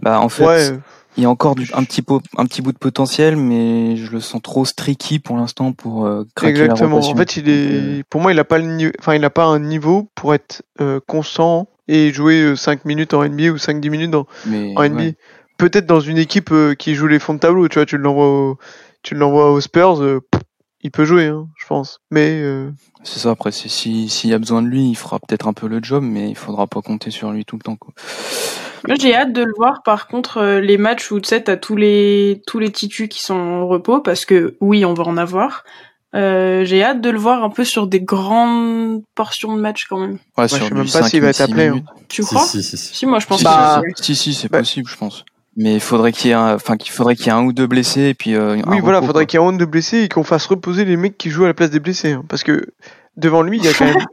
Bah, 0.02 0.20
en 0.22 0.30
fait, 0.30 0.46
Ouais, 0.46 0.70
il 1.18 1.24
y 1.24 1.26
a 1.26 1.30
encore 1.30 1.56
du- 1.56 1.70
un, 1.74 1.84
petit 1.84 2.02
po- 2.02 2.22
un 2.38 2.46
petit 2.46 2.62
bout 2.62 2.72
de 2.72 2.78
potentiel, 2.78 3.36
mais 3.36 3.98
je 3.98 4.10
le 4.12 4.20
sens 4.22 4.42
trop 4.42 4.64
streaky 4.66 5.20
pour 5.20 5.36
l'instant 5.38 5.74
pour 5.74 6.06
euh, 6.06 6.26
craquer 6.36 6.52
exactement. 6.62 7.00
la. 7.00 7.06
En 7.06 7.16
fait, 7.16 7.38
il 7.38 7.50
est. 7.50 8.00
euh, 8.00 8.04
Pour 8.10 8.22
moi, 8.22 8.32
il 8.32 8.40
a 8.40 8.46
pas 8.46 8.58
le 8.60 8.66
niveau. 8.66 8.92
Enfin, 9.00 9.16
il 9.16 9.26
a 9.26 9.30
pas 9.30 9.44
un 9.46 9.60
niveau 9.60 10.10
pour 10.16 10.34
être 10.34 10.64
euh, 10.82 11.00
constant 11.08 11.68
et 11.90 12.14
jouer 12.14 12.56
5 12.56 12.86
minutes 12.86 13.14
en 13.14 13.24
NBA 13.28 13.50
ou 13.52 13.58
5-10 13.58 13.90
minutes 13.90 14.12
dans, 14.12 14.26
mais, 14.46 14.74
en 14.78 14.84
NBA. 14.84 14.96
ouais. 15.04 15.16
Peut-être 15.58 15.86
dans 15.86 16.00
une 16.00 16.18
équipe 16.18 16.52
euh, 16.52 16.74
qui 16.76 16.96
joue 16.96 17.08
les 17.08 17.20
fonds 17.20 17.34
de 17.36 17.40
tableau, 17.40 17.68
tu 17.68 17.78
vois, 17.78 17.86
tu 17.86 17.98
l'envoies 17.98 18.28
au, 18.28 18.58
tu 19.04 19.14
l'envoies 19.16 19.52
aux 19.52 19.60
Spurs, 19.62 20.02
euh, 20.02 20.20
pff, 20.32 20.42
il 20.84 20.92
peut 20.92 21.06
jouer, 21.06 21.26
hein, 21.28 21.48
je 21.58 21.66
pense. 21.68 22.00
Mais 22.12 22.40
euh, 22.42 22.70
C'est 23.04 23.20
ça, 23.20 23.32
après, 23.32 23.52
c'est- 23.52 23.68
si- 23.70 24.08
s'il 24.10 24.30
y 24.30 24.34
a 24.34 24.40
besoin 24.40 24.62
de 24.62 24.68
lui, 24.68 24.90
il 24.90 24.96
fera 24.96 25.20
peut-être 25.20 25.48
un 25.48 25.54
peu 25.54 25.68
le 25.68 25.80
job, 25.84 26.04
mais 26.04 26.30
il 26.30 26.36
faudra 26.36 26.68
pas 26.68 26.82
compter 26.82 27.12
sur 27.12 27.32
lui 27.32 27.44
tout 27.46 27.56
le 27.58 27.62
temps, 27.62 27.76
quoi. 27.76 27.94
Moi, 28.88 28.96
j'ai 29.00 29.16
hâte 29.16 29.32
de 29.34 29.44
le 29.44 29.54
voir. 29.58 29.82
Par 29.84 30.08
contre, 30.08 30.38
euh, 30.38 30.60
les 30.62 30.78
matchs 30.78 31.10
où 31.12 31.20
tu 31.20 31.28
sais, 31.30 31.42
t'as 31.44 31.56
tous 31.58 31.76
les 31.78 32.42
tous 32.48 32.60
les 32.60 32.72
titus 32.72 33.08
qui 33.10 33.22
sont 33.22 33.34
en 33.36 33.68
repos, 33.68 34.02
parce 34.02 34.26
que 34.26 34.56
oui, 34.62 34.84
on 34.86 34.94
va 34.94 35.04
en 35.06 35.18
avoir. 35.18 35.64
Euh, 36.16 36.64
j'ai 36.64 36.84
hâte 36.84 37.02
de 37.02 37.10
le 37.10 37.18
voir 37.18 37.44
un 37.44 37.50
peu 37.50 37.64
sur 37.64 37.88
des 37.88 38.00
grandes 38.02 39.02
portions 39.16 39.56
de 39.56 39.62
match 39.62 39.86
quand 39.90 39.98
même. 40.00 40.20
Ouais, 40.38 40.48
je 40.48 40.56
sur 40.56 40.66
sais 40.66 40.70
du 40.70 40.74
même 40.76 40.84
pas 40.84 40.90
5, 41.02 41.08
s'il 41.10 41.22
va 41.22 41.30
être 41.30 41.36
6 41.38 41.42
appelé, 41.44 41.68
hein. 41.68 41.72
minutes. 41.72 41.86
Tu 42.08 42.22
Si, 42.24 42.28
crois 42.30 42.46
si, 42.46 42.62
si, 42.62 42.78
si. 42.78 42.96
Si, 42.96 43.06
moi 43.08 43.20
je 43.20 43.26
pense 43.26 43.40
Si, 43.40 43.44
que 43.46 43.50
Bah, 43.50 43.82
Si, 44.00 44.16
si, 44.16 44.34
c'est 44.34 44.50
Bah- 44.52 44.60
possible, 44.60 44.88
je 44.90 44.98
pense. 44.98 45.26
Mais 45.56 45.76
il 45.76 45.80
faudrait 45.80 46.12
qu'il 46.12 46.30
y 46.30 46.32
ait 46.32 46.36
un, 46.36 46.56
enfin, 46.56 46.78
qu'il 46.78 46.92
faudrait 46.92 47.16
qu'il 47.16 47.28
y 47.28 47.30
ait 47.30 47.34
un 47.34 47.44
ou 47.44 47.54
deux 47.54 47.68
blessés 47.68 48.10
et 48.10 48.14
puis, 48.14 48.36
euh, 48.36 48.54
un 48.66 48.72
oui, 48.72 48.80
voilà, 48.82 48.98
repos, 48.98 49.08
faudrait 49.08 49.24
quoi. 49.24 49.28
qu'il 49.28 49.40
y 49.40 49.44
ait 49.44 49.46
un 49.46 49.50
honte 49.50 49.58
de 49.60 49.66
blessés 49.66 50.00
et 50.02 50.10
qu'on 50.10 50.24
fasse 50.24 50.46
reposer 50.48 50.84
les 50.86 50.98
mecs 50.98 51.18
qui 51.18 51.30
jouent 51.30 51.44
à 51.44 51.48
la 51.48 51.54
place 51.54 51.70
des 51.70 51.80
blessés. 51.80 52.14
hein, 52.14 52.24
parce 52.28 52.44
que 52.44 52.66
devant 53.18 53.42
lui, 53.44 53.58
il 53.60 53.64
y 53.66 53.68
a 53.68 53.74
quand 53.74 53.86
même, 53.86 54.06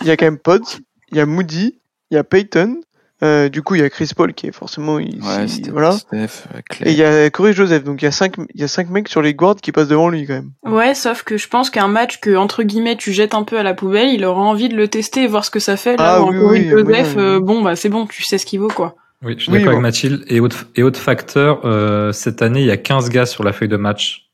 il 0.00 0.06
y 0.08 0.10
a 0.10 0.16
quand 0.16 0.26
même 0.26 0.38
Pods, 0.38 0.78
il 1.12 1.18
y 1.18 1.20
a 1.20 1.26
Moody, 1.26 1.78
il 2.10 2.14
y 2.14 2.18
a 2.18 2.24
Peyton. 2.24 2.80
euh, 3.22 3.48
du 3.48 3.62
coup, 3.62 3.74
il 3.76 3.80
y 3.80 3.84
a 3.84 3.90
Chris 3.90 4.10
Paul 4.16 4.32
qui 4.34 4.46
est 4.48 4.52
forcément 4.52 4.98
ici, 4.98 5.20
Ouais, 5.24 5.46
c'était 5.48 5.70
voilà. 5.70 5.92
Steph, 5.92 6.46
euh. 6.54 6.60
Et 6.84 6.90
il 6.92 6.96
y 6.98 7.04
a 7.04 7.30
Corey 7.30 7.52
Joseph. 7.52 7.82
Donc 7.84 8.00
il 8.02 8.04
y 8.04 8.08
a 8.08 8.12
cinq, 8.12 8.34
il 8.54 8.60
y 8.60 8.64
a 8.64 8.68
cinq 8.68 8.90
mecs 8.90 9.08
sur 9.08 9.22
les 9.22 9.34
guards 9.34 9.56
qui 9.56 9.70
passent 9.72 9.88
devant 9.88 10.08
lui 10.08 10.26
quand 10.26 10.34
même. 10.34 10.50
Ouais, 10.64 10.94
sauf 10.94 11.22
que 11.22 11.36
je 11.36 11.48
pense 11.48 11.70
qu'un 11.70 11.88
match 11.88 12.18
que 12.20 12.34
entre 12.36 12.62
guillemets 12.64 12.96
tu 12.96 13.12
jettes 13.12 13.34
un 13.34 13.42
peu 13.44 13.58
à 13.58 13.62
la 13.62 13.74
poubelle, 13.74 14.08
il 14.08 14.24
aura 14.24 14.42
envie 14.42 14.68
de 14.68 14.76
le 14.76 14.88
tester 14.88 15.22
et 15.22 15.26
voir 15.28 15.44
ce 15.44 15.50
que 15.50 15.58
ça 15.60 15.76
fait. 15.76 15.96
Là 15.96 16.14
Ah 16.16 16.22
où 16.22 16.28
oui, 16.30 16.36
un 16.36 16.40
Corey 16.40 16.60
oui, 16.60 16.68
Joseph, 16.70 17.06
oui, 17.08 17.14
oui. 17.16 17.22
euh, 17.22 17.40
bon 17.40 17.62
bah 17.62 17.74
c'est 17.76 17.88
bon, 17.88 18.06
tu 18.06 18.22
sais 18.24 18.38
ce 18.38 18.46
qu'il 18.46 18.58
vaut 18.60 18.68
quoi. 18.68 18.94
Oui, 19.22 19.34
je 19.36 19.42
suis 19.44 19.52
Oui, 19.52 19.58
d'accord 19.58 19.72
bon. 19.74 19.78
avec 19.78 19.82
Mathilde. 19.82 20.24
Et 20.28 20.40
autre, 20.40 20.66
et 20.76 20.82
autre 20.82 21.00
facteur, 21.00 21.64
euh, 21.64 22.12
cette 22.12 22.42
année, 22.42 22.60
il 22.60 22.66
y 22.66 22.70
a 22.70 22.76
15 22.76 23.08
gars 23.10 23.26
sur 23.26 23.42
la 23.44 23.52
feuille 23.52 23.68
de 23.68 23.76
match. 23.76 24.30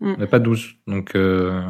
Mm. 0.00 0.12
Il 0.12 0.16
n'y 0.18 0.22
a 0.24 0.26
pas 0.28 0.38
12. 0.38 0.74
Donc, 0.86 1.14
euh, 1.16 1.60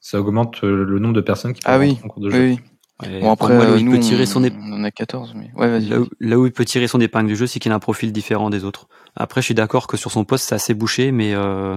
ça 0.00 0.20
augmente 0.20 0.62
euh, 0.64 0.84
le 0.84 0.98
nombre 0.98 1.14
de 1.14 1.20
personnes 1.20 1.52
qui 1.54 1.62
peuvent 1.62 1.74
Ah 1.74 1.78
oui, 1.78 1.98
en 2.04 2.08
cours 2.08 2.22
de 2.22 2.30
jeu. 2.30 2.38
Oui, 2.38 2.58
oui. 3.02 3.20
Bon, 3.20 3.32
après, 3.32 3.54
moi, 3.54 3.64
là 3.64 3.72
où 3.72 3.76
il 3.76 3.84
nous, 3.84 3.92
peut 3.92 3.98
tirer 3.98 4.24
son 4.24 4.42
on, 4.44 4.46
ép- 4.46 4.54
on 4.56 4.72
en 4.72 4.84
a 4.84 4.90
14, 4.90 5.34
mais 5.34 5.50
ouais, 5.56 5.68
vas-y. 5.68 5.88
Là 5.88 6.00
où, 6.00 6.08
là 6.20 6.38
où 6.38 6.46
il 6.46 6.52
peut 6.52 6.64
tirer 6.64 6.86
son 6.86 7.00
épingle 7.00 7.26
du 7.28 7.34
jeu, 7.36 7.46
c'est 7.48 7.58
qu'il 7.58 7.72
a 7.72 7.74
un 7.74 7.80
profil 7.80 8.12
différent 8.12 8.50
des 8.50 8.64
autres. 8.64 8.86
Après, 9.16 9.40
je 9.40 9.46
suis 9.46 9.54
d'accord 9.54 9.88
que 9.88 9.96
sur 9.96 10.12
son 10.12 10.24
poste, 10.24 10.48
c'est 10.48 10.54
assez 10.54 10.74
bouché, 10.74 11.10
mais 11.10 11.34
euh, 11.34 11.76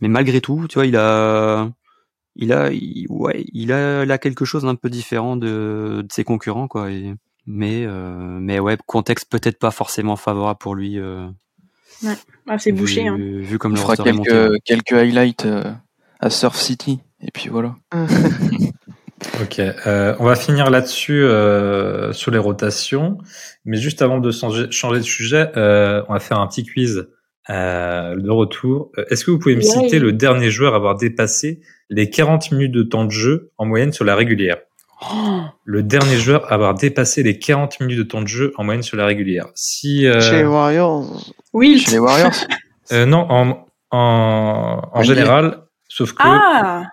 mais 0.00 0.08
malgré 0.08 0.40
tout, 0.40 0.66
tu 0.68 0.74
vois, 0.76 0.86
il 0.86 0.96
a 0.96 1.70
il 2.34 2.52
a 2.52 2.70
il- 2.72 3.06
ouais, 3.10 3.44
il 3.52 3.72
a, 3.72 4.04
il 4.04 4.10
a 4.12 4.18
quelque 4.18 4.44
chose 4.46 4.62
d'un 4.62 4.74
peu 4.74 4.88
différent 4.88 5.36
de, 5.36 6.00
de 6.02 6.08
ses 6.10 6.24
concurrents, 6.24 6.66
quoi. 6.66 6.90
Et, 6.90 7.14
mais 7.46 7.84
euh, 7.86 8.38
mais 8.40 8.58
ouais, 8.58 8.76
contexte 8.86 9.30
peut-être 9.30 9.58
pas 9.58 9.70
forcément 9.70 10.16
favorable 10.16 10.58
pour 10.58 10.74
lui. 10.74 10.98
Euh, 10.98 11.26
Ah 12.48 12.58
c'est 12.58 12.72
bouché. 12.72 13.02
vu, 13.02 13.08
Hein. 13.08 13.16
vu 13.18 13.58
comme 13.58 13.72
On 13.72 13.74
le 13.76 13.80
fera 13.80 13.94
roster 13.94 14.08
est 14.10 14.12
monté. 14.12 14.30
quelques, 14.30 14.62
quelques 14.64 14.92
highlights 14.92 15.46
euh, 15.46 15.64
à 16.20 16.30
Surf 16.30 16.56
City. 16.56 17.00
Et 17.20 17.30
puis 17.32 17.48
voilà. 17.48 17.76
Ok, 19.40 19.58
euh, 19.58 20.14
on 20.18 20.24
va 20.24 20.36
finir 20.36 20.68
là-dessus 20.70 21.22
euh, 21.24 22.12
sur 22.12 22.30
les 22.30 22.36
rotations. 22.38 23.16
Mais 23.64 23.78
juste 23.78 24.02
avant 24.02 24.18
de 24.18 24.30
changer, 24.30 24.66
changer 24.70 24.98
de 24.98 25.04
sujet, 25.04 25.50
euh, 25.56 26.02
on 26.08 26.12
va 26.12 26.20
faire 26.20 26.38
un 26.40 26.46
petit 26.46 26.64
quiz 26.64 27.08
euh, 27.48 28.16
de 28.16 28.28
retour. 28.30 28.90
Est-ce 29.10 29.24
que 29.24 29.30
vous 29.30 29.38
pouvez 29.38 29.54
me 29.56 29.60
Ouais. 29.60 29.66
citer 29.84 29.98
le 29.98 30.12
dernier 30.12 30.50
joueur 30.50 30.74
à 30.74 30.76
avoir 30.76 30.96
dépassé 30.96 31.60
les 31.88 32.10
40 32.10 32.52
minutes 32.52 32.72
de 32.72 32.82
temps 32.82 33.04
de 33.06 33.10
jeu 33.10 33.50
en 33.56 33.64
moyenne 33.64 33.92
sur 33.92 34.04
la 34.04 34.14
régulière? 34.14 34.58
Oh, 35.12 35.40
Le 35.64 35.82
dernier 35.82 36.16
joueur 36.16 36.44
à 36.50 36.54
avoir 36.54 36.74
dépassé 36.74 37.22
les 37.22 37.38
40 37.38 37.80
minutes 37.80 37.98
de 37.98 38.02
temps 38.04 38.22
de 38.22 38.28
jeu 38.28 38.52
en 38.56 38.64
moyenne 38.64 38.82
sur 38.82 38.96
la 38.96 39.06
régulière. 39.06 39.46
Si 39.54 40.06
euh, 40.06 40.20
Chez 40.20 40.38
les 40.38 40.44
Warriors. 40.44 41.32
Wilt. 41.52 41.84
Chez 41.84 41.92
les 41.92 41.98
Warriors 41.98 42.32
euh, 42.92 43.06
non, 43.06 43.26
en 43.30 43.66
en, 43.90 44.80
en 44.92 44.98
NBA. 44.98 45.02
général, 45.02 45.58
sauf 45.88 46.12
que 46.12 46.22
Ah 46.24 46.84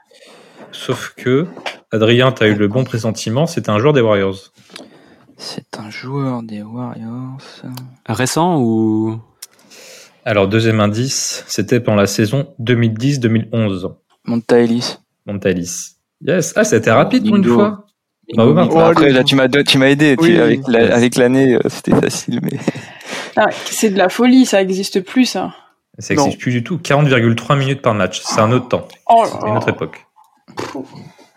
sauf 0.72 1.14
que 1.18 1.48
Adrien, 1.92 2.32
tu 2.32 2.44
as 2.44 2.48
eu 2.48 2.56
le 2.56 2.68
bon 2.68 2.84
pressentiment, 2.84 3.46
c'était 3.48 3.70
un 3.70 3.80
joueur 3.80 3.94
des 3.94 4.02
Warriors. 4.02 4.38
C'est 5.38 5.80
un 5.80 5.90
joueur 5.90 6.44
des 6.44 6.62
Warriors. 6.62 7.38
Récent 8.08 8.62
ou? 8.62 9.20
Alors, 10.24 10.48
deuxième 10.48 10.80
indice, 10.80 11.44
c'était 11.48 11.80
pendant 11.80 11.98
la 11.98 12.08
saison 12.08 12.54
2010-2011. 12.62 13.92
Monta 14.26 14.60
Ellis. 14.60 14.98
Monta 15.26 15.50
Ellis. 15.50 15.96
Yes. 16.22 16.54
Ah, 16.56 16.64
c'était 16.64 16.92
rapide 16.92 17.28
pour 17.28 17.38
une 17.38 17.44
fois. 17.44 17.86
Martin. 18.36 18.66
Bon, 18.74 18.80
après, 18.80 19.12
là, 19.12 19.24
tu 19.24 19.36
m'as, 19.36 19.48
tu 19.50 19.78
m'as 19.78 19.88
aidé. 19.88 20.16
tu- 20.18 20.24
Oui. 20.24 20.38
avec, 20.40 20.62
la- 20.68 20.96
avec 20.96 21.16
l'année, 21.16 21.56
euh, 21.56 21.60
c'était 21.70 21.92
facile, 22.00 22.40
mais. 22.44 22.58
Ah, 23.38 23.48
c'est 23.66 23.90
de 23.92 23.98
la 23.98 24.10
folie, 24.10 24.46
ça 24.46 24.62
existe 24.62 25.00
plus, 25.02 25.26
ça. 25.26 25.54
Ça 26.00 26.14
n'existe 26.14 26.38
plus 26.40 26.52
du 26.52 26.64
tout. 26.64 26.78
40,3 26.78 27.56
minutes 27.58 27.82
par 27.82 27.94
match. 27.94 28.22
C'est 28.26 28.42
un 28.42 28.52
autre 28.52 28.68
temps. 28.68 28.88
Oh 29.08 29.24
C'est 29.26 29.48
une 29.48 29.56
autre 29.56 29.70
époque. 29.70 30.06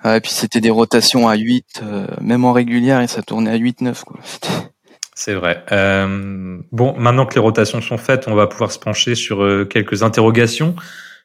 Ouais, 0.04 0.18
et 0.18 0.20
puis 0.20 0.32
c'était 0.32 0.60
des 0.60 0.70
rotations 0.70 1.28
à 1.28 1.36
8, 1.36 1.82
euh, 1.82 2.06
même 2.20 2.44
en 2.44 2.52
régulière, 2.52 3.00
et 3.00 3.06
ça 3.06 3.22
tournait 3.22 3.50
à 3.52 3.56
8-9, 3.56 4.04
quoi. 4.04 4.18
C'était- 4.24 4.48
C'est 5.14 5.34
vrai. 5.34 5.64
Euh, 5.70 6.58
bon, 6.72 6.94
maintenant 6.98 7.24
que 7.26 7.34
les 7.34 7.40
rotations 7.40 7.80
sont 7.80 7.98
faites, 7.98 8.26
on 8.26 8.34
va 8.34 8.48
pouvoir 8.48 8.72
se 8.72 8.80
pencher 8.80 9.14
sur 9.14 9.44
euh, 9.44 9.64
quelques 9.64 10.02
interrogations, 10.02 10.74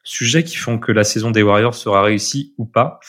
sujets 0.04 0.44
qui 0.44 0.54
font 0.56 0.78
que 0.78 0.92
la 0.92 1.02
saison 1.02 1.32
des 1.32 1.42
Warriors 1.42 1.74
sera 1.74 2.02
réussie 2.02 2.54
ou 2.56 2.64
pas. 2.66 3.00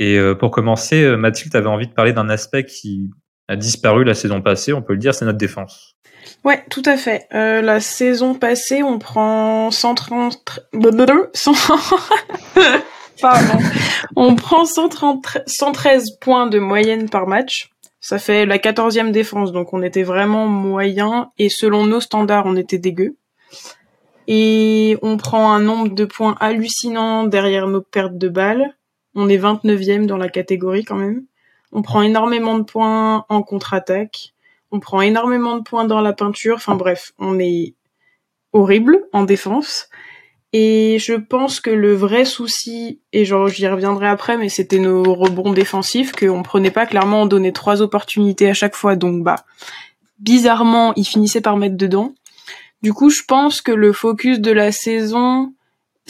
Et 0.00 0.16
euh, 0.18 0.34
pour 0.34 0.50
commencer, 0.50 1.04
euh, 1.04 1.16
Mathilde 1.16 1.54
avait 1.54 1.68
envie 1.68 1.86
de 1.86 1.92
parler 1.92 2.14
d'un 2.14 2.30
aspect 2.30 2.64
qui 2.64 3.10
a 3.48 3.56
disparu 3.56 4.02
la 4.02 4.14
saison 4.14 4.40
passée, 4.40 4.72
on 4.72 4.80
peut 4.80 4.94
le 4.94 4.98
dire, 4.98 5.14
c'est 5.14 5.26
notre 5.26 5.38
défense. 5.38 5.94
Ouais, 6.42 6.64
tout 6.70 6.82
à 6.86 6.96
fait. 6.96 7.26
Euh, 7.34 7.60
la 7.60 7.80
saison 7.80 8.34
passée, 8.34 8.82
on 8.82 8.98
prend 8.98 9.70
130... 9.70 10.60
blablabla, 10.72 11.26
100 11.34 11.52
Pardon. 13.20 13.58
On 14.16 14.34
prend 14.36 14.64
130 14.64 15.38
113 15.46 16.16
points 16.18 16.46
de 16.46 16.58
moyenne 16.58 17.10
par 17.10 17.26
match. 17.26 17.68
Ça 18.00 18.18
fait 18.18 18.46
la 18.46 18.56
14e 18.56 19.10
défense, 19.10 19.52
donc 19.52 19.74
on 19.74 19.82
était 19.82 20.02
vraiment 20.02 20.46
moyen. 20.46 21.30
Et 21.36 21.50
selon 21.50 21.84
nos 21.86 22.00
standards, 22.00 22.46
on 22.46 22.56
était 22.56 22.78
dégueu. 22.78 23.18
Et 24.26 24.96
on 25.02 25.18
prend 25.18 25.52
un 25.52 25.60
nombre 25.60 25.94
de 25.94 26.06
points 26.06 26.36
hallucinant 26.40 27.24
derrière 27.24 27.66
nos 27.66 27.82
pertes 27.82 28.16
de 28.16 28.30
balles. 28.30 28.74
On 29.14 29.28
est 29.28 29.38
29e 29.38 30.06
dans 30.06 30.16
la 30.16 30.28
catégorie 30.28 30.84
quand 30.84 30.96
même. 30.96 31.24
On 31.72 31.82
prend 31.82 32.02
énormément 32.02 32.58
de 32.58 32.64
points 32.64 33.24
en 33.28 33.42
contre-attaque. 33.42 34.34
On 34.70 34.80
prend 34.80 35.00
énormément 35.00 35.56
de 35.56 35.62
points 35.62 35.84
dans 35.84 36.00
la 36.00 36.12
peinture. 36.12 36.56
Enfin 36.56 36.74
bref, 36.74 37.12
on 37.18 37.38
est 37.38 37.74
horrible 38.52 39.04
en 39.12 39.24
défense. 39.24 39.88
Et 40.52 40.98
je 40.98 41.14
pense 41.14 41.60
que 41.60 41.70
le 41.70 41.94
vrai 41.94 42.24
souci, 42.24 43.00
et 43.12 43.24
genre 43.24 43.46
j'y 43.46 43.68
reviendrai 43.68 44.08
après, 44.08 44.36
mais 44.36 44.48
c'était 44.48 44.80
nos 44.80 45.14
rebonds 45.14 45.52
défensifs, 45.52 46.10
qu'on 46.12 46.42
prenait 46.42 46.72
pas 46.72 46.86
clairement, 46.86 47.22
on 47.22 47.26
donnait 47.26 47.52
trois 47.52 47.82
opportunités 47.82 48.50
à 48.50 48.54
chaque 48.54 48.74
fois, 48.74 48.96
donc 48.96 49.22
bah 49.22 49.44
bizarrement 50.18 50.92
ils 50.96 51.04
finissaient 51.04 51.40
par 51.40 51.56
mettre 51.56 51.76
dedans. 51.76 52.14
Du 52.82 52.92
coup, 52.92 53.10
je 53.10 53.22
pense 53.28 53.60
que 53.60 53.70
le 53.70 53.92
focus 53.92 54.40
de 54.40 54.50
la 54.50 54.72
saison, 54.72 55.52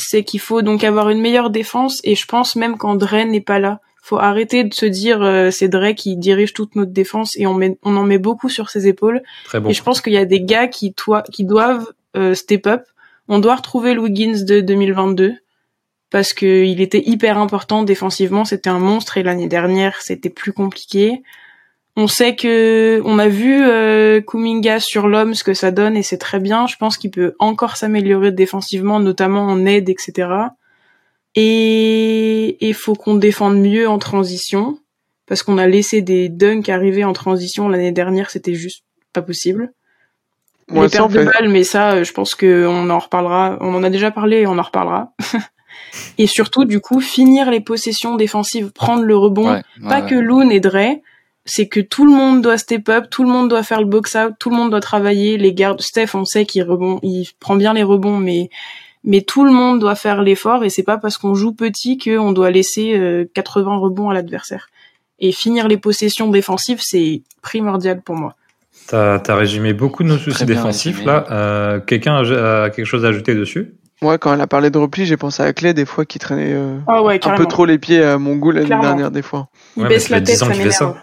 c'est 0.01 0.25
qu'il 0.25 0.41
faut 0.41 0.63
donc 0.63 0.85
avoir 0.85 1.11
une 1.11 1.21
meilleure 1.21 1.51
défense, 1.51 2.01
et 2.05 2.15
je 2.15 2.27
pense 2.27 2.57
même 2.57 2.77
quand 2.77 2.95
Dre 2.97 3.25
n'est 3.25 3.41
pas 3.41 3.59
là, 3.59 3.81
faut 4.03 4.19
arrêter 4.19 4.65
de 4.65 4.75
se 4.75 4.87
dire 4.87 5.23
euh, 5.23 5.51
c'est 5.51 5.69
Dre 5.69 5.95
qui 5.95 6.17
dirige 6.17 6.53
toute 6.53 6.75
notre 6.75 6.93
défense 6.93 7.37
et 7.37 7.47
on, 7.47 7.55
met, 7.55 7.79
on 7.83 7.97
en 7.97 8.03
met 8.03 8.19
beaucoup 8.19 8.49
sur 8.49 8.71
ses 8.71 8.87
épaules. 8.87 9.23
Très 9.45 9.61
bon. 9.61 9.69
Et 9.69 9.73
je 9.73 9.83
pense 9.83 10.01
qu'il 10.01 10.13
y 10.13 10.19
a 10.19 10.25
des 10.25 10.41
gars 10.41 10.69
qui, 10.69 10.93
toi, 10.95 11.23
qui 11.23 11.45
doivent 11.45 11.87
euh, 12.17 12.35
step 12.35 12.67
up. 12.67 12.83
On 13.29 13.39
doit 13.39 13.55
retrouver 13.55 13.95
le 13.95 14.01
Wiggins 14.01 14.45
de 14.45 14.61
2022 14.61 15.35
parce 16.11 16.33
que 16.33 16.65
il 16.65 16.81
était 16.81 17.03
hyper 17.07 17.39
important 17.39 17.83
défensivement. 17.85 18.45
C'était 18.45 18.71
un 18.71 18.81
monstre 18.81 19.19
et 19.19 19.23
l'année 19.23 19.47
dernière 19.47 20.01
c'était 20.01 20.31
plus 20.31 20.53
compliqué. 20.53 21.23
On 21.97 22.07
sait 22.07 22.37
que 22.37 23.03
on 23.05 23.19
a 23.19 23.29
vu 23.29 23.63
euh, 23.63 24.21
Kuminga 24.21 24.81
sur 24.81 25.09
l'homme 25.09 25.35
ce 25.35 25.45
que 25.45 25.55
ça 25.55 25.71
donne 25.71 25.97
et 25.97 26.03
c'est 26.03 26.19
très 26.19 26.39
bien. 26.39 26.67
Je 26.67 26.77
pense 26.77 26.97
qu'il 26.97 27.11
peut 27.11 27.35
encore 27.39 27.77
s'améliorer 27.77 28.33
défensivement, 28.33 29.01
notamment 29.01 29.47
en 29.47 29.67
aide, 29.67 29.89
etc. 29.89 30.29
Et 31.35 32.65
il 32.67 32.75
faut 32.75 32.95
qu'on 32.95 33.17
défende 33.17 33.59
mieux 33.59 33.89
en 33.89 33.99
transition 33.99 34.79
parce 35.27 35.43
qu'on 35.43 35.59
a 35.59 35.67
laissé 35.67 36.03
des 36.03 36.29
dunks 36.29 36.69
arriver 36.69 37.05
en 37.05 37.13
transition 37.13 37.69
l'année 37.69 37.93
dernière, 37.93 38.31
c'était 38.31 38.55
juste 38.55 38.85
pas 39.13 39.23
possible. 39.23 39.73
Moi, 40.69 40.85
les 40.85 40.91
pertes 40.91 41.13
de 41.13 41.25
balles, 41.25 41.49
mais 41.49 41.65
ça, 41.65 41.93
euh, 41.93 42.05
je 42.05 42.13
pense 42.13 42.35
qu'on 42.35 42.91
en 42.91 42.99
reparlera. 42.99 43.57
On 43.61 43.75
en 43.75 43.83
a 43.83 43.91
déjà 43.91 44.11
parlé 44.11 44.39
et 44.39 44.47
on 44.47 44.59
en 44.59 44.63
reparlera. 44.63 45.13
et 46.19 46.27
surtout, 46.27 46.65
du 46.65 46.81
coup, 46.81 47.01
finir 47.01 47.51
les 47.51 47.61
possessions 47.61 48.17
défensives, 48.17 48.71
prendre 48.73 49.03
le 49.03 49.17
rebond. 49.17 49.53
Ouais, 49.53 49.63
Pas 49.89 50.03
ouais, 50.03 50.11
que. 50.11 50.15
Loon 50.15 50.51
et 50.51 50.61
Dre, 50.61 51.01
c'est 51.45 51.69
que 51.69 51.81
tout 51.81 52.05
le 52.05 52.13
monde 52.13 52.43
doit 52.43 52.59
step 52.59 52.89
up, 52.89 53.07
tout 53.11 53.23
le 53.25 53.31
monde 53.31 53.49
doit 53.49 53.63
faire 53.63 53.81
le 53.81 53.87
box 53.87 54.15
out, 54.15 54.35
tout 54.39 54.51
le 54.51 54.57
monde 54.57 54.71
doit 54.71 54.81
travailler. 54.81 55.37
Les 55.39 55.53
gardes, 55.55 55.81
Steph, 55.81 56.11
on 56.15 56.25
sait 56.25 56.45
qu'il 56.47 56.63
rebond, 56.63 57.01
il 57.03 57.29
prend 57.41 57.57
bien 57.57 57.73
les 57.75 57.83
rebonds, 57.83 58.19
mais 58.19 58.51
mais 59.03 59.23
tout 59.23 59.45
le 59.45 59.51
monde 59.51 59.81
doit 59.81 59.95
faire 59.95 60.21
l'effort 60.23 60.63
et 60.63 60.69
c'est 60.69 60.83
pas 60.83 60.99
parce 60.99 61.17
qu'on 61.17 61.35
joue 61.35 61.53
petit 61.53 61.97
qu'on 61.97 62.33
doit 62.33 62.51
laisser 62.51 62.95
euh, 62.99 63.25
80 63.35 63.77
rebonds 63.79 64.11
à 64.11 64.15
l'adversaire. 64.15 64.69
Et 65.19 65.33
finir 65.33 65.69
les 65.69 65.79
possessions 65.79 66.29
défensives, 66.29 66.81
c'est 66.83 67.23
primordial 67.43 68.03
pour 68.03 68.17
moi. 68.17 68.35
T'as 68.89 69.21
as 69.27 69.35
résumé 69.37 69.73
beaucoup 69.73 70.03
de 70.03 70.09
nos 70.09 70.19
soucis 70.19 70.45
défensifs 70.45 70.97
résumé. 70.99 71.13
là. 71.13 71.27
Euh, 71.31 71.81
Quelqu'un 71.81 72.17
a, 72.17 72.65
a 72.65 72.71
quelque 72.71 72.87
chose 72.87 73.05
à 73.05 73.09
ajouter 73.09 73.35
dessus? 73.35 73.75
Moi, 74.03 74.17
quand 74.19 74.33
elle 74.33 74.41
a 74.41 74.47
parlé 74.47 74.71
de 74.71 74.79
repli, 74.79 75.05
j'ai 75.07 75.17
pensé 75.19 75.43
à 75.43 75.53
Clay 75.53 75.75
des 75.75 75.85
fois 75.85 76.05
qui 76.07 76.19
traînait 76.19 76.53
euh, 76.55 76.79
Ah 76.87 77.03
ouais, 77.03 77.21
un 77.27 77.35
peu 77.35 77.47
trop 77.47 77.67
les 77.67 77.79
pieds 77.79 78.03
à 78.03 78.19
mon 78.19 78.37
goût 78.37 78.51
l'année 78.51 78.69
dernière 78.69 79.11
des 79.11 79.23
fois. 79.23 79.49
Il 79.77 79.83
Ouais, 79.83 79.89
baisse 79.91 80.09
la 80.09 80.19
tête, 80.21 80.37
10 80.37 80.43
ans 80.43 80.47
ça 80.47 80.53
m'énerve. 80.53 80.97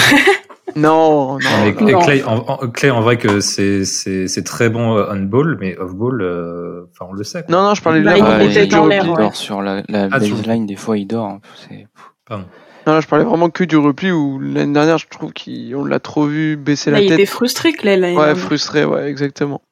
Non, 0.76 1.32
non. 1.32 1.38
Mais 1.64 1.72
non. 1.72 1.88
et 1.88 1.92
non. 1.92 1.98
Clay, 2.00 2.22
en, 2.24 2.36
en- 2.46 2.56
Clay, 2.68 2.90
en 2.90 3.00
vrai 3.00 3.16
que 3.18 3.40
c'est 3.40 3.84
c'est 3.84 4.28
c'est 4.28 4.44
très 4.44 4.68
bon 4.68 4.96
euh, 4.96 5.06
on-ball, 5.12 5.56
mais 5.60 5.76
off-ball, 5.76 6.22
euh, 6.22 6.82
enfin 6.92 7.06
on 7.10 7.12
le 7.12 7.24
sait. 7.24 7.42
quoi. 7.42 7.50
Non, 7.56 7.62
non, 7.64 7.74
je 7.74 7.82
parlais 7.82 7.98
de 8.00 8.04
Bah, 8.04 8.12
là, 8.12 8.18
il 8.18 8.22
vraiment 8.22 8.44
était 8.48 8.60
que 8.60 8.64
du 8.66 8.68
dans 8.76 8.82
repli. 8.84 8.94
l'air, 8.94 9.04
Il 9.04 9.10
ouais. 9.10 9.16
dort 9.16 9.34
sur 9.36 9.62
la, 9.62 9.82
la 9.88 10.04
Ah, 10.04 10.18
baseline, 10.20 10.66
des 10.66 10.76
fois 10.76 10.96
il 10.96 11.06
dort. 11.06 11.26
hein. 11.26 11.40
C'est- 11.68 11.88
Pardon. 12.24 12.44
Non, 12.86 12.92
là, 12.94 13.00
je 13.00 13.08
parlais 13.08 13.24
vraiment 13.24 13.50
que 13.50 13.64
du 13.64 13.76
repli 13.76 14.12
où 14.12 14.38
l'année 14.38 14.72
dernière, 14.72 14.96
je 14.98 15.08
trouve 15.08 15.32
qu'on 15.34 15.84
l'a 15.84 15.98
trop 15.98 16.24
vu 16.26 16.56
baisser 16.56 16.92
Là, 16.92 16.98
la 16.98 17.02
il 17.02 17.08
tête. 17.08 17.18
était 17.18 17.26
frustré, 17.26 17.72
Clay, 17.72 17.96
l'année 17.96 18.16
Ouais, 18.16 18.34
frustré, 18.36 18.84
ouais, 18.84 19.08
exactement. 19.10 19.62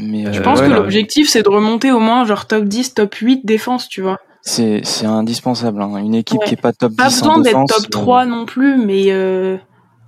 Mais 0.00 0.24
Je 0.26 0.32
Je 0.32 0.40
euh, 0.40 0.42
pense 0.42 0.58
ouais, 0.58 0.66
que 0.66 0.70
là, 0.72 0.78
l'objectif, 0.78 1.28
c'est 1.30 1.42
de 1.42 1.48
remonter 1.48 1.92
au 1.92 2.00
moins 2.00 2.24
genre 2.26 2.46
top 2.46 2.64
10, 2.64 2.94
top 2.94 3.14
8 3.14 3.46
défense, 3.46 3.88
tu 3.88 4.00
vois. 4.02 4.18
C'est 4.42 4.80
c'est 4.84 5.06
indispensable. 5.06 5.80
hein. 5.80 5.96
Une 5.98 6.14
équipe 6.14 6.40
Ouais. 6.40 6.46
qui 6.48 6.54
est 6.54 6.60
pas 6.60 6.72
top 6.72 6.90
10 6.92 6.96
Pas 6.96 7.04
besoin 7.04 7.38
d'être 7.40 7.64
top 7.66 7.84
euh, 7.86 7.88
3 7.90 8.26
non 8.26 8.44
plus, 8.44 8.76
mais 8.84 9.06
euh... 9.08 9.56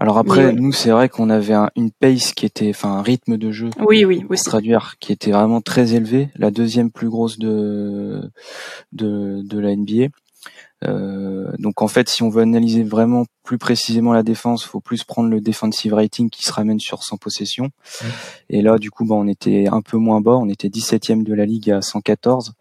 Alors 0.01 0.19
après, 0.19 0.53
Mais 0.53 0.61
nous, 0.61 0.73
c'est 0.73 0.91
vrai 0.91 1.09
qu'on 1.09 1.31
avait 1.31 1.55
un, 1.55 1.71
une 1.77 1.91
pace 1.91 2.33
qui 2.33 2.45
était, 2.45 2.69
enfin, 2.71 2.91
un 2.91 3.03
rythme 3.03 3.39
de 3.39 3.51
jeu. 3.53 3.71
oui, 3.87 4.05
oui, 4.05 4.21
pour 4.23 4.33
aussi. 4.33 4.45
traduire, 4.45 4.97
qui 5.01 5.13
était 5.13 5.31
vraiment 5.31 5.61
très 5.63 5.95
élevé, 5.95 6.29
la 6.37 6.51
deuxième 6.51 6.91
plus 6.91 7.09
grosse 7.09 7.39
de 7.39 8.21
de, 8.93 9.41
de 9.43 9.59
la 9.59 9.75
NBA. 9.75 10.09
Euh, 10.87 11.51
donc 11.59 11.83
en 11.83 11.89
fait, 11.89 12.09
si 12.09 12.23
on 12.23 12.29
veut 12.29 12.43
analyser 12.43 12.83
vraiment 12.83 13.25
plus 13.43 13.59
précisément 13.59 14.13
la 14.13 14.23
défense, 14.23 14.65
faut 14.65 14.81
plus 14.81 15.05
prendre 15.05 15.29
le 15.29 15.41
defensive 15.41 15.95
rating 15.95 16.31
qui 16.31 16.43
se 16.45 16.53
ramène 16.53 16.81
sur 16.81 17.03
100 17.03 17.17
possessions. 17.19 17.71
Et 18.51 18.63
là, 18.63 18.79
du 18.79 18.91
coup, 18.91 19.05
bah, 19.05 19.15
on 19.15 19.27
était 19.29 19.67
un 19.71 19.81
peu 19.83 19.97
moins 19.97 20.21
bas, 20.21 20.33
on 20.37 20.49
était 20.49 20.69
17e 20.69 21.23
de 21.25 21.35
la 21.35 21.47
ligue 21.47 21.71
à 21.71 21.83
114. 21.83 22.53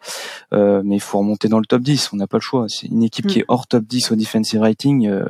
Euh, 0.53 0.82
mais 0.86 0.95
il 0.95 1.01
faut 1.01 1.19
remonter 1.19 1.47
dans 1.47 1.59
le 1.59 1.65
top 1.65 1.82
10, 1.82 2.11
on 2.13 2.17
n'a 2.17 2.28
pas 2.28 2.38
le 2.38 2.41
choix. 2.41 2.65
C'est 2.69 2.88
une 2.88 3.03
équipe 3.03 3.28
qui 3.28 3.39
Mm. 3.39 3.41
est 3.41 3.45
hors 3.47 3.67
top 3.67 3.84
10 3.86 4.11
au 4.11 4.15
defensive 4.15 4.61
rating. 4.61 5.07
euh, 5.07 5.26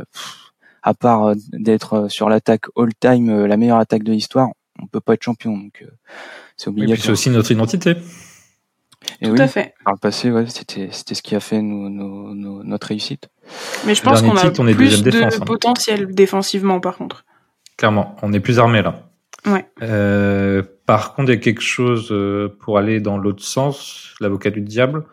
à 0.85 0.93
part 0.93 1.23
euh, 1.27 1.33
d'être 1.53 2.07
sur 2.09 2.27
l'attaque 2.27 2.65
all-time, 2.75 3.45
la 3.45 3.55
meilleure 3.57 3.77
attaque 3.77 4.03
de 4.03 4.11
l'histoire, 4.11 4.49
on 4.81 4.87
peut 4.87 4.99
pas 4.99 5.13
être 5.13 5.23
champion. 5.23 5.57
Donc 5.57 5.81
euh, 5.81 5.87
c'est 6.57 6.69
Et 6.69 6.73
puis 6.73 6.81
obligatoire. 6.83 7.05
c'est 7.05 7.11
aussi 7.11 7.29
notre 7.29 7.51
identité. 7.51 7.95
Et 9.21 9.25
Tout 9.27 9.31
oui, 9.33 9.41
à 9.41 9.47
fait. 9.47 9.73
par 9.85 9.93
le 9.93 9.99
passé, 9.99 10.31
ouais, 10.31 10.45
c'était 10.47 10.89
c'était 10.91 11.15
ce 11.15 11.21
qui 11.21 11.35
a 11.35 11.39
fait 11.39 11.61
nos, 11.61 11.89
nos, 11.89 12.33
nos- 12.33 12.63
notre 12.63 12.87
réussite. 12.87 13.29
Mais 13.85 13.95
je 13.95 14.01
Le 14.01 14.05
pense 14.09 14.21
qu'on 14.21 14.35
a 14.35 14.41
titre, 14.41 14.59
on 14.59 14.67
est 14.67 14.73
plus 14.75 15.01
deuxième 15.03 15.05
de 15.05 15.11
défense, 15.11 15.35
hein. 15.41 15.45
potentiel 15.45 16.07
défensivement, 16.13 16.79
par 16.79 16.97
contre. 16.97 17.25
Clairement, 17.77 18.15
on 18.21 18.31
est 18.33 18.39
plus 18.39 18.59
armé 18.59 18.81
là. 18.81 19.09
Ouais. 19.45 19.65
Euh, 19.81 20.61
par 20.85 21.15
contre, 21.15 21.31
il 21.31 21.35
y 21.35 21.37
a 21.37 21.41
quelque 21.41 21.61
chose 21.61 22.09
euh, 22.11 22.47
pour 22.61 22.77
aller 22.77 22.99
dans 23.01 23.17
l'autre 23.17 23.43
sens, 23.43 24.13
l'avocat 24.21 24.49
du 24.51 24.61
diable. 24.61 25.03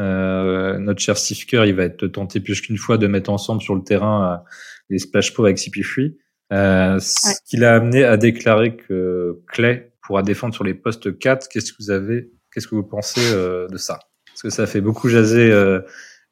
Euh, 0.00 0.78
notre 0.78 1.00
cher 1.00 1.16
Steve 1.16 1.44
Kerr, 1.46 1.66
il 1.66 1.74
va 1.74 1.84
être 1.84 2.06
tenté 2.08 2.40
plus 2.40 2.60
qu'une 2.60 2.78
fois 2.78 2.98
de 2.98 3.06
mettre 3.06 3.30
ensemble 3.30 3.62
sur 3.62 3.74
le 3.74 3.82
terrain 3.82 4.42
les 4.90 4.98
splash 4.98 5.32
pots 5.34 5.44
avec 5.44 5.58
CP3. 5.58 6.14
Euh, 6.52 6.98
Ce 6.98 7.28
Ouais. 7.28 7.34
qui 7.46 7.56
l'a 7.56 7.74
amené 7.74 8.04
à 8.04 8.16
déclarer 8.16 8.76
que 8.76 9.38
Clay 9.48 9.92
pourra 10.02 10.22
défendre 10.22 10.54
sur 10.54 10.64
les 10.64 10.74
postes 10.74 11.18
4. 11.18 11.48
Qu'est-ce 11.48 11.72
que 11.72 11.78
vous 11.82 11.90
avez, 11.90 12.30
qu'est-ce 12.54 12.68
que 12.68 12.74
vous 12.76 12.82
pensez 12.84 13.20
euh, 13.32 13.66
de 13.68 13.76
ça? 13.76 13.98
Parce 14.28 14.42
que 14.42 14.50
ça 14.50 14.66
fait 14.66 14.80
beaucoup 14.80 15.08
jaser, 15.08 15.50
euh, 15.50 15.80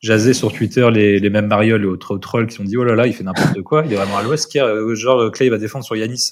jaser 0.01 0.33
sur 0.35 0.53
Twitter 0.53 0.89
les, 0.91 1.19
les 1.21 1.31
mêmes 1.31 1.47
marioles 1.49 1.83
et 1.83 1.87
autres 1.87 2.17
trolls 2.19 2.47
qui 2.47 2.61
ont 2.61 2.65
dit 2.65 2.77
oh 2.77 2.85
là 2.85 2.95
là, 2.95 3.07
il 3.07 3.13
fait 3.15 3.25
n'importe 3.25 3.61
quoi, 3.63 3.85
il 3.85 3.93
est 3.93 3.97
vraiment 3.97 4.17
à 4.19 4.23
l'ouest. 4.23 4.55
Euh, 4.57 4.95
Genre 4.95 5.31
Clay 5.33 5.49
va 5.51 5.59
défendre 5.59 5.85
sur 5.85 5.97
Yanis. 5.97 6.31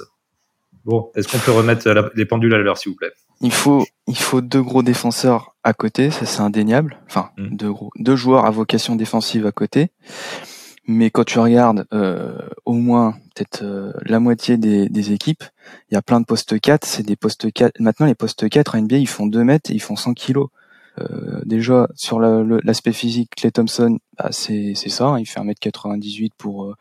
Bon, 0.84 1.10
est-ce 1.14 1.28
qu'on 1.28 1.38
peut 1.38 1.52
remettre 1.52 1.88
la- 1.90 2.10
les 2.14 2.24
pendules 2.24 2.54
à 2.54 2.58
l'heure, 2.58 2.78
s'il 2.78 2.92
vous 2.92 2.96
plaît? 2.96 3.12
Il 3.42 3.52
faut 3.52 3.86
il 4.06 4.16
faut 4.16 4.40
deux 4.40 4.62
gros 4.62 4.82
défenseurs 4.82 5.54
à 5.62 5.72
côté, 5.72 6.10
ça 6.10 6.26
c'est 6.26 6.40
indéniable. 6.40 6.98
Enfin, 7.06 7.30
Mm. 7.38 7.56
deux 7.56 7.70
gros 7.72 7.90
deux 7.96 8.16
joueurs 8.16 8.44
à 8.46 8.50
vocation 8.50 8.96
défensive 8.96 9.46
à 9.46 9.52
côté. 9.52 9.90
Mais 10.86 11.10
quand 11.10 11.24
tu 11.24 11.38
regardes 11.38 11.86
euh, 11.92 12.36
au 12.64 12.72
moins 12.72 13.12
peut-être 13.34 13.62
euh, 13.62 13.92
la 14.04 14.18
moitié 14.18 14.56
des, 14.56 14.88
des 14.88 15.12
équipes, 15.12 15.44
il 15.90 15.94
y 15.94 15.96
a 15.96 16.02
plein 16.02 16.20
de 16.20 16.24
postes 16.24 16.58
4, 16.58 16.84
c'est 16.84 17.02
des 17.04 17.16
postes 17.16 17.52
4. 17.52 17.78
Maintenant 17.80 18.06
les 18.06 18.14
postes 18.14 18.48
4 18.48 18.74
à 18.74 18.80
NBA, 18.80 18.96
ils 18.96 19.08
font 19.08 19.26
2 19.26 19.44
mètres 19.44 19.70
et 19.70 19.74
ils 19.74 19.80
font 19.82 19.96
100 19.96 20.14
kilos. 20.14 20.48
Euh, 20.98 21.40
déjà 21.44 21.88
sur 21.94 22.18
la- 22.18 22.42
l'aspect 22.64 22.92
physique, 22.92 23.30
Clay 23.36 23.52
Thompson, 23.52 23.98
bah, 24.18 24.28
c'est 24.32 24.72
c'est 24.74 24.88
ça, 24.88 25.14
il 25.20 25.26
fait 25.26 25.38
1m98 25.40 26.32
pour 26.36 26.64
euh, 26.64 26.74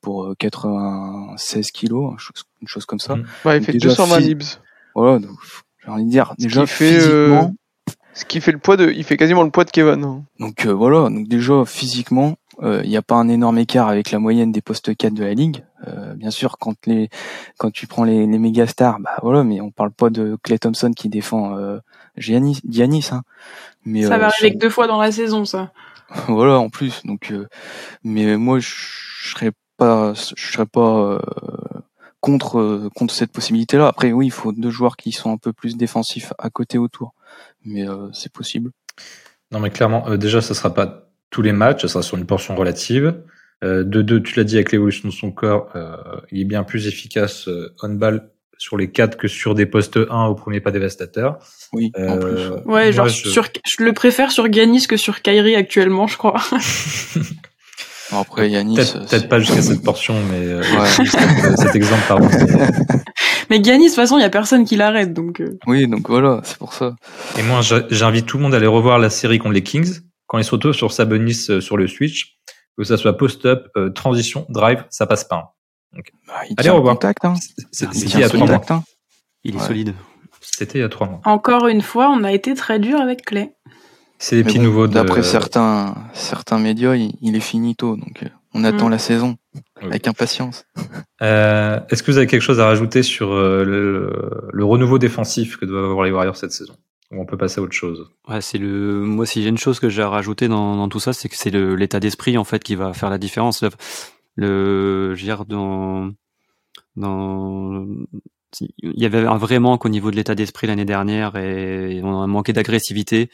pour 0.00 0.24
euh, 0.24 0.34
96 0.38 1.70
kilos, 1.72 2.12
une 2.12 2.18
chose, 2.18 2.44
une 2.62 2.68
chose 2.68 2.86
comme 2.86 3.00
ça. 3.00 3.16
Mhm. 3.16 3.24
Ouais, 3.44 3.58
il 3.58 3.64
fait 3.64 3.72
déjà, 3.72 3.88
220 3.88 4.16
phy- 4.18 4.24
libs. 4.28 4.42
Voilà, 4.94 5.18
donc 5.18 5.36
j'ai 5.84 5.90
envie 5.90 6.04
de 6.04 6.10
dire 6.10 6.34
Ce 6.38 6.42
déjà 6.44 6.62
qui 6.62 6.66
fait, 6.68 6.94
euh, 7.00 7.28
physiquement. 7.28 7.54
Ce 8.14 8.24
qui 8.24 8.40
fait 8.40 8.52
le 8.52 8.58
poids 8.58 8.76
de, 8.76 8.90
il 8.90 9.04
fait 9.04 9.16
quasiment 9.16 9.42
le 9.44 9.50
poids 9.50 9.64
de 9.64 9.70
Kevin. 9.70 10.04
hein. 10.04 10.24
Donc 10.40 10.66
euh, 10.66 10.72
voilà, 10.72 11.08
donc 11.10 11.28
déjà 11.28 11.64
physiquement, 11.64 12.30
euh, 12.30 12.34
il 12.62 12.88
n'y 12.90 12.96
a 12.96 13.02
pas 13.02 13.14
un 13.16 13.28
énorme 13.28 13.58
écart 13.58 13.88
avec 13.88 14.10
la 14.10 14.18
moyenne 14.18 14.52
des 14.52 14.60
postes 14.60 14.94
4 14.96 15.14
de 15.14 15.24
la 15.24 15.34
ligue. 15.34 15.64
Euh, 15.86 16.14
bien 16.14 16.30
sûr, 16.30 16.58
quand 16.58 16.74
les 16.86 17.08
quand 17.58 17.70
tu 17.70 17.86
prends 17.86 18.04
les, 18.04 18.26
les 18.26 18.38
méga 18.38 18.66
stars, 18.66 18.98
bah 19.00 19.16
voilà, 19.22 19.44
mais 19.44 19.60
on 19.60 19.70
parle 19.70 19.90
pas 19.92 20.10
de 20.10 20.36
Clay 20.42 20.58
Thompson 20.58 20.92
qui 20.94 21.08
défend 21.08 21.56
euh, 21.56 21.78
Giannis, 22.16 22.60
Giannis 22.68 23.08
hein. 23.12 23.22
Mais 23.84 24.02
Ça 24.02 24.14
euh, 24.14 24.18
va 24.18 24.30
sur- 24.30 24.44
arriver 24.44 24.54
que 24.58 24.62
deux 24.62 24.70
fois 24.70 24.86
dans 24.86 25.00
la 25.00 25.10
saison, 25.10 25.44
ça. 25.44 25.72
voilà 26.28 26.58
en 26.58 26.68
plus. 26.68 27.02
Donc 27.06 27.30
euh, 27.32 27.48
mais 28.04 28.36
moi 28.36 28.58
je 28.58 28.68
serais 29.30 29.52
pas 29.76 30.12
je 30.14 30.52
serais 30.52 30.66
pas 30.66 30.98
euh, 30.98 31.18
contre 32.20 32.58
euh, 32.58 32.90
contre 32.94 33.14
cette 33.14 33.32
possibilité 33.32 33.78
là. 33.78 33.86
Après 33.86 34.12
oui, 34.12 34.26
il 34.26 34.30
faut 34.32 34.52
deux 34.52 34.70
joueurs 34.70 34.96
qui 34.96 35.12
sont 35.12 35.32
un 35.32 35.38
peu 35.38 35.52
plus 35.52 35.76
défensifs 35.76 36.32
à 36.38 36.50
côté 36.50 36.76
autour. 36.78 37.14
Mais 37.64 37.88
euh, 37.88 38.08
c'est 38.12 38.32
possible. 38.32 38.70
Non, 39.52 39.60
mais 39.60 39.70
clairement, 39.70 40.06
euh, 40.08 40.16
déjà, 40.16 40.40
ça 40.40 40.54
sera 40.54 40.72
pas 40.72 41.09
tous 41.30 41.42
les 41.42 41.52
matchs, 41.52 41.82
ça 41.82 41.88
sera 41.88 42.02
sur 42.02 42.16
une 42.18 42.26
portion 42.26 42.54
relative. 42.56 43.14
Euh, 43.62 43.84
de 43.84 44.02
deux, 44.02 44.22
tu 44.22 44.36
l'as 44.36 44.44
dit, 44.44 44.56
avec 44.56 44.72
l'évolution 44.72 45.08
de 45.08 45.12
son 45.14 45.30
corps, 45.30 45.68
euh, 45.76 45.96
il 46.30 46.40
est 46.40 46.44
bien 46.44 46.64
plus 46.64 46.86
efficace 46.86 47.46
euh, 47.48 47.72
on-ball 47.82 48.28
sur 48.56 48.76
les 48.76 48.90
quatre 48.90 49.16
que 49.16 49.28
sur 49.28 49.54
des 49.54 49.64
postes 49.66 49.98
1 50.10 50.24
au 50.26 50.34
premier 50.34 50.60
pas 50.60 50.70
dévastateur. 50.70 51.38
Oui, 51.72 51.92
en 51.96 52.16
plus. 52.18 52.28
Euh, 52.30 52.50
Ouais, 52.64 52.84
moi, 52.84 52.90
genre 52.90 53.08
je- 53.08 53.28
sur, 53.28 53.46
je 53.64 53.82
le 53.84 53.92
préfère 53.92 54.30
sur 54.32 54.48
Ganis 54.48 54.86
que 54.86 54.96
sur 54.96 55.22
Kyrie 55.22 55.56
actuellement, 55.56 56.06
je 56.06 56.16
crois. 56.18 56.40
Bon, 58.10 58.18
Après 58.22 58.50
Yanis, 58.50 58.74
Peut-être 58.74 59.28
pas 59.28 59.38
jusqu'à 59.38 59.62
cette 59.62 59.84
portion, 59.84 60.16
mais 60.30 60.38
euh, 60.44 60.60
Ouais. 60.62 61.06
cet, 61.56 61.76
exemple, 61.76 62.02
pardon. 62.08 62.28
Mais 63.50 63.60
Ganis, 63.60 63.84
de 63.84 63.88
toute 63.90 63.96
façon, 63.96 64.18
il 64.18 64.22
y 64.22 64.24
a 64.24 64.30
personne 64.30 64.64
qui 64.64 64.74
l'arrête, 64.76 65.12
donc. 65.12 65.40
euh, 65.40 65.58
Oui, 65.68 65.86
donc 65.86 66.08
voilà, 66.08 66.40
c'est 66.42 66.58
pour 66.58 66.72
ça. 66.72 66.96
Et 67.38 67.42
moi, 67.44 67.60
j'invite 67.90 68.26
tout 68.26 68.36
le 68.38 68.42
monde 68.42 68.54
à 68.54 68.56
aller 68.56 68.66
revoir 68.66 68.98
la 68.98 69.10
série 69.10 69.38
contre 69.38 69.52
les 69.54 69.62
Kings, 69.62 70.00
quand 70.30 70.38
ils 70.38 70.44
se 70.44 70.52
retrouvent 70.52 70.72
sur 70.72 70.92
Sabonis 70.92 71.46
euh, 71.50 71.60
sur 71.60 71.76
le 71.76 71.88
switch, 71.88 72.38
que 72.78 72.84
ça 72.84 72.96
soit 72.96 73.16
post-up, 73.16 73.66
euh, 73.76 73.90
transition, 73.90 74.46
drive, 74.48 74.84
ça 74.88 75.06
passe 75.08 75.24
pas. 75.24 75.56
Bah, 75.92 76.34
il 76.48 76.54
Allez, 76.56 76.70
revoir. 76.70 76.94
contact, 76.94 77.24
hein. 77.24 77.34
C'est- 77.72 77.86
Il 77.92 77.94
C'était 77.94 78.06
tient 78.06 78.18
il 78.18 78.22
y 78.22 78.24
a 78.24 78.28
son 78.28 78.36
trois 78.36 78.46
mois. 78.46 78.56
contact, 78.60 78.70
hein. 78.70 78.84
Il 79.42 79.56
est 79.56 79.58
Ouais. 79.60 79.66
solide. 79.66 79.94
C'était 80.40 80.78
il 80.78 80.82
y 80.82 80.84
a 80.84 80.88
trois 80.88 81.08
mois. 81.08 81.20
Encore 81.24 81.66
une 81.66 81.82
fois, 81.82 82.08
on 82.10 82.22
a 82.22 82.30
été 82.32 82.54
très 82.54 82.78
dur 82.78 83.00
avec 83.00 83.24
Clay. 83.24 83.56
C'est 84.18 84.36
les 84.36 84.44
petits 84.44 84.58
bon, 84.58 84.64
nouveaux 84.64 84.86
de... 84.86 84.92
D'après 84.92 85.22
certains, 85.22 85.94
certains 86.12 86.58
médias, 86.58 86.94
il, 86.94 87.12
il 87.22 87.34
est 87.34 87.40
finito, 87.40 87.96
donc 87.96 88.22
euh, 88.22 88.28
on 88.54 88.62
attend 88.64 88.86
Mm. 88.88 88.90
la 88.92 88.98
saison 88.98 89.36
Oui. 89.54 89.62
avec 89.82 90.06
impatience. 90.06 90.64
Euh, 91.22 91.80
Est-ce 91.90 92.02
que 92.02 92.10
vous 92.12 92.18
avez 92.18 92.26
quelque 92.26 92.42
chose 92.42 92.60
à 92.60 92.66
rajouter 92.66 93.02
sur 93.02 93.30
le, 93.34 94.12
le 94.52 94.64
renouveau 94.64 94.98
défensif 94.98 95.56
que 95.56 95.64
doivent 95.64 95.84
avoir 95.90 96.04
les 96.04 96.12
Warriors 96.12 96.36
cette 96.36 96.52
saison? 96.52 96.74
On 97.12 97.26
peut 97.26 97.36
passer 97.36 97.60
à 97.60 97.62
autre 97.62 97.72
chose 97.72 98.08
Ouais, 98.28 98.40
c'est 98.40 98.58
le. 98.58 99.00
Moi, 99.00 99.26
si 99.26 99.42
j'ai 99.42 99.48
une 99.48 99.58
chose 99.58 99.80
que 99.80 99.88
j'ai 99.88 100.02
à 100.02 100.08
rajouter 100.08 100.46
dans, 100.46 100.76
dans 100.76 100.88
tout 100.88 101.00
ça, 101.00 101.12
c'est 101.12 101.28
que 101.28 101.36
c'est 101.36 101.50
l'état 101.50 101.98
d'esprit 101.98 102.38
en 102.38 102.44
fait 102.44 102.62
qui 102.62 102.76
va 102.76 102.92
faire 102.92 103.10
la 103.10 103.18
différence. 103.18 103.64
Le, 104.36 105.14
je 105.16 105.26
veux 105.26 105.44
dans 105.46 106.12
il 108.58 109.00
y 109.00 109.06
avait 109.06 109.26
un 109.26 109.36
vrai 109.36 109.58
manque 109.58 109.84
au 109.84 109.88
niveau 109.88 110.10
de 110.10 110.16
l'état 110.16 110.34
d'esprit 110.34 110.66
l'année 110.66 110.84
dernière 110.84 111.36
et 111.36 112.00
on 112.02 112.22
a 112.22 112.26
manqué 112.26 112.52
d'agressivité. 112.52 113.30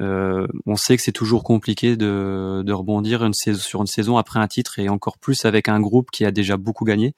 Euh, 0.00 0.46
on 0.66 0.76
sait 0.76 0.96
que 0.96 1.02
c'est 1.02 1.12
toujours 1.12 1.44
compliqué 1.44 1.96
de, 1.96 2.62
de 2.64 2.72
rebondir 2.72 3.28
sur 3.34 3.80
une 3.80 3.86
saison 3.86 4.16
après 4.16 4.40
un 4.40 4.48
titre 4.48 4.78
et 4.78 4.88
encore 4.88 5.18
plus 5.18 5.44
avec 5.44 5.68
un 5.68 5.80
groupe 5.80 6.10
qui 6.10 6.24
a 6.24 6.30
déjà 6.30 6.56
beaucoup 6.56 6.84
gagné. 6.84 7.14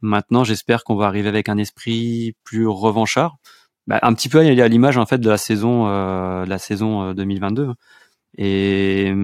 Maintenant, 0.00 0.44
j'espère 0.44 0.84
qu'on 0.84 0.96
va 0.96 1.06
arriver 1.06 1.28
avec 1.28 1.48
un 1.48 1.58
esprit 1.58 2.34
plus 2.44 2.66
revanchard, 2.66 3.36
bah, 3.86 3.98
un 4.02 4.14
petit 4.14 4.28
peu 4.28 4.38
à 4.40 4.68
l'image 4.68 4.98
en 4.98 5.06
fait 5.06 5.18
de 5.18 5.30
la 5.30 5.38
saison, 5.38 5.86
euh, 5.88 6.44
de 6.44 6.50
la 6.50 6.58
saison 6.58 7.10
euh, 7.10 7.14
2022. 7.14 7.74
Et 8.38 9.14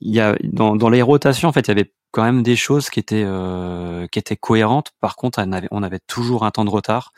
il 0.00 0.14
y 0.14 0.20
a 0.20 0.36
dans, 0.44 0.76
dans 0.76 0.88
les 0.88 1.02
rotations 1.02 1.48
en 1.48 1.52
fait, 1.52 1.66
il 1.66 1.68
y 1.68 1.72
avait 1.72 1.92
quand 2.10 2.22
même 2.22 2.42
des 2.42 2.56
choses 2.56 2.88
qui 2.88 3.00
étaient 3.00 3.24
euh, 3.24 4.06
qui 4.06 4.18
étaient 4.18 4.36
cohérentes. 4.36 4.92
Par 5.00 5.16
contre, 5.16 5.42
on 5.44 5.52
avait, 5.52 5.68
on 5.70 5.82
avait 5.82 6.00
toujours 6.06 6.44
un 6.44 6.50
temps 6.50 6.64
de 6.64 6.70
retard. 6.70 7.12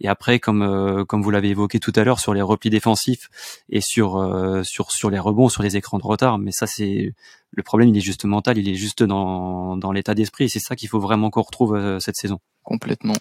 Et 0.00 0.08
après, 0.08 0.38
comme 0.38 0.62
euh, 0.62 1.04
comme 1.04 1.22
vous 1.22 1.30
l'avez 1.30 1.50
évoqué 1.50 1.80
tout 1.80 1.92
à 1.96 2.04
l'heure 2.04 2.20
sur 2.20 2.34
les 2.34 2.42
replis 2.42 2.70
défensifs 2.70 3.30
et 3.70 3.80
sur 3.80 4.16
euh, 4.16 4.62
sur 4.62 4.90
sur 4.90 5.10
les 5.10 5.18
rebonds, 5.18 5.48
sur 5.48 5.62
les 5.62 5.76
écrans 5.76 5.98
de 5.98 6.04
retard, 6.04 6.38
mais 6.38 6.52
ça 6.52 6.66
c'est 6.66 7.14
le 7.52 7.62
problème, 7.62 7.88
il 7.88 7.96
est 7.96 8.00
juste 8.00 8.24
mental, 8.24 8.58
il 8.58 8.68
est 8.68 8.74
juste 8.74 9.02
dans 9.02 9.76
dans 9.76 9.92
l'état 9.92 10.14
d'esprit. 10.14 10.44
Et 10.44 10.48
c'est 10.48 10.60
ça 10.60 10.76
qu'il 10.76 10.88
faut 10.88 11.00
vraiment 11.00 11.30
qu'on 11.30 11.42
retrouve 11.42 11.74
euh, 11.76 11.98
cette 12.00 12.16
saison. 12.16 12.38
Complètement. 12.64 13.14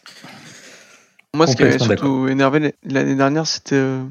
Moi, 1.35 1.47
ce 1.47 1.55
qui 1.55 1.63
m'avait 1.63 1.79
surtout 1.79 2.27
énervé 2.27 2.73
l'année 2.83 3.15
dernière, 3.15 3.47
c'était 3.47 3.75
euh, 3.75 4.03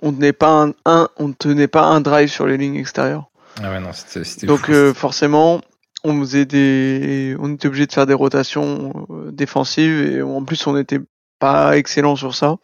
on 0.00 0.12
tenait 0.12 0.32
pas 0.32 0.62
un, 0.62 0.72
un, 0.86 1.08
on 1.16 1.32
tenait 1.32 1.66
pas 1.68 1.82
un 1.84 2.00
drive 2.00 2.28
sur 2.30 2.46
les 2.46 2.56
lignes 2.56 2.76
extérieures. 2.76 3.28
Ah 3.62 3.70
ouais, 3.70 3.80
non, 3.80 3.92
c'était 3.92 4.24
c'était 4.24 4.46
Donc 4.46 4.66
fou. 4.66 4.72
euh, 4.72 4.94
forcément, 4.94 5.60
on 6.04 6.18
faisait 6.20 6.44
des, 6.44 7.36
on 7.40 7.52
était 7.54 7.66
obligé 7.68 7.86
de 7.86 7.92
faire 7.92 8.06
des 8.06 8.14
rotations 8.14 9.06
euh, 9.10 9.30
défensives 9.32 10.00
et 10.12 10.22
en 10.22 10.44
plus 10.44 10.64
on 10.66 10.74
n'était 10.74 11.00
pas 11.40 11.76
excellent 11.76 12.14
sur 12.16 12.34
ça. 12.34 12.56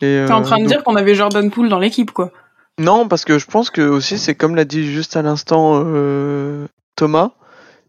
Et, 0.00 0.24
T'es 0.26 0.32
en 0.32 0.42
train 0.42 0.56
de 0.58 0.62
donc- 0.62 0.68
dire 0.68 0.84
qu'on 0.84 0.96
avait 0.96 1.14
Jordan 1.14 1.50
Poole 1.50 1.68
dans 1.68 1.78
l'équipe, 1.78 2.10
quoi. 2.12 2.30
Non, 2.78 3.06
parce 3.06 3.24
que 3.24 3.38
je 3.38 3.46
pense 3.46 3.70
que 3.70 3.82
aussi 3.82 4.18
c'est 4.18 4.34
comme 4.34 4.54
l'a 4.56 4.64
dit 4.64 4.90
juste 4.92 5.16
à 5.16 5.22
l'instant 5.22 5.82
euh, 5.84 6.66
Thomas, 6.96 7.32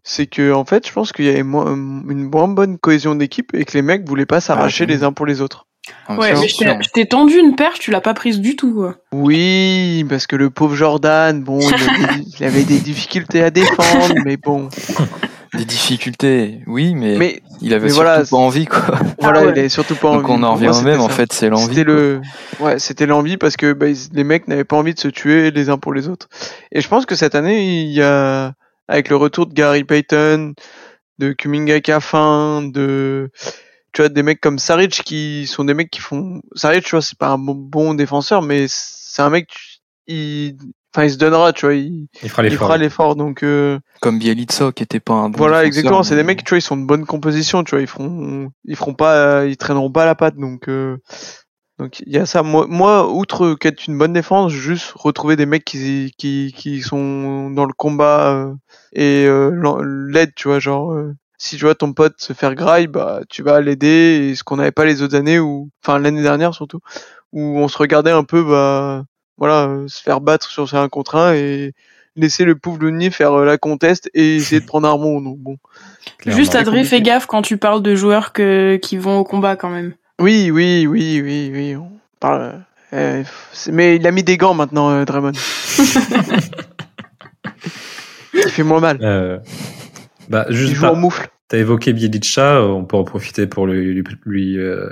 c'est 0.04 0.26
que 0.26 0.52
en 0.52 0.64
fait 0.64 0.86
je 0.86 0.92
pense 0.92 1.12
qu'il 1.12 1.24
y 1.24 1.28
avait 1.30 1.42
moins- 1.42 1.66
une 1.74 2.30
moins 2.30 2.46
bonne 2.46 2.78
cohésion 2.78 3.14
d'équipe 3.16 3.52
et 3.54 3.64
que 3.64 3.72
les 3.72 3.82
mecs 3.82 4.06
voulaient 4.06 4.26
pas 4.26 4.40
s'arracher 4.40 4.84
Ah, 4.86 4.92
les 4.92 5.02
uns 5.02 5.12
pour 5.12 5.26
les 5.26 5.40
autres. 5.40 5.66
Ah, 6.06 6.16
Ouais, 6.16 6.34
c'est 6.34 6.40
mais 6.66 6.78
je 6.82 6.90
t'ai- 6.90 7.06
tendu 7.06 7.34
une 7.38 7.56
perche, 7.56 7.78
tu 7.78 7.90
l'as 7.90 8.00
pas 8.00 8.14
prise 8.14 8.40
du 8.40 8.56
tout, 8.56 8.72
quoi. 8.72 8.96
Oui, 9.12 10.04
parce 10.08 10.26
que 10.26 10.36
le 10.36 10.48
pauvre 10.50 10.74
Jordan, 10.74 11.42
bon, 11.42 11.58
il 11.60 11.74
avait, 11.74 12.22
il 12.38 12.44
avait 12.44 12.62
des 12.62 12.78
difficultés 12.78 13.42
à 13.42 13.50
défendre, 13.50 14.14
mais 14.24 14.36
bon. 14.36 14.68
Des 15.56 15.64
difficultés, 15.64 16.62
oui, 16.66 16.96
mais, 16.96 17.16
Mais 17.16 17.40
il 17.60 17.72
avait 17.74 17.84
mais 17.84 17.88
surtout 17.90 18.04
voilà, 18.04 18.24
pas 18.24 18.36
envie, 18.36 18.66
quoi. 18.66 18.80
voilà, 19.20 19.44
ouais. 19.44 19.52
il 19.54 19.58
avait 19.60 19.68
surtout 19.68 19.94
pas 19.94 20.10
Donc 20.10 20.28
envie. 20.28 20.40
on 20.40 20.42
en 20.42 20.54
revient 20.54 20.70
au 20.76 20.80
même, 20.82 21.00
en 21.00 21.08
fait, 21.08 21.32
c'est 21.32 21.48
l'envie. 21.48 21.66
C'était 21.68 21.84
le, 21.84 22.20
ouais, 22.58 22.80
c'était 22.80 23.06
l'envie 23.06 23.36
parce 23.36 23.56
que 23.56 23.72
bah, 23.72 23.86
ils- 23.86 24.08
les 24.14 24.24
mecs 24.24 24.48
n'avaient 24.48 24.64
pas 24.64 24.74
envie 24.76 24.94
de 24.94 24.98
se 24.98 25.06
tuer 25.06 25.52
les 25.52 25.68
uns 25.70 25.78
pour 25.78 25.94
les 25.94 26.08
autres. 26.08 26.28
Et 26.72 26.80
je 26.80 26.88
pense 26.88 27.06
que 27.06 27.14
cette 27.14 27.36
année, 27.36 27.82
il 27.84 27.92
y 27.92 28.02
a, 28.02 28.54
avec 28.88 29.08
le 29.08 29.16
retour 29.16 29.46
de 29.46 29.54
Gary 29.54 29.84
Payton, 29.84 30.54
de 31.18 31.32
Kuminga 31.32 32.00
faim, 32.00 32.62
de, 32.72 33.30
tu 33.92 34.02
vois, 34.02 34.08
des 34.08 34.22
mecs 34.22 34.40
comme 34.40 34.58
Saric 34.58 35.02
qui 35.04 35.46
sont 35.46 35.64
des 35.64 35.74
mecs 35.74 35.90
qui 35.90 36.00
font, 36.00 36.40
Saric, 36.54 36.84
tu 36.84 36.90
vois, 36.92 37.02
c'est 37.02 37.18
pas 37.18 37.28
un 37.28 37.38
bon, 37.38 37.54
bon 37.54 37.94
défenseur, 37.94 38.42
mais 38.42 38.66
c'est 38.68 39.22
un 39.22 39.30
mec, 39.30 39.48
il, 40.06 40.56
enfin, 40.94 41.04
il 41.06 41.10
se 41.12 41.16
donnera, 41.16 41.52
tu 41.52 41.66
vois, 41.66 41.74
il, 41.74 42.08
Il 42.22 42.28
fera 42.28 42.42
il 42.42 42.50
l'effort. 42.50 42.66
fera 42.68 42.76
l'effort, 42.78 43.16
donc, 43.16 43.42
euh, 43.42 43.78
Comme 44.00 44.18
Bielitsa, 44.18 44.72
qui 44.72 44.82
était 44.82 45.00
pas 45.00 45.14
un 45.14 45.28
bon 45.30 45.38
voilà, 45.38 45.64
exactement. 45.64 46.02
C'est 46.02 46.14
mais- 46.16 46.22
des 46.22 46.26
mecs, 46.26 46.44
tu 46.44 46.50
vois, 46.50 46.58
ils 46.58 46.62
sont 46.62 46.76
de 46.76 46.84
bonne 46.84 47.06
composition, 47.06 47.62
tu 47.64 47.70
vois, 47.70 47.80
ils 47.80 47.86
feront, 47.86 48.50
ils 48.64 48.76
feront 48.76 48.94
pas, 48.94 49.46
ils 49.46 49.56
traîneront 49.56 49.90
pas 49.92 50.04
la 50.04 50.14
patte, 50.16 50.36
donc, 50.36 50.68
euh, 50.68 50.98
donc 51.78 52.00
il 52.00 52.12
y 52.12 52.18
a 52.18 52.26
ça. 52.26 52.42
Moi, 52.42 52.66
moi, 52.68 53.10
outre 53.10 53.54
qu'être 53.54 53.86
une 53.86 53.98
bonne 53.98 54.12
défense, 54.12 54.52
juste 54.52 54.92
retrouver 54.94 55.36
des 55.36 55.46
mecs 55.46 55.64
qui, 55.64 56.12
qui, 56.18 56.52
qui 56.56 56.82
sont 56.82 57.50
dans 57.50 57.64
le 57.64 57.72
combat 57.72 58.32
euh, 58.32 58.54
et 58.92 59.26
euh, 59.26 59.50
l'aide, 60.08 60.34
tu 60.36 60.48
vois, 60.48 60.58
genre. 60.60 60.92
euh, 60.92 61.14
si 61.36 61.56
tu 61.56 61.64
vois 61.64 61.74
ton 61.74 61.92
pote 61.92 62.14
se 62.18 62.32
faire 62.32 62.54
graille, 62.54 62.86
bah 62.86 63.20
tu 63.28 63.42
vas 63.42 63.60
l'aider. 63.60 64.30
Et 64.30 64.34
ce 64.34 64.44
qu'on 64.44 64.56
n'avait 64.56 64.72
pas 64.72 64.84
les 64.84 65.02
autres 65.02 65.16
années 65.16 65.38
ou, 65.38 65.68
enfin 65.82 65.98
l'année 65.98 66.22
dernière 66.22 66.54
surtout, 66.54 66.80
où 67.32 67.58
on 67.58 67.68
se 67.68 67.76
regardait 67.76 68.12
un 68.12 68.24
peu, 68.24 68.42
bah 68.42 69.04
voilà, 69.36 69.66
euh, 69.68 69.88
se 69.88 70.02
faire 70.02 70.20
battre 70.20 70.48
sur 70.48 70.72
un 70.74 70.88
contre 70.88 71.16
un 71.16 71.34
et 71.34 71.72
laisser 72.16 72.44
le 72.44 72.54
pauvre 72.54 72.78
Lounier 72.78 73.10
faire 73.10 73.36
la 73.38 73.58
conteste 73.58 74.08
et 74.14 74.36
essayer 74.36 74.60
de 74.60 74.66
prendre 74.66 74.88
un 74.88 74.92
rebond. 74.92 75.20
Donc 75.20 75.38
bon. 75.38 75.56
clairement. 76.18 76.38
Juste, 76.38 76.56
compliqué. 76.56 76.84
fais 76.84 77.02
gaffe 77.02 77.26
quand 77.26 77.42
tu 77.42 77.58
parles 77.58 77.82
de 77.82 77.94
joueurs 77.96 78.32
que, 78.32 78.76
qui 78.76 78.96
vont 78.96 79.18
au 79.18 79.24
combat, 79.24 79.56
quand 79.56 79.70
même. 79.70 79.94
Oui, 80.20 80.50
oui, 80.50 80.86
oui, 80.86 81.20
oui, 81.22 81.50
oui. 81.52 81.76
On 81.76 81.90
parle. 82.20 82.64
euh, 82.92 83.24
c'est- 83.52 83.72
mais 83.72 83.96
il 83.96 84.06
a 84.06 84.10
mis 84.12 84.22
des 84.22 84.36
gants 84.36 84.54
maintenant, 84.54 84.90
euh, 84.90 85.04
Draymond. 85.04 85.32
il 88.34 88.48
fait 88.50 88.62
moins 88.62 88.80
mal. 88.80 88.98
Euh, 89.02 89.38
bah, 90.28 90.46
Il 90.50 90.56
juste 90.56 90.74
joue 90.74 90.82
par- 90.82 90.92
en 90.92 90.96
moufle. 90.96 91.28
T'as 91.48 91.58
évoqué 91.58 91.92
Bielicha, 91.92 92.56
euh, 92.56 92.66
on 92.68 92.84
peut 92.84 92.96
en 92.96 93.04
profiter 93.04 93.46
pour 93.46 93.66
lui, 93.66 93.92
lui, 93.92 94.02
lui, 94.24 94.58
euh, 94.58 94.88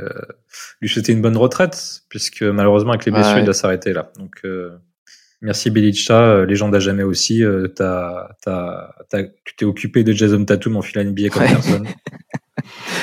lui 0.81 0.89
souhaiter 0.89 1.13
une 1.13 1.23
bonne 1.23 1.37
retraite, 1.37 2.03
puisque 2.11 2.43
malheureusement 2.43 2.93
avec 2.93 3.07
les 3.07 3.13
blessures, 3.13 3.35
Ouais. 3.35 3.41
il 3.41 3.45
doit 3.45 3.55
s'arrêter 3.55 3.93
là. 3.93 4.11
Donc, 4.19 4.37
euh, 4.45 4.71
Merci 5.45 5.71
Belicha, 5.71 6.45
légende 6.45 6.73
à 6.73 6.79
jamais 6.79 7.03
aussi. 7.03 7.43
t'as, 7.75 8.29
t'as, 8.45 8.91
t'as, 9.09 9.25
tu 9.45 9.57
t'es 9.57 9.65
occupé 9.65 10.05
de 10.05 10.13
Jason 10.13 10.45
Tatum 10.45 10.77
en 10.77 10.83
filant 10.83 11.03
NBA 11.05 11.31
comme 11.31 11.43
personne. 11.43 11.89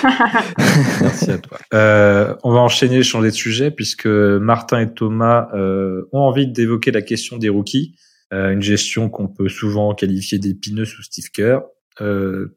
Merci 1.02 1.32
à 1.32 1.38
toi. 1.38 1.58
Euh, 1.74 2.36
on 2.44 2.52
va 2.52 2.60
enchaîner, 2.60 3.04
changer 3.04 3.30
de 3.30 3.36
sujet, 3.36 3.72
puisque 3.72 4.08
Martin 4.08 4.82
et 4.82 4.94
Thomas 4.94 5.50
euh, 5.54 6.08
ont 6.12 6.20
envie 6.20 6.48
d'évoquer 6.48 6.92
la 6.92 7.02
question 7.02 7.38
des 7.38 7.50
rookies, 7.50 7.96
euh, 8.34 8.52
une 8.52 8.62
gestion 8.62 9.10
qu'on 9.10 9.28
peut 9.28 9.50
souvent 9.50 9.94
qualifier 9.94 10.40
d'épineuse 10.40 10.90
sous 10.90 11.04
Steve 11.04 11.30
Kerr. 11.32 11.62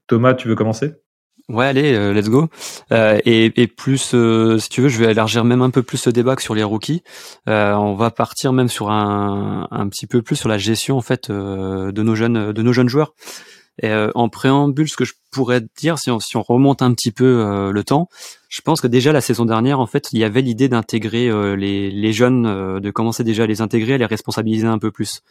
Thomas, 0.07 0.35
tu 0.35 0.47
veux 0.47 0.55
commencer? 0.55 0.93
Ouais, 1.49 1.67
allez, 1.67 2.15
let's 2.15 2.29
go. 2.29 2.49
et, 2.93 3.61
et, 3.61 3.67
plus, 3.67 4.15
si 4.59 4.69
tu 4.69 4.83
veux, 4.83 4.89
je 4.89 4.99
vais 4.99 5.11
élargir 5.11 5.45
même 5.45 5.63
un 5.63 5.71
peu 5.71 5.83
plus 5.83 6.07
le 6.07 6.13
débat 6.13 6.37
que 6.37 6.43
sur 6.43 6.55
les 6.55 6.63
rookies. 6.63 7.03
on 7.47 7.95
va 7.95 8.13
partir 8.13 8.53
même 8.53 8.69
sur 8.69 8.91
un, 8.91 9.67
un 9.71 9.89
petit 9.89 10.07
peu 10.07 10.23
plus 10.23 10.37
sur 10.37 10.49
la 10.49 10.59
gestion 10.59 10.97
en 10.97 11.03
fait 11.03 11.29
de 11.29 12.03
nos 12.03 12.15
jeunes, 12.15 12.53
de 12.53 12.63
nos 12.63 12.73
jeunes 12.73 12.89
joueurs. 12.89 13.15
Et, 13.81 13.93
en 14.15 14.29
préambule, 14.29 14.89
ce 14.89 14.97
que 14.97 15.05
je 15.05 15.15
pourrait 15.33 15.63
dire, 15.77 15.99
si 15.99 16.11
on, 16.11 16.21
si 16.21 16.37
on 16.37 16.43
remonte 16.43 16.83
un 16.83 16.93
petit 16.93 17.11
peu 17.11 17.25
euh, 17.25 17.73
le 17.73 17.83
temps, 17.83 18.09
je 18.49 18.61
pense 18.61 18.83
que 18.83 18.87
déjà 18.87 19.13
la 19.13 19.23
saison 19.23 19.47
dernière, 19.47 19.81
en 19.81 19.87
fait, 19.87 20.13
il 20.13 20.19
y 20.19 20.25
avait 20.25 20.43
l'idée 20.43 20.69
d'intégrer 20.69 21.29
euh, 21.29 21.57
les, 21.57 21.91
les, 21.91 22.13
jeunes, 22.13 22.47
euh, 22.47 22.81
de 22.81 22.91
commencer 22.91 23.25
déjà 23.25 23.45
à 23.45 23.47
les 23.47 23.63
intégrer, 23.63 23.95
à 23.95 23.99
les 23.99 24.07
responsabiliser 24.07 24.67
un 24.67 24.79
peu 24.79 24.93
plus, 24.93 25.23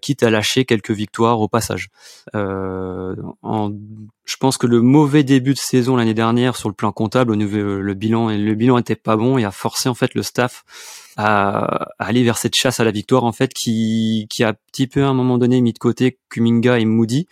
quitte 0.00 0.22
à 0.22 0.30
lâcher 0.30 0.64
quelques 0.64 0.92
victoires 0.92 1.40
au 1.40 1.48
passage. 1.48 1.90
En, 2.32 3.72
je 4.24 4.36
pense 4.36 4.56
que 4.56 4.66
le 4.66 4.80
mauvais 4.80 5.22
début 5.22 5.52
de 5.52 5.58
saison 5.58 5.96
l'année 5.96 6.14
dernière 6.14 6.56
sur 6.56 6.70
le 6.70 6.74
plan 6.74 6.92
comptable, 6.92 7.32
au 7.32 7.36
niveau 7.36 7.80
le 7.80 7.94
bilan, 7.94 8.28
le 8.28 8.54
bilan 8.54 8.78
était 8.78 8.96
pas 8.96 9.16
bon 9.16 9.36
et 9.36 9.44
a 9.44 9.50
forcé 9.50 9.90
en 9.90 9.94
fait 9.94 10.14
le 10.14 10.22
staff 10.22 10.64
à, 11.18 11.88
aller 11.98 12.22
vers 12.22 12.38
cette 12.38 12.54
chasse 12.54 12.78
à 12.78 12.84
la 12.84 12.92
victoire 12.92 13.24
en 13.24 13.32
fait 13.32 13.52
qui, 13.52 14.26
qui 14.30 14.44
a 14.44 14.50
un 14.50 14.54
petit 14.70 14.86
peu 14.86 15.02
à 15.02 15.08
un 15.08 15.14
moment 15.14 15.36
donné 15.36 15.60
mis 15.60 15.72
de 15.72 15.78
côté 15.78 16.18
Kuminga 16.30 16.78
et 16.78 16.84
Moody 16.84 17.26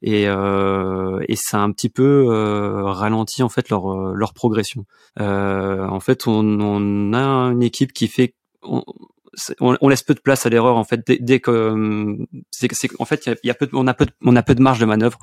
et, 0.00 0.24
euh, 0.26 1.20
et 1.28 1.36
ça 1.36 1.58
a 1.58 1.60
un 1.60 1.70
petit 1.70 1.90
peu 1.90 2.28
euh, 2.30 2.82
ralenti 2.84 3.42
en 3.42 3.48
fait 3.50 3.68
leur 3.68 3.92
euh, 3.92 4.14
leur 4.14 4.32
progression. 4.32 4.86
Euh, 5.20 5.86
en 5.86 6.00
fait, 6.00 6.26
on, 6.26 6.60
on, 6.60 7.12
a 7.12 7.18
une 7.50 7.62
équipe 7.62 7.92
qui 7.92 8.08
fait 8.08 8.34
on, 8.62 8.82
on, 9.60 9.88
laisse 9.88 10.02
peu 10.02 10.14
de 10.14 10.20
place 10.20 10.46
à 10.46 10.48
l'erreur 10.48 10.76
en 10.76 10.84
fait 10.84 11.06
dès, 11.06 11.18
dès 11.20 11.40
que 11.40 12.16
c'est 12.50 12.88
en 12.98 13.04
fait 13.04 13.28
y 13.42 13.50
a, 13.50 13.54
peu 13.54 13.68
on 13.72 13.86
a 13.86 13.94
peu 13.94 14.06
de, 14.06 14.12
on 14.24 14.34
a 14.34 14.42
peu 14.42 14.54
de 14.54 14.62
marge 14.62 14.80
de 14.80 14.86
manœuvre 14.86 15.18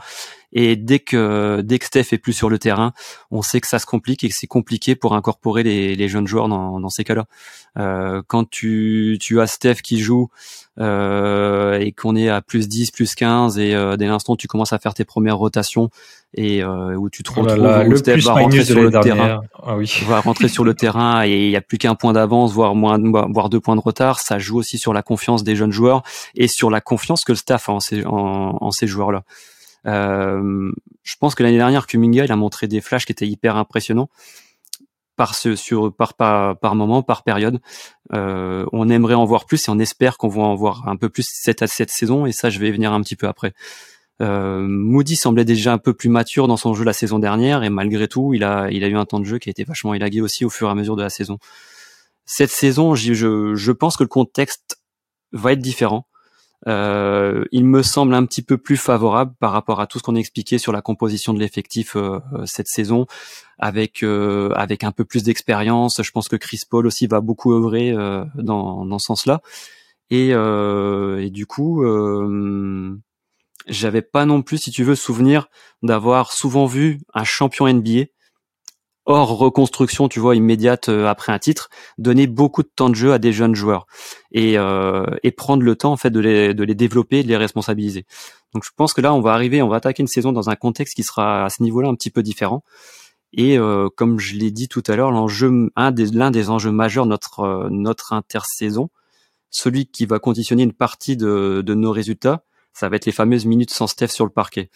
et 0.54 0.76
dès 0.76 1.00
que 1.00 1.62
dès 1.62 1.80
que 1.80 1.86
Steph 1.86 2.08
est 2.14 2.18
plus 2.18 2.34
sur 2.34 2.50
le 2.50 2.60
terrain, 2.60 2.94
on 3.32 3.42
sait 3.42 3.60
que 3.60 3.68
ça 3.68 3.80
se 3.80 3.86
complique 3.86 4.24
et 4.24 4.30
que 4.30 4.36
c'est 4.38 4.48
compliqué 4.48 4.96
pour 4.96 5.16
incorporer 5.16 5.64
les, 5.64 5.96
les 5.96 6.08
jeunes 6.08 6.28
joueurs 6.28 6.48
dans, 6.48 6.80
dans 6.80 6.90
ces 6.90 7.04
cas-là. 7.04 7.26
Euh, 7.78 8.22
quand 8.28 8.48
tu 8.48 9.18
tu 9.20 9.42
as 9.42 9.48
Steph 9.48 9.82
qui 9.84 10.00
joue 10.00 10.30
euh, 10.80 11.80
et 11.80 11.92
qu'on 11.92 12.16
est 12.16 12.30
à 12.30 12.42
plus 12.42 12.68
10, 12.68 12.92
plus 12.92 13.16
15 13.16 13.58
et 13.58 13.74
euh, 13.74 13.98
dès 13.98 14.06
l'instant 14.06 14.36
tu 14.36 14.48
commences 14.48 14.74
à 14.74 14.80
faire 14.80 14.94
tes 14.94 15.06
premières 15.06 15.38
rotations 15.38 15.90
et 16.36 16.64
euh, 16.64 16.96
où 16.96 17.10
tu 17.10 17.24
te 17.24 17.32
oh 17.36 17.42
retrouves 17.42 17.60
où 17.60 17.90
le 17.90 17.98
Steph 17.98 18.18
va 18.18 18.34
rentrer 18.34 18.64
sur 18.64 18.80
le 18.80 18.92
terrain, 18.92 19.42
ah 19.64 19.76
oui. 19.76 19.92
va 20.08 20.20
rentrer 20.20 20.48
sur 20.48 20.64
le 20.64 20.76
terrain 20.76 21.26
et 21.26 21.46
il 21.46 21.52
y 21.52 21.56
a 21.56 21.62
plus 21.62 21.78
qu'un 21.78 21.96
point 21.96 22.14
d'avance, 22.14 22.54
voire 22.54 22.76
moins, 22.76 23.00
voire 23.32 23.50
deux 23.50 23.60
points 23.60 23.76
de 23.76 23.82
retard. 23.82 24.20
Ça 24.20 24.40
joue 24.40 24.58
aussi 24.58 24.78
sur 24.78 24.94
la 24.94 25.02
confiance 25.02 25.44
des 25.44 25.56
jeunes 25.56 25.72
joueurs 25.72 26.04
et 26.36 26.48
sur 26.48 26.70
la 26.70 26.82
confiance 26.82 27.24
que 27.24 27.32
le 27.32 27.38
staff 27.38 27.70
a 27.70 27.74
en 27.74 27.80
ces, 27.80 28.06
en, 28.06 28.58
en 28.60 28.72
ces 28.72 28.88
joueurs-là. 28.88 29.24
Euh, 29.86 30.72
je 31.04 31.16
pense 31.20 31.36
que 31.36 31.44
l'année 31.44 31.58
dernière, 31.58 31.88
Kuminga, 31.88 32.26
il 32.26 32.32
a 32.32 32.36
montré 32.36 32.68
des 32.68 32.82
flashs 32.82 33.06
qui 33.06 33.12
étaient 33.12 33.28
hyper 33.28 33.58
impressionnants 33.58 34.10
par 35.16 35.36
ce, 35.36 35.56
sur 35.56 35.94
par 35.96 36.16
par, 36.16 36.58
par 36.60 36.76
moment, 36.76 37.04
par 37.04 37.24
période. 37.24 37.60
Euh, 38.14 38.66
on 38.72 38.90
aimerait 38.90 39.14
en 39.14 39.26
voir 39.26 39.46
plus 39.46 39.68
et 39.68 39.72
on 39.72 39.80
espère 39.80 40.18
qu'on 40.18 40.28
va 40.30 40.42
en 40.42 40.56
voir 40.56 40.88
un 40.88 40.96
peu 40.96 41.10
plus 41.10 41.28
cette 41.30 41.66
cette 41.68 41.92
saison 41.92 42.26
et 42.26 42.32
ça 42.32 42.50
je 42.50 42.60
vais 42.60 42.72
venir 42.72 42.94
un 42.94 43.02
petit 43.02 43.16
peu 43.16 43.28
après. 43.28 43.54
Euh, 44.22 44.62
Moody 44.68 45.16
semblait 45.16 45.46
déjà 45.46 45.74
un 45.74 45.78
peu 45.78 45.94
plus 45.94 46.10
mature 46.10 46.48
dans 46.48 46.58
son 46.58 46.74
jeu 46.74 46.84
la 46.84 46.94
saison 46.94 47.20
dernière 47.20 47.64
et 47.64 47.70
malgré 47.70 48.08
tout 48.08 48.34
il 48.34 48.44
a 48.44 48.70
il 48.72 48.84
a 48.84 48.88
eu 48.88 48.96
un 48.96 49.06
temps 49.06 49.20
de 49.20 49.26
jeu 49.26 49.40
qui 49.40 49.50
a 49.50 49.52
été 49.52 49.64
vachement 49.64 49.94
élagué 49.94 50.22
aussi 50.22 50.46
au 50.46 50.50
fur 50.50 50.68
et 50.68 50.72
à 50.72 50.76
mesure 50.76 50.96
de 50.96 51.04
la 51.04 51.10
saison. 51.10 51.38
Cette 52.26 52.52
saison, 52.52 52.96
je, 52.96 53.54
je 53.54 53.72
pense 53.72 53.98
que 53.98 54.04
le 54.04 54.08
contexte 54.08 54.80
va 55.34 55.52
être 55.52 55.60
différent. 55.60 56.08
Euh, 56.68 57.44
il 57.52 57.66
me 57.66 57.84
semble 57.84 58.14
un 58.14 58.26
petit 58.26 58.42
peu 58.42 58.58
plus 58.58 58.78
favorable 58.78 59.34
par 59.40 59.52
rapport 59.52 59.82
à 59.82 59.88
tout 59.88 60.00
ce 60.00 60.04
qu'on 60.04 60.16
a 60.16 60.20
expliqué 60.20 60.58
sur 60.58 60.72
la 60.72 60.82
composition 60.82 61.34
de 61.34 61.40
l'effectif 61.40 61.96
euh, 61.96 62.20
euh, 62.34 62.46
cette 62.46 62.68
saison, 62.68 63.06
avec 63.60 64.04
avec 64.04 64.84
un 64.84 64.92
peu 64.92 65.06
plus 65.06 65.24
d'expérience. 65.24 66.02
Je 66.02 66.12
pense 66.12 66.28
que 66.28 66.36
Chris 66.36 66.62
Paul 66.70 66.88
aussi 66.88 67.08
va 67.08 67.22
beaucoup 67.22 67.54
œuvrer 67.54 67.94
dans, 68.36 68.86
dans 68.86 69.00
ce 69.00 69.06
sens-là. 69.06 69.42
Et, 70.10 70.30
et, 70.32 71.30
du 71.30 71.46
coup, 71.46 71.86
j'avais 73.68 74.02
pas 74.02 74.26
non 74.26 74.42
plus, 74.42 74.58
si 74.58 74.72
tu 74.72 74.84
veux, 74.84 74.96
souvenir 74.96 75.48
d'avoir 75.82 76.34
souvent 76.34 76.66
vu 76.66 77.00
un 77.14 77.24
champion 77.24 77.72
NBA 77.72 78.06
hors 79.06 79.38
reconstruction, 79.38 80.08
tu 80.08 80.20
vois, 80.20 80.36
immédiate 80.36 80.90
euh, 80.90 81.08
après 81.08 81.32
un 81.32 81.40
titre, 81.40 81.70
donner 81.98 82.28
beaucoup 82.28 82.64
de 82.64 82.70
temps 82.74 82.90
de 82.90 82.96
jeu 82.96 83.14
à 83.14 83.20
des 83.20 83.34
jeunes 83.34 83.56
joueurs 83.56 83.86
et, 84.32 84.58
euh, 84.58 85.06
et 85.24 85.32
prendre 85.32 85.64
le 85.64 85.76
temps 85.76 85.92
en 85.92 85.98
fait 85.98 86.10
de 86.10 86.20
les, 86.20 86.54
de 86.54 86.64
les 86.64 86.76
développer, 86.76 87.24
de 87.24 87.28
les 87.28 87.38
responsabiliser. 87.38 88.06
Donc 88.54 88.64
je 88.64 88.70
pense 88.76 88.94
que 88.94 89.02
là, 89.02 89.14
on 89.14 89.22
va 89.22 89.34
arriver, 89.34 89.62
on 89.62 89.68
va 89.68 89.78
attaquer 89.78 90.02
une 90.02 90.08
saison 90.08 90.32
dans 90.32 90.50
un 90.50 90.56
contexte 90.56 90.96
qui 90.96 91.04
sera 91.04 91.46
à 91.46 91.50
ce 91.50 91.64
niveau-là 91.64 91.90
un 91.90 91.96
petit 91.96 92.12
peu 92.12 92.24
différent. 92.24 92.64
Et 93.34 93.58
euh, 93.58 93.90
comme 93.96 94.20
je 94.20 94.36
l'ai 94.36 94.52
dit 94.52 94.68
tout 94.68 94.84
à 94.88 94.96
l'heure, 94.96 95.12
l'enjeu, 95.12 95.70
un 95.76 95.92
des, 95.92 96.06
l'un 96.12 96.32
des 96.32 96.50
enjeux 96.50 96.72
majeurs 96.72 97.06
de 97.06 97.10
notre 97.10 97.40
euh, 97.40 97.68
notre 97.72 98.14
intersaison, 98.14 98.90
celui 99.50 99.88
qui 99.88 100.06
va 100.06 100.20
conditionner 100.20 100.64
une 100.64 100.74
partie 100.74 101.18
de, 101.18 101.64
de 101.66 101.74
nos 101.74 101.92
résultats, 101.92 102.44
ça 102.74 102.90
va 102.90 102.96
être 102.96 103.06
les 103.06 103.12
fameuses 103.12 103.46
minutes 103.46 103.72
sans 103.72 103.88
Steph 103.88 104.10
sur 104.10 104.26
le 104.26 104.32
parquet 104.32 104.70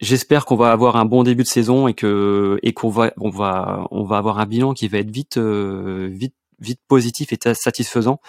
j'espère 0.00 0.44
qu'on 0.44 0.56
va 0.56 0.72
avoir 0.72 0.96
un 0.96 1.04
bon 1.04 1.22
début 1.22 1.42
de 1.42 1.48
saison 1.48 1.88
et 1.88 1.94
que 1.94 2.58
et 2.62 2.72
qu'on 2.72 2.90
va 2.90 3.12
on 3.18 3.30
va 3.30 3.86
on 3.90 4.04
va 4.04 4.18
avoir 4.18 4.38
un 4.38 4.46
bilan 4.46 4.74
qui 4.74 4.88
va 4.88 4.98
être 4.98 5.10
vite 5.10 5.36
euh, 5.38 6.08
vite 6.12 6.34
vite 6.60 6.80
positif 6.88 7.32
et 7.32 7.54
satisfaisant 7.54 8.20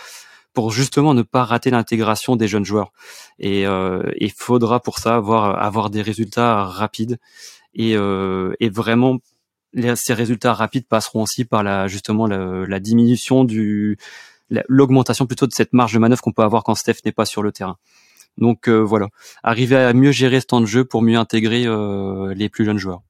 pour 0.54 0.72
justement 0.72 1.14
ne 1.14 1.22
pas 1.22 1.44
rater 1.44 1.70
l'intégration 1.70 2.36
des 2.36 2.48
jeunes 2.48 2.66
joueurs. 2.66 2.92
Et 3.40 3.62
il 3.62 3.66
euh, 3.68 4.02
faudra 4.36 4.80
pour 4.80 5.00
ça 5.00 5.16
avoir 5.16 5.62
avoir 5.62 5.90
des 5.90 6.02
résultats 6.02 6.64
rapides 6.66 7.20
et 7.74 7.96
euh, 7.96 8.54
et 8.60 8.70
vraiment 8.70 9.20
ces 9.96 10.14
résultats 10.14 10.54
rapides 10.54 10.88
passeront 10.88 11.24
aussi 11.24 11.46
par 11.46 11.64
la 11.64 11.88
justement 11.88 12.28
la, 12.28 12.66
la 12.68 12.80
diminution 12.80 13.44
du 13.44 13.98
l'augmentation 14.50 15.26
plutôt 15.28 15.46
de 15.46 15.54
cette 15.54 15.74
marge 15.74 15.94
de 15.94 16.00
manœuvre 16.00 16.22
qu'on 16.22 16.32
peut 16.32 16.44
avoir 16.44 16.64
quand 16.64 16.76
Steph 16.76 17.00
n'est 17.06 17.12
pas 17.12 17.26
sur 17.26 17.44
le 17.44 17.52
terrain. 17.52 17.78
Donc 18.38 18.70
euh, 18.70 18.80
voilà, 18.80 19.08
arriver 19.44 19.76
à 19.76 19.94
mieux 19.94 20.12
gérer 20.12 20.40
ce 20.40 20.46
temps 20.46 20.62
de 20.62 20.66
jeu 20.66 20.86
pour 20.86 21.02
mieux 21.02 21.18
intégrer 21.18 21.66
euh, 21.66 22.34
les 22.36 22.50
plus 22.50 22.66
jeunes 22.66 22.78
joueurs. 22.78 23.02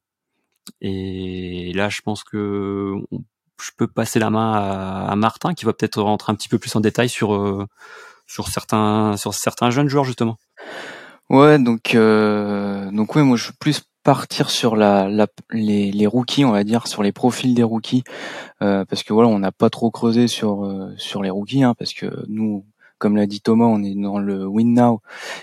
Et 0.82 1.72
là, 1.76 1.90
je 1.90 2.02
pense 2.02 2.24
que 2.24 2.96
je 3.62 3.72
peux 3.76 3.88
passer 3.88 4.20
la 4.20 4.30
main 4.30 4.54
à, 5.08 5.16
Martin 5.16 5.54
qui 5.54 5.66
va 5.66 5.74
peut-être 5.74 6.02
rentrer 6.02 6.32
un 6.32 6.36
petit 6.36 6.50
peu 6.50 6.60
plus 6.60 6.76
en 6.76 6.80
détail 6.80 7.10
sur 7.10 7.34
euh, 7.34 7.66
sur 8.26 8.48
certains 8.48 9.18
sur 9.18 9.34
certains 9.34 9.70
jeunes 9.70 9.90
joueurs 9.90 10.06
justement. 10.06 10.38
Ouais, 11.30 11.60
donc 11.60 11.96
donc 11.96 13.16
ouais, 13.16 13.24
moi 13.24 13.36
je 13.36 13.48
veux 13.48 13.54
plus 13.60 13.84
partir 14.04 14.50
sur 14.50 14.78
la, 14.78 15.10
les, 15.52 15.92
les, 15.92 16.08
rookies, 16.08 16.46
on 16.46 16.52
va 16.52 16.64
dire, 16.64 16.88
sur 16.88 17.04
les 17.04 17.12
profils 17.12 17.54
des 17.54 17.64
rookies, 17.64 18.06
parce 18.60 19.04
que 19.04 19.12
voilà, 19.12 19.28
on 19.28 19.40
n'a 19.40 19.52
pas 19.52 19.70
trop 19.70 19.92
creusé 19.92 20.30
sur 20.30 20.90
sur 20.98 21.22
les 21.22 21.30
rookies, 21.30 21.64
hein, 21.64 21.74
parce 21.78 21.94
que 21.94 22.24
nous 22.30 22.64
comme 22.98 23.16
l'a 23.16 23.26
dit 23.26 23.42
Thomas, 23.42 23.66
on 23.66 23.84
est 23.84 23.96
dans 23.96 24.20
le 24.20 24.46
win 24.46 24.74
now 24.74 25.02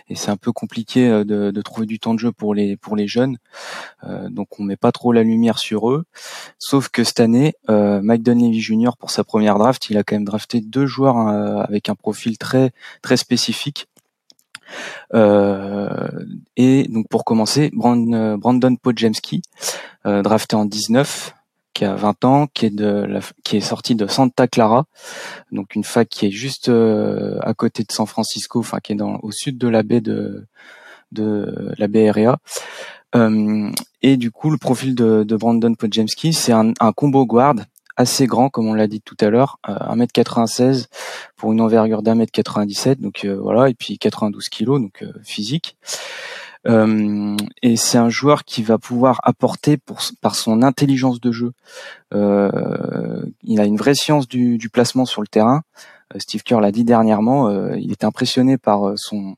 et 0.08 0.14
c'est 0.14 0.30
un 0.30 0.36
peu 0.36 0.52
compliqué 0.52 1.08
euh, 1.08 1.24
de, 1.24 1.62
trouver 1.62 1.86
du 1.86 1.98
temps 1.98 2.14
de 2.14 2.18
jeu 2.18 2.32
pour 2.32 2.54
les 2.54 2.76
pour 2.76 2.96
les 2.96 3.06
jeunes. 3.06 3.38
Euh, 4.04 4.28
donc 4.28 4.58
on 4.58 4.64
met 4.64 4.76
pas 4.76 4.92
trop 4.92 5.12
la 5.12 5.22
lumière 5.22 5.58
sur 5.58 5.90
eux. 5.90 6.04
Sauf 6.58 6.88
que 6.88 7.04
cette 7.04 7.20
année, 7.20 7.54
euh, 7.70 8.00
Mike 8.02 8.22
Dunleavy 8.22 8.60
Jr. 8.60 8.90
pour 8.98 9.10
sa 9.10 9.24
première 9.24 9.58
draft, 9.58 9.88
il 9.90 9.96
a 9.98 10.02
quand 10.02 10.16
même 10.16 10.24
drafté 10.24 10.60
deux 10.60 10.86
joueurs 10.86 11.16
avec 11.16 11.88
un 11.88 11.94
profil 11.94 12.38
très 12.38 12.72
très 13.02 13.16
spécifique. 13.16 13.88
et 15.12 16.88
donc 16.88 17.08
pour 17.08 17.24
commencer, 17.24 17.70
Brandon, 17.72 18.36
Brandon 18.36 18.76
Podjemski, 18.76 19.42
drafté 20.04 20.56
en 20.56 20.64
19, 20.64 21.34
qui 21.74 21.84
a 21.84 21.94
20 21.94 22.24
ans, 22.24 22.46
qui 22.52 22.66
est 22.66 22.70
de 22.70 23.04
la, 23.06 23.20
qui 23.42 23.58
est 23.58 23.60
sorti 23.60 23.94
de 23.94 24.06
Santa 24.06 24.48
Clara, 24.48 24.86
donc 25.52 25.74
une 25.74 25.84
fac 25.84 26.08
qui 26.08 26.26
est 26.26 26.30
juste 26.30 26.68
euh, 26.68 27.38
à 27.42 27.52
côté 27.54 27.82
de 27.82 27.92
San 27.92 28.06
Francisco, 28.06 28.60
enfin 28.60 28.78
qui 28.82 28.92
est 28.92 28.96
dans 28.96 29.18
au 29.22 29.30
sud 29.30 29.58
de 29.58 29.68
la 29.68 29.82
baie 29.82 30.00
de 30.00 30.46
de 31.12 31.74
la 31.78 31.88
baie 31.88 32.08
Area. 32.08 32.38
Euh, 33.14 33.70
et 34.02 34.16
du 34.16 34.30
coup, 34.30 34.50
le 34.50 34.58
profil 34.58 34.94
de, 34.94 35.22
de 35.22 35.36
Brandon 35.36 35.74
Podjemski, 35.74 36.32
c'est 36.32 36.52
un, 36.52 36.72
un, 36.80 36.92
combo 36.92 37.24
guard 37.26 37.54
assez 37.96 38.26
grand, 38.26 38.48
comme 38.48 38.66
on 38.66 38.74
l'a 38.74 38.88
dit 38.88 39.00
tout 39.00 39.16
à 39.20 39.30
l'heure, 39.30 39.58
euh, 39.68 39.74
1m96 39.94 40.86
pour 41.36 41.52
une 41.52 41.60
envergure 41.60 42.02
d'un 42.02 42.14
mètre 42.14 42.32
97, 42.32 43.00
donc 43.00 43.24
euh, 43.24 43.38
voilà, 43.40 43.70
et 43.70 43.74
puis 43.74 43.98
92 43.98 44.48
kilos, 44.48 44.80
donc 44.80 45.02
euh, 45.02 45.12
physique. 45.22 45.76
Euh, 46.66 47.36
et 47.62 47.76
c'est 47.76 47.98
un 47.98 48.08
joueur 48.08 48.44
qui 48.44 48.62
va 48.62 48.78
pouvoir 48.78 49.20
apporter 49.22 49.76
pour, 49.76 50.00
par 50.20 50.34
son 50.34 50.62
intelligence 50.62 51.20
de 51.20 51.30
jeu. 51.32 51.52
Euh, 52.14 53.24
il 53.42 53.60
a 53.60 53.64
une 53.64 53.76
vraie 53.76 53.94
science 53.94 54.28
du, 54.28 54.58
du 54.58 54.68
placement 54.70 55.04
sur 55.04 55.20
le 55.20 55.28
terrain. 55.28 55.62
Euh, 56.14 56.18
Steve 56.18 56.42
Kerr 56.42 56.60
l'a 56.60 56.72
dit 56.72 56.84
dernièrement. 56.84 57.48
Euh, 57.48 57.76
il 57.78 57.92
était 57.92 58.06
impressionné 58.06 58.56
par 58.56 58.94
son 58.96 59.36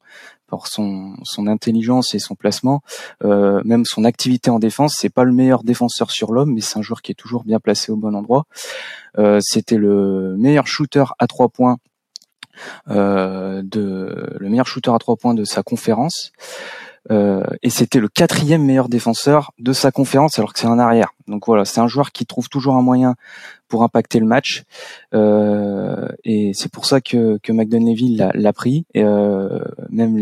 par 0.49 0.69
son, 0.69 1.17
son 1.25 1.49
intelligence 1.49 2.15
et 2.15 2.21
son 2.21 2.37
placement, 2.37 2.81
euh, 3.25 3.61
même 3.65 3.85
son 3.85 4.05
activité 4.05 4.49
en 4.49 4.61
défense. 4.61 4.95
C'est 4.97 5.09
pas 5.09 5.25
le 5.25 5.33
meilleur 5.33 5.65
défenseur 5.65 6.13
sur 6.13 6.33
l'homme, 6.33 6.53
mais 6.55 6.61
c'est 6.61 6.79
un 6.79 6.83
joueur 6.83 7.03
qui 7.03 7.11
est 7.11 7.17
toujours 7.17 7.43
bien 7.43 7.59
placé 7.59 7.91
au 7.91 7.97
bon 7.97 8.15
endroit. 8.15 8.45
Euh, 9.19 9.41
C'était 9.43 9.77
le 9.77 10.37
meilleur 10.39 10.69
shooter 10.69 11.03
à 11.19 11.27
trois 11.27 11.49
points 11.49 11.79
de 12.87 13.67
le 14.39 14.49
meilleur 14.49 14.69
shooter 14.69 14.93
à 14.95 14.99
trois 14.99 15.17
points 15.17 15.35
de 15.35 15.45
sa 15.45 15.65
conférence. 15.65 16.31
Euh, 17.11 17.45
et 17.63 17.71
c'était 17.71 18.01
le 18.01 18.09
quatrième 18.09 18.65
meilleur 18.65 18.89
défenseur 18.89 19.53
de 19.59 19.73
sa 19.73 19.91
conférence 19.91 20.39
alors 20.39 20.53
que 20.53 20.59
c'est 20.59 20.67
un 20.67 20.79
arrière. 20.79 21.13
Donc 21.29 21.47
voilà, 21.47 21.65
c'est 21.65 21.81
un 21.81 21.89
joueur 21.89 22.13
qui 22.13 22.27
trouve 22.27 22.49
toujours 22.49 22.77
un 22.77 22.83
moyen 22.83 23.15
pour 23.69 23.83
impacter 23.83 24.21
le 24.21 24.27
match. 24.27 24.65
Euh, 25.15 26.09
et 26.25 26.53
c'est 26.55 26.71
pour 26.71 26.87
ça 26.87 27.01
que, 27.01 27.39
que 27.43 27.53
McDonnell 27.53 28.31
l'a 28.35 28.53
pris. 28.53 28.87
Et, 28.95 29.03
euh, 29.03 29.61
même 29.91 30.19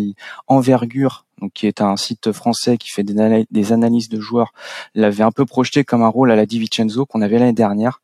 Envergure, 0.47 1.27
donc 1.41 1.53
qui 1.53 1.67
est 1.67 1.81
un 1.81 1.97
site 1.97 2.33
français 2.33 2.79
qui 2.79 2.91
fait 2.91 3.03
des, 3.03 3.73
analyses 3.73 4.09
de 4.09 4.21
joueurs, 4.21 4.53
l'avait 4.95 5.25
un 5.25 5.33
peu 5.33 5.45
projeté 5.45 5.85
comme 5.85 6.03
un 6.03 6.09
rôle 6.09 6.31
à 6.31 6.37
la 6.37 6.47
Di 6.47 6.59
Vincenzo 6.59 7.07
qu'on 7.07 7.23
avait 7.23 7.39
l'année 7.39 7.53
dernière. 7.53 8.01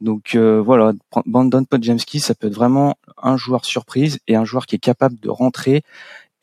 Donc 0.00 0.36
euh, 0.36 0.62
voilà, 0.64 0.92
Brandon 1.26 1.64
Podjemski, 1.64 2.20
ça 2.20 2.34
peut 2.34 2.46
être 2.46 2.54
vraiment 2.54 2.94
un 3.20 3.36
joueur 3.36 3.64
surprise 3.64 4.20
et 4.28 4.36
un 4.36 4.44
joueur 4.44 4.66
qui 4.66 4.76
est 4.76 4.80
capable 4.80 5.18
de 5.18 5.28
rentrer 5.28 5.82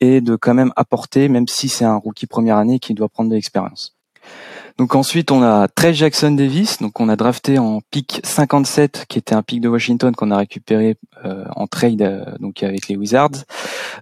et 0.00 0.20
de 0.20 0.36
quand 0.36 0.54
même 0.54 0.72
apporter, 0.76 1.28
même 1.28 1.48
si 1.48 1.68
c'est 1.68 1.84
un 1.84 1.96
rookie 1.96 2.26
première 2.26 2.56
année 2.56 2.78
qui 2.78 2.94
doit 2.94 3.08
prendre 3.08 3.30
de 3.30 3.34
l'expérience. 3.34 3.96
Donc 4.78 4.94
ensuite, 4.94 5.30
on 5.30 5.42
a 5.42 5.68
Trey 5.68 5.94
Jackson 5.94 6.32
Davis, 6.32 6.82
donc 6.82 7.00
on 7.00 7.08
a 7.08 7.16
drafté 7.16 7.58
en 7.58 7.80
pick 7.90 8.20
57, 8.22 9.06
qui 9.08 9.18
était 9.18 9.34
un 9.34 9.42
pick 9.42 9.62
de 9.62 9.68
Washington 9.68 10.14
qu'on 10.14 10.30
a 10.30 10.36
récupéré 10.36 10.98
euh, 11.24 11.46
en 11.56 11.66
trade 11.66 12.02
euh, 12.02 12.24
donc 12.40 12.62
avec 12.62 12.88
les 12.88 12.96
Wizards, 12.96 13.44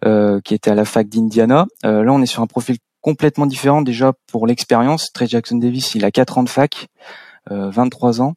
euh, 0.05 0.41
qui 0.41 0.53
était 0.53 0.73
à 0.73 0.75
la 0.75 0.85
fac 0.85 1.09
d'Indiana. 1.09 1.67
là, 1.85 2.13
on 2.13 2.21
est 2.23 2.27
sur 2.27 2.43
un 2.43 2.49
profil 2.49 2.79
complètement 3.03 3.47
différent 3.47 3.83
déjà 3.83 4.15
pour 4.33 4.49
l'expérience. 4.49 5.13
Trey 5.13 5.29
Jackson 5.29 5.59
Davis, 5.59 5.95
il 5.95 6.05
a 6.05 6.11
4 6.11 6.39
ans 6.39 6.43
de 6.43 6.49
fac, 6.49 6.89
23 7.51 8.21
ans. 8.21 8.35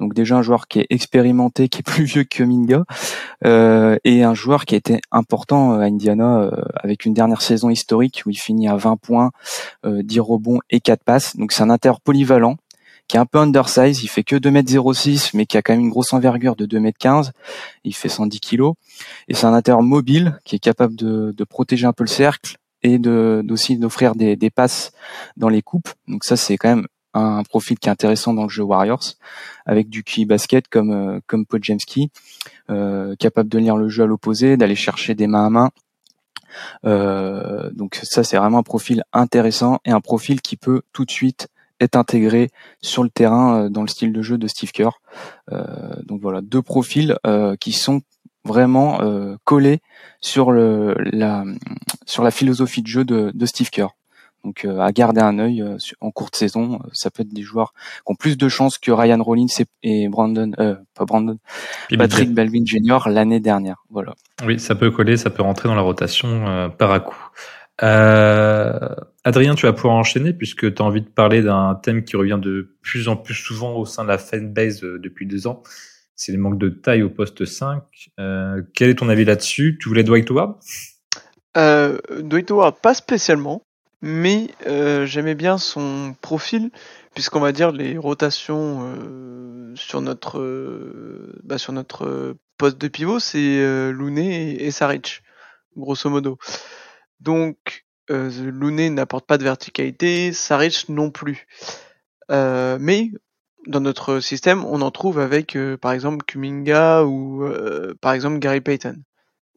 Donc 0.00 0.14
déjà 0.14 0.36
un 0.36 0.42
joueur 0.42 0.68
qui 0.68 0.80
est 0.80 0.86
expérimenté, 0.90 1.68
qui 1.68 1.80
est 1.80 1.82
plus 1.86 2.04
vieux 2.04 2.24
que 2.24 2.42
Minga, 2.42 2.84
euh, 3.44 3.96
et 4.04 4.22
un 4.22 4.34
joueur 4.34 4.64
qui 4.64 4.74
a 4.74 4.78
été 4.78 5.00
important 5.10 5.74
à 5.74 5.84
Indiana 5.84 6.40
euh, 6.40 6.50
avec 6.76 7.04
une 7.04 7.14
dernière 7.14 7.42
saison 7.42 7.70
historique 7.70 8.22
où 8.26 8.30
il 8.30 8.38
finit 8.38 8.68
à 8.68 8.76
20 8.76 8.96
points, 8.96 9.30
euh, 9.84 10.02
10 10.02 10.20
rebonds 10.20 10.60
et 10.70 10.80
4 10.80 11.04
passes. 11.04 11.36
Donc 11.36 11.52
c'est 11.52 11.62
un 11.62 11.70
inter 11.70 11.92
polyvalent 12.02 12.56
qui 13.08 13.16
est 13.16 13.20
un 13.20 13.26
peu 13.26 13.38
undersize, 13.38 14.02
il 14.02 14.08
fait 14.08 14.22
que 14.22 14.36
2m06 14.36 15.32
mais 15.34 15.44
qui 15.44 15.56
a 15.56 15.62
quand 15.62 15.72
même 15.72 15.82
une 15.82 15.90
grosse 15.90 16.12
envergure 16.12 16.56
de 16.56 16.66
2m15, 16.66 17.32
il 17.84 17.94
fait 17.94 18.08
110 18.08 18.40
kg 18.40 18.70
et 19.28 19.34
c'est 19.34 19.46
un 19.46 19.54
inter 19.54 19.76
mobile 19.80 20.38
qui 20.44 20.56
est 20.56 20.60
capable 20.60 20.94
de, 20.94 21.34
de 21.36 21.44
protéger 21.44 21.86
un 21.86 21.92
peu 21.92 22.04
le 22.04 22.08
cercle 22.08 22.56
et 22.82 22.98
de 22.98 23.42
d'aussi 23.44 23.76
d'offrir 23.76 24.14
des, 24.14 24.36
des 24.36 24.50
passes 24.50 24.92
dans 25.36 25.48
les 25.48 25.62
coupes. 25.62 25.88
Donc 26.08 26.24
ça 26.24 26.36
c'est 26.36 26.56
quand 26.56 26.68
même 26.68 26.86
un 27.14 27.42
profil 27.42 27.78
qui 27.78 27.88
est 27.88 27.92
intéressant 27.92 28.34
dans 28.34 28.44
le 28.44 28.48
jeu 28.48 28.62
Warriors, 28.62 29.14
avec 29.66 29.88
du 29.88 30.02
QI 30.02 30.24
basket 30.24 30.68
comme 30.68 30.90
euh, 30.90 31.20
comme 31.26 31.46
Podjemski, 31.46 32.10
euh, 32.70 33.14
capable 33.16 33.48
de 33.48 33.58
lire 33.58 33.76
le 33.76 33.88
jeu 33.88 34.04
à 34.04 34.06
l'opposé, 34.06 34.56
d'aller 34.56 34.74
chercher 34.74 35.14
des 35.14 35.26
mains 35.26 35.46
à 35.46 35.50
main. 35.50 35.70
Euh, 36.84 37.70
donc 37.72 38.00
ça 38.02 38.24
c'est 38.24 38.36
vraiment 38.36 38.58
un 38.58 38.62
profil 38.62 39.04
intéressant 39.12 39.78
et 39.84 39.90
un 39.90 40.00
profil 40.00 40.40
qui 40.42 40.56
peut 40.56 40.82
tout 40.92 41.04
de 41.04 41.10
suite 41.10 41.48
être 41.80 41.96
intégré 41.96 42.50
sur 42.80 43.02
le 43.02 43.10
terrain 43.10 43.70
dans 43.70 43.82
le 43.82 43.88
style 43.88 44.12
de 44.12 44.22
jeu 44.22 44.38
de 44.38 44.46
Steve 44.46 44.70
Kerr. 44.70 45.00
donc 46.04 46.20
voilà 46.20 46.40
deux 46.42 46.62
profils 46.62 47.16
qui 47.58 47.72
sont 47.72 48.02
vraiment 48.44 49.00
collés 49.44 49.80
sur 50.20 50.52
le 50.52 50.94
la 50.98 51.44
sur 52.06 52.22
la 52.22 52.30
philosophie 52.30 52.82
de 52.82 52.86
jeu 52.86 53.04
de, 53.04 53.32
de 53.34 53.46
Steve 53.46 53.70
Kerr. 53.70 53.88
Donc 54.44 54.64
euh, 54.64 54.80
à 54.80 54.90
garder 54.92 55.20
un 55.20 55.38
œil 55.38 55.62
euh, 55.62 55.76
en 56.00 56.10
courte 56.10 56.34
saison, 56.34 56.74
euh, 56.74 56.88
ça 56.92 57.10
peut 57.10 57.22
être 57.22 57.32
des 57.32 57.42
joueurs 57.42 57.74
qui 57.74 58.12
ont 58.12 58.14
plus 58.16 58.36
de 58.36 58.48
chances 58.48 58.76
que 58.78 58.90
Ryan 58.90 59.22
Rollins 59.22 59.46
et, 59.82 60.08
Brandon, 60.08 60.52
pas 60.94 61.04
Brandon, 61.04 61.38
Patrick 61.96 62.32
Belvin 62.32 62.64
Jr. 62.64 63.08
l'année 63.08 63.40
dernière. 63.40 63.84
Voilà. 63.90 64.14
Oui, 64.44 64.58
ça 64.58 64.74
peut 64.74 64.90
coller, 64.90 65.16
ça 65.16 65.30
peut 65.30 65.42
rentrer 65.42 65.68
dans 65.68 65.74
la 65.74 65.82
rotation 65.82 66.70
par 66.76 66.90
à 66.92 67.00
coup. 67.00 67.28
Adrien, 69.24 69.54
tu 69.54 69.66
vas 69.66 69.72
pouvoir 69.72 69.94
enchaîner 69.94 70.32
puisque 70.32 70.74
tu 70.74 70.82
as 70.82 70.84
envie 70.84 71.02
de 71.02 71.08
parler 71.08 71.42
d'un 71.42 71.78
thème 71.80 72.04
qui 72.04 72.16
revient 72.16 72.38
de 72.40 72.76
plus 72.82 73.08
en 73.08 73.16
plus 73.16 73.34
souvent 73.34 73.74
au 73.74 73.86
sein 73.86 74.02
de 74.02 74.08
la 74.08 74.18
fanbase 74.18 74.80
depuis 74.80 75.26
deux 75.26 75.46
ans. 75.46 75.62
C'est 76.14 76.32
le 76.32 76.38
manque 76.38 76.58
de 76.58 76.68
taille 76.68 77.02
au 77.02 77.10
poste 77.10 77.44
5. 77.44 77.82
quel 78.74 78.90
est 78.90 78.96
ton 78.96 79.08
avis 79.08 79.24
là-dessus? 79.24 79.78
Tu 79.80 79.88
voulais 79.88 80.04
Dwight 80.04 80.28
Howard? 80.30 80.56
Dwight 81.54 82.50
Howard, 82.50 82.76
pas 82.80 82.94
spécialement 82.94 83.62
mais 84.02 84.48
euh, 84.66 85.06
j'aimais 85.06 85.36
bien 85.36 85.58
son 85.58 86.14
profil 86.20 86.70
puisqu'on 87.14 87.40
va 87.40 87.52
dire 87.52 87.72
les 87.72 87.96
rotations 87.98 88.80
euh, 88.82 89.74
sur 89.76 90.00
notre 90.00 90.40
euh, 90.40 91.40
bah, 91.44 91.56
poste 92.58 92.78
de 92.78 92.88
pivot 92.88 93.20
c'est 93.20 93.60
euh, 93.60 93.92
Looney 93.92 94.54
et, 94.54 94.70
Saric 94.70 95.22
grosso 95.76 96.10
modo. 96.10 96.38
Donc 97.20 97.84
Looney 98.08 98.90
n'apporte 98.90 99.26
pas 99.26 99.38
de 99.38 99.44
verticalité 99.44 100.32
Saric 100.32 100.88
non 100.88 101.10
plus. 101.10 101.46
Mais 102.28 103.10
dans 103.66 103.80
notre 103.80 104.20
système 104.20 104.64
on 104.64 104.82
en 104.82 104.90
trouve 104.90 105.18
avec 105.18 105.56
par 105.80 105.92
exemple 105.92 106.24
Kuminga 106.26 107.04
ou 107.04 107.48
par 108.00 108.12
exemple 108.12 108.38
Gary 108.38 108.60
Payton 108.60 108.96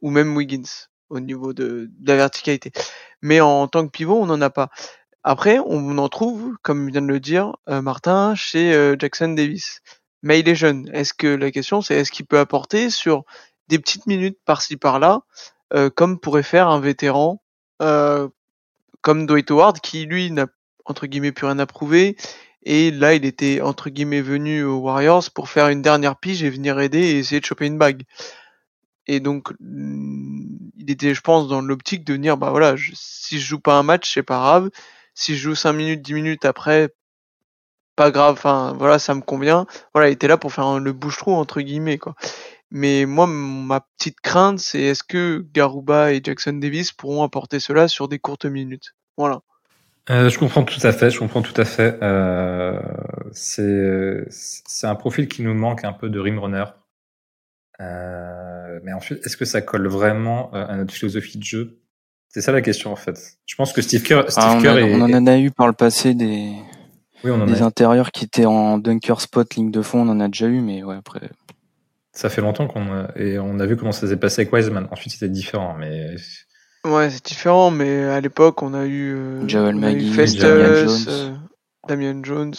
ou 0.01 0.09
même 0.09 0.35
Wiggins 0.38 0.88
au 1.09 1.19
niveau 1.19 1.53
de, 1.53 1.89
de 1.91 2.07
la 2.07 2.15
verticalité 2.15 2.72
mais 3.26 3.41
en 3.41 3.68
tant 3.68 3.88
que 3.88 3.91
pivot, 3.91 4.22
on 4.22 4.27
n'en 4.27 4.39
a 4.39 4.52
pas. 4.52 4.69
Après, 5.23 5.57
on 5.65 5.97
en 5.97 6.10
trouve, 6.10 6.53
comme 6.61 6.91
vient 6.91 7.02
de 7.02 7.07
le 7.07 7.19
dire 7.19 7.53
euh, 7.68 7.81
Martin, 7.81 8.35
chez 8.35 8.72
euh, 8.72 8.95
Jackson 8.99 9.30
Davis. 9.30 9.81
Mais 10.22 10.41
il 10.41 10.47
est 10.47 10.53
jeune. 10.53 10.88
Est-ce 10.93 11.15
que 11.15 11.26
la 11.26 11.49
question, 11.49 11.81
c'est 11.81 11.95
est-ce 11.95 12.11
qu'il 12.11 12.27
peut 12.27 12.38
apporter 12.38 12.91
sur 12.91 13.23
des 13.68 13.80
petites 13.80 14.06
minutes 14.06 14.38
par-ci 14.45 14.77
par-là, 14.77 15.22
euh, 15.73 15.89
comme 15.89 16.19
pourrait 16.19 16.43
faire 16.43 16.68
un 16.68 16.80
vétéran 16.80 17.41
comme 19.02 19.26
Dwight 19.26 19.52
Howard, 19.52 19.80
qui 19.80 20.06
lui 20.06 20.31
n'a 20.31 20.47
entre 20.85 21.07
guillemets 21.07 21.31
plus 21.31 21.47
rien 21.47 21.60
à 21.60 21.65
prouver. 21.65 22.15
Et 22.61 22.91
là, 22.91 23.15
il 23.15 23.26
était 23.26 23.60
entre 23.60 23.89
guillemets 23.89 24.22
venu 24.22 24.64
aux 24.64 24.77
Warriors 24.77 25.31
pour 25.34 25.49
faire 25.49 25.69
une 25.69 25.81
dernière 25.81 26.18
pige 26.18 26.43
et 26.43 26.49
venir 26.49 26.80
aider 26.80 26.99
et 26.99 27.19
essayer 27.19 27.41
de 27.41 27.45
choper 27.45 27.65
une 27.65 27.80
bague. 27.80 28.03
Et 29.07 29.19
donc, 29.19 29.53
il 29.61 30.90
était, 30.90 31.14
je 31.14 31.22
pense, 31.22 31.48
dans 31.48 31.61
l'optique 31.61 32.03
de 32.03 32.14
venir, 32.14 32.38
bah 32.38 32.49
voilà, 32.49 32.76
si 32.94 33.40
je 33.40 33.45
joue 33.45 33.60
pas 33.60 33.77
un 33.77 33.84
match, 33.84 34.11
c'est 34.14 34.23
pas 34.23 34.38
grave. 34.38 34.69
Si 35.14 35.36
je 35.36 35.41
joue 35.44 35.56
5 35.56 35.73
minutes, 35.73 36.02
10 36.02 36.14
minutes 36.14 36.45
après, 36.45 36.90
pas 37.95 38.11
grave, 38.11 38.34
enfin, 38.34 38.73
voilà, 38.77 38.99
ça 38.99 39.14
me 39.15 39.22
convient. 39.22 39.65
Voilà, 39.94 40.10
il 40.10 40.14
était 40.14 40.27
là 40.27 40.38
pour 40.38 40.52
faire 40.53 40.80
le 40.80 40.91
bouche-trou, 40.91 41.34
entre 41.34 41.61
guillemets, 41.61 41.98
quoi. 41.98 42.15
Mais 42.72 43.06
moi, 43.06 43.27
ma 43.27 43.82
petite 43.82 44.19
crainte, 44.22 44.60
c'est 44.60 44.82
est-ce 44.82 45.03
que 45.03 45.45
Garuba 45.53 46.11
et 46.11 46.22
Jackson 46.23 46.53
Davis 46.53 46.91
pourront 46.91 47.23
apporter 47.23 47.60
cela 47.60 47.88
sur 47.88 48.07
des 48.07 48.19
courtes 48.19 48.45
minutes? 48.45 48.95
Voilà. 49.18 49.41
Euh, 50.10 50.30
je 50.30 50.38
comprends 50.38 50.64
tout 50.64 50.86
à 50.86 50.91
fait, 50.91 51.10
je 51.10 51.19
comprends 51.19 51.41
tout 51.41 51.60
à 51.60 51.65
fait. 51.65 51.98
Euh, 52.03 52.80
c'est 53.32 54.88
un 54.88 54.95
profil 54.95 55.27
qui 55.27 55.41
nous 55.41 55.53
manque 55.53 55.84
un 55.84 55.94
peu 55.94 56.10
de 56.10 56.19
rim 56.19 56.40
runner. 56.40 56.65
Euh, 57.81 58.80
mais 58.84 58.93
ensuite, 58.93 59.26
est-ce 59.26 59.38
que 59.38 59.45
ça 59.45 59.61
colle 59.61 59.88
vraiment 59.88 60.53
euh, 60.53 60.65
à 60.68 60.76
notre 60.77 60.93
philosophie 60.93 61.38
de 61.38 61.43
jeu? 61.43 61.80
C'est 62.30 62.41
ça 62.41 62.52
la 62.52 62.61
question 62.61 62.91
en 62.91 62.95
fait. 62.95 63.18
Je 63.45 63.56
pense 63.56 63.73
que 63.73 63.81
Steve 63.81 64.03
Kerr, 64.03 64.23
Steve 64.30 64.43
ah, 64.45 64.56
on, 64.57 64.61
Kerr 64.61 64.85
on 64.91 65.02
en 65.02 65.27
a 65.27 65.38
eu 65.38 65.52
par 65.52 65.68
le 65.68 65.73
passé 65.73 66.14
des, 66.14 66.52
oui, 67.23 67.31
on 67.31 67.41
en 67.41 67.45
des 67.45 67.61
intérieurs 67.61 68.11
qui 68.11 68.26
étaient 68.26 68.45
en 68.45 68.77
dunker 68.77 69.22
spot, 69.22 69.56
ligne 69.56 69.72
de 69.72 69.81
fond, 69.81 70.02
on 70.02 70.10
en 70.10 70.19
a 70.19 70.27
déjà 70.27 70.47
eu, 70.47 70.61
mais 70.61 70.84
ouais 70.84 70.95
après. 70.95 71.30
Ça 72.11 72.30
fait 72.30 72.41
longtemps 72.41 72.68
qu'on 72.68 72.91
a, 72.91 73.07
et 73.15 73.39
on 73.39 73.60
a 73.60 73.65
vu 73.65 73.76
comment 73.76 73.91
ça 73.91 74.07
s'est 74.07 74.18
passé 74.18 74.41
avec 74.41 74.53
Wiseman. 74.53 74.88
Ensuite, 74.91 75.14
c'était 75.14 75.30
différent, 75.30 75.76
mais. 75.77 76.15
Ouais, 76.85 77.10
c'est 77.10 77.26
différent, 77.26 77.72
mais 77.72 78.06
à 78.06 78.22
l'époque, 78.22 78.61
on 78.61 78.73
a 78.73 78.85
eu, 78.85 79.15
euh, 79.15 79.47
Joel 79.47 79.76
Maggie, 79.76 80.14
Festus, 80.14 80.41
Damian 80.41 80.76
Jones, 80.76 80.95
euh, 81.07 81.45
Damian 81.88 82.23
Jones 82.23 82.53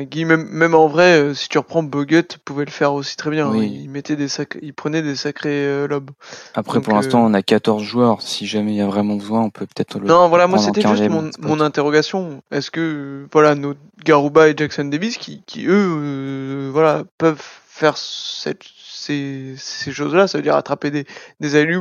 Maggie, 0.00 0.24
même, 0.24 0.48
même 0.48 0.74
en 0.74 0.86
vrai, 0.86 1.20
euh, 1.20 1.34
si 1.34 1.48
tu 1.48 1.58
reprends 1.58 1.82
Bogut, 1.82 2.38
pouvait 2.44 2.64
le 2.64 2.70
faire 2.70 2.92
aussi 2.94 3.16
très 3.16 3.30
bien. 3.30 3.48
Hein. 3.48 3.56
Il 3.62 3.90
mettait 3.90 4.16
des 4.16 4.28
sac... 4.28 4.58
il 4.62 4.72
prenait 4.72 5.02
des 5.02 5.16
sacrés 5.16 5.66
euh, 5.66 5.86
lobes. 5.86 6.10
Après, 6.54 6.80
pour 6.80 6.94
l'instant, 6.94 7.24
euh, 7.24 7.28
on 7.28 7.34
a 7.34 7.42
14 7.42 7.82
joueurs. 7.82 8.22
Si 8.22 8.46
jamais 8.46 8.72
il 8.72 8.76
y 8.76 8.80
a 8.80 8.86
vraiment 8.86 9.16
besoin, 9.16 9.42
on 9.42 9.50
peut 9.50 9.66
peut-être 9.66 9.98
le. 9.98 10.06
Non, 10.06 10.28
voilà, 10.28 10.46
moi 10.46 10.58
c'était 10.58 10.82
juste 10.82 11.08
mon, 11.08 11.30
mon 11.40 11.60
interrogation. 11.60 12.42
Est-ce 12.50 12.70
que 12.70 13.26
voilà, 13.32 13.54
nos 13.54 13.74
Garuba 14.04 14.48
et 14.48 14.54
Jackson 14.56 14.84
Davis, 14.84 15.18
qui, 15.18 15.42
qui 15.46 15.66
eux, 15.66 16.70
voilà, 16.72 17.04
peuvent 17.18 17.42
faire 17.68 17.96
cette, 17.96 18.64
ces, 18.64 19.54
ces 19.58 19.92
choses-là, 19.92 20.26
ça 20.26 20.38
veut 20.38 20.42
dire 20.42 20.56
attraper 20.56 20.90
des, 20.90 21.06
des 21.40 21.56
alley 21.56 21.76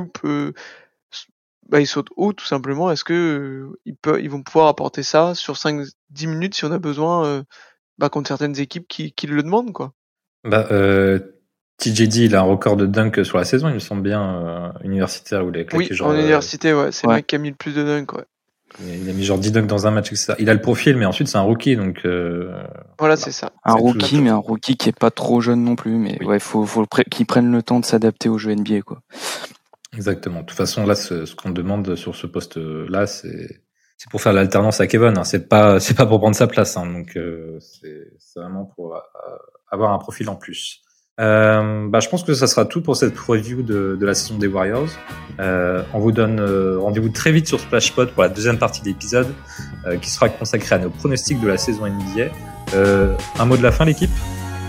bah, 1.69 1.79
ils 1.79 1.87
sautent 1.87 2.09
haut 2.15 2.33
tout 2.33 2.45
simplement. 2.45 2.91
Est-ce 2.91 3.03
que 3.03 3.13
euh, 3.13 3.79
ils, 3.85 3.95
peuvent, 3.95 4.19
ils 4.19 4.29
vont 4.29 4.41
pouvoir 4.41 4.67
apporter 4.67 5.03
ça 5.03 5.35
sur 5.35 5.53
5-10 5.53 5.91
minutes 6.27 6.55
si 6.55 6.65
on 6.65 6.71
a 6.71 6.79
besoin 6.79 7.25
euh, 7.25 7.43
bah, 7.99 8.09
contre 8.09 8.27
certaines 8.29 8.59
équipes 8.59 8.87
qui, 8.87 9.11
qui 9.11 9.27
le 9.27 9.43
demandent 9.43 9.71
quoi 9.73 9.93
bah, 10.43 10.67
euh, 10.71 11.19
TJD, 11.77 12.15
il 12.15 12.35
a 12.35 12.39
un 12.39 12.43
record 12.43 12.75
de 12.77 12.85
dunk 12.85 13.23
sur 13.23 13.37
la 13.37 13.43
saison, 13.45 13.67
il 13.69 13.75
me 13.75 13.79
semble 13.79 14.01
bien, 14.01 14.45
euh, 14.45 14.69
universitaire 14.83 15.45
où 15.45 15.49
il 15.49 15.59
a 15.59 15.63
claqué 15.65 15.87
Oui, 15.89 15.95
genre. 15.95 16.09
en 16.09 16.11
euh, 16.13 16.19
université, 16.19 16.73
ouais, 16.73 16.91
c'est 16.91 17.07
ouais. 17.07 17.13
le 17.13 17.17
mec 17.19 17.27
qui 17.27 17.35
a 17.35 17.39
mis 17.39 17.49
le 17.49 17.55
plus 17.55 17.73
de 17.75 17.83
dunk, 17.83 18.13
ouais. 18.17 18.25
il 18.81 19.09
a 19.09 19.13
mis 19.13 19.23
genre 19.23 19.37
10 19.39 19.51
dunks 19.51 19.67
dans 19.67 19.87
un 19.87 19.91
match, 19.91 20.07
etc. 20.11 20.33
Il 20.39 20.49
a 20.49 20.53
le 20.53 20.61
profil, 20.61 20.97
mais 20.97 21.05
ensuite 21.05 21.27
c'est 21.27 21.37
un 21.37 21.41
rookie, 21.41 21.75
donc 21.77 22.01
euh, 22.05 22.51
Voilà, 22.99 23.15
c'est 23.17 23.31
ça. 23.31 23.51
Un 23.63 23.73
rookie, 23.73 24.15
tout. 24.17 24.21
mais 24.21 24.29
un 24.29 24.35
rookie 24.37 24.75
qui 24.77 24.89
est 24.89 24.97
pas 24.97 25.11
trop 25.11 25.39
jeune 25.41 25.63
non 25.63 25.75
plus. 25.75 25.91
Mais 25.95 26.17
Oui. 26.21 26.25
ouais, 26.27 26.39
faut, 26.39 26.65
faut 26.65 26.85
qu'il 27.11 27.25
prenne 27.25 27.51
le 27.51 27.63
temps 27.63 27.79
de 27.79 27.85
s'adapter 27.85 28.27
au 28.29 28.37
jeu 28.37 28.53
NBA, 28.53 28.81
quoi. 28.81 29.01
exactement. 29.95 30.41
De 30.41 30.45
toute 30.45 30.57
façon, 30.57 30.85
là, 30.85 30.95
ce, 30.95 31.25
ce 31.25 31.35
qu'on 31.35 31.49
demande 31.49 31.95
sur 31.95 32.15
ce 32.15 32.27
poste-là, 32.27 33.07
c'est 33.07 33.61
c'est 33.99 34.09
pour 34.09 34.21
faire 34.21 34.31
l'alternance 34.31 34.79
à 34.79 34.87
Kevin. 34.87 35.17
Hein. 35.17 35.25
C'est 35.25 35.49
pas 35.49 35.79
c'est 35.81 35.93
pas 35.93 36.05
pour 36.05 36.19
prendre 36.19 36.35
sa 36.35 36.47
place. 36.47 36.77
Hein. 36.77 36.85
Donc 36.87 37.17
euh, 37.17 37.59
c'est 37.59 38.07
c'est 38.17 38.39
vraiment 38.39 38.63
pour 38.63 38.95
euh, 38.95 38.99
avoir 39.69 39.91
un 39.91 39.99
profil 39.99 40.29
en 40.29 40.35
plus. 40.35 40.81
Euh, 41.19 41.89
bah, 41.89 41.99
je 41.99 42.07
pense 42.07 42.23
que 42.23 42.33
ça 42.33 42.47
sera 42.47 42.63
tout 42.63 42.81
pour 42.81 42.95
cette 42.95 43.13
preview 43.13 43.61
de, 43.61 43.97
de 43.99 44.05
la 44.05 44.13
saison 44.13 44.37
des 44.37 44.47
Warriors. 44.47 44.87
Euh, 45.41 45.83
on 45.93 45.99
vous 45.99 46.13
donne 46.13 46.39
euh, 46.39 46.79
rendez-vous 46.79 47.09
très 47.09 47.33
vite 47.33 47.45
sur 47.45 47.59
Splashpot 47.59 48.07
pour 48.07 48.23
la 48.23 48.29
deuxième 48.29 48.57
partie 48.57 48.79
de 48.79 48.85
l'épisode, 48.85 49.27
euh, 49.85 49.97
qui 49.97 50.09
sera 50.09 50.29
consacrée 50.29 50.75
à 50.75 50.79
nos 50.79 50.89
pronostics 50.89 51.41
de 51.41 51.49
la 51.49 51.57
saison 51.57 51.87
NBA. 51.87 52.31
Euh, 52.73 53.17
un 53.37 53.45
mot 53.45 53.57
de 53.57 53.63
la 53.63 53.73
fin, 53.73 53.83
l'équipe? 53.83 54.09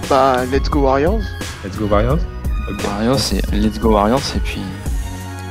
Bah, 0.09 0.44
let's 0.51 0.69
go 0.69 0.81
Warriors. 0.81 1.23
Let's 1.65 1.78
go 1.78 1.86
Warriors. 1.86 2.19
Warriors, 2.85 3.20
c'est 3.20 3.52
Let's 3.52 3.78
Go 3.78 3.90
Warriors, 3.90 4.23
et 4.36 4.40
puis 4.40 4.61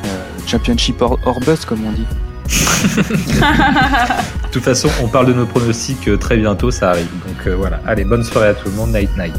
euh, 0.06 0.48
Championship 0.48 1.02
or, 1.02 1.18
or 1.26 1.40
bust, 1.42 1.66
comme 1.66 1.86
on 1.86 1.92
dit. 1.92 2.06
De 2.50 4.52
toute 4.52 4.64
façon, 4.64 4.90
on 5.02 5.08
parle 5.08 5.28
de 5.28 5.34
nos 5.34 5.46
pronostics 5.46 6.08
euh, 6.08 6.18
très 6.18 6.38
bientôt, 6.38 6.72
ça 6.72 6.92
arrive. 6.92 7.10
Donc 7.28 7.48
euh, 7.48 7.56
voilà. 7.56 7.82
Allez, 7.86 8.06
bonne 8.06 8.24
soirée 8.24 8.50
à 8.50 8.54
tout 8.54 8.70
le 8.70 8.76
monde. 8.76 8.92
Night 8.92 9.10
night. 9.18 9.36